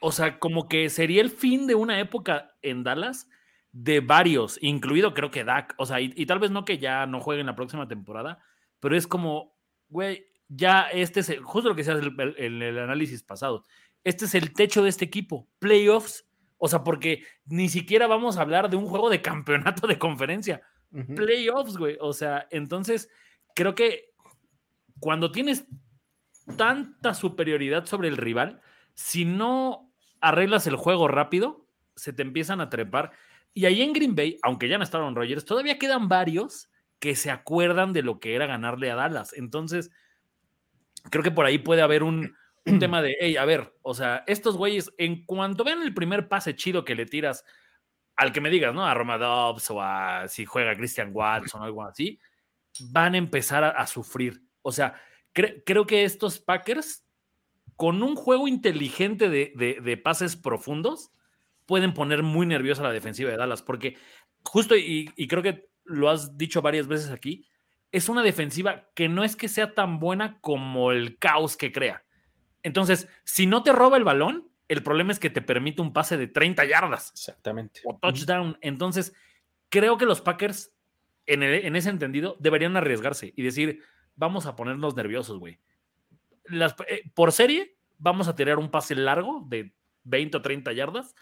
o 0.00 0.12
sea, 0.12 0.38
como 0.38 0.68
que 0.68 0.88
sería 0.90 1.20
el 1.22 1.30
fin 1.30 1.66
de 1.66 1.74
una 1.74 2.00
época 2.00 2.56
en 2.62 2.82
Dallas 2.82 3.28
de 3.72 4.00
varios, 4.00 4.58
incluido 4.62 5.14
creo 5.14 5.30
que 5.30 5.44
Dak, 5.44 5.74
o 5.78 5.86
sea, 5.86 6.00
y, 6.00 6.12
y 6.16 6.26
tal 6.26 6.38
vez 6.40 6.50
no 6.50 6.64
que 6.64 6.78
ya 6.78 7.06
no 7.06 7.20
juegue 7.20 7.40
en 7.40 7.46
la 7.46 7.54
próxima 7.54 7.86
temporada, 7.86 8.38
pero 8.80 8.96
es 8.96 9.06
como, 9.06 9.54
güey, 9.88 10.26
ya 10.48 10.82
este 10.90 11.20
es 11.20 11.28
el- 11.28 11.42
justo 11.44 11.68
lo 11.68 11.76
que 11.76 11.84
se 11.84 11.92
hace 11.92 12.02
el, 12.02 12.34
el- 12.38 12.62
el 12.62 12.78
análisis 12.78 13.22
pasado. 13.22 13.64
Este 14.02 14.24
es 14.24 14.34
el 14.34 14.52
techo 14.52 14.82
de 14.82 14.88
este 14.88 15.04
equipo, 15.04 15.46
playoffs, 15.60 16.26
o 16.58 16.66
sea, 16.68 16.82
porque 16.82 17.22
ni 17.46 17.68
siquiera 17.68 18.06
vamos 18.06 18.36
a 18.36 18.42
hablar 18.42 18.68
de 18.70 18.76
un 18.76 18.86
juego 18.86 19.08
de 19.10 19.22
campeonato 19.22 19.86
de 19.86 19.98
conferencia, 19.98 20.62
playoffs, 21.14 21.76
güey. 21.76 21.96
O 22.00 22.12
sea, 22.12 22.48
entonces 22.50 23.08
creo 23.54 23.74
que 23.76 24.10
cuando 24.98 25.30
tienes 25.30 25.66
tanta 26.56 27.14
superioridad 27.14 27.86
sobre 27.86 28.08
el 28.08 28.16
rival, 28.16 28.60
si 28.94 29.24
no 29.24 29.89
arreglas 30.20 30.66
el 30.66 30.76
juego 30.76 31.08
rápido, 31.08 31.66
se 31.96 32.12
te 32.12 32.22
empiezan 32.22 32.60
a 32.60 32.70
trepar. 32.70 33.12
Y 33.52 33.64
ahí 33.66 33.82
en 33.82 33.92
Green 33.92 34.14
Bay, 34.14 34.38
aunque 34.42 34.68
ya 34.68 34.78
no 34.78 34.84
estaban 34.84 35.14
Rogers, 35.14 35.44
todavía 35.44 35.78
quedan 35.78 36.08
varios 36.08 36.70
que 36.98 37.16
se 37.16 37.30
acuerdan 37.30 37.92
de 37.92 38.02
lo 38.02 38.20
que 38.20 38.34
era 38.34 38.46
ganarle 38.46 38.90
a 38.90 38.94
Dallas. 38.94 39.32
Entonces, 39.32 39.90
creo 41.10 41.24
que 41.24 41.30
por 41.30 41.46
ahí 41.46 41.58
puede 41.58 41.82
haber 41.82 42.02
un, 42.02 42.36
un 42.66 42.78
tema 42.78 43.02
de, 43.02 43.16
hey, 43.20 43.36
a 43.36 43.44
ver, 43.44 43.74
o 43.82 43.94
sea, 43.94 44.22
estos 44.26 44.56
güeyes, 44.56 44.92
en 44.98 45.24
cuanto 45.24 45.64
vean 45.64 45.82
el 45.82 45.94
primer 45.94 46.28
pase 46.28 46.54
chido 46.54 46.84
que 46.84 46.94
le 46.94 47.06
tiras 47.06 47.44
al 48.16 48.32
que 48.32 48.40
me 48.42 48.50
digas, 48.50 48.74
¿no? 48.74 48.86
A 48.86 48.92
Roma 48.92 49.16
Dobbs 49.16 49.70
o 49.70 49.80
a 49.80 50.28
si 50.28 50.44
juega 50.44 50.76
Christian 50.76 51.10
Watson 51.12 51.62
o 51.62 51.64
algo 51.64 51.82
así, 51.84 52.20
van 52.90 53.14
a 53.14 53.18
empezar 53.18 53.64
a, 53.64 53.70
a 53.70 53.86
sufrir. 53.86 54.42
O 54.60 54.72
sea, 54.72 54.94
cre- 55.34 55.62
creo 55.64 55.86
que 55.86 56.04
estos 56.04 56.38
Packers, 56.38 57.02
con 57.80 58.02
un 58.02 58.14
juego 58.14 58.46
inteligente 58.46 59.30
de, 59.30 59.54
de- 59.56 59.80
de 59.80 59.96
pases 59.96 60.36
profundos, 60.36 61.12
pueden 61.64 61.94
poner 61.94 62.22
muy 62.22 62.44
nerviosa 62.44 62.82
la 62.82 62.92
defensiva 62.92 63.30
de 63.30 63.38
Dallas, 63.38 63.62
porque 63.62 63.96
justo, 64.44 64.76
y, 64.76 65.10
y 65.16 65.28
creo 65.28 65.42
que 65.42 65.70
lo 65.84 66.10
has 66.10 66.36
dicho 66.36 66.60
varias 66.60 66.88
veces 66.88 67.08
aquí, 67.10 67.46
es 67.90 68.10
una 68.10 68.22
defensiva 68.22 68.90
que 68.94 69.08
no 69.08 69.24
es 69.24 69.34
que 69.34 69.48
sea 69.48 69.72
tan 69.74 69.98
buena 69.98 70.40
como 70.42 70.92
el 70.92 71.16
caos 71.16 71.56
que 71.56 71.72
crea. 71.72 72.04
Entonces, 72.62 73.08
si 73.24 73.46
no 73.46 73.62
te 73.62 73.72
roba 73.72 73.96
el 73.96 74.04
balón, 74.04 74.50
el 74.68 74.82
problema 74.82 75.12
es 75.12 75.18
que 75.18 75.30
te 75.30 75.40
permite 75.40 75.80
un 75.80 75.94
pase 75.94 76.18
de 76.18 76.26
30 76.26 76.66
yardas 76.66 77.12
Exactamente. 77.12 77.80
o 77.86 77.96
touchdown. 77.96 78.58
Entonces, 78.60 79.14
creo 79.70 79.96
que 79.96 80.04
los 80.04 80.20
Packers, 80.20 80.74
en, 81.24 81.42
el- 81.42 81.64
en 81.64 81.76
ese 81.76 81.88
entendido, 81.88 82.36
deberían 82.40 82.76
arriesgarse 82.76 83.32
y 83.34 83.42
decir, 83.42 83.80
vamos 84.16 84.44
a 84.44 84.54
ponernos 84.54 84.94
nerviosos, 84.96 85.38
güey. 85.38 85.58
Las- 86.50 86.74
eh, 86.88 87.02
por 87.14 87.32
serie, 87.32 87.76
vamos 87.98 88.28
a 88.28 88.34
tirar 88.34 88.58
un 88.58 88.70
pase 88.70 88.94
largo 88.94 89.44
de 89.48 89.72
20 90.04 90.36
o 90.38 90.42
30 90.42 90.72
yardas 90.72 91.14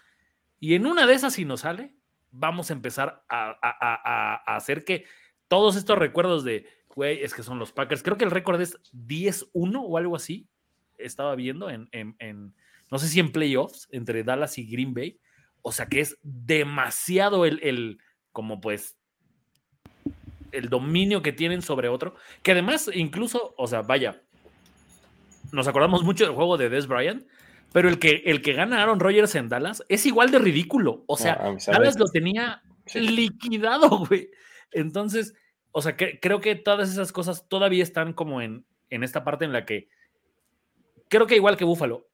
y 0.59 0.75
en 0.75 0.85
una 0.85 1.05
de 1.05 1.13
esas, 1.13 1.33
si 1.33 1.45
nos 1.45 1.61
sale, 1.61 1.93
vamos 2.31 2.69
a 2.69 2.73
empezar 2.73 3.23
a, 3.29 3.57
a- 3.61 4.55
hacer 4.55 4.83
que 4.85 5.05
todos 5.47 5.75
estos 5.75 5.97
recuerdos 5.97 6.43
de, 6.43 6.67
güey, 6.95 7.23
es 7.23 7.33
que 7.33 7.43
son 7.43 7.59
los 7.59 7.71
Packers, 7.71 8.03
creo 8.03 8.17
que 8.17 8.25
el 8.25 8.31
récord 8.31 8.59
es 8.61 8.77
10-1 8.93 9.81
o 9.81 9.97
algo 9.97 10.15
así, 10.15 10.47
estaba 10.97 11.35
viendo 11.35 11.69
en, 11.69 11.87
en- 11.91 12.15
en- 12.19 12.53
no 12.91 12.97
sé 12.99 13.07
si 13.07 13.19
en 13.19 13.31
playoffs 13.31 13.87
entre 13.91 14.23
Dallas 14.23 14.57
y 14.57 14.65
Green 14.69 14.93
Bay, 14.93 15.19
o 15.61 15.71
sea 15.71 15.87
que 15.87 15.99
es 16.01 16.17
demasiado 16.23 17.45
el, 17.45 17.59
el 17.63 17.99
como 18.31 18.61
pues, 18.61 18.97
el 20.51 20.69
dominio 20.69 21.21
que 21.21 21.31
tienen 21.33 21.61
sobre 21.61 21.89
otro, 21.89 22.15
que 22.43 22.51
además 22.51 22.89
incluso, 22.93 23.53
o 23.57 23.67
sea, 23.67 23.81
vaya, 23.81 24.23
nos 25.51 25.67
acordamos 25.67 26.03
mucho 26.03 26.25
del 26.25 26.33
juego 26.35 26.57
de 26.57 26.69
Des 26.69 26.87
Bryant, 26.87 27.25
pero 27.71 27.89
el 27.89 27.99
que, 27.99 28.23
el 28.25 28.41
que 28.41 28.53
gana 28.53 28.81
Aaron 28.81 28.99
Rodgers 28.99 29.35
en 29.35 29.49
Dallas 29.49 29.83
es 29.89 30.05
igual 30.05 30.31
de 30.31 30.39
ridículo, 30.39 31.03
o 31.07 31.17
sea, 31.17 31.37
Ah. 31.39 31.55
Dallas 31.67 31.99
lo 31.99 32.05
tenía 32.07 32.61
Sí. 32.85 32.99
liquidado, 32.99 33.89
güey. 34.09 34.29
Entonces, 34.71 35.33
o 35.71 35.81
sea, 35.81 35.95
que, 35.95 36.19
creo 36.19 36.41
que 36.41 36.55
todas 36.55 36.89
esas 36.89 37.11
cosas 37.11 37.47
todavía 37.47 37.83
están 37.83 38.13
como 38.13 38.41
en, 38.41 38.65
en 38.89 39.03
esta 39.03 39.23
parte 39.23 39.45
en 39.45 39.53
la 39.53 39.65
que 39.65 39.87
creo 41.09 41.27
que 41.27 41.35
igual 41.35 41.57
que 41.57 41.65
Buffalo, 41.65 42.07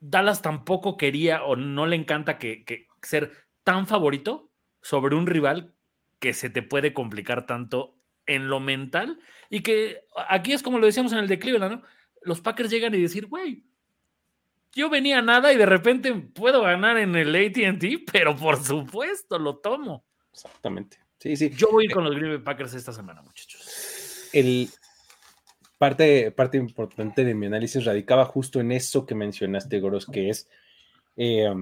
Dallas 0.00 0.42
tampoco 0.42 0.96
quería 0.96 1.42
o 1.44 1.56
no 1.56 1.86
le 1.86 1.96
encanta 1.96 2.38
que, 2.38 2.64
que 2.64 2.86
ser 3.02 3.32
tan 3.64 3.86
favorito 3.86 4.50
sobre 4.82 5.16
un 5.16 5.26
rival 5.26 5.74
que 6.18 6.32
se 6.34 6.50
te 6.50 6.62
puede 6.62 6.92
complicar 6.92 7.46
tanto 7.46 7.96
en 8.26 8.48
lo 8.48 8.60
mental 8.60 9.18
y 9.50 9.60
que 9.62 10.00
aquí 10.28 10.52
es 10.52 10.62
como 10.62 10.78
lo 10.78 10.86
decíamos 10.86 11.12
en 11.12 11.18
el 11.18 11.28
de 11.28 11.38
Cleveland, 11.38 11.76
¿no? 11.76 11.82
Los 12.22 12.40
Packers 12.40 12.70
llegan 12.70 12.94
y 12.94 13.00
decir, 13.02 13.26
güey, 13.26 13.64
yo 14.74 14.90
venía 14.90 15.18
a 15.18 15.22
nada 15.22 15.52
y 15.52 15.56
de 15.56 15.66
repente 15.66 16.12
puedo 16.14 16.62
ganar 16.62 16.98
en 16.98 17.14
el 17.16 17.34
ATT, 17.34 17.84
pero 18.12 18.36
por 18.36 18.62
supuesto 18.62 19.38
lo 19.38 19.56
tomo. 19.58 20.04
Exactamente. 20.32 20.98
Sí, 21.18 21.36
sí. 21.36 21.50
Yo 21.56 21.70
voy 21.70 21.84
a 21.84 21.86
ir 21.86 21.92
con 21.94 22.04
los 22.04 22.14
Green 22.14 22.28
Bay 22.34 22.42
Packers 22.42 22.74
esta 22.74 22.92
semana, 22.92 23.22
muchachos. 23.22 24.28
el 24.32 24.68
parte, 25.78 26.30
parte 26.30 26.56
importante 26.58 27.24
de 27.24 27.34
mi 27.34 27.46
análisis 27.46 27.84
radicaba 27.84 28.24
justo 28.26 28.60
en 28.60 28.72
eso 28.72 29.06
que 29.06 29.14
mencionaste, 29.14 29.80
Goros, 29.80 30.06
que 30.06 30.28
es 30.30 30.48
eh, 31.16 31.52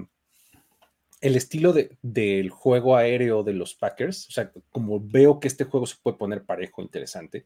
el 1.21 1.35
estilo 1.35 1.71
de- 1.73 1.97
del 2.01 2.49
juego 2.49 2.95
aéreo 2.97 3.43
de 3.43 3.53
los 3.53 3.73
Packers. 3.75 4.27
O 4.27 4.31
sea, 4.31 4.51
como 4.71 4.99
veo 4.99 5.39
que 5.39 5.47
este 5.47 5.63
juego 5.63 5.85
se 5.85 5.95
puede 6.01 6.17
poner 6.17 6.43
parejo, 6.43 6.81
interesante, 6.81 7.45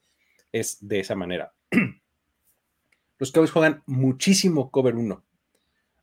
es 0.52 0.78
de 0.88 1.00
esa 1.00 1.16
manera. 1.16 1.54
Los 3.20 3.32
Cowboys 3.32 3.52
juegan 3.52 3.84
muchísimo 3.86 4.72
cover 4.72 4.96
1. 4.96 5.24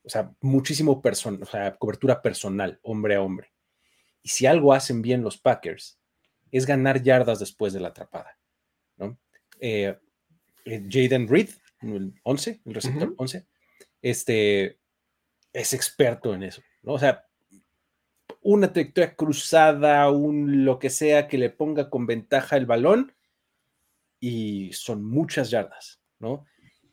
O 0.04 0.08
sea, 0.08 0.32
muchísimo 0.40 1.02
person 1.02 1.42
o 1.42 1.46
sea, 1.46 1.76
cobertura 1.76 2.22
personal, 2.22 2.78
hombre 2.82 3.16
a 3.16 3.22
hombre. 3.22 3.52
Y 4.22 4.28
si 4.28 4.46
algo 4.46 4.72
hacen 4.72 5.02
bien 5.02 5.22
los 5.22 5.38
Packers, 5.38 5.98
es 6.52 6.66
ganar 6.66 7.02
yardas 7.02 7.40
después 7.40 7.72
de 7.72 7.80
la 7.80 7.88
atrapada. 7.88 8.38
¿no? 8.96 9.18
Eh, 9.58 9.98
eh, 10.64 10.86
Jaden 10.88 11.26
Reed, 11.26 11.50
el 11.80 12.14
11, 12.22 12.60
el 12.64 12.74
receptor 12.74 13.08
Ujú. 13.08 13.22
11, 13.22 13.46
este, 14.02 14.78
es 15.52 15.72
experto 15.72 16.34
en 16.34 16.44
eso. 16.44 16.62
¿no? 16.82 16.92
O 16.92 16.98
sea, 16.98 17.26
una 18.42 18.72
trayectoria 18.72 19.16
cruzada, 19.16 20.08
un 20.10 20.64
lo 20.64 20.78
que 20.78 20.90
sea 20.90 21.26
que 21.26 21.38
le 21.38 21.50
ponga 21.50 21.90
con 21.90 22.06
ventaja 22.06 22.56
el 22.56 22.66
balón 22.66 23.12
y 24.20 24.72
son 24.72 25.04
muchas 25.04 25.50
yardas, 25.50 26.00
¿no? 26.20 26.46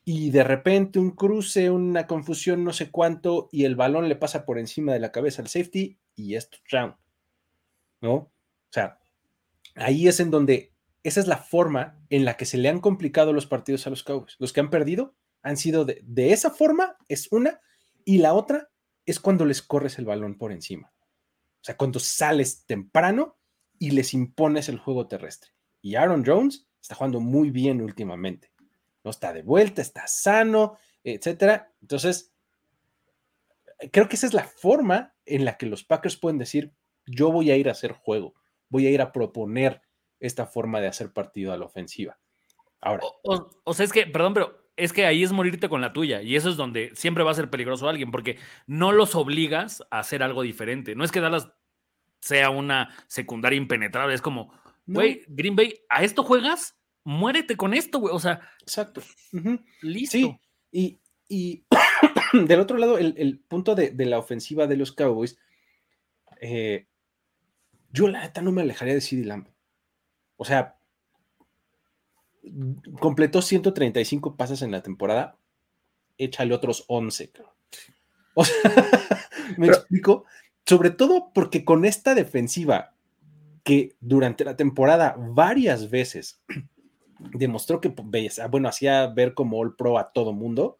Y 0.05 0.31
de 0.31 0.43
repente 0.43 0.99
un 0.99 1.11
cruce, 1.11 1.69
una 1.69 2.07
confusión, 2.07 2.63
no 2.63 2.73
sé 2.73 2.91
cuánto, 2.91 3.49
y 3.51 3.65
el 3.65 3.75
balón 3.75 4.09
le 4.09 4.15
pasa 4.15 4.45
por 4.45 4.59
encima 4.59 4.93
de 4.93 4.99
la 4.99 5.11
cabeza 5.11 5.41
al 5.41 5.47
safety 5.47 5.97
y 6.15 6.35
es 6.35 6.49
touchdown, 6.49 6.95
¿no? 8.01 8.13
O 8.13 8.31
sea, 8.69 8.99
ahí 9.75 10.07
es 10.07 10.19
en 10.19 10.29
donde 10.29 10.73
esa 11.03 11.19
es 11.19 11.27
la 11.27 11.37
forma 11.37 11.99
en 12.09 12.25
la 12.25 12.37
que 12.37 12.45
se 12.45 12.57
le 12.57 12.69
han 12.69 12.79
complicado 12.79 13.33
los 13.33 13.45
partidos 13.45 13.87
a 13.87 13.89
los 13.89 14.03
Cowboys. 14.03 14.35
Los 14.39 14.51
que 14.51 14.59
han 14.59 14.69
perdido 14.69 15.15
han 15.41 15.57
sido 15.57 15.85
de, 15.85 16.01
de 16.03 16.33
esa 16.33 16.51
forma, 16.51 16.97
es 17.07 17.31
una, 17.31 17.61
y 18.05 18.17
la 18.17 18.33
otra 18.33 18.69
es 19.05 19.19
cuando 19.19 19.45
les 19.45 19.61
corres 19.61 19.99
el 19.99 20.05
balón 20.05 20.37
por 20.37 20.51
encima. 20.51 20.93
O 21.61 21.65
sea, 21.65 21.77
cuando 21.77 21.99
sales 21.99 22.65
temprano 22.65 23.37
y 23.79 23.91
les 23.91 24.13
impones 24.13 24.69
el 24.69 24.79
juego 24.79 25.07
terrestre. 25.07 25.51
Y 25.81 25.95
Aaron 25.95 26.23
Jones 26.25 26.67
está 26.81 26.95
jugando 26.95 27.19
muy 27.19 27.51
bien 27.51 27.81
últimamente. 27.81 28.52
No 29.03 29.11
está 29.11 29.33
de 29.33 29.41
vuelta, 29.43 29.81
está 29.81 30.07
sano, 30.07 30.77
etcétera. 31.03 31.71
Entonces, 31.81 32.33
creo 33.91 34.07
que 34.07 34.15
esa 34.15 34.27
es 34.27 34.33
la 34.33 34.43
forma 34.45 35.13
en 35.25 35.45
la 35.45 35.57
que 35.57 35.65
los 35.65 35.83
Packers 35.83 36.17
pueden 36.17 36.37
decir, 36.37 36.71
yo 37.05 37.31
voy 37.31 37.51
a 37.51 37.57
ir 37.57 37.67
a 37.67 37.73
hacer 37.73 37.91
juego, 37.93 38.33
voy 38.69 38.87
a 38.87 38.91
ir 38.91 39.01
a 39.01 39.11
proponer 39.11 39.81
esta 40.19 40.45
forma 40.45 40.79
de 40.79 40.87
hacer 40.87 41.11
partido 41.11 41.51
a 41.53 41.57
la 41.57 41.65
ofensiva. 41.65 42.17
Ahora, 42.79 43.03
O, 43.03 43.33
o- 43.33 43.49
o 43.63 43.73
sea, 43.73 43.85
es 43.85 43.91
que, 43.91 44.05
perdón, 44.07 44.33
pero 44.33 44.57
es 44.75 44.93
que 44.93 45.05
ahí 45.05 45.23
es 45.23 45.31
morirte 45.31 45.69
con 45.69 45.81
la 45.81 45.93
tuya. 45.93 46.21
Y 46.21 46.35
eso 46.35 46.49
es 46.49 46.57
donde 46.57 46.91
siempre 46.95 47.23
va 47.23 47.31
a 47.31 47.35
ser 47.35 47.49
peligroso 47.49 47.87
alguien, 47.89 48.11
porque 48.11 48.37
no 48.67 48.91
los 48.91 49.15
obligas 49.15 49.83
a 49.91 49.99
hacer 49.99 50.23
algo 50.23 50.41
diferente. 50.41 50.95
No 50.95 51.03
es 51.03 51.11
que 51.11 51.19
Dallas 51.19 51.49
sea 52.21 52.49
una 52.49 52.89
secundaria 53.07 53.57
impenetrable. 53.57 54.13
Es 54.15 54.21
como, 54.21 54.53
no, 54.85 54.95
güey, 54.95 55.23
Green 55.27 55.55
Bay, 55.55 55.81
¿a 55.89 56.03
esto 56.03 56.23
juegas? 56.23 56.77
Muérete 57.05 57.57
con 57.57 57.73
esto, 57.73 57.99
güey. 57.99 58.13
O 58.15 58.19
sea, 58.19 58.41
exacto. 58.61 59.01
Listo. 59.81 60.17
Sí, 60.17 60.39
y, 60.71 60.99
y 61.27 61.65
del 62.47 62.59
otro 62.59 62.77
lado, 62.77 62.97
el, 62.97 63.13
el 63.17 63.39
punto 63.39 63.75
de, 63.75 63.91
de 63.91 64.05
la 64.05 64.19
ofensiva 64.19 64.67
de 64.67 64.77
los 64.77 64.91
Cowboys, 64.91 65.37
eh, 66.41 66.87
yo 67.91 68.07
la 68.07 68.21
neta 68.21 68.41
no 68.41 68.51
me 68.51 68.61
alejaría 68.61 68.93
de 68.93 69.01
CD 69.01 69.25
Lamb. 69.25 69.47
O 70.37 70.45
sea, 70.45 70.77
completó 72.99 73.41
135 73.41 74.35
pases 74.35 74.61
en 74.61 74.71
la 74.71 74.81
temporada, 74.81 75.37
échale 76.17 76.53
otros 76.53 76.85
11. 76.87 77.29
cabrón. 77.31 77.53
O 78.33 78.43
sea, 78.45 78.55
me 79.57 79.67
Pero- 79.67 79.73
explico, 79.77 80.25
sobre 80.65 80.89
todo 80.91 81.31
porque 81.33 81.63
con 81.65 81.85
esta 81.85 82.15
defensiva 82.15 82.95
que 83.63 83.95
durante 84.01 84.43
la 84.43 84.55
temporada 84.57 85.15
varias 85.17 85.89
veces 85.89 86.41
demostró 87.33 87.79
que 87.81 87.89
pues, 87.89 88.41
bueno, 88.49 88.69
hacía 88.69 89.07
ver 89.07 89.33
como 89.33 89.57
All 89.59 89.75
Pro 89.75 89.97
a 89.97 90.11
todo 90.11 90.33
mundo. 90.33 90.79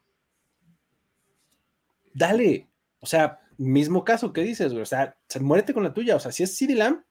Dale, 2.13 2.69
O 2.99 3.05
sea, 3.05 3.39
mismo 3.57 4.05
caso 4.05 4.31
que 4.33 4.43
dices, 4.43 4.71
güey. 4.71 4.83
O 4.83 4.85
sea, 4.85 5.17
se- 5.27 5.39
muérete 5.41 5.73
con 5.73 5.83
la 5.83 5.93
tuya. 5.93 6.15
O 6.15 6.19
sea, 6.19 6.31
si 6.31 6.43
es 6.43 6.55
CD 6.57 6.73
Lamb, 6.75 7.03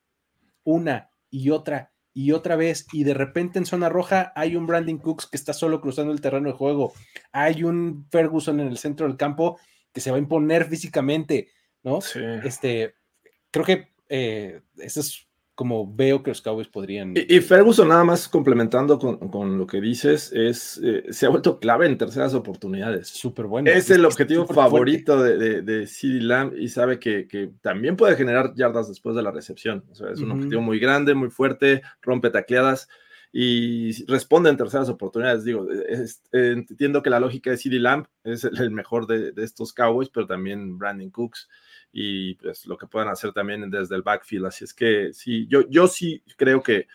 una 0.65 1.11
y 1.31 1.51
otra 1.51 1.91
y 2.15 2.33
otra 2.33 2.57
vez, 2.57 2.87
y 2.93 3.05
de 3.05 3.15
repente 3.15 3.59
en 3.59 3.65
zona 3.67 3.89
roja 3.89 4.33
hay 4.37 4.55
un 4.55 4.67
Brandon 4.67 4.99
Cooks 4.99 5.27
que 5.27 5.37
está 5.39 5.55
solo 5.55 5.81
cruzando 5.81 6.13
el 6.13 6.21
terreno 6.21 6.49
de 6.51 6.55
juego. 6.57 6.93
Hay 7.33 7.65
un 7.65 8.07
Ferguson 8.11 8.61
en 8.61 8.69
el 8.69 8.77
centro 8.77 9.07
del 9.07 9.17
campo 9.17 9.59
que 9.95 10.01
se 10.03 10.11
va 10.11 10.17
a 10.17 10.21
imponer 10.21 10.67
físicamente, 10.67 11.49
¿no? 11.83 12.03
Sí. 12.03 12.21
Este, 12.45 12.95
creo 13.51 13.65
que 13.65 13.89
eh, 14.11 14.61
eso 14.77 15.01
es 15.01 15.27
como 15.63 15.95
veo 15.95 16.25
que 16.25 16.33
los 16.33 16.43
Cowboys 16.43 16.67
podrían. 16.67 17.15
Y, 17.17 17.37
y 17.37 17.41
Ferguson, 17.41 17.87
nada 17.89 18.03
más 18.03 18.29
complementando 18.29 18.99
con, 18.99 19.17
con 19.31 19.57
lo 19.59 19.65
que 19.65 19.81
dices, 19.81 20.33
es, 20.35 20.81
eh, 20.83 21.05
se 21.11 21.27
ha 21.27 21.29
vuelto 21.29 21.61
clave 21.61 21.87
en 21.87 21.97
terceras 21.97 22.35
oportunidades. 22.35 23.07
súper 23.07 23.47
bueno. 23.47 23.71
Es 23.71 23.89
el 23.91 24.05
objetivo 24.05 24.45
favorito 24.47 25.23
de, 25.23 25.39
de, 25.39 25.63
de 25.63 25.87
CeeDee 25.87 26.21
Lamb 26.23 26.55
y 26.59 26.69
sabe 26.69 26.99
que, 26.99 27.29
que 27.29 27.53
también 27.61 27.97
puede 27.97 28.17
generar 28.17 28.55
yardas 28.57 28.89
después 28.89 29.15
de 29.15 29.23
la 29.23 29.31
recepción. 29.31 29.85
O 29.91 29.95
sea, 29.95 30.11
es 30.11 30.19
un 30.19 30.31
Ujú. 30.33 30.39
objetivo 30.39 30.63
muy 30.63 30.81
grande, 30.81 31.15
muy 31.15 31.31
fuerte, 31.31 31.83
rompe 32.03 32.31
tacleadas 32.31 32.89
y 33.33 34.05
responde 34.07 34.51
en 34.51 34.57
terceras 34.57 34.89
oportunidades. 34.89 35.45
Digo, 35.45 35.67
es- 35.71 36.23
entiendo 36.33 37.03
que 37.03 37.11
la 37.11 37.21
lógica 37.21 37.51
de 37.51 37.57
CeeDee 37.57 37.79
Lamb 37.79 38.07
es 38.25 38.43
el 38.45 38.71
mejor 38.73 39.07
de, 39.07 39.31
de 39.33 39.45
estos 39.45 39.73
Cowboys, 39.73 40.11
pero 40.11 40.27
también 40.27 40.77
Brandon 40.77 41.11
Cooks 41.11 41.49
y 41.93 42.35
pues 42.37 42.67
lo 42.67 42.77
que 42.79 42.87
puedan 42.87 43.09
hacer 43.09 43.33
también 43.33 43.71
desde 43.71 43.95
el 43.97 44.03
backfield. 44.03 44.47
Así 44.47 44.65
es 44.65 44.73
que 44.75 45.13
sí, 45.13 45.47
yo, 45.49 45.69
yo 45.69 45.87
sí 45.89 46.23
creo 46.37 46.63
que 46.63 46.87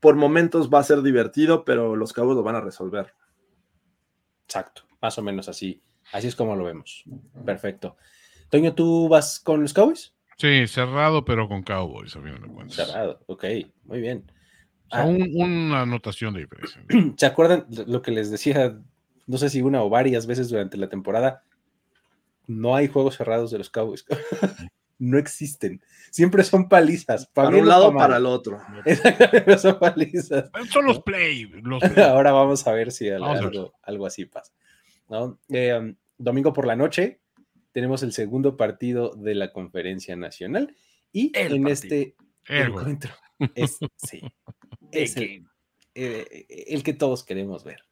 por 0.00 0.16
momentos 0.16 0.68
va 0.72 0.80
a 0.80 0.84
ser 0.84 1.00
divertido, 1.02 1.64
pero 1.64 1.96
los 1.96 2.12
Cowboys 2.12 2.36
lo 2.36 2.42
van 2.42 2.56
a 2.56 2.60
resolver. 2.60 3.14
Exacto, 4.46 4.82
más 5.00 5.16
o 5.18 5.22
menos 5.22 5.48
así. 5.48 5.80
Así 6.12 6.26
es 6.28 6.36
como 6.36 6.54
lo 6.56 6.64
vemos. 6.64 7.04
Perfecto. 7.46 7.96
Toño, 8.50 8.74
¿tú 8.74 9.08
vas 9.08 9.40
con 9.40 9.62
los 9.62 9.72
Cowboys? 9.72 10.14
Sí, 10.36 10.66
cerrado, 10.66 11.24
pero 11.24 11.48
con 11.48 11.62
Cowboys, 11.62 12.14
a 12.16 12.20
de 12.20 12.48
cuentas. 12.48 12.76
Cerrado, 12.76 13.20
ok, 13.26 13.44
muy 13.84 14.00
bien. 14.00 14.30
O 14.90 14.94
sea, 14.94 15.04
Ah. 15.04 15.06
un- 15.06 15.30
una 15.34 15.80
anotación 15.82 16.34
de 16.34 16.40
diferencia. 16.40 16.82
¿Se 17.16 17.26
acuerdan 17.26 17.66
lo 17.86 18.02
que 18.02 18.10
les 18.10 18.30
decía? 18.30 18.78
No 19.26 19.38
sé 19.38 19.48
si 19.48 19.62
una 19.62 19.82
o 19.82 19.88
varias 19.88 20.26
veces 20.26 20.50
durante 20.50 20.76
la 20.76 20.88
temporada. 20.88 21.42
No 22.46 22.76
hay 22.76 22.88
juegos 22.88 23.16
cerrados 23.16 23.50
de 23.50 23.58
los 23.58 23.70
Cowboys. 23.70 24.04
no 24.98 25.18
existen. 25.18 25.82
Siempre 26.10 26.44
son 26.44 26.68
palizas. 26.68 27.26
Para 27.26 27.56
un 27.56 27.68
lado, 27.68 27.92
para 27.92 28.16
el 28.16 28.26
otro. 28.26 28.60
Exactamente, 28.84 29.58
son 29.58 29.78
palizas. 29.78 30.50
Son 30.70 30.84
los 30.84 31.02
play. 31.02 31.44
Los 31.62 31.82
play. 31.94 32.04
Ahora 32.04 32.32
vamos 32.32 32.66
a 32.66 32.72
ver 32.72 32.92
si 32.92 33.08
algo, 33.08 33.72
algo 33.82 34.06
así 34.06 34.24
pasa. 34.26 34.52
¿no? 35.08 35.38
Eh, 35.48 35.74
um, 35.74 35.94
domingo 36.18 36.52
por 36.52 36.66
la 36.66 36.76
noche 36.76 37.20
tenemos 37.72 38.02
el 38.04 38.12
segundo 38.12 38.56
partido 38.56 39.14
de 39.16 39.34
la 39.34 39.52
conferencia 39.52 40.14
nacional 40.14 40.76
y 41.12 41.36
El 41.36 41.54
en 41.56 41.62
partido. 41.64 41.72
este 41.72 42.16
El 42.46 42.68
encuentro 42.68 43.12
es, 43.56 43.78
sí, 43.96 44.22
es 44.92 45.16
el, 45.16 45.44
eh, 45.94 46.46
el 46.68 46.84
que 46.84 46.92
todos 46.92 47.24
queremos 47.24 47.64
ver. 47.64 47.84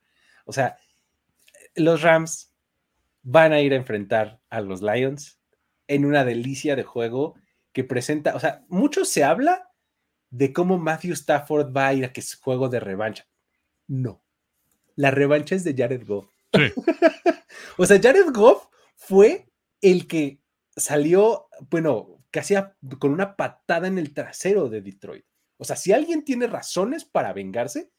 O 0.44 0.52
sea, 0.52 0.76
los 1.74 2.02
Rams 2.02 2.51
van 3.22 3.52
a 3.52 3.60
ir 3.60 3.72
a 3.72 3.76
enfrentar 3.76 4.40
a 4.50 4.60
los 4.60 4.82
Lions 4.82 5.40
en 5.88 6.04
una 6.04 6.24
delicia 6.24 6.76
de 6.76 6.82
juego 6.82 7.34
que 7.72 7.84
presenta, 7.84 8.34
o 8.34 8.40
sea, 8.40 8.64
mucho 8.68 9.04
se 9.04 9.24
habla 9.24 9.70
de 10.30 10.52
cómo 10.52 10.78
Matthew 10.78 11.12
Stafford 11.12 11.74
va 11.76 11.88
a 11.88 11.94
ir 11.94 12.04
a 12.04 12.12
que 12.12 12.20
es 12.20 12.34
juego 12.36 12.68
de 12.68 12.80
revancha. 12.80 13.26
No, 13.86 14.24
la 14.96 15.10
revancha 15.10 15.54
es 15.54 15.64
de 15.64 15.74
Jared 15.76 16.06
Goff. 16.06 16.28
Sí. 16.52 16.72
o 17.78 17.86
sea, 17.86 18.00
Jared 18.00 18.30
Goff 18.32 18.66
fue 18.96 19.48
el 19.80 20.06
que 20.06 20.40
salió, 20.76 21.48
bueno, 21.70 22.24
casi 22.30 22.54
a- 22.54 22.76
con 22.98 23.12
una 23.12 23.36
patada 23.36 23.86
en 23.88 23.98
el 23.98 24.12
trasero 24.14 24.68
de 24.68 24.80
Detroit. 24.80 25.24
O 25.58 25.64
sea, 25.64 25.76
si 25.76 25.92
alguien 25.92 26.24
tiene 26.24 26.46
razones 26.46 27.04
para 27.04 27.32
vengarse, 27.32 27.90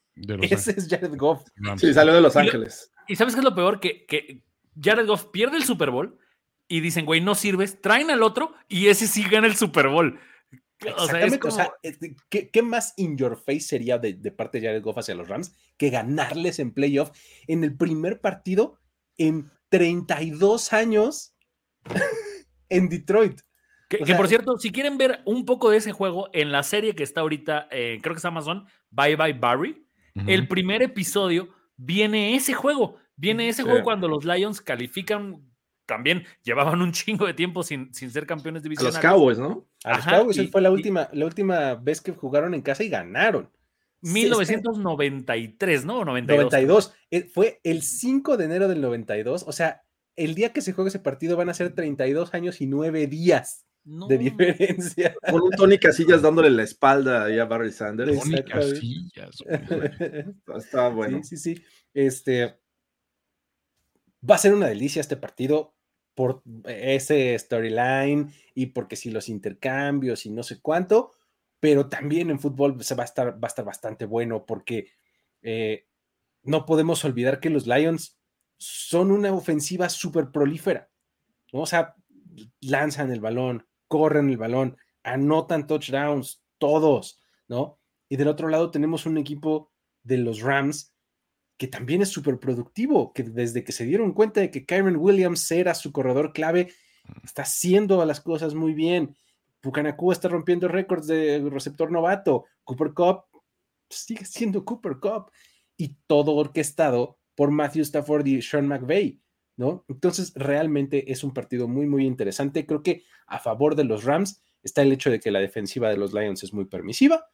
ese 0.41 0.71
es 0.71 0.87
Jared 0.89 1.15
Goff. 1.17 1.45
Sí, 1.77 1.93
salió 1.93 2.13
de 2.13 2.21
Los 2.21 2.35
Ángeles. 2.35 2.91
¿Y 3.07 3.15
sabes 3.15 3.33
qué 3.33 3.39
es 3.39 3.45
lo 3.45 3.55
peor? 3.55 3.79
Que, 3.79 4.05
que 4.05 4.43
Jared 4.81 5.07
Goff 5.07 5.25
pierde 5.31 5.57
el 5.57 5.63
Super 5.63 5.91
Bowl 5.91 6.17
y 6.67 6.81
dicen, 6.81 7.05
güey, 7.05 7.21
no 7.21 7.35
sirves, 7.35 7.81
traen 7.81 8.09
al 8.09 8.23
otro 8.23 8.53
y 8.67 8.87
ese 8.87 9.07
sí 9.07 9.23
gana 9.23 9.47
el 9.47 9.55
Super 9.55 9.87
Bowl. 9.87 10.19
O 10.97 11.07
sea, 11.07 11.25
es 11.25 11.39
o 11.41 11.51
sea, 11.51 11.71
¿qué, 12.29 12.49
qué 12.49 12.61
más 12.61 12.93
in 12.97 13.17
your 13.17 13.37
face 13.37 13.61
sería 13.61 13.97
de, 13.97 14.13
de 14.13 14.31
parte 14.31 14.59
de 14.59 14.67
Jared 14.67 14.83
Goff 14.83 14.97
hacia 14.97 15.15
los 15.15 15.29
Rams 15.29 15.53
que 15.77 15.89
ganarles 15.89 16.59
en 16.59 16.73
playoff 16.73 17.11
en 17.47 17.63
el 17.63 17.77
primer 17.77 18.19
partido 18.19 18.79
en 19.17 19.49
32 19.69 20.73
años 20.73 21.35
en 22.69 22.89
Detroit? 22.89 23.39
Que, 23.87 23.97
O 23.97 23.99
que 23.99 24.05
sea, 24.07 24.17
por 24.17 24.27
cierto, 24.27 24.57
si 24.57 24.71
quieren 24.71 24.97
ver 24.97 25.21
un 25.25 25.45
poco 25.45 25.69
de 25.69 25.77
ese 25.77 25.91
juego 25.91 26.29
en 26.33 26.51
la 26.51 26.63
serie 26.63 26.95
que 26.95 27.03
está 27.03 27.21
ahorita, 27.21 27.67
eh, 27.71 27.99
creo 28.01 28.15
que 28.15 28.19
es 28.19 28.25
Amazon, 28.25 28.65
Bye 28.89 29.15
Bye 29.15 29.33
Barry, 29.33 29.87
el 30.27 30.47
primer 30.47 30.83
episodio 30.83 31.49
viene 31.75 32.35
ese 32.35 32.53
juego. 32.53 32.97
Viene 33.15 33.49
ese 33.49 33.61
Sí. 33.63 33.67
juego 33.69 33.83
cuando 33.83 34.07
los 34.07 34.25
Lions 34.25 34.61
califican. 34.61 35.41
También 35.85 36.23
llevaban 36.43 36.81
un 36.81 36.93
chingo 36.93 37.25
de 37.27 37.33
tiempo 37.33 37.61
sin, 37.61 37.93
sin 37.93 38.09
ser 38.09 38.25
campeones 38.25 38.61
A 38.61 38.61
los 38.61 38.63
divisionales. 38.63 38.99
Cowboys, 39.01 39.37
¿no? 39.37 39.67
A 39.83 39.89
los 39.91 39.99
Ajá, 39.99 40.17
Cowboys 40.19 40.37
y- 40.37 40.47
fue 40.47 40.61
la 40.61 40.69
y- 40.69 40.71
última, 40.73 41.09
la 41.11 41.25
última 41.25 41.75
vez 41.75 41.99
que 41.99 42.13
jugaron 42.13 42.53
en 42.53 42.61
casa 42.61 42.83
y 42.83 42.89
ganaron. 42.89 43.49
Sí, 44.01 44.23
está- 44.23 44.37
1993, 44.37 45.85
¿no? 45.85 45.99
O 45.99 46.05
92. 46.05 46.43
92. 46.51 46.93
Eh, 47.11 47.29
Fue 47.33 47.59
el 47.63 47.81
5 47.83 48.37
de 48.37 48.45
enero 48.45 48.67
del 48.67 48.81
92. 48.81 49.43
O 49.47 49.51
sea, 49.51 49.81
el 50.15 50.35
día 50.35 50.53
que 50.53 50.61
se 50.61 50.73
juegue 50.73 50.87
ese 50.89 50.99
partido 50.99 51.35
van 51.37 51.49
a 51.49 51.53
ser 51.53 51.73
32 51.73 52.33
años 52.33 52.61
y 52.61 52.67
9 52.67 53.07
días 53.07 53.65
No, 53.85 54.07
de 54.07 54.17
diferencia. 54.17 55.15
Con 55.29 55.41
un 55.41 55.51
Tony 55.51 55.77
Casillas 55.79 56.21
dándole 56.21 56.49
la 56.49 56.63
espalda 56.63 57.25
ahí 57.25 57.39
a 57.39 57.45
Barry 57.45 57.71
Sanders. 57.73 58.17
Tony. 58.19 58.41
Casillas. 58.43 59.35
Está 60.57 60.87
bueno. 60.89 61.19
Sí, 61.23 61.35
sí, 61.37 61.55
sí. 61.55 61.63
Este 61.93 62.55
va 64.29 64.35
a 64.35 64.39
ser 64.39 64.53
una 64.53 64.67
delicia 64.67 65.01
este 65.01 65.17
partido 65.17 65.73
por 66.15 66.43
ese 66.65 67.37
storyline 67.37 68.33
y 68.53 68.67
porque 68.67 68.95
si 68.95 69.09
los 69.09 69.29
intercambios 69.29 70.25
y 70.25 70.29
no 70.29 70.43
sé 70.43 70.61
cuánto, 70.61 71.11
pero 71.59 71.89
también 71.89 72.29
en 72.29 72.39
fútbol 72.39 72.83
se 72.83 72.95
va 72.95 73.03
a 73.03 73.05
estar, 73.05 73.39
bastante 73.39 74.05
bueno 74.05 74.45
porque 74.45 74.89
eh, 75.41 75.87
no 76.43 76.65
podemos 76.65 77.03
olvidar 77.05 77.39
que 77.39 77.49
los 77.49 77.67
Lions 77.67 78.19
son 78.57 79.11
una 79.11 79.33
ofensiva 79.33 79.89
súper 79.89 80.31
prolífera. 80.31 80.89
¿no? 81.51 81.61
O 81.61 81.65
sea, 81.65 81.95
lanzan 82.61 83.11
el 83.11 83.19
balón, 83.19 83.65
corren 83.87 84.29
el 84.29 84.37
balón, 84.37 84.77
anotan 85.03 85.67
touchdowns, 85.67 86.43
todos, 86.57 87.19
¿no? 87.47 87.79
Y 88.09 88.15
del 88.15 88.27
otro 88.27 88.47
lado 88.47 88.71
tenemos 88.71 89.05
un 89.05 89.17
equipo 89.17 89.71
de 90.03 90.17
los 90.17 90.41
Rams 90.41 90.92
que 91.57 91.67
también 91.67 92.01
es 92.01 92.09
súper 92.09 92.39
productivo, 92.39 93.13
que 93.13 93.23
desde 93.23 93.63
que 93.63 93.71
se 93.71 93.85
dieron 93.85 94.13
cuenta 94.13 94.41
de 94.41 94.51
que 94.51 94.65
Kyron 94.65 94.97
Williams 94.97 95.49
era 95.51 95.73
su 95.73 95.91
corredor 95.91 96.33
clave, 96.33 96.73
está 97.23 97.43
haciendo 97.43 98.03
las 98.05 98.21
cosas 98.21 98.55
muy 98.55 98.73
bien. 98.73 99.15
Pucanacú 99.61 100.11
está 100.11 100.27
rompiendo 100.27 100.67
récords 100.67 101.07
de 101.07 101.47
receptor 101.49 101.91
novato. 101.91 102.45
Cooper 102.63 102.93
Cup 102.93 103.23
sigue 103.89 104.25
siendo 104.25 104.65
Cooper 104.65 104.97
Cup. 104.99 105.31
Y 105.75 105.95
todo 106.05 106.33
orquestado 106.33 107.17
por 107.35 107.49
Matthew 107.49 107.81
Stafford 107.81 108.27
y 108.27 108.41
Sean 108.41 108.67
McVay, 108.67 109.19
¿no? 109.57 109.85
Entonces, 109.87 110.31
realmente 110.35 111.11
es 111.11 111.23
un 111.23 111.33
partido 111.33 111.67
muy, 111.67 111.87
muy 111.87 112.05
interesante. 112.05 112.65
Creo 112.67 112.83
que 112.83 113.03
a 113.25 113.39
favor 113.39 113.75
de 113.75 113.83
los 113.83 114.03
Rams 114.03 114.41
está 114.61 114.83
el 114.83 114.91
hecho 114.91 115.09
de 115.09 115.19
que 115.19 115.31
la 115.31 115.39
defensiva 115.39 115.89
de 115.89 115.97
los 115.97 116.13
Lions 116.13 116.43
es 116.43 116.53
muy 116.53 116.65
permisiva, 116.65 117.25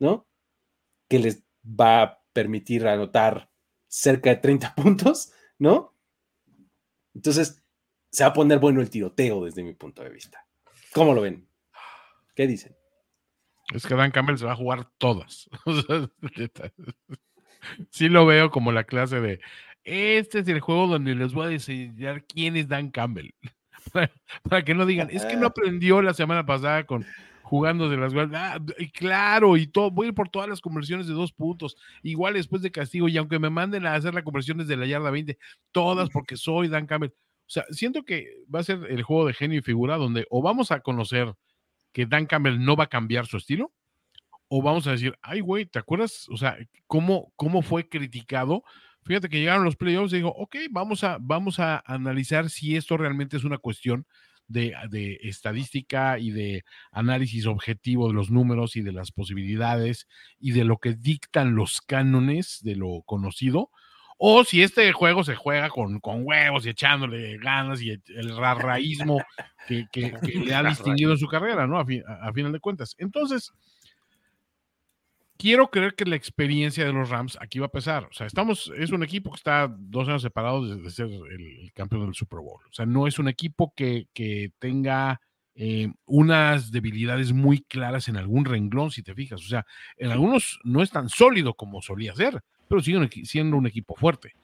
¿no? 0.00 0.26
Que 1.08 1.20
les 1.20 1.44
va 1.64 2.02
a 2.02 2.22
permitir 2.32 2.86
anotar 2.88 3.48
cerca 3.94 4.30
de 4.30 4.36
30 4.36 4.74
puntos, 4.76 5.32
¿no? 5.58 5.94
Entonces, 7.14 7.62
se 8.10 8.24
va 8.24 8.30
a 8.30 8.32
poner 8.32 8.58
bueno 8.58 8.80
el 8.80 8.90
tiroteo 8.90 9.44
desde 9.44 9.62
mi 9.62 9.74
punto 9.74 10.02
de 10.02 10.10
vista. 10.10 10.44
¿Cómo 10.92 11.14
lo 11.14 11.22
ven? 11.22 11.46
¿Qué 12.34 12.46
dicen? 12.46 12.76
Es 13.72 13.86
que 13.86 13.94
Dan 13.94 14.10
Campbell 14.10 14.36
se 14.36 14.44
va 14.44 14.52
a 14.52 14.56
jugar 14.56 14.90
todas. 14.98 15.48
Sí 17.88 18.10
lo 18.10 18.26
veo 18.26 18.50
como 18.50 18.72
la 18.72 18.84
clase 18.84 19.22
de 19.22 19.40
este 19.84 20.40
es 20.40 20.48
el 20.48 20.60
juego 20.60 20.86
donde 20.86 21.14
les 21.14 21.32
voy 21.32 21.46
a 21.46 21.52
enseñar 21.52 22.22
quién 22.24 22.58
es 22.58 22.68
Dan 22.68 22.90
Campbell. 22.90 23.30
Para, 23.90 24.12
para 24.42 24.64
que 24.66 24.74
no 24.74 24.84
digan, 24.84 25.08
es 25.10 25.24
que 25.24 25.36
no 25.36 25.46
aprendió 25.46 26.02
la 26.02 26.12
semana 26.12 26.44
pasada 26.44 26.84
con 26.84 27.06
jugando 27.54 27.88
de 27.88 27.96
las 27.96 28.12
ah, 28.34 28.58
y 28.78 28.90
claro, 28.90 29.56
y 29.56 29.68
todo, 29.68 29.88
voy 29.88 30.06
a 30.06 30.08
ir 30.08 30.14
por 30.14 30.28
todas 30.28 30.48
las 30.48 30.60
conversiones 30.60 31.06
de 31.06 31.14
dos 31.14 31.32
puntos, 31.32 31.76
igual 32.02 32.34
después 32.34 32.62
de 32.62 32.72
castigo, 32.72 33.08
y 33.08 33.16
aunque 33.16 33.38
me 33.38 33.48
manden 33.48 33.86
a 33.86 33.94
hacer 33.94 34.12
las 34.12 34.24
conversiones 34.24 34.66
de 34.66 34.76
la 34.76 34.86
yarda 34.86 35.12
20, 35.12 35.38
todas 35.70 36.10
porque 36.10 36.36
soy 36.36 36.66
Dan 36.66 36.88
Campbell. 36.88 37.10
O 37.10 37.46
sea, 37.46 37.64
siento 37.70 38.02
que 38.02 38.26
va 38.52 38.58
a 38.58 38.64
ser 38.64 38.80
el 38.88 39.04
juego 39.04 39.28
de 39.28 39.34
genio 39.34 39.60
y 39.60 39.62
figura 39.62 39.96
donde 39.96 40.26
o 40.30 40.42
vamos 40.42 40.72
a 40.72 40.80
conocer 40.80 41.32
que 41.92 42.06
Dan 42.06 42.26
Campbell 42.26 42.58
no 42.58 42.74
va 42.74 42.84
a 42.84 42.88
cambiar 42.88 43.26
su 43.26 43.36
estilo, 43.36 43.72
o 44.48 44.60
vamos 44.60 44.88
a 44.88 44.90
decir, 44.90 45.16
ay, 45.22 45.38
güey, 45.38 45.64
¿te 45.64 45.78
acuerdas? 45.78 46.26
O 46.30 46.36
sea, 46.36 46.58
¿cómo, 46.88 47.32
cómo 47.36 47.62
fue 47.62 47.88
criticado 47.88 48.64
fíjate 49.04 49.28
que 49.28 49.38
llegaron 49.38 49.64
los 49.64 49.76
playoffs 49.76 50.12
y 50.12 50.16
digo, 50.16 50.34
ok, 50.34 50.56
vamos 50.70 51.04
a, 51.04 51.18
vamos 51.20 51.60
a 51.60 51.84
analizar 51.86 52.50
si 52.50 52.74
esto 52.74 52.96
realmente 52.96 53.36
es 53.36 53.44
una 53.44 53.58
cuestión 53.58 54.06
de, 54.48 54.74
de, 54.90 55.18
estadística 55.22 56.18
y 56.18 56.30
de 56.30 56.64
análisis 56.92 57.46
objetivo 57.46 58.08
de 58.08 58.14
los 58.14 58.30
números 58.30 58.76
y 58.76 58.82
de 58.82 58.92
las 58.92 59.12
posibilidades 59.12 60.06
y 60.38 60.52
de 60.52 60.64
lo 60.64 60.78
que 60.78 60.94
dictan 60.94 61.54
los 61.54 61.80
cánones 61.80 62.60
de 62.62 62.76
lo 62.76 63.02
conocido, 63.06 63.70
o 64.16 64.44
si 64.44 64.62
este 64.62 64.92
juego 64.92 65.24
se 65.24 65.34
juega 65.34 65.68
con, 65.68 66.00
con 66.00 66.22
huevos 66.24 66.64
y 66.64 66.70
echándole 66.70 67.36
ganas 67.38 67.82
y 67.82 67.90
el 67.90 68.00
rarraísmo 68.36 69.20
que, 69.66 69.86
que, 69.92 70.12
que 70.12 70.38
le 70.38 70.54
ha 70.54 70.62
distinguido 70.62 71.12
en 71.12 71.18
su 71.18 71.26
carrera, 71.26 71.66
¿no? 71.66 71.78
A, 71.78 71.84
fi, 71.84 72.00
a, 72.06 72.28
a 72.28 72.32
final 72.32 72.52
de 72.52 72.60
cuentas. 72.60 72.94
Entonces, 72.98 73.52
quiero 75.36 75.68
creer 75.70 75.94
que 75.94 76.04
la 76.04 76.16
experiencia 76.16 76.84
de 76.84 76.92
los 76.92 77.10
Rams 77.10 77.38
aquí 77.40 77.58
va 77.58 77.66
a 77.66 77.72
pesar. 77.72 78.04
O 78.04 78.12
sea, 78.12 78.26
estamos, 78.26 78.72
es 78.76 78.90
un 78.90 79.02
equipo 79.02 79.30
que 79.30 79.36
está 79.36 79.74
dos 79.78 80.08
años 80.08 80.22
separado 80.22 80.64
de, 80.66 80.90
ser 80.90 81.06
el, 81.06 81.22
el, 81.62 81.72
campeón 81.72 82.06
del 82.06 82.14
Super 82.14 82.40
Bowl. 82.40 82.60
O 82.68 82.72
sea, 82.72 82.86
no 82.86 83.06
es 83.06 83.18
un 83.18 83.28
equipo 83.28 83.72
que, 83.76 84.08
que 84.12 84.52
tenga 84.58 85.20
eh, 85.54 85.92
unas 86.06 86.72
debilidades 86.72 87.32
muy 87.32 87.60
claras 87.60 88.08
en 88.08 88.16
algún 88.16 88.44
renglón, 88.44 88.90
si 88.90 89.02
te 89.02 89.14
fijas. 89.14 89.40
O 89.40 89.48
sea, 89.48 89.66
en 89.96 90.10
algunos 90.10 90.58
no 90.64 90.82
es 90.82 90.90
tan 90.90 91.08
sólido 91.08 91.54
como 91.54 91.82
solía 91.82 92.14
ser, 92.14 92.42
pero 92.68 92.82
sigue 92.82 93.08
siendo 93.24 93.56
un 93.56 93.66
equipo 93.66 93.94
fuerte 93.96 94.34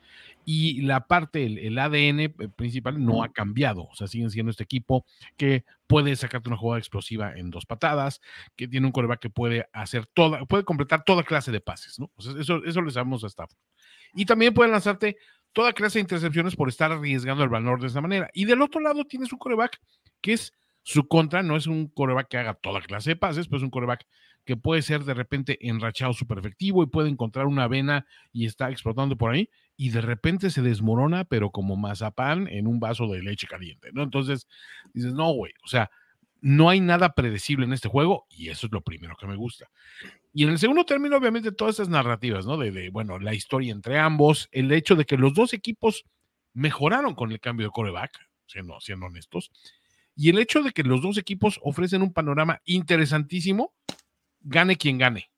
y 0.45 0.83
la 0.83 1.07
parte, 1.07 1.45
el, 1.45 1.59
el, 1.59 1.79
ADN 1.79 2.21
eh, 2.21 2.31
principal 2.57 3.05
no 3.05 3.23
ha 3.23 3.33
cambiado. 3.33 3.85
O 3.85 3.95
sea, 3.95 4.07
siguen 4.07 4.31
siendo 4.31 4.51
este 4.51 4.65
equipo 4.65 5.05
que 5.37 5.65
puede 5.87 6.17
sacarte 6.17 6.49
una 6.49 6.57
jugada 6.57 6.79
explosiva 6.79 7.33
en 7.35 7.51
dos 7.51 7.67
patadas, 7.67 8.21
que 8.57 8.69
tiene 8.69 8.87
un 8.87 8.93
coreback 8.93 9.21
que 9.21 9.31
puede 9.31 9.67
hacer 9.73 10.07
toda, 10.07 10.45
puede 10.47 10.65
completar 10.65 11.05
toda 11.05 11.23
clase 11.23 11.53
de 11.53 11.61
pases, 11.61 11.99
¿no? 11.99 12.11
O 12.17 12.23
sea, 12.23 12.41
eso, 12.41 12.65
eso 12.65 12.83
le 12.83 12.91
sabemos 12.91 13.25
a 13.25 13.29
Stafford. 13.29 13.59
Y 14.15 14.25
también 14.25 14.55
pueden 14.55 14.73
lanzarte 14.73 15.17
toda 15.53 15.73
clase 15.73 15.99
de 15.99 16.03
intercepciones 16.03 16.57
por 16.57 16.69
estar 16.69 16.93
arriesgando 16.93 17.45
el 17.45 17.51
valor 17.51 17.81
de 17.81 17.89
esa 17.89 18.01
manera. 18.01 18.31
Y 18.33 18.45
del 18.45 18.63
otro 18.63 18.81
lado 18.81 19.05
tienes 19.05 19.33
un 19.33 19.39
coreback 19.39 19.81
que 20.21 20.33
es 20.33 20.53
su 20.83 21.07
contra, 21.07 21.43
no 21.43 21.57
es 21.57 21.67
un 21.67 21.89
coreback 21.89 22.29
que 22.29 22.39
haga 22.39 22.55
toda 22.55 22.81
clase 22.81 23.11
de 23.11 23.17
pases, 23.17 23.47
pero 23.47 23.59
es 23.59 23.63
un 23.63 23.71
coreback 23.71 24.07
que 24.45 24.57
puede 24.57 24.83
ser 24.83 25.05
de 25.05 25.15
repente 25.15 25.59
enrachado 25.69 26.13
súper 26.13 26.39
efectivo 26.39 26.83
y 26.83 26.87
puede 26.87 27.09
encontrar 27.09 27.47
una 27.47 27.69
vena 27.69 28.07
y 28.33 28.47
está 28.47 28.71
explotando 28.71 29.17
por 29.17 29.33
ahí 29.33 29.51
y 29.81 29.89
de 29.89 30.03
repente 30.03 30.51
se 30.51 30.61
desmorona, 30.61 31.25
pero 31.25 31.53
como 31.53 31.75
mazapán 31.75 32.49
en 32.49 32.67
un 32.67 32.81
vaso 32.81 33.07
de 33.07 33.23
leche 33.23 33.47
caliente, 33.47 33.89
¿no? 33.95 34.03
Entonces 34.03 34.47
dices, 34.93 35.15
no, 35.15 35.33
güey, 35.33 35.55
o 35.65 35.69
sea, 35.69 35.91
no 36.43 36.69
hay 36.69 36.81
nada 36.81 37.15
predecible 37.15 37.65
en 37.65 37.73
este 37.73 37.89
juego 37.89 38.27
y 38.29 38.51
eso 38.51 38.67
es 38.67 38.73
lo 38.75 38.83
primero 38.83 39.17
que 39.19 39.27
me 39.27 39.37
gusta. 39.37 39.71
Y 40.35 40.45
en 40.45 40.51
el 40.51 40.59
segundo 40.59 40.85
término, 40.85 41.17
obviamente, 41.17 41.51
todas 41.51 41.77
esas 41.77 41.89
narrativas, 41.89 42.45
¿no? 42.45 42.59
De, 42.59 42.91
bueno, 42.91 43.19
la 43.19 43.33
historia 43.33 43.73
entre 43.73 43.99
ambos, 43.99 44.51
el 44.53 44.71
hecho 44.71 44.97
de 44.97 45.07
que 45.07 45.17
los 45.17 45.33
dos 45.33 45.55
equipos 45.55 46.05
mejoraron 46.53 47.15
con 47.15 47.33
el 47.33 47.41
cambio 47.41 47.69
de 47.69 47.73
coreback, 47.73 48.19
siendo, 48.45 48.79
siendo 48.83 49.07
honestos, 49.07 49.51
y 50.15 50.29
el 50.29 50.39
hecho 50.39 50.63
de 50.63 50.73
que 50.73 50.83
los 50.83 51.01
dos 51.01 51.17
equipos 51.17 51.59
ofrecen 51.63 52.03
un 52.03 52.13
panorama 52.13 52.61
interesantísimo, 52.67 53.73
gane 54.43 54.77
quien 54.77 54.99
gane. 54.99 55.31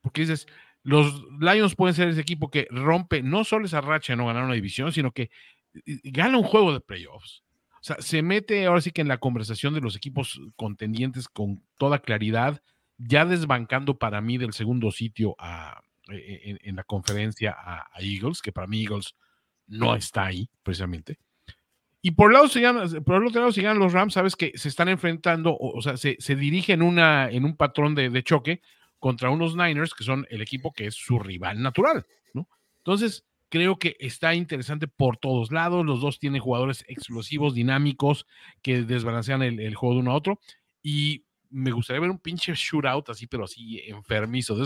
Porque 0.00 0.22
dices, 0.22 0.48
los 0.84 1.24
Lions 1.40 1.74
pueden 1.74 1.94
ser 1.94 2.08
ese 2.08 2.20
equipo 2.20 2.50
que 2.50 2.68
rompe 2.70 3.22
no 3.22 3.42
solo 3.42 3.66
esa 3.66 3.80
racha 3.80 4.12
de 4.12 4.18
no 4.18 4.26
ganar 4.26 4.44
una 4.44 4.54
división, 4.54 4.92
sino 4.92 5.10
que 5.12 5.30
gana 6.04 6.38
un 6.38 6.44
juego 6.44 6.72
de 6.72 6.80
playoffs. 6.80 7.42
O 7.80 7.86
sea, 7.86 7.96
se 8.00 8.22
mete 8.22 8.66
ahora 8.66 8.80
sí 8.80 8.92
que 8.92 9.00
en 9.00 9.08
la 9.08 9.18
conversación 9.18 9.74
de 9.74 9.80
los 9.80 9.96
equipos 9.96 10.40
contendientes 10.56 11.28
con 11.28 11.62
toda 11.76 11.98
claridad, 11.98 12.62
ya 12.96 13.24
desbancando 13.24 13.98
para 13.98 14.20
mí 14.20 14.38
del 14.38 14.52
segundo 14.52 14.90
sitio 14.90 15.34
a, 15.38 15.82
en, 16.08 16.58
en, 16.62 16.76
la 16.76 16.84
conferencia 16.84 17.56
a, 17.58 17.88
Eagles, 17.98 18.40
que 18.40 18.52
para 18.52 18.66
mí 18.66 18.82
Eagles 18.82 19.14
no 19.66 19.94
está 19.94 20.26
ahí 20.26 20.48
precisamente. 20.62 21.18
Y 22.02 22.10
por, 22.10 22.32
lado, 22.32 22.48
por 23.04 23.16
el 23.16 23.28
otro 23.28 23.40
lado, 23.40 23.52
si 23.52 23.62
ganan 23.62 23.78
los 23.78 23.94
Rams, 23.94 24.12
sabes 24.12 24.36
que 24.36 24.52
se 24.56 24.68
están 24.68 24.90
enfrentando, 24.90 25.56
o, 25.58 25.80
sea, 25.80 25.96
se, 25.96 26.16
se 26.18 26.36
dirigen 26.36 26.82
una, 26.82 27.30
en 27.30 27.46
un 27.46 27.56
patrón 27.56 27.94
de, 27.94 28.22
choque 28.22 28.60
contra 29.04 29.28
unos 29.28 29.54
Niners 29.54 29.92
que 29.92 30.02
son 30.02 30.26
el 30.30 30.40
equipo 30.40 30.72
que 30.72 30.86
es 30.86 30.94
su 30.94 31.18
rival 31.18 31.60
natural, 31.60 32.06
¿no? 32.32 32.48
Entonces, 32.78 33.26
creo 33.50 33.78
que 33.78 33.98
está 34.00 34.34
interesante 34.34 34.88
por 34.88 35.18
todos 35.18 35.52
lados. 35.52 35.84
Los 35.84 36.00
dos 36.00 36.18
tienen 36.18 36.40
jugadores 36.40 36.86
explosivos, 36.88 37.52
dinámicos, 37.52 38.26
que 38.62 38.80
desbalancean 38.80 39.42
el, 39.42 39.74
juego 39.74 39.96
de 39.96 40.00
uno 40.00 40.12
a 40.12 40.14
otro. 40.14 40.40
Y 40.82 41.26
me 41.50 41.70
gustaría 41.70 42.00
ver 42.00 42.08
un 42.08 42.18
pinche 42.18 42.54
shootout 42.54 43.10
así, 43.10 43.26
pero 43.26 43.44
así 43.44 43.82
enfermizo. 43.86 44.56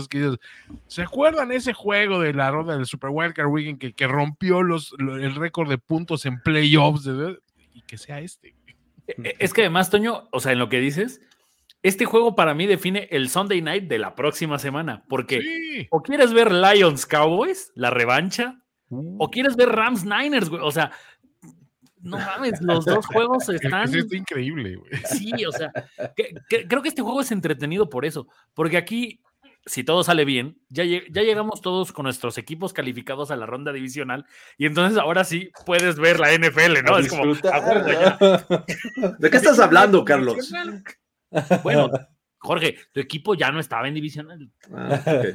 ¿se 0.87 1.01
acuerdan 1.01 1.51
ese 1.51 1.73
juego 1.73 2.21
de 2.21 2.33
la 2.33 2.49
ronda 2.49 2.77
del 2.77 2.85
Super 2.85 3.09
Wildcard 3.11 3.47
Weekend 3.47 3.77
que, 3.77 3.91
que 3.91 4.07
rompió 4.07 4.63
los, 4.63 4.95
el 4.99 5.35
récord 5.35 5.67
de 5.69 5.79
puntos 5.79 6.25
en 6.25 6.39
playoffs? 6.39 7.09
Y 7.73 7.81
que 7.81 7.97
sea 7.97 8.21
este. 8.21 8.55
Es 9.17 9.53
que 9.53 9.63
además, 9.63 9.89
Toño, 9.89 10.29
o 10.31 10.39
sea, 10.39 10.53
en 10.53 10.59
lo 10.59 10.69
que 10.69 10.79
dices, 10.79 11.19
este 11.81 12.05
juego 12.05 12.35
para 12.35 12.53
mí 12.53 12.67
define 12.67 13.07
el 13.11 13.29
Sunday 13.29 13.61
night 13.61 13.85
de 13.85 13.99
la 13.99 14.15
próxima 14.15 14.59
semana. 14.59 15.03
Porque 15.07 15.41
sí. 15.41 15.87
o 15.91 16.01
quieres 16.01 16.33
ver 16.33 16.51
Lions 16.51 17.05
Cowboys, 17.05 17.71
la 17.75 17.89
revancha, 17.89 18.61
uh. 18.89 19.17
o 19.19 19.29
quieres 19.29 19.55
ver 19.55 19.69
Rams 19.69 20.03
Niners, 20.03 20.49
güey. 20.49 20.61
O 20.63 20.71
sea, 20.71 20.91
no 22.01 22.17
mames, 22.17 22.61
los 22.61 22.85
dos 22.85 23.05
juegos 23.13 23.49
están. 23.49 23.93
Es 23.93 24.11
increíble, 24.11 24.75
güey. 24.75 24.91
Sí, 25.05 25.31
o 25.45 25.51
sea, 25.51 25.71
que, 26.15 26.33
que, 26.47 26.67
creo 26.67 26.81
que 26.81 26.89
este 26.89 27.01
juego 27.01 27.21
es 27.21 27.31
entretenido 27.31 27.89
por 27.89 28.05
eso, 28.05 28.27
porque 28.53 28.77
aquí, 28.77 29.21
si 29.65 29.83
todo 29.83 30.03
sale 30.03 30.25
bien, 30.25 30.57
ya, 30.69 30.83
ya 30.85 31.21
llegamos 31.21 31.61
todos 31.61 31.91
con 31.91 32.03
nuestros 32.03 32.37
equipos 32.37 32.73
calificados 32.73 33.31
a 33.31 33.35
la 33.35 33.45
ronda 33.45 33.73
divisional, 33.73 34.25
y 34.57 34.65
entonces 34.65 34.97
ahora 34.97 35.23
sí 35.23 35.51
puedes 35.65 35.97
ver 35.97 36.19
la 36.19 36.33
NFL, 36.33 36.83
¿no? 36.85 36.97
Es 36.97 37.09
como. 37.09 37.25
¿De 39.19 39.29
qué 39.29 39.37
estás 39.37 39.59
hablando, 39.59 40.05
Carlos? 40.05 40.51
Bueno, 41.63 41.89
Jorge, 42.37 42.77
tu 42.91 42.99
equipo 42.99 43.35
ya 43.35 43.51
no 43.51 43.59
estaba 43.59 43.87
en 43.87 43.93
divisional. 43.93 44.51
Ah, 44.73 45.01
okay. 45.05 45.33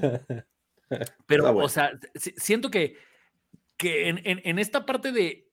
Pero, 1.26 1.44
bueno. 1.52 1.66
o 1.66 1.68
sea, 1.68 1.98
siento 2.14 2.70
que, 2.70 2.96
que 3.76 4.08
en, 4.08 4.20
en, 4.24 4.40
en 4.44 4.58
esta 4.58 4.86
parte 4.86 5.12
de 5.12 5.44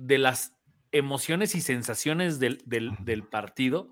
de 0.00 0.18
las 0.18 0.56
emociones 0.92 1.54
y 1.54 1.60
sensaciones 1.60 2.38
del, 2.38 2.62
del, 2.64 2.96
del, 3.00 3.22
partido, 3.22 3.90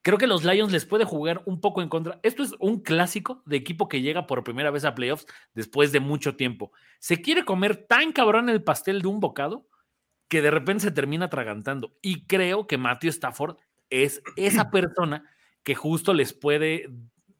creo 0.00 0.16
que 0.16 0.28
los 0.28 0.44
Lions 0.44 0.72
les 0.72 0.86
puede 0.86 1.04
jugar 1.04 1.42
un 1.44 1.60
poco 1.60 1.82
en 1.82 1.88
contra. 1.88 2.20
Esto 2.22 2.42
es 2.42 2.54
un 2.60 2.80
clásico 2.80 3.42
de 3.46 3.56
equipo 3.56 3.88
que 3.88 4.00
llega 4.00 4.26
por 4.26 4.44
primera 4.44 4.70
vez 4.70 4.84
a 4.84 4.94
playoffs 4.94 5.26
después 5.54 5.92
de 5.92 6.00
mucho 6.00 6.36
tiempo. 6.36 6.72
Se 7.00 7.20
quiere 7.20 7.44
comer 7.44 7.76
tan 7.88 8.12
cabrón 8.12 8.48
el 8.48 8.62
pastel 8.62 9.02
de 9.02 9.08
un 9.08 9.20
bocado 9.20 9.68
que 10.28 10.40
de 10.40 10.52
repente 10.52 10.84
se 10.84 10.92
termina 10.92 11.26
atragantando. 11.26 11.96
Y 12.00 12.26
creo 12.26 12.68
que 12.68 12.78
Matthew 12.78 13.10
Stafford 13.10 13.56
es 13.90 14.22
esa 14.36 14.70
persona 14.70 15.24
que 15.62 15.74
justo 15.74 16.14
les 16.14 16.32
puede 16.32 16.88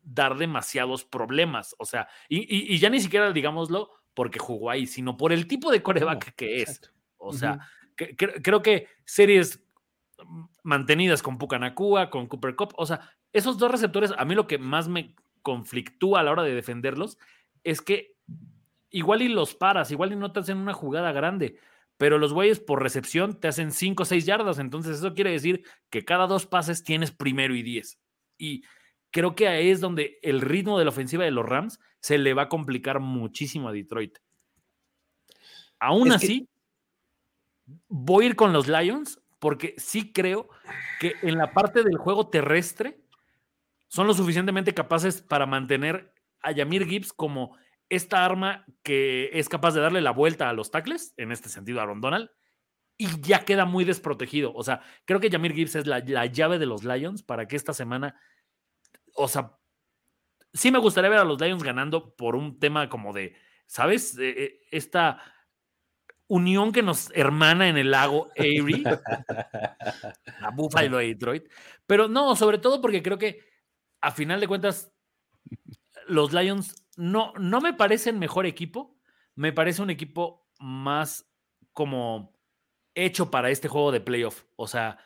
dar 0.02 0.36
demasiados 0.36 1.04
problemas. 1.04 1.74
O 1.78 1.84
sea, 1.84 2.08
y, 2.28 2.38
y, 2.40 2.74
y 2.74 2.78
ya 2.78 2.90
ni 2.90 3.00
siquiera 3.00 3.32
digámoslo 3.32 3.90
porque 4.12 4.38
jugó 4.38 4.70
ahí, 4.70 4.86
sino 4.86 5.16
por 5.16 5.32
el 5.32 5.46
tipo 5.46 5.70
de 5.70 5.82
coreback 5.82 6.34
que 6.34 6.62
es. 6.62 6.80
O 7.16 7.32
sea, 7.32 7.52
uh 7.52 7.56
-huh 7.56 7.66
que, 8.00 8.16
que, 8.16 8.42
creo 8.42 8.62
que 8.62 8.88
series 9.04 9.62
mantenidas 10.62 11.22
con 11.22 11.36
Pucanacua, 11.36 12.08
con 12.08 12.26
Cooper 12.26 12.56
Cup, 12.56 12.72
o 12.76 12.86
sea, 12.86 13.00
esos 13.32 13.58
dos 13.58 13.70
receptores, 13.70 14.12
a 14.16 14.24
mí 14.24 14.34
lo 14.34 14.46
que 14.46 14.58
más 14.58 14.88
me 14.88 15.14
conflictúa 15.42 16.20
a 16.20 16.22
la 16.22 16.32
hora 16.32 16.42
de 16.42 16.54
defenderlos 16.54 17.18
es 17.62 17.80
que 17.82 18.16
igual 18.90 19.22
y 19.22 19.28
los 19.28 19.54
paras, 19.54 19.90
igual 19.90 20.12
y 20.12 20.16
no 20.16 20.32
te 20.32 20.40
hacen 20.40 20.56
una 20.56 20.72
jugada 20.72 21.12
grande, 21.12 21.58
pero 22.00 22.16
los 22.16 22.32
güeyes 22.32 22.60
por 22.60 22.82
recepción 22.82 23.38
te 23.38 23.46
hacen 23.46 23.72
5 23.72 24.04
o 24.04 24.06
6 24.06 24.24
yardas, 24.24 24.58
entonces 24.58 24.96
eso 24.96 25.12
quiere 25.12 25.32
decir 25.32 25.64
que 25.90 26.02
cada 26.02 26.26
dos 26.26 26.46
pases 26.46 26.82
tienes 26.82 27.10
primero 27.10 27.54
y 27.54 27.62
10. 27.62 28.00
Y 28.38 28.62
creo 29.10 29.34
que 29.34 29.48
ahí 29.48 29.68
es 29.68 29.82
donde 29.82 30.18
el 30.22 30.40
ritmo 30.40 30.78
de 30.78 30.86
la 30.86 30.92
ofensiva 30.92 31.24
de 31.24 31.30
los 31.30 31.44
Rams 31.44 31.78
se 32.00 32.16
le 32.16 32.32
va 32.32 32.44
a 32.44 32.48
complicar 32.48 33.00
muchísimo 33.00 33.68
a 33.68 33.72
Detroit. 33.72 34.16
Aún 35.78 36.08
es 36.08 36.14
así, 36.14 36.48
que 37.66 37.74
voy 37.88 38.24
a 38.24 38.28
ir 38.28 38.34
con 38.34 38.54
los 38.54 38.66
Lions 38.66 39.20
porque 39.38 39.74
sí 39.76 40.10
creo 40.10 40.48
que 41.00 41.16
en 41.20 41.36
la 41.36 41.52
parte 41.52 41.82
del 41.82 41.98
juego 41.98 42.30
terrestre 42.30 42.98
son 43.88 44.06
lo 44.06 44.14
suficientemente 44.14 44.72
capaces 44.72 45.20
para 45.20 45.44
mantener 45.44 46.14
a 46.40 46.52
Yamir 46.52 46.86
Gibbs 46.86 47.12
como 47.12 47.58
esta 47.90 48.24
arma 48.24 48.64
que 48.82 49.30
es 49.34 49.48
capaz 49.48 49.74
de 49.74 49.80
darle 49.80 50.00
la 50.00 50.12
vuelta 50.12 50.48
a 50.48 50.52
los 50.52 50.70
tackles, 50.70 51.12
en 51.16 51.32
este 51.32 51.48
sentido 51.48 51.80
a 51.80 51.82
Aaron 51.82 52.00
Donald, 52.00 52.30
y 52.96 53.20
ya 53.20 53.44
queda 53.44 53.64
muy 53.64 53.84
desprotegido. 53.84 54.52
O 54.54 54.62
sea, 54.62 54.82
creo 55.04 55.20
que 55.20 55.28
Yamir 55.28 55.54
Gibbs 55.54 55.74
es 55.74 55.86
la, 55.86 55.98
la 56.00 56.26
llave 56.26 56.58
de 56.58 56.66
los 56.66 56.84
Lions 56.84 57.22
para 57.22 57.46
que 57.48 57.56
esta 57.56 57.74
semana, 57.74 58.18
o 59.14 59.26
sea, 59.26 59.56
sí 60.52 60.70
me 60.70 60.78
gustaría 60.78 61.10
ver 61.10 61.18
a 61.18 61.24
los 61.24 61.40
Lions 61.40 61.62
ganando 61.62 62.14
por 62.14 62.36
un 62.36 62.58
tema 62.58 62.88
como 62.88 63.12
de, 63.12 63.34
¿sabes? 63.66 64.16
Eh, 64.18 64.60
esta 64.70 65.22
unión 66.28 66.72
que 66.72 66.82
nos 66.82 67.10
hermana 67.14 67.68
en 67.68 67.76
el 67.76 67.90
lago 67.90 68.30
Erie, 68.36 68.84
la 68.84 70.50
Buffalo 70.54 70.98
de 70.98 71.06
Detroit, 71.06 71.44
pero 71.86 72.06
no, 72.06 72.36
sobre 72.36 72.58
todo 72.58 72.80
porque 72.80 73.02
creo 73.02 73.18
que 73.18 73.40
a 74.00 74.12
final 74.12 74.40
de 74.40 74.46
cuentas 74.46 74.92
los 76.06 76.32
Lions 76.32 76.86
no, 76.96 77.32
no 77.38 77.60
me 77.60 77.72
parecen 77.74 78.18
mejor 78.18 78.46
equipo, 78.46 78.96
me 79.34 79.52
parece 79.52 79.82
un 79.82 79.90
equipo 79.90 80.48
más 80.58 81.30
como 81.72 82.38
hecho 82.94 83.30
para 83.30 83.50
este 83.50 83.68
juego 83.68 83.92
de 83.92 84.00
playoff. 84.00 84.44
O 84.56 84.66
sea, 84.66 84.98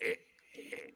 eh, 0.00 0.26
eh, 0.54 0.94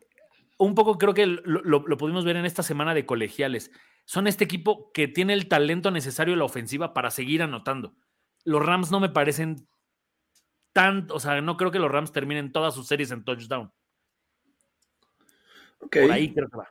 un 0.58 0.74
poco 0.74 0.98
creo 0.98 1.14
que 1.14 1.26
lo, 1.26 1.60
lo- 1.62 1.84
lo 1.86 1.96
pudimos 1.96 2.24
ver 2.24 2.36
en 2.36 2.46
esta 2.46 2.62
semana 2.62 2.94
de 2.94 3.06
colegiales. 3.06 3.70
Son 4.04 4.26
este 4.26 4.44
equipo 4.44 4.90
que 4.92 5.06
tiene 5.08 5.34
el 5.34 5.46
talento 5.48 5.90
necesario 5.90 6.32
en 6.32 6.38
la 6.40 6.44
ofensiva 6.46 6.92
para 6.94 7.10
seguir 7.10 7.42
anotando. 7.42 7.94
Los 8.44 8.64
Rams 8.64 8.90
no 8.90 8.98
me 9.00 9.10
parecen 9.10 9.68
tan, 10.72 11.06
o 11.10 11.20
sea, 11.20 11.40
no 11.40 11.56
creo 11.56 11.70
que 11.70 11.78
los 11.78 11.90
Rams 11.90 12.10
terminen 12.12 12.52
todas 12.52 12.74
sus 12.74 12.86
series 12.88 13.10
en 13.10 13.24
touchdown. 13.24 13.72
Ok. 15.80 15.96
Por 16.00 16.10
ahí 16.12 16.32
creo 16.32 16.48
que 16.48 16.56
va. 16.56 16.68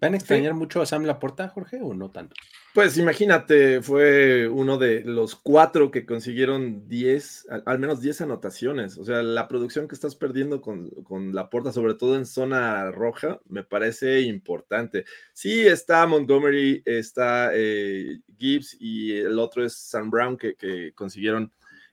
¿Van 0.00 0.12
a 0.12 0.16
extrañar 0.16 0.54
mucho 0.54 0.82
a 0.82 0.86
Sam 0.86 1.04
Laporta, 1.04 1.48
Jorge, 1.48 1.78
o 1.80 1.94
no 1.94 2.10
tanto? 2.10 2.34
Pues 2.74 2.98
imagínate, 2.98 3.80
fue 3.80 4.46
uno 4.48 4.76
de 4.76 5.02
los 5.02 5.34
cuatro 5.34 5.90
que 5.90 6.04
consiguieron 6.04 6.86
10, 6.88 7.46
al, 7.48 7.62
al 7.64 7.78
menos 7.78 8.02
10 8.02 8.20
anotaciones. 8.20 8.98
O 8.98 9.04
sea, 9.04 9.22
la 9.22 9.48
producción 9.48 9.88
que 9.88 9.94
estás 9.94 10.14
perdiendo 10.14 10.60
con, 10.60 10.90
con 11.04 11.34
la 11.34 11.48
puerta, 11.48 11.72
sobre 11.72 11.94
todo 11.94 12.16
en 12.16 12.26
zona 12.26 12.90
roja, 12.90 13.40
me 13.48 13.64
parece 13.64 14.20
importante. 14.20 15.06
Sí, 15.32 15.66
está 15.66 16.06
Montgomery, 16.06 16.82
está 16.84 17.50
eh, 17.54 18.20
Gibbs 18.36 18.76
y 18.78 19.16
el 19.16 19.38
otro 19.38 19.64
es 19.64 19.74
Sam 19.74 20.10
Brown, 20.10 20.36
que, 20.36 20.56
que 20.56 20.92
consiguieron 20.94 21.50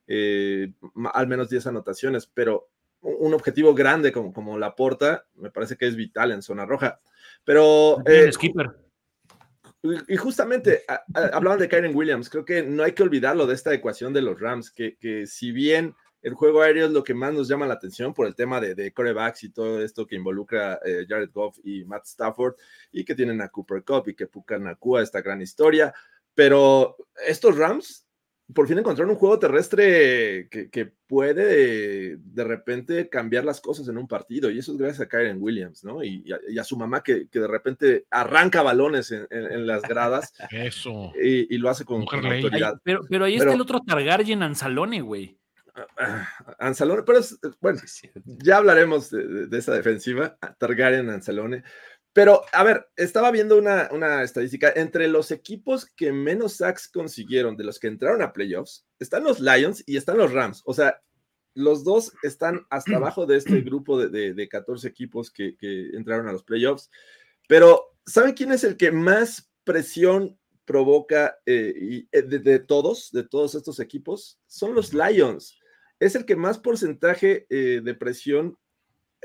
eh, 0.08 0.74
al 1.14 1.28
menos 1.28 1.50
10 1.50 1.68
anotaciones, 1.68 2.28
pero 2.28 2.70
un 3.00 3.14
un 3.20 3.34
objetivo 3.34 3.74
grande 3.74 4.12
como, 4.12 4.34
como 4.34 4.58
la 4.58 4.76
porta, 4.76 5.26
me 5.36 5.52
parece 5.52 5.78
que 5.78 5.88
es 5.88 5.96
vital 5.96 6.32
en 6.32 6.42
zona 6.42 6.66
roja. 6.66 7.00
Pero 7.46 7.98
eh, 8.06 8.32
skipper. 8.32 8.72
y 9.82 10.14
y 10.14 10.18
justamente 10.18 10.84
a- 10.88 11.04
a- 11.14 11.28
hablaban 11.36 11.60
de 11.60 11.68
Kyren 11.68 11.96
Williams. 11.96 12.30
Creo 12.30 12.46
que 12.46 12.64
no 12.64 12.84
hay 12.84 12.94
que 12.94 13.04
olvidarlo 13.04 13.46
de 13.46 13.54
esta 13.56 13.74
ecuación 13.74 14.14
de 14.14 14.22
los 14.22 14.40
Rams, 14.40 14.72
que, 14.72 14.98
que 14.98 15.28
si 15.28 15.52
bien 15.52 15.94
el 16.22 16.36
juego 16.36 16.62
aéreo 16.62 16.86
es 16.86 16.92
lo 16.94 17.04
que 17.04 17.14
más 17.14 17.34
nos 17.34 17.50
llama 17.50 17.68
la 17.68 17.74
atención 17.74 18.14
por 18.14 18.26
el 18.28 18.34
tema 18.36 18.62
de, 18.62 18.76
de 18.76 18.94
corebacks 18.94 19.44
y 19.44 19.50
todo 19.50 19.84
esto 19.84 20.08
que 20.08 20.16
involucra 20.16 20.80
eh, 20.86 21.06
Jared 21.06 21.32
Goff 21.34 21.58
y 21.66 21.84
Matt 21.84 22.06
Stafford, 22.06 22.56
y 22.94 23.04
que 23.04 23.14
tienen 23.14 23.42
a 23.42 23.50
Cooper 23.50 23.84
Cup 23.84 24.08
y 24.08 24.16
que 24.16 24.28
Puka 24.28 24.58
Nakua, 24.58 25.02
esta 25.04 25.22
gran 25.22 25.42
historia. 25.42 25.94
Pero 26.34 26.96
estos 27.28 27.58
Rams 27.58 28.03
por 28.54 28.68
fin 28.68 28.78
encontraron 28.78 29.12
un 29.12 29.18
juego 29.20 29.40
terrestre 29.40 30.48
que, 30.50 30.70
que 30.70 30.86
puede 31.08 32.18
de 32.18 32.44
repente 32.44 33.08
cambiar 33.10 33.46
las 33.46 33.62
cosas 33.62 33.88
en 33.88 33.98
un 33.98 34.08
partido, 34.08 34.50
y 34.50 34.60
eso 34.60 34.74
es 34.74 34.78
gracias 34.78 35.02
a 35.02 35.08
Kyren 35.10 35.38
Williams, 35.42 35.84
¿no? 35.84 36.04
Y, 36.04 36.24
y 36.26 36.34
a, 36.34 36.40
y 36.50 36.58
a 36.60 36.64
su 36.64 36.76
mamá 36.78 37.02
que, 37.04 37.28
que 37.30 37.40
de 37.40 37.48
repente 37.48 38.06
arranca 38.12 38.62
balones 38.62 39.12
en, 39.12 39.28
en- 39.30 39.52
en 39.52 39.68
las 39.68 39.82
gradas 39.84 40.34
Eso. 40.52 41.14
y, 41.22 41.54
y 41.56 41.58
lo 41.58 41.70
hace 41.70 41.86
con, 41.86 42.06
con. 42.06 42.26
Ay, 42.26 42.42
autoridad. 42.44 42.80
pero, 42.84 43.02
pero 43.10 43.26
ahí 43.26 43.38
Pero- 43.38 43.52
está 43.52 43.56
el 43.56 43.62
otro 43.62 43.80
Targaryen 43.82 44.44
Anzalone, 44.44 45.02
güey. 45.02 45.38
Ah, 45.98 46.28
Anzalone, 46.60 47.02
pero 47.04 47.18
es, 47.18 47.40
bueno, 47.60 47.80
ya 48.26 48.58
hablaremos 48.58 49.10
de, 49.10 49.26
de- 49.28 49.48
de 49.48 49.58
esa 49.58 49.74
defensiva, 49.74 50.38
Targaryen 50.60 51.10
Anzalone. 51.10 51.64
Pero, 52.14 52.44
a 52.52 52.64
ver, 52.64 52.88
estaba 52.96 53.32
viendo 53.32 53.58
una, 53.58 53.90
una 53.92 54.22
estadística. 54.24 54.72
Entre 54.76 55.08
los 55.08 55.32
equipos 55.32 55.86
que 55.86 56.12
menos 56.12 56.54
sacks 56.58 56.88
consiguieron 56.88 57.58
de 57.58 57.64
los 57.64 57.80
que 57.80 57.88
entraron 57.88 58.22
a 58.22 58.32
playoffs, 58.34 58.86
están 59.00 59.24
los 59.24 59.40
Lions 59.40 59.84
y 59.88 59.98
están 59.98 60.18
los 60.20 60.32
Rams. 60.32 60.62
O 60.66 60.74
sea, 60.76 61.02
los 61.56 61.84
dos 61.84 62.14
están 62.22 62.66
hasta 62.70 62.96
abajo 62.98 63.26
de 63.26 63.38
este 63.38 63.62
grupo 63.62 64.00
de, 64.00 64.10
de- 64.10 64.34
de 64.36 64.48
14 64.48 64.88
equipos 64.88 65.32
que, 65.32 65.58
que 65.58 65.90
entraron 65.94 66.28
a 66.28 66.32
los 66.32 66.44
playoffs. 66.44 66.92
Pero, 67.48 67.96
¿saben 68.06 68.34
quién 68.34 68.52
es 68.52 68.64
el 68.64 68.78
que 68.78 68.92
más 68.92 69.52
presión 69.64 70.38
provoca 70.66 71.38
eh, 71.46 71.74
y, 71.76 72.08
eh, 72.12 72.22
de, 72.22 72.40
de 72.40 72.60
todos, 72.60 73.10
de 73.12 73.24
todos 73.24 73.56
estos 73.56 73.80
equipos? 73.80 74.40
Son 74.46 74.76
los 74.76 74.94
Lions. 74.94 75.58
Es 76.00 76.14
el 76.16 76.26
que 76.26 76.36
más 76.36 76.60
porcentaje 76.60 77.48
eh, 77.50 77.82
de 77.84 77.96
presión 77.96 78.58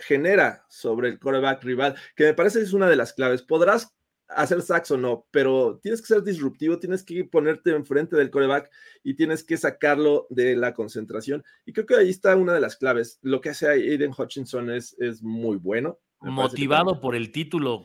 genera 0.00 0.64
sobre 0.68 1.08
el 1.08 1.18
coreback 1.18 1.62
rival, 1.64 1.96
que 2.16 2.24
me 2.24 2.34
parece 2.34 2.58
que 2.58 2.64
es 2.64 2.72
una 2.72 2.88
de 2.88 2.96
las 2.96 3.12
claves. 3.12 3.42
Podrás 3.42 3.94
hacer 4.28 4.60
sacks 4.62 4.90
o 4.90 4.98
no, 4.98 5.26
pero 5.30 5.78
tienes 5.82 6.00
que 6.00 6.08
ser 6.08 6.22
disruptivo, 6.22 6.78
tienes 6.78 7.02
que 7.02 7.24
ponerte 7.24 7.70
enfrente 7.70 8.16
del 8.16 8.30
coreback 8.30 8.70
y 9.02 9.14
tienes 9.14 9.42
que 9.42 9.56
sacarlo 9.56 10.26
de 10.30 10.54
la 10.56 10.74
concentración. 10.74 11.42
Y 11.64 11.72
creo 11.72 11.86
que 11.86 11.96
ahí 11.96 12.10
está 12.10 12.36
una 12.36 12.52
de 12.52 12.60
las 12.60 12.76
claves. 12.76 13.18
Lo 13.22 13.40
que 13.40 13.50
hace 13.50 13.68
Aiden 13.68 14.12
Hutchinson 14.16 14.70
es, 14.70 14.94
es 14.98 15.22
muy 15.22 15.56
bueno. 15.56 15.98
Me 16.20 16.30
parece 16.30 16.56
que 16.56 16.62
Motivado 16.62 17.00
por 17.00 17.14
el 17.16 17.32
título 17.32 17.84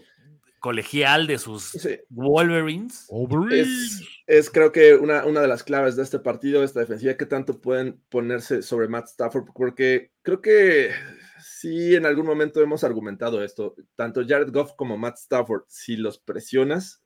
colegial 0.60 1.28
de 1.28 1.38
sus 1.40 1.72
Sí, 1.72 2.00
Wolverines. 2.10 3.08
Es, 3.52 4.02
es 4.28 4.50
creo 4.50 4.72
que 4.72 4.96
una, 4.96 5.26
una 5.26 5.42
de 5.42 5.48
las 5.48 5.62
claves 5.62 5.98
de 5.98 6.04
este 6.04 6.20
partido, 6.20 6.64
esta 6.64 6.80
defensiva, 6.80 7.16
que 7.16 7.26
tanto 7.26 7.60
pueden 7.60 8.02
ponerse 8.10 8.62
sobre 8.62 8.88
Matt 8.88 9.08
Stafford, 9.08 9.46
porque 9.54 10.12
creo 10.22 10.42
que 10.42 10.92
sí 11.64 11.96
en 11.96 12.06
algún 12.06 12.26
momento 12.26 12.62
hemos 12.62 12.84
argumentado 12.84 13.42
esto, 13.42 13.74
tanto 13.96 14.22
Jared 14.28 14.52
Goff 14.52 14.74
como 14.76 14.98
Matt 14.98 15.18
Stafford, 15.18 15.64
si 15.70 15.96
los 15.96 16.20
presionas, 16.20 17.02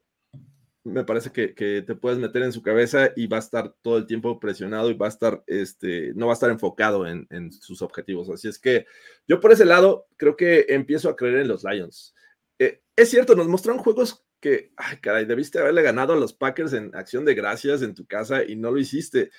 me 0.83 1.03
parece 1.03 1.31
que, 1.31 1.83
te 1.85 1.95
puedes 1.95 2.17
meter 2.17 2.41
en 2.41 2.51
su 2.51 2.63
cabeza 2.63 3.11
y 3.15 3.27
va 3.27 3.37
a 3.37 3.41
estar 3.41 3.75
todo 3.83 3.97
el 3.97 4.07
tiempo 4.07 4.39
presionado 4.39 4.89
y 4.89 4.95
va 4.95 5.05
a 5.05 5.09
estar, 5.09 5.43
este, 5.45 6.11
no 6.15 6.25
va 6.25 6.33
a 6.33 6.33
estar 6.33 6.49
enfocado 6.49 7.05
en, 7.05 7.27
en 7.29 7.51
sus 7.51 7.83
objetivos. 7.83 8.31
Así 8.31 8.47
es 8.47 8.57
que 8.57 8.87
yo 9.27 9.39
por 9.39 9.51
ese 9.51 9.65
lado 9.65 10.07
creo 10.15 10.35
que 10.35 10.65
empiezo 10.69 11.09
a 11.09 11.15
creer 11.15 11.39
en 11.39 11.49
los 11.49 11.63
Lions. 11.63 12.15
Eh, 12.57 12.81
es 12.95 13.09
cierto, 13.09 13.35
nos 13.35 13.47
mostraron 13.47 13.83
juegos 13.83 14.25
que, 14.39 14.71
ay, 14.77 14.97
caray, 15.01 15.25
debiste 15.25 15.59
haberle 15.59 15.83
ganado 15.83 16.13
a 16.13 16.17
los 16.17 16.33
Packers 16.33 16.73
en 16.73 16.95
acción 16.95 17.25
de 17.25 17.35
gracias 17.35 17.83
en 17.83 17.93
tu 17.93 18.07
casa 18.07 18.43
y 18.43 18.55
no 18.55 18.71
lo 18.71 18.79
hiciste. 18.79 19.29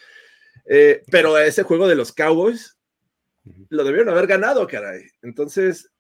Eh, 0.67 1.03
pero 1.11 1.37
ese 1.39 1.65
juego 1.65 1.89
de 1.89 1.97
los 1.97 2.13
Cowboys 2.13 2.78
lo 3.69 3.85
debieron 3.85 4.09
haber 4.09 4.27
ganado, 4.27 4.67
caray. 4.67 5.03
Entonces, 5.23 5.91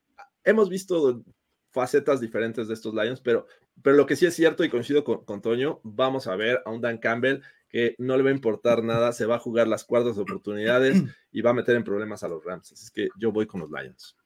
hemos 0.45 0.69
visto 0.69 1.23
facetas 1.70 2.20
diferentes 2.20 2.69
de 2.69 2.75
estos 2.75 2.95
Lions, 2.95 3.20
pero, 3.20 3.47
pero 3.83 3.97
lo 3.97 4.07
que 4.07 4.16
sí 4.16 4.27
es 4.27 4.35
cierto 4.35 4.65
y 4.65 4.69
coincido 4.69 5.05
con, 5.05 5.25
con 5.25 5.41
Toño, 5.41 5.81
vamos 5.85 6.27
a 6.27 6.37
ver 6.37 6.61
a 6.65 6.70
un 6.70 6.81
Dan 6.81 6.99
Campbell 6.99 7.43
que 7.69 7.95
no 7.99 8.16
le 8.16 8.23
va 8.23 8.31
a 8.31 8.35
importar 8.35 8.83
nada, 8.83 9.12
se 9.12 9.27
va 9.27 9.37
a 9.37 9.41
jugar 9.41 9.69
las 9.69 9.85
cuartas 9.85 10.16
de 10.16 10.23
oportunidades 10.23 11.03
y 11.33 11.41
va 11.43 11.51
a 11.51 11.55
meter 11.55 11.77
en 11.77 11.85
problemas 11.85 12.23
a 12.23 12.29
los 12.29 12.45
Rams. 12.45 12.73
Así 12.73 12.85
es 12.85 12.91
que 12.91 13.09
yo 13.19 13.33
voy 13.33 13.47
con 13.47 13.61
los 13.61 13.70
Lions. 13.70 14.16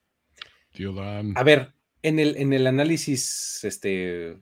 A 1.37 1.43
ver, 1.43 1.73
en 2.03 2.19
el, 2.19 2.37
en 2.37 2.53
el 2.53 2.67
análisis, 2.67 3.63
este, 3.65 4.41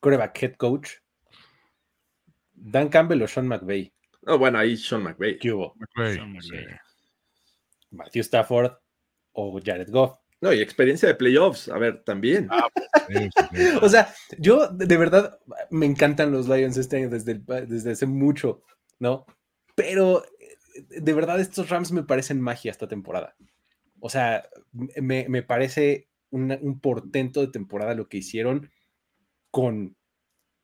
coreback 0.00 0.42
head 0.42 0.54
coach, 0.54 0.90
Dan 2.52 2.88
Campbell 2.88 3.22
o 3.22 3.28
Sean 3.28 3.48
McVay, 3.48 3.92
No, 4.22 4.38
bueno, 4.38 4.58
ahí 4.58 4.76
Sean 4.76 5.02
McVay. 5.02 5.38
¿qué 5.38 5.52
hubo? 5.52 5.74
McVay, 5.76 6.14
Sean 6.14 6.42
sí. 6.42 6.52
McVay. 6.52 6.78
Matthew 7.90 8.20
Stafford 8.22 8.72
o 9.32 9.60
Jared 9.64 9.90
Goff. 9.90 10.18
No, 10.40 10.52
y 10.54 10.60
experiencia 10.60 11.06
de 11.08 11.14
playoffs, 11.16 11.68
a 11.68 11.76
ver, 11.78 12.02
también. 12.02 12.48
Sí, 13.08 13.28
sí. 13.52 13.64
O 13.82 13.88
sea, 13.88 14.12
yo 14.38 14.68
de 14.68 14.96
verdad 14.96 15.38
me 15.70 15.84
encantan 15.86 16.32
los 16.32 16.48
Lions 16.48 16.76
este 16.78 16.96
año 16.96 17.10
desde, 17.10 17.32
el- 17.32 17.44
desde 17.68 17.92
hace 17.92 18.06
mucho, 18.06 18.62
¿no? 18.98 19.26
Pero 19.74 20.24
eh, 20.40 20.56
de 21.00 21.12
verdad 21.12 21.40
estos 21.40 21.68
Rams 21.68 21.92
me 21.92 22.02
parecen 22.04 22.40
magia 22.40 22.70
esta 22.70 22.88
temporada. 22.88 23.36
O 24.00 24.08
sea, 24.08 24.48
me, 24.72 25.28
me 25.28 25.42
parece 25.42 26.08
una- 26.30 26.58
un 26.62 26.80
portento 26.80 27.40
de 27.40 27.48
temporada 27.48 27.94
lo 27.94 28.08
que 28.08 28.16
hicieron 28.18 28.70
con 29.50 29.96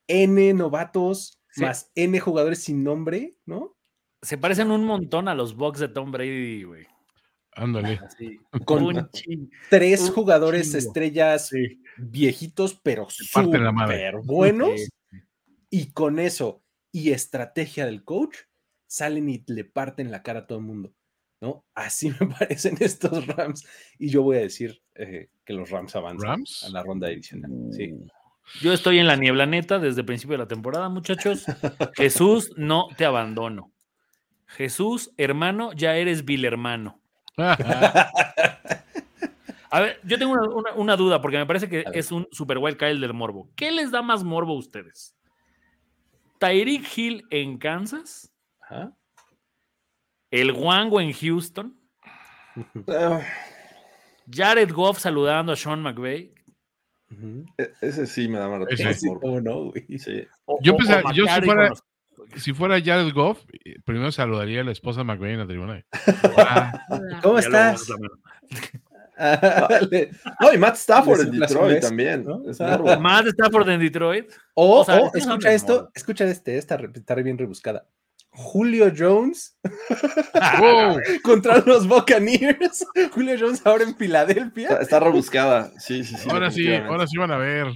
N 0.08 0.54
novatos 0.54 1.40
Sí. 1.50 1.62
más 1.62 1.90
N 1.94 2.18
jugadores 2.20 2.62
sin 2.62 2.84
nombre, 2.84 3.36
¿no? 3.46 3.76
Se 4.22 4.36
parecen 4.38 4.70
un 4.70 4.84
montón 4.84 5.26
a 5.28 5.34
los 5.34 5.54
Bucks 5.56 5.80
de 5.80 5.88
Tom 5.88 6.12
Brady, 6.12 6.64
güey. 6.64 6.86
Ándale. 7.56 7.98
Así. 8.04 8.38
Con 8.64 8.84
Un 8.84 9.10
tres 9.70 10.02
un 10.02 10.12
jugadores 10.12 10.66
chingo. 10.66 10.78
estrellas 10.78 11.48
Sí. 11.48 11.82
viejitos, 11.96 12.78
pero 12.82 13.08
súper 13.10 13.60
buenos. 14.24 14.70
Sí. 14.80 15.18
Y 15.70 15.92
con 15.92 16.18
eso 16.18 16.62
y 16.92 17.10
estrategia 17.10 17.84
del 17.86 18.04
coach, 18.04 18.36
salen 18.86 19.28
y 19.28 19.42
le 19.48 19.64
parten 19.64 20.10
la 20.10 20.22
cara 20.22 20.40
a 20.40 20.46
todo 20.46 20.58
el 20.58 20.64
mundo. 20.64 20.92
¿no? 21.40 21.64
Así 21.74 22.10
me 22.20 22.26
parecen 22.28 22.76
estos 22.80 23.26
Rams. 23.26 23.66
Y 23.98 24.08
yo 24.08 24.22
voy 24.22 24.36
a 24.38 24.40
decir 24.40 24.80
eh, 24.94 25.28
que 25.44 25.52
los 25.52 25.70
Rams 25.70 25.94
avanzan 25.96 26.28
¿Rams? 26.28 26.64
a 26.64 26.70
la 26.70 26.82
ronda 26.82 27.08
divisional. 27.08 27.50
Sí. 27.72 27.94
Yo 28.62 28.72
estoy 28.72 28.98
en 29.00 29.06
la 29.06 29.16
niebla 29.16 29.44
neta 29.44 29.78
desde 29.78 30.00
el 30.00 30.06
principio 30.06 30.34
de 30.34 30.44
la 30.44 30.48
temporada, 30.48 30.88
muchachos. 30.88 31.44
Jesús, 31.94 32.52
no 32.56 32.88
te 32.96 33.04
abandono. 33.04 33.72
Jesús, 34.46 35.12
hermano, 35.16 35.72
ya 35.72 35.96
eres 35.96 36.24
vil 36.24 36.44
hermano. 36.44 37.00
A 39.70 39.80
ver, 39.80 40.00
yo 40.04 40.18
tengo 40.18 40.32
una, 40.32 40.48
una- 40.48 40.72
una 40.74 40.96
duda 40.96 41.20
porque 41.20 41.36
me 41.38 41.46
parece 41.46 41.68
que 41.68 41.84
es 41.92 42.10
un 42.12 42.26
super 42.30 42.56
wild 42.58 42.76
card 42.78 42.90
el 42.92 43.00
del 43.00 43.12
morbo. 43.12 43.50
¿Qué 43.56 43.70
les 43.72 43.90
da 43.90 44.00
más 44.00 44.24
morbo 44.24 44.52
a 44.52 44.58
ustedes? 44.58 45.14
¿Tyreek 46.38 46.86
Hill 46.96 47.26
en 47.30 47.58
Kansas? 47.58 48.32
Ajá. 48.62 48.92
¿El 50.30 50.52
Wango 50.52 51.00
en 51.00 51.12
Houston? 51.12 51.78
Ah, 52.88 53.20
¿Jared 54.30 54.72
Goff 54.72 54.98
saludando 54.98 55.52
a 55.52 55.56
Sean 55.56 55.82
McVay? 55.82 56.32
E- 57.58 57.72
ese 57.82 58.06
sí 58.06 58.28
me 58.28 58.38
da 58.38 58.48
más 58.48 58.66
Ese 58.70 58.94
Sí, 58.94 59.06
morbo. 59.08 59.20
cómo 59.20 59.40
no, 59.40 59.64
güey. 59.70 59.98
Sí. 59.98 60.26
O- 60.46 60.58
Yo 60.62 60.72
o- 60.72 60.74
o 60.76 60.78
pensaba- 60.78 61.12
yo 61.12 61.24
si 61.24 61.28
McCarry 61.28 61.46
fuera- 61.46 61.60
con 61.62 61.68
los, 61.70 61.82
si 62.36 62.52
fuera 62.52 62.80
Jared 62.82 63.12
Goff, 63.12 63.42
eh, 63.64 63.76
primero 63.84 64.10
saludaría 64.12 64.60
a 64.60 64.64
la 64.64 64.72
esposa 64.72 65.00
de 65.00 65.04
McVay 65.04 65.32
en 65.32 65.38
la 65.38 65.46
tribuna. 65.46 65.84
Hola. 66.36 66.86
¿Cómo 67.22 67.38
estás? 67.38 67.86
No, 70.40 70.52
y 70.52 70.58
Matt 70.58 70.76
Stafford 70.76 71.20
en 71.22 71.40
Detroit 71.40 71.80
también. 71.80 72.24
¿no? 72.24 72.42
Es 72.48 72.60
morbo. 72.60 73.00
Matt 73.00 73.26
Stafford 73.28 73.68
en 73.70 73.80
Detroit. 73.80 74.30
O, 74.54 74.80
O 74.80 74.84
sea, 74.84 75.00
o, 75.00 75.10
es 75.14 75.24
una 75.24 75.34
escucha 75.34 75.52
esto, 75.52 75.90
escucha 75.94 76.24
este, 76.24 76.58
esta 76.58 76.78
está 76.94 77.14
bien 77.14 77.38
rebuscada. 77.38 77.86
Julio 78.30 78.92
Jones 78.94 79.56
Wow. 80.60 81.00
contra 81.22 81.58
los 81.60 81.88
Buccaneers. 81.88 82.84
Julio 83.12 83.34
Jones 83.40 83.62
ahora 83.64 83.84
en 83.84 83.90
Está, 83.90 83.98
Filadelfia. 84.04 84.68
está 84.80 85.00
rebuscada. 85.00 85.72
Sí, 85.78 86.04
sí, 86.04 86.16
sí. 86.16 86.28
Ahora 86.30 86.50
sí, 86.50 86.74
ahora 86.74 87.06
sí 87.06 87.16
van 87.16 87.30
a 87.30 87.38
ver. 87.38 87.68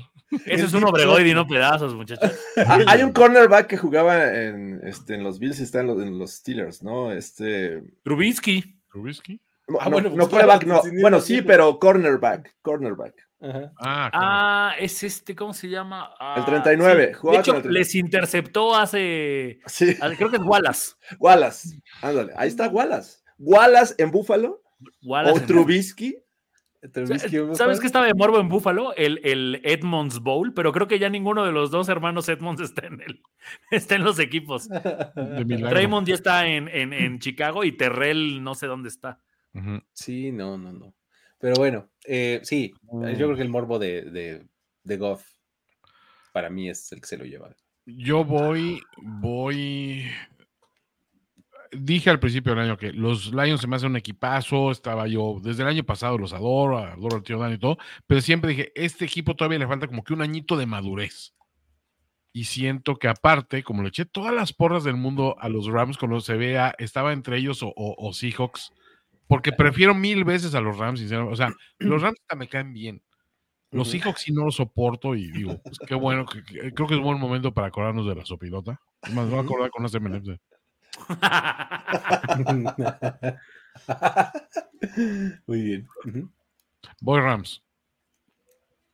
Ese 0.47 0.65
es 0.66 0.73
un 0.74 0.85
obregoide 0.85 1.28
y 1.31 1.35
no 1.35 1.47
pedazos, 1.47 1.94
muchachos. 1.94 2.31
Ah, 2.57 2.78
Hay 2.86 3.02
un 3.02 3.12
cornerback 3.12 3.66
que 3.66 3.77
jugaba 3.77 4.32
en, 4.32 4.81
este, 4.85 5.15
en 5.15 5.24
los 5.24 5.39
Bills 5.39 5.59
y 5.61 5.65
está 5.65 5.81
en 5.81 5.89
los, 5.89 6.02
en 6.02 6.19
los 6.19 6.32
Steelers, 6.32 6.82
¿no? 6.82 7.12
Este. 7.12 7.82
Trubisky. 8.05 8.78
Trubisky. 8.90 9.40
No, 9.69 9.78
Ah, 9.81 9.85
no, 9.85 9.90
bueno, 9.93 10.11
no, 10.11 10.28
quarterback, 10.28 10.65
claro, 10.65 10.82
no. 10.85 11.01
Bueno, 11.01 11.20
sí, 11.20 11.43
pero 11.43 11.78
cornerback. 11.78 12.57
Cornerback. 12.62 13.15
Ajá. 13.43 13.73
Ah. 13.81 14.11
Ah, 14.12 14.74
es 14.78 15.02
este, 15.02 15.35
¿cómo 15.35 15.55
se 15.55 15.69
llama? 15.69 16.11
Ah, 16.20 16.35
El 16.39 16.44
39, 16.44 17.07
sí. 17.07 17.07
De 17.07 17.09
hecho, 17.12 17.23
con 17.23 17.32
el 17.32 17.40
39. 17.62 17.73
les 17.73 17.94
interceptó 17.94 18.74
hace. 18.74 19.61
Sí. 19.66 19.97
ah, 20.01 20.11
Creo 20.16 20.28
que 20.31 20.36
es 20.36 20.43
Wallace. 20.43 20.93
Wallace. 21.19 21.81
Ándale. 22.02 22.32
Ahí 22.36 22.48
está 22.48 22.69
Wallace. 22.69 23.19
Wallace 23.39 23.94
en 23.98 24.11
Buffalo. 24.11 24.61
Wallace 25.02 25.35
O 25.35 25.40
en- 25.40 25.47
Trubisky. 25.47 26.16
Trubisky, 26.93 27.39
¿cómo 27.39 27.55
¿Sabes 27.55 27.78
qué 27.78 27.86
estaba 27.86 28.07
de 28.07 28.15
morbo 28.15 28.40
en 28.40 28.48
Buffalo? 28.48 28.94
El, 28.97 29.20
el 29.23 29.61
Edmonds 29.65 30.20
Bowl, 30.20 30.55
pero 30.55 30.73
creo 30.73 30.89
que 30.89 30.98
ya 30.98 31.11
ninguno 31.11 31.44
de 31.44 31.52
los 31.52 31.70
dos 31.70 31.89
hermanos 31.89 32.28
Edmonds 32.28 32.61
está 32.62 32.86
en, 32.86 33.01
el, 33.02 33.20
está 33.70 33.97
en 33.97 34.05
los 34.05 34.19
equipos. 34.19 34.69
Raymond 35.15 36.09
ya 36.09 36.15
está 36.15 36.47
en, 36.47 36.69
en, 36.69 36.93
en 36.93 37.19
Chicago 37.19 37.65
y 37.65 37.73
Terrell 37.73 38.43
no 38.43 38.55
sé 38.55 38.66
dónde 38.66 38.89
está. 38.89 39.20
Sí, 39.93 40.32
no, 40.32 40.57
no, 40.57 40.73
no. 40.73 40.94
Pero 41.39 41.55
bueno, 41.57 41.90
eh, 42.05 42.40
sí, 42.43 42.73
yo 42.93 43.27
creo 43.27 43.36
que 43.36 43.43
el 43.43 43.48
morbo 43.48 43.78
de, 43.78 44.02
de, 44.02 44.47
de 44.85 44.97
Goff 44.97 45.27
para 46.32 46.51
mí 46.51 46.69
es 46.69 46.93
el 46.93 47.01
que 47.01 47.07
se 47.07 47.16
lo 47.16 47.24
lleva. 47.24 47.51
Yo 47.86 48.24
voy, 48.24 48.81
voy. 49.02 50.05
Dije 51.72 52.10
al 52.10 52.18
principio 52.18 52.52
del 52.55 52.64
año 52.64 52.76
que 52.76 52.92
los 52.92 53.32
Lions 53.32 53.60
se 53.60 53.68
me 53.68 53.76
hacen 53.76 53.90
un 53.90 53.97
equipazo. 53.97 54.70
Estaba 54.72 55.06
yo, 55.06 55.38
desde 55.42 55.62
el 55.62 55.68
año 55.68 55.84
pasado 55.84 56.18
los 56.18 56.32
adoro, 56.32 56.78
adoro 56.78 57.16
al 57.16 57.22
tío 57.22 57.38
Dan 57.38 57.52
y 57.55 57.59
todo. 57.59 57.78
Pero 58.09 58.20
siempre 58.20 58.51
dije, 58.51 58.72
este 58.74 59.05
equipo 59.05 59.36
todavía 59.36 59.59
le 59.60 59.68
falta 59.68 59.86
como 59.86 60.02
que 60.02 60.12
un 60.12 60.22
añito 60.22 60.56
de 60.56 60.66
madurez. 60.66 61.32
Y 62.32 62.44
siento 62.44 62.97
que 62.97 63.09
aparte, 63.09 63.62
como 63.62 63.82
le 63.82 63.88
eché 63.88 64.05
todas 64.05 64.34
las 64.34 64.52
porras 64.52 64.84
del 64.84 64.97
mundo 64.97 65.36
a 65.40 65.48
los 65.48 65.66
Rams 65.66 65.97
cuando 65.98 66.20
se 66.20 66.36
vea, 66.36 66.74
estaba 66.78 67.12
entre 67.12 67.38
ellos 67.38 67.62
o, 67.62 67.68
o- 67.76 67.97
o 67.98 68.12
Seahawks, 68.12 68.72
porque 69.28 69.51
prefiero 69.52 69.94
mil 69.94 70.24
veces 70.24 70.55
a 70.55 70.60
los 70.60 70.76
Rams, 70.78 71.01
sinceramente. 71.01 71.32
O 71.32 71.36
sea, 71.36 71.52
los 71.78 72.02
Rams 72.02 72.18
me 72.36 72.48
caen 72.48 72.72
bien. 72.72 73.02
Los. 73.72 73.88
Seahawks 73.90 74.22
sí 74.22 74.32
no 74.32 74.44
los 74.44 74.56
soporto 74.56 75.14
y 75.14 75.30
digo, 75.30 75.60
pues, 75.62 75.78
qué 75.86 75.94
bueno, 75.94 76.24
que- 76.26 76.42
que- 76.42 76.72
creo 76.74 76.88
que 76.88 76.94
es 76.94 77.01
buen 77.01 77.18
momento 77.20 77.52
para 77.55 77.68
acordarnos 77.68 78.06
de 78.06 78.14
la 78.16 78.24
sopilota. 78.26 78.80
Más, 79.12 79.26
me 79.26 79.30
voy 79.30 79.38
a 79.38 79.42
acordar 79.42 79.70
con 79.70 79.84
las 79.84 79.94
M&M's. 79.94 80.38
Muy 85.46 85.62
bien. 85.62 85.88
Ujú. 86.06 86.30
Voy 87.00 87.20
Rams. 87.20 87.62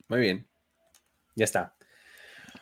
Muy 0.09 0.21
bien. 0.21 0.47
Ya 1.35 1.45
está. 1.45 1.75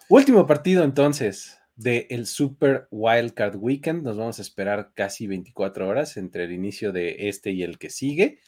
Último 0.09 0.47
partido 0.47 0.85
entonces 0.85 1.59
del 1.77 2.07
el 2.11 2.27
Super 2.27 2.89
Wildcard 2.91 3.57
Weekend. 3.57 4.03
Nos 4.03 4.17
vamos 4.17 4.39
a 4.39 4.43
esperar 4.43 4.93
casi 4.95 5.27
24 5.27 5.89
horas 5.89 6.17
entre 6.17 6.45
el 6.45 6.53
inicio 6.53 6.93
de 6.93 7.29
este 7.29 7.51
y 7.53 7.63
el 7.63 7.79
que 7.79 7.91
sigue. 7.91 8.39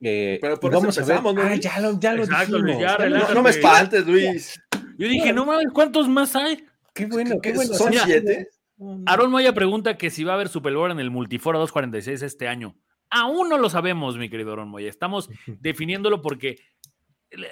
Eh, 0.00 0.38
Pero 0.42 0.60
por 0.60 0.72
y 0.72 0.74
eso 0.74 0.80
vamos 0.82 0.98
a 0.98 1.00
ver. 1.00 1.10
empezamos, 1.16 1.34
¿no, 1.34 1.42
Ah, 1.42 1.54
ya 1.54 1.80
lo, 1.80 1.98
ya 1.98 2.12
lo 2.12 2.24
Exacto, 2.24 2.62
dijimos. 2.62 2.82
Ya, 2.82 3.34
No, 3.34 3.42
me 3.42 3.50
espantes, 3.50 4.06
Luis. 4.06 4.60
Yo 4.98 5.08
dije, 5.08 5.32
no 5.32 5.46
mames, 5.46 5.68
¿cuántos 5.72 6.08
más 6.08 6.36
hay? 6.36 6.66
Qué 6.92 7.06
bueno, 7.06 7.36
qué 7.42 7.50
¿Qué- 7.50 7.56
bueno. 7.56 7.74
¿Son 7.74 7.90
o 7.90 7.92
sea, 7.92 8.04
siete? 8.04 8.48
No. 8.78 9.02
Aaron 9.06 9.30
Moya 9.30 9.54
pregunta 9.54 9.96
que 9.96 10.10
si 10.10 10.24
va 10.24 10.32
a 10.32 10.34
haber 10.34 10.48
Super 10.48 10.74
Bowl 10.74 10.90
en 10.90 11.00
el 11.00 11.10
Multiforo 11.10 11.58
246 11.58 12.22
este 12.22 12.48
año. 12.48 12.76
Aún 13.10 13.48
no 13.48 13.58
lo 13.58 13.70
sabemos, 13.70 14.18
mi 14.18 14.28
querido 14.28 14.52
Aaron 14.52 14.68
Moya. 14.68 14.88
Estamos 14.88 15.28
definiéndolo 15.60 16.22
porque 16.22 16.56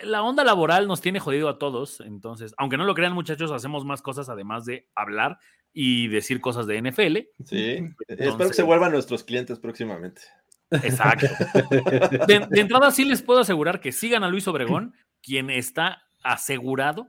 la 0.02 0.22
onda 0.22 0.44
laboral 0.44 0.86
nos 0.86 1.00
tiene 1.00 1.20
jodido 1.20 1.48
a 1.48 1.58
todos. 1.58 2.00
Entonces, 2.00 2.54
aunque 2.58 2.76
no 2.76 2.84
lo 2.84 2.94
crean, 2.94 3.12
muchachos, 3.12 3.52
hacemos 3.52 3.84
más 3.84 4.02
cosas 4.02 4.28
además 4.28 4.64
de 4.64 4.88
hablar 4.94 5.38
y 5.72 6.08
decir 6.08 6.40
cosas 6.40 6.66
de 6.66 6.80
NFL. 6.80 7.18
Sí. 7.44 7.78
Espero 8.08 8.48
que 8.48 8.54
se 8.54 8.62
vuelvan 8.62 8.92
nuestros 8.92 9.24
clientes 9.24 9.58
próximamente. 9.58 10.22
Exacto. 10.70 11.26
De, 12.26 12.46
de 12.50 12.60
entrada, 12.60 12.90
sí 12.90 13.04
les 13.04 13.22
puedo 13.22 13.40
asegurar 13.40 13.80
que 13.80 13.92
sigan 13.92 14.24
a 14.24 14.28
Luis 14.28 14.48
Obregón, 14.48 14.94
quien 15.22 15.50
está 15.50 16.02
asegurado 16.22 17.08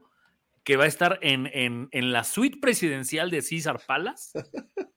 que 0.66 0.76
va 0.76 0.82
a 0.82 0.88
estar 0.88 1.20
en, 1.22 1.46
en- 1.52 1.88
en 1.92 2.12
la 2.12 2.24
suite 2.24 2.58
presidencial 2.60 3.30
de 3.30 3.40
César 3.40 3.80
Palace. 3.86 4.36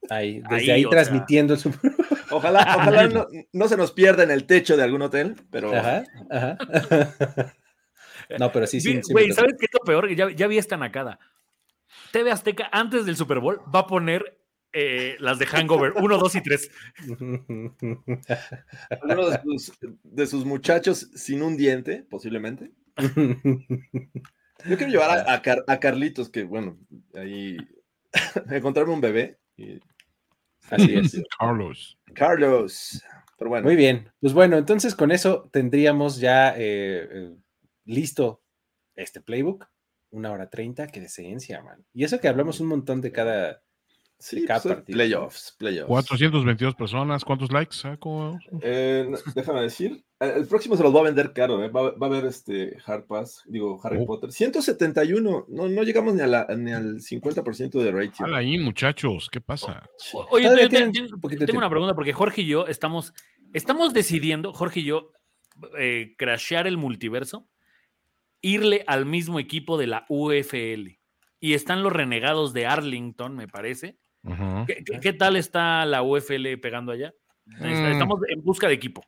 Ahí, 0.10 0.42
desde 0.50 0.72
Ahí, 0.74 0.82
sea. 0.82 0.90
transmitiendo 0.90 1.54
el 1.54 1.60
Super 1.60 1.92
Ojalá, 2.32 2.62
ojalá 2.78 3.08
no, 3.08 3.28
no 3.54 3.68
se 3.68 3.78
nos 3.78 3.92
pierda 3.92 4.24
en 4.24 4.32
el 4.32 4.46
techo 4.46 4.76
de 4.76 4.82
algún 4.84 5.04
hotel, 5.04 5.36
pero 5.52 5.74
Ajá, 5.74 6.04
ajá. 6.32 6.58
No, 8.40 8.52
pero 8.52 8.66
sí, 8.68 8.82
sí. 8.82 9.00
Güey. 9.12 9.32
¿sabes 9.32 9.54
qué 9.60 9.66
es 9.66 9.72
lo 9.74 9.80
peor? 9.86 10.14
Ya, 10.16 10.30
ya 10.32 10.48
vi 10.48 10.58
esta 10.58 10.76
nacada. 10.78 11.20
TV 12.12 12.32
Azteca, 12.32 12.70
antes 12.72 13.06
del 13.06 13.16
Super 13.16 13.40
Bowl, 13.40 13.62
va 13.74 13.80
a 13.82 13.88
poner 13.88 14.40
eh, 14.74 15.16
las 15.20 15.38
de 15.40 15.46
Hangover 15.48 15.94
1, 15.96 16.18
2 16.18 16.36
y 16.36 16.42
3. 16.42 16.72
alguno 18.90 19.30
de 19.30 19.40
sus, 19.44 19.72
de 20.04 20.28
sus 20.28 20.46
muchachos 20.46 21.10
sin 21.16 21.42
un 21.44 21.58
diente, 21.58 22.04
posiblemente. 22.10 22.72
Yo 24.68 24.78
quiero 24.78 24.92
llevar 24.92 25.20
a, 25.28 25.34
a 25.34 25.42
Car- 25.42 25.64
a 25.68 25.80
Carlitos, 25.80 26.30
que 26.30 26.44
bueno, 26.44 26.78
ahí 27.16 27.58
encontrarme 28.52 28.94
un 28.94 29.02
bebé. 29.02 29.40
y- 29.58 29.80
Así 30.70 30.94
es. 30.96 31.22
Carlos. 31.40 31.98
Carlos. 32.14 33.02
Pero 33.38 33.50
bueno, 33.50 33.66
Muy 33.66 33.76
bien. 33.76 34.12
Pues 34.20 34.34
bueno, 34.34 34.58
entonces 34.58 34.94
con 34.96 35.12
eso 35.12 35.50
tendríamos 35.52 36.20
ya 36.20 36.52
eh, 36.58 37.08
eh, 37.12 37.36
listo 37.86 38.44
este 38.96 39.22
playbook. 39.22 39.66
Una 40.12 40.32
hora 40.32 40.50
treinta, 40.50 40.88
qué 40.88 41.00
decencia, 41.00 41.62
man. 41.62 41.86
Y 41.94 42.04
eso 42.04 42.20
que 42.20 42.28
hablamos 42.28 42.60
un 42.60 42.68
montón 42.68 43.00
de 43.00 43.12
cada. 43.12 43.62
sí, 44.18 44.44
cada 44.46 44.60
pues, 44.62 44.76
partido. 44.76 44.96
playoffs, 44.98 45.56
playoffs. 45.58 45.88
422 45.88 46.76
personas. 46.76 47.24
¿Cuántos 47.24 47.52
likes? 47.52 47.78
Ah. 47.86 47.98
Eh, 48.62 49.08
déjame 49.36 49.62
decir, 49.62 50.04
el 50.20 50.46
próximo 50.48 50.76
se 50.76 50.84
los 50.84 50.94
va 50.94 51.00
a 51.00 51.04
vender 51.04 51.32
caro, 51.34 51.64
eh, 51.64 51.70
va, 51.70 51.92
va 51.92 52.08
a 52.08 52.10
haber 52.10 52.26
este 52.26 52.76
Hard 52.86 53.06
Pass, 53.06 53.44
digo 53.48 53.80
Harry 53.84 54.00
Oh. 54.02 54.06
Potter. 54.06 54.32
171, 54.32 55.46
no, 55.48 55.68
no 55.70 55.84
llegamos 55.84 56.14
ni, 56.14 56.22
a 56.22 56.28
la- 56.28 56.48
ni 56.58 56.72
al 56.72 57.00
50% 57.02 57.80
de 57.80 57.92
rating. 57.92 58.24
Hala 58.26 58.38
ahí, 58.40 58.58
muchachos. 58.58 59.30
¿Qué 59.32 59.40
pasa? 59.42 59.90
O- 60.14 60.28
Oye, 60.32 60.50
te- 60.50 60.70
te- 60.70 60.92
te- 60.92 61.46
tengo 61.46 61.58
una 61.60 61.70
pregunta 61.70 61.96
porque 61.96 62.12
Jorge 62.14 62.42
y 62.42 62.48
yo 62.48 62.68
estamos, 62.68 63.14
estamos 63.54 63.94
decidiendo, 63.94 64.52
Jorge 64.54 64.82
y 64.82 64.84
yo, 64.86 65.12
eh, 65.78 66.16
crashear 66.18 66.68
el 66.68 66.78
multiverso, 66.78 67.48
irle 68.42 68.84
al 68.88 69.06
mismo 69.06 69.40
equipo 69.40 69.78
de 69.78 69.88
la 69.88 70.06
UFL. 70.10 71.00
Y 71.42 71.54
están 71.54 71.84
los 71.84 71.94
renegados 71.94 72.52
de 72.54 72.66
Arlington, 72.66 73.36
me 73.36 73.48
parece. 73.48 73.98
¿Qué, 74.68 74.84
qué- 74.86 75.00
qué 75.00 75.14
tal 75.14 75.38
está 75.38 75.86
la 75.86 76.02
UFL 76.04 76.58
pegando 76.58 76.92
allá? 76.92 77.14
Mm. 77.46 77.64
Estamos 77.92 78.20
en 78.28 78.44
busca 78.44 78.68
de 78.68 78.74
equipo. 78.74 79.02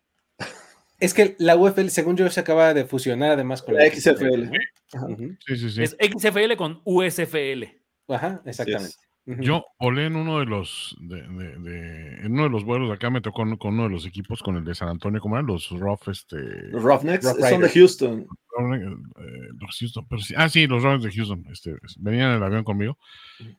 Es 1.01 1.13
que 1.13 1.35
la 1.39 1.55
UFL, 1.57 1.89
según 1.89 2.15
yo, 2.15 2.29
se 2.29 2.39
acaba 2.39 2.73
de 2.73 2.85
fusionar 2.85 3.31
además 3.31 3.61
con 3.61 3.73
La 3.75 3.85
XFL. 3.89 4.49
Ujú. 4.93 5.35
Sí, 5.45 5.57
sí, 5.57 5.69
sí. 5.71 5.83
Es 5.83 5.97
XFL 5.99 6.55
con 6.55 6.79
USFL. 6.85 7.63
Ajá, 8.07 8.41
exactamente. 8.45 8.95
Yo 9.25 9.63
volé 9.79 10.07
en 10.07 10.15
uno 10.15 10.39
de 10.39 10.45
los 10.45 10.95
de, 10.99 11.21
de- 11.21 11.55
de- 11.59 12.15
en 12.25 12.31
uno 12.33 12.43
de 12.43 12.49
los 12.49 12.63
vuelos 12.65 12.89
de 12.89 12.95
acá 12.95 13.09
me 13.11 13.21
tocó 13.21 13.37
con, 13.43 13.55
con 13.57 13.73
uno 13.75 13.83
de 13.83 13.89
los 13.91 14.05
equipos 14.05 14.41
con 14.41 14.57
el 14.57 14.63
de 14.65 14.73
San 14.73 14.89
Antonio, 14.89 15.21
¿cómo 15.21 15.35
eran? 15.35 15.45
Los 15.45 15.69
Rough, 15.69 16.07
este 16.09 16.37
Los 16.69 16.81
Roughnecks 16.83 17.23
Rough 17.25 17.39
son 17.49 17.61
de. 17.61 17.69
Houston. 17.69 18.27
eh, 18.75 19.49
los 19.59 19.77
Houston, 19.79 20.07
pero 20.09 20.21
sí- 20.23 20.33
ah, 20.35 20.49
sí, 20.49 20.65
los 20.67 20.81
Roughnecks 20.83 21.03
de 21.03 21.11
Houston, 21.15 21.45
este, 21.51 21.75
venían 21.99 22.31
en 22.31 22.37
el 22.37 22.43
avión 22.43 22.63
conmigo 22.63 22.97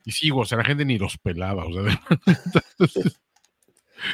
y 0.05 0.11
sí, 0.11 0.29
o 0.33 0.43
sea, 0.45 0.57
la 0.57 0.65
gente 0.65 0.83
ni 0.85 0.97
los 0.97 1.17
pelaba, 1.17 1.65
o 1.65 1.73
sea, 1.73 1.81
de- 1.83 1.97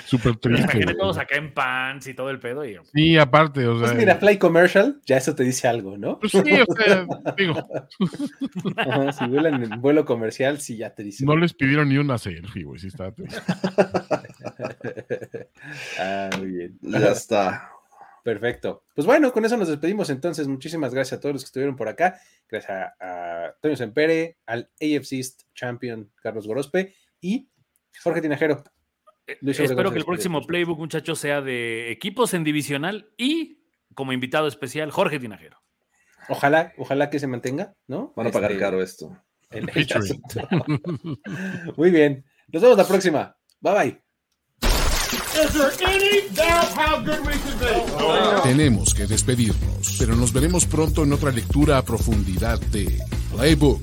súper 0.06 0.36
triste. 0.38 0.62
Imagínate 0.64 0.96
todos 0.96 1.18
acá 1.18 1.36
en 1.36 1.54
pants 1.54 2.08
y 2.08 2.14
todo 2.14 2.30
el 2.30 2.40
pedo. 2.40 2.66
Y, 2.66 2.78
Sí, 2.94 3.18
aparte, 3.18 3.66
o 3.68 3.78
sea, 3.78 3.88
Pues 3.88 3.98
mira, 3.98 4.16
Fly 4.16 4.38
Commercial, 4.38 5.02
ya 5.06 5.18
eso 5.18 5.36
te 5.36 5.44
dice 5.44 5.68
algo, 5.68 5.98
¿no? 5.98 6.20
pues 6.20 6.32
sí, 6.32 6.40
o 6.40 6.76
sea, 6.76 7.06
digo, 7.38 7.56
Ajá, 8.78 9.12
si 9.12 9.26
vuelan 9.28 9.64
en 9.64 9.82
vuelo 9.82 10.06
comercial, 10.06 10.60
sí 10.60 10.78
ya 10.78 10.94
te 10.94 11.04
dice. 11.04 11.26
no 11.26 11.36
les 11.36 11.54
pidieron 11.54 11.90
ni 11.90 11.98
una 11.98 12.18
selfie, 12.18 12.64
güey, 12.64 12.80
sí 12.80 12.88
triste. 12.88 13.24
ah, 16.00 16.30
muy 16.38 16.48
bien. 16.48 16.78
Ya 16.82 17.12
está. 17.12 17.70
Perfecto. 18.24 18.84
Pues 18.94 19.08
bueno, 19.08 19.32
con 19.32 19.46
eso 19.46 19.58
nos 19.58 19.70
despedimos 19.70 20.10
entonces. 20.10 20.48
Muchísimas 20.48 20.94
gracias 20.94 21.18
a 21.18 21.22
todos 21.22 21.34
los 21.34 21.44
que 21.44 21.48
estuvieron 21.48 21.76
por 21.76 21.88
acá. 21.88 22.20
Gracias 22.50 22.72
a, 22.72 22.94
a 23.00 23.46
Antonio 23.56 23.78
Sempere, 23.78 24.38
al 24.46 24.70
AFC 24.82 25.14
East 25.14 25.42
Champion 25.56 26.12
Carlos 26.22 26.46
Gorospe 26.46 26.94
y 27.22 27.50
Jorge 28.04 28.22
Tinajero. 28.22 28.64
Obregón 29.42 29.66
Espero 29.66 29.92
que 29.92 29.98
el 30.00 30.06
próximo 30.06 30.46
playbook, 30.46 30.80
muchachos, 30.80 31.20
sea 31.20 31.42
de 31.42 31.92
equipos 31.92 32.34
en 32.34 32.44
divisional 32.44 33.10
y 33.18 33.60
como 33.96 34.14
invitado 34.14 34.48
especial, 34.48 34.92
Jorge 34.92 35.20
Tinajero. 35.20 35.58
Ojalá, 36.30 36.74
ojalá 36.78 37.10
que 37.10 37.20
se 37.20 37.28
mantenga, 37.28 37.74
¿no? 37.88 38.14
Van 38.16 38.28
a 38.28 38.32
pagar 38.32 38.52
Este, 38.52 38.64
caro 38.64 38.82
esto. 38.84 39.18
el-. 39.50 39.70
Muy 41.78 41.92
bien. 41.92 42.24
Nos 42.48 42.62
vemos 42.62 42.78
la 42.78 42.88
próxima. 42.88 43.36
Bye 43.60 43.74
bye. 43.74 44.02
Tenemos 48.44 48.94
que 48.94 49.06
despedirnos, 49.06 49.96
pero 49.98 50.16
nos 50.16 50.34
veremos 50.34 50.66
pronto 50.66 51.04
en 51.04 51.14
otra 51.14 51.32
lectura 51.32 51.78
a 51.78 51.84
profundidad 51.84 52.60
de 52.60 53.00
Playbook, 53.40 53.82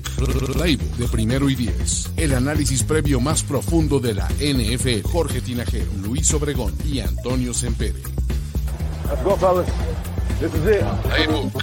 Playbook 0.53 0.97
de 0.97 1.07
primero 1.07 1.49
y 1.49 1.55
diez. 1.55 2.11
El 2.15 2.35
análisis 2.35 2.83
previo 2.83 3.19
más 3.19 3.41
profundo 3.41 3.99
de 3.99 4.13
la 4.13 4.27
NFL. 4.39 5.01
Jorge 5.11 5.41
Tinajero, 5.41 5.91
Luis 6.03 6.31
Obregón 6.35 6.75
y 6.85 6.99
Antonio 6.99 7.55
Sempere. 7.55 8.03
Let's 9.09 9.23
go, 9.23 9.35
fellas. 9.35 9.65
This 10.39 10.53
is 10.53 10.61
it. 10.67 10.83
Playbook. 11.01 11.53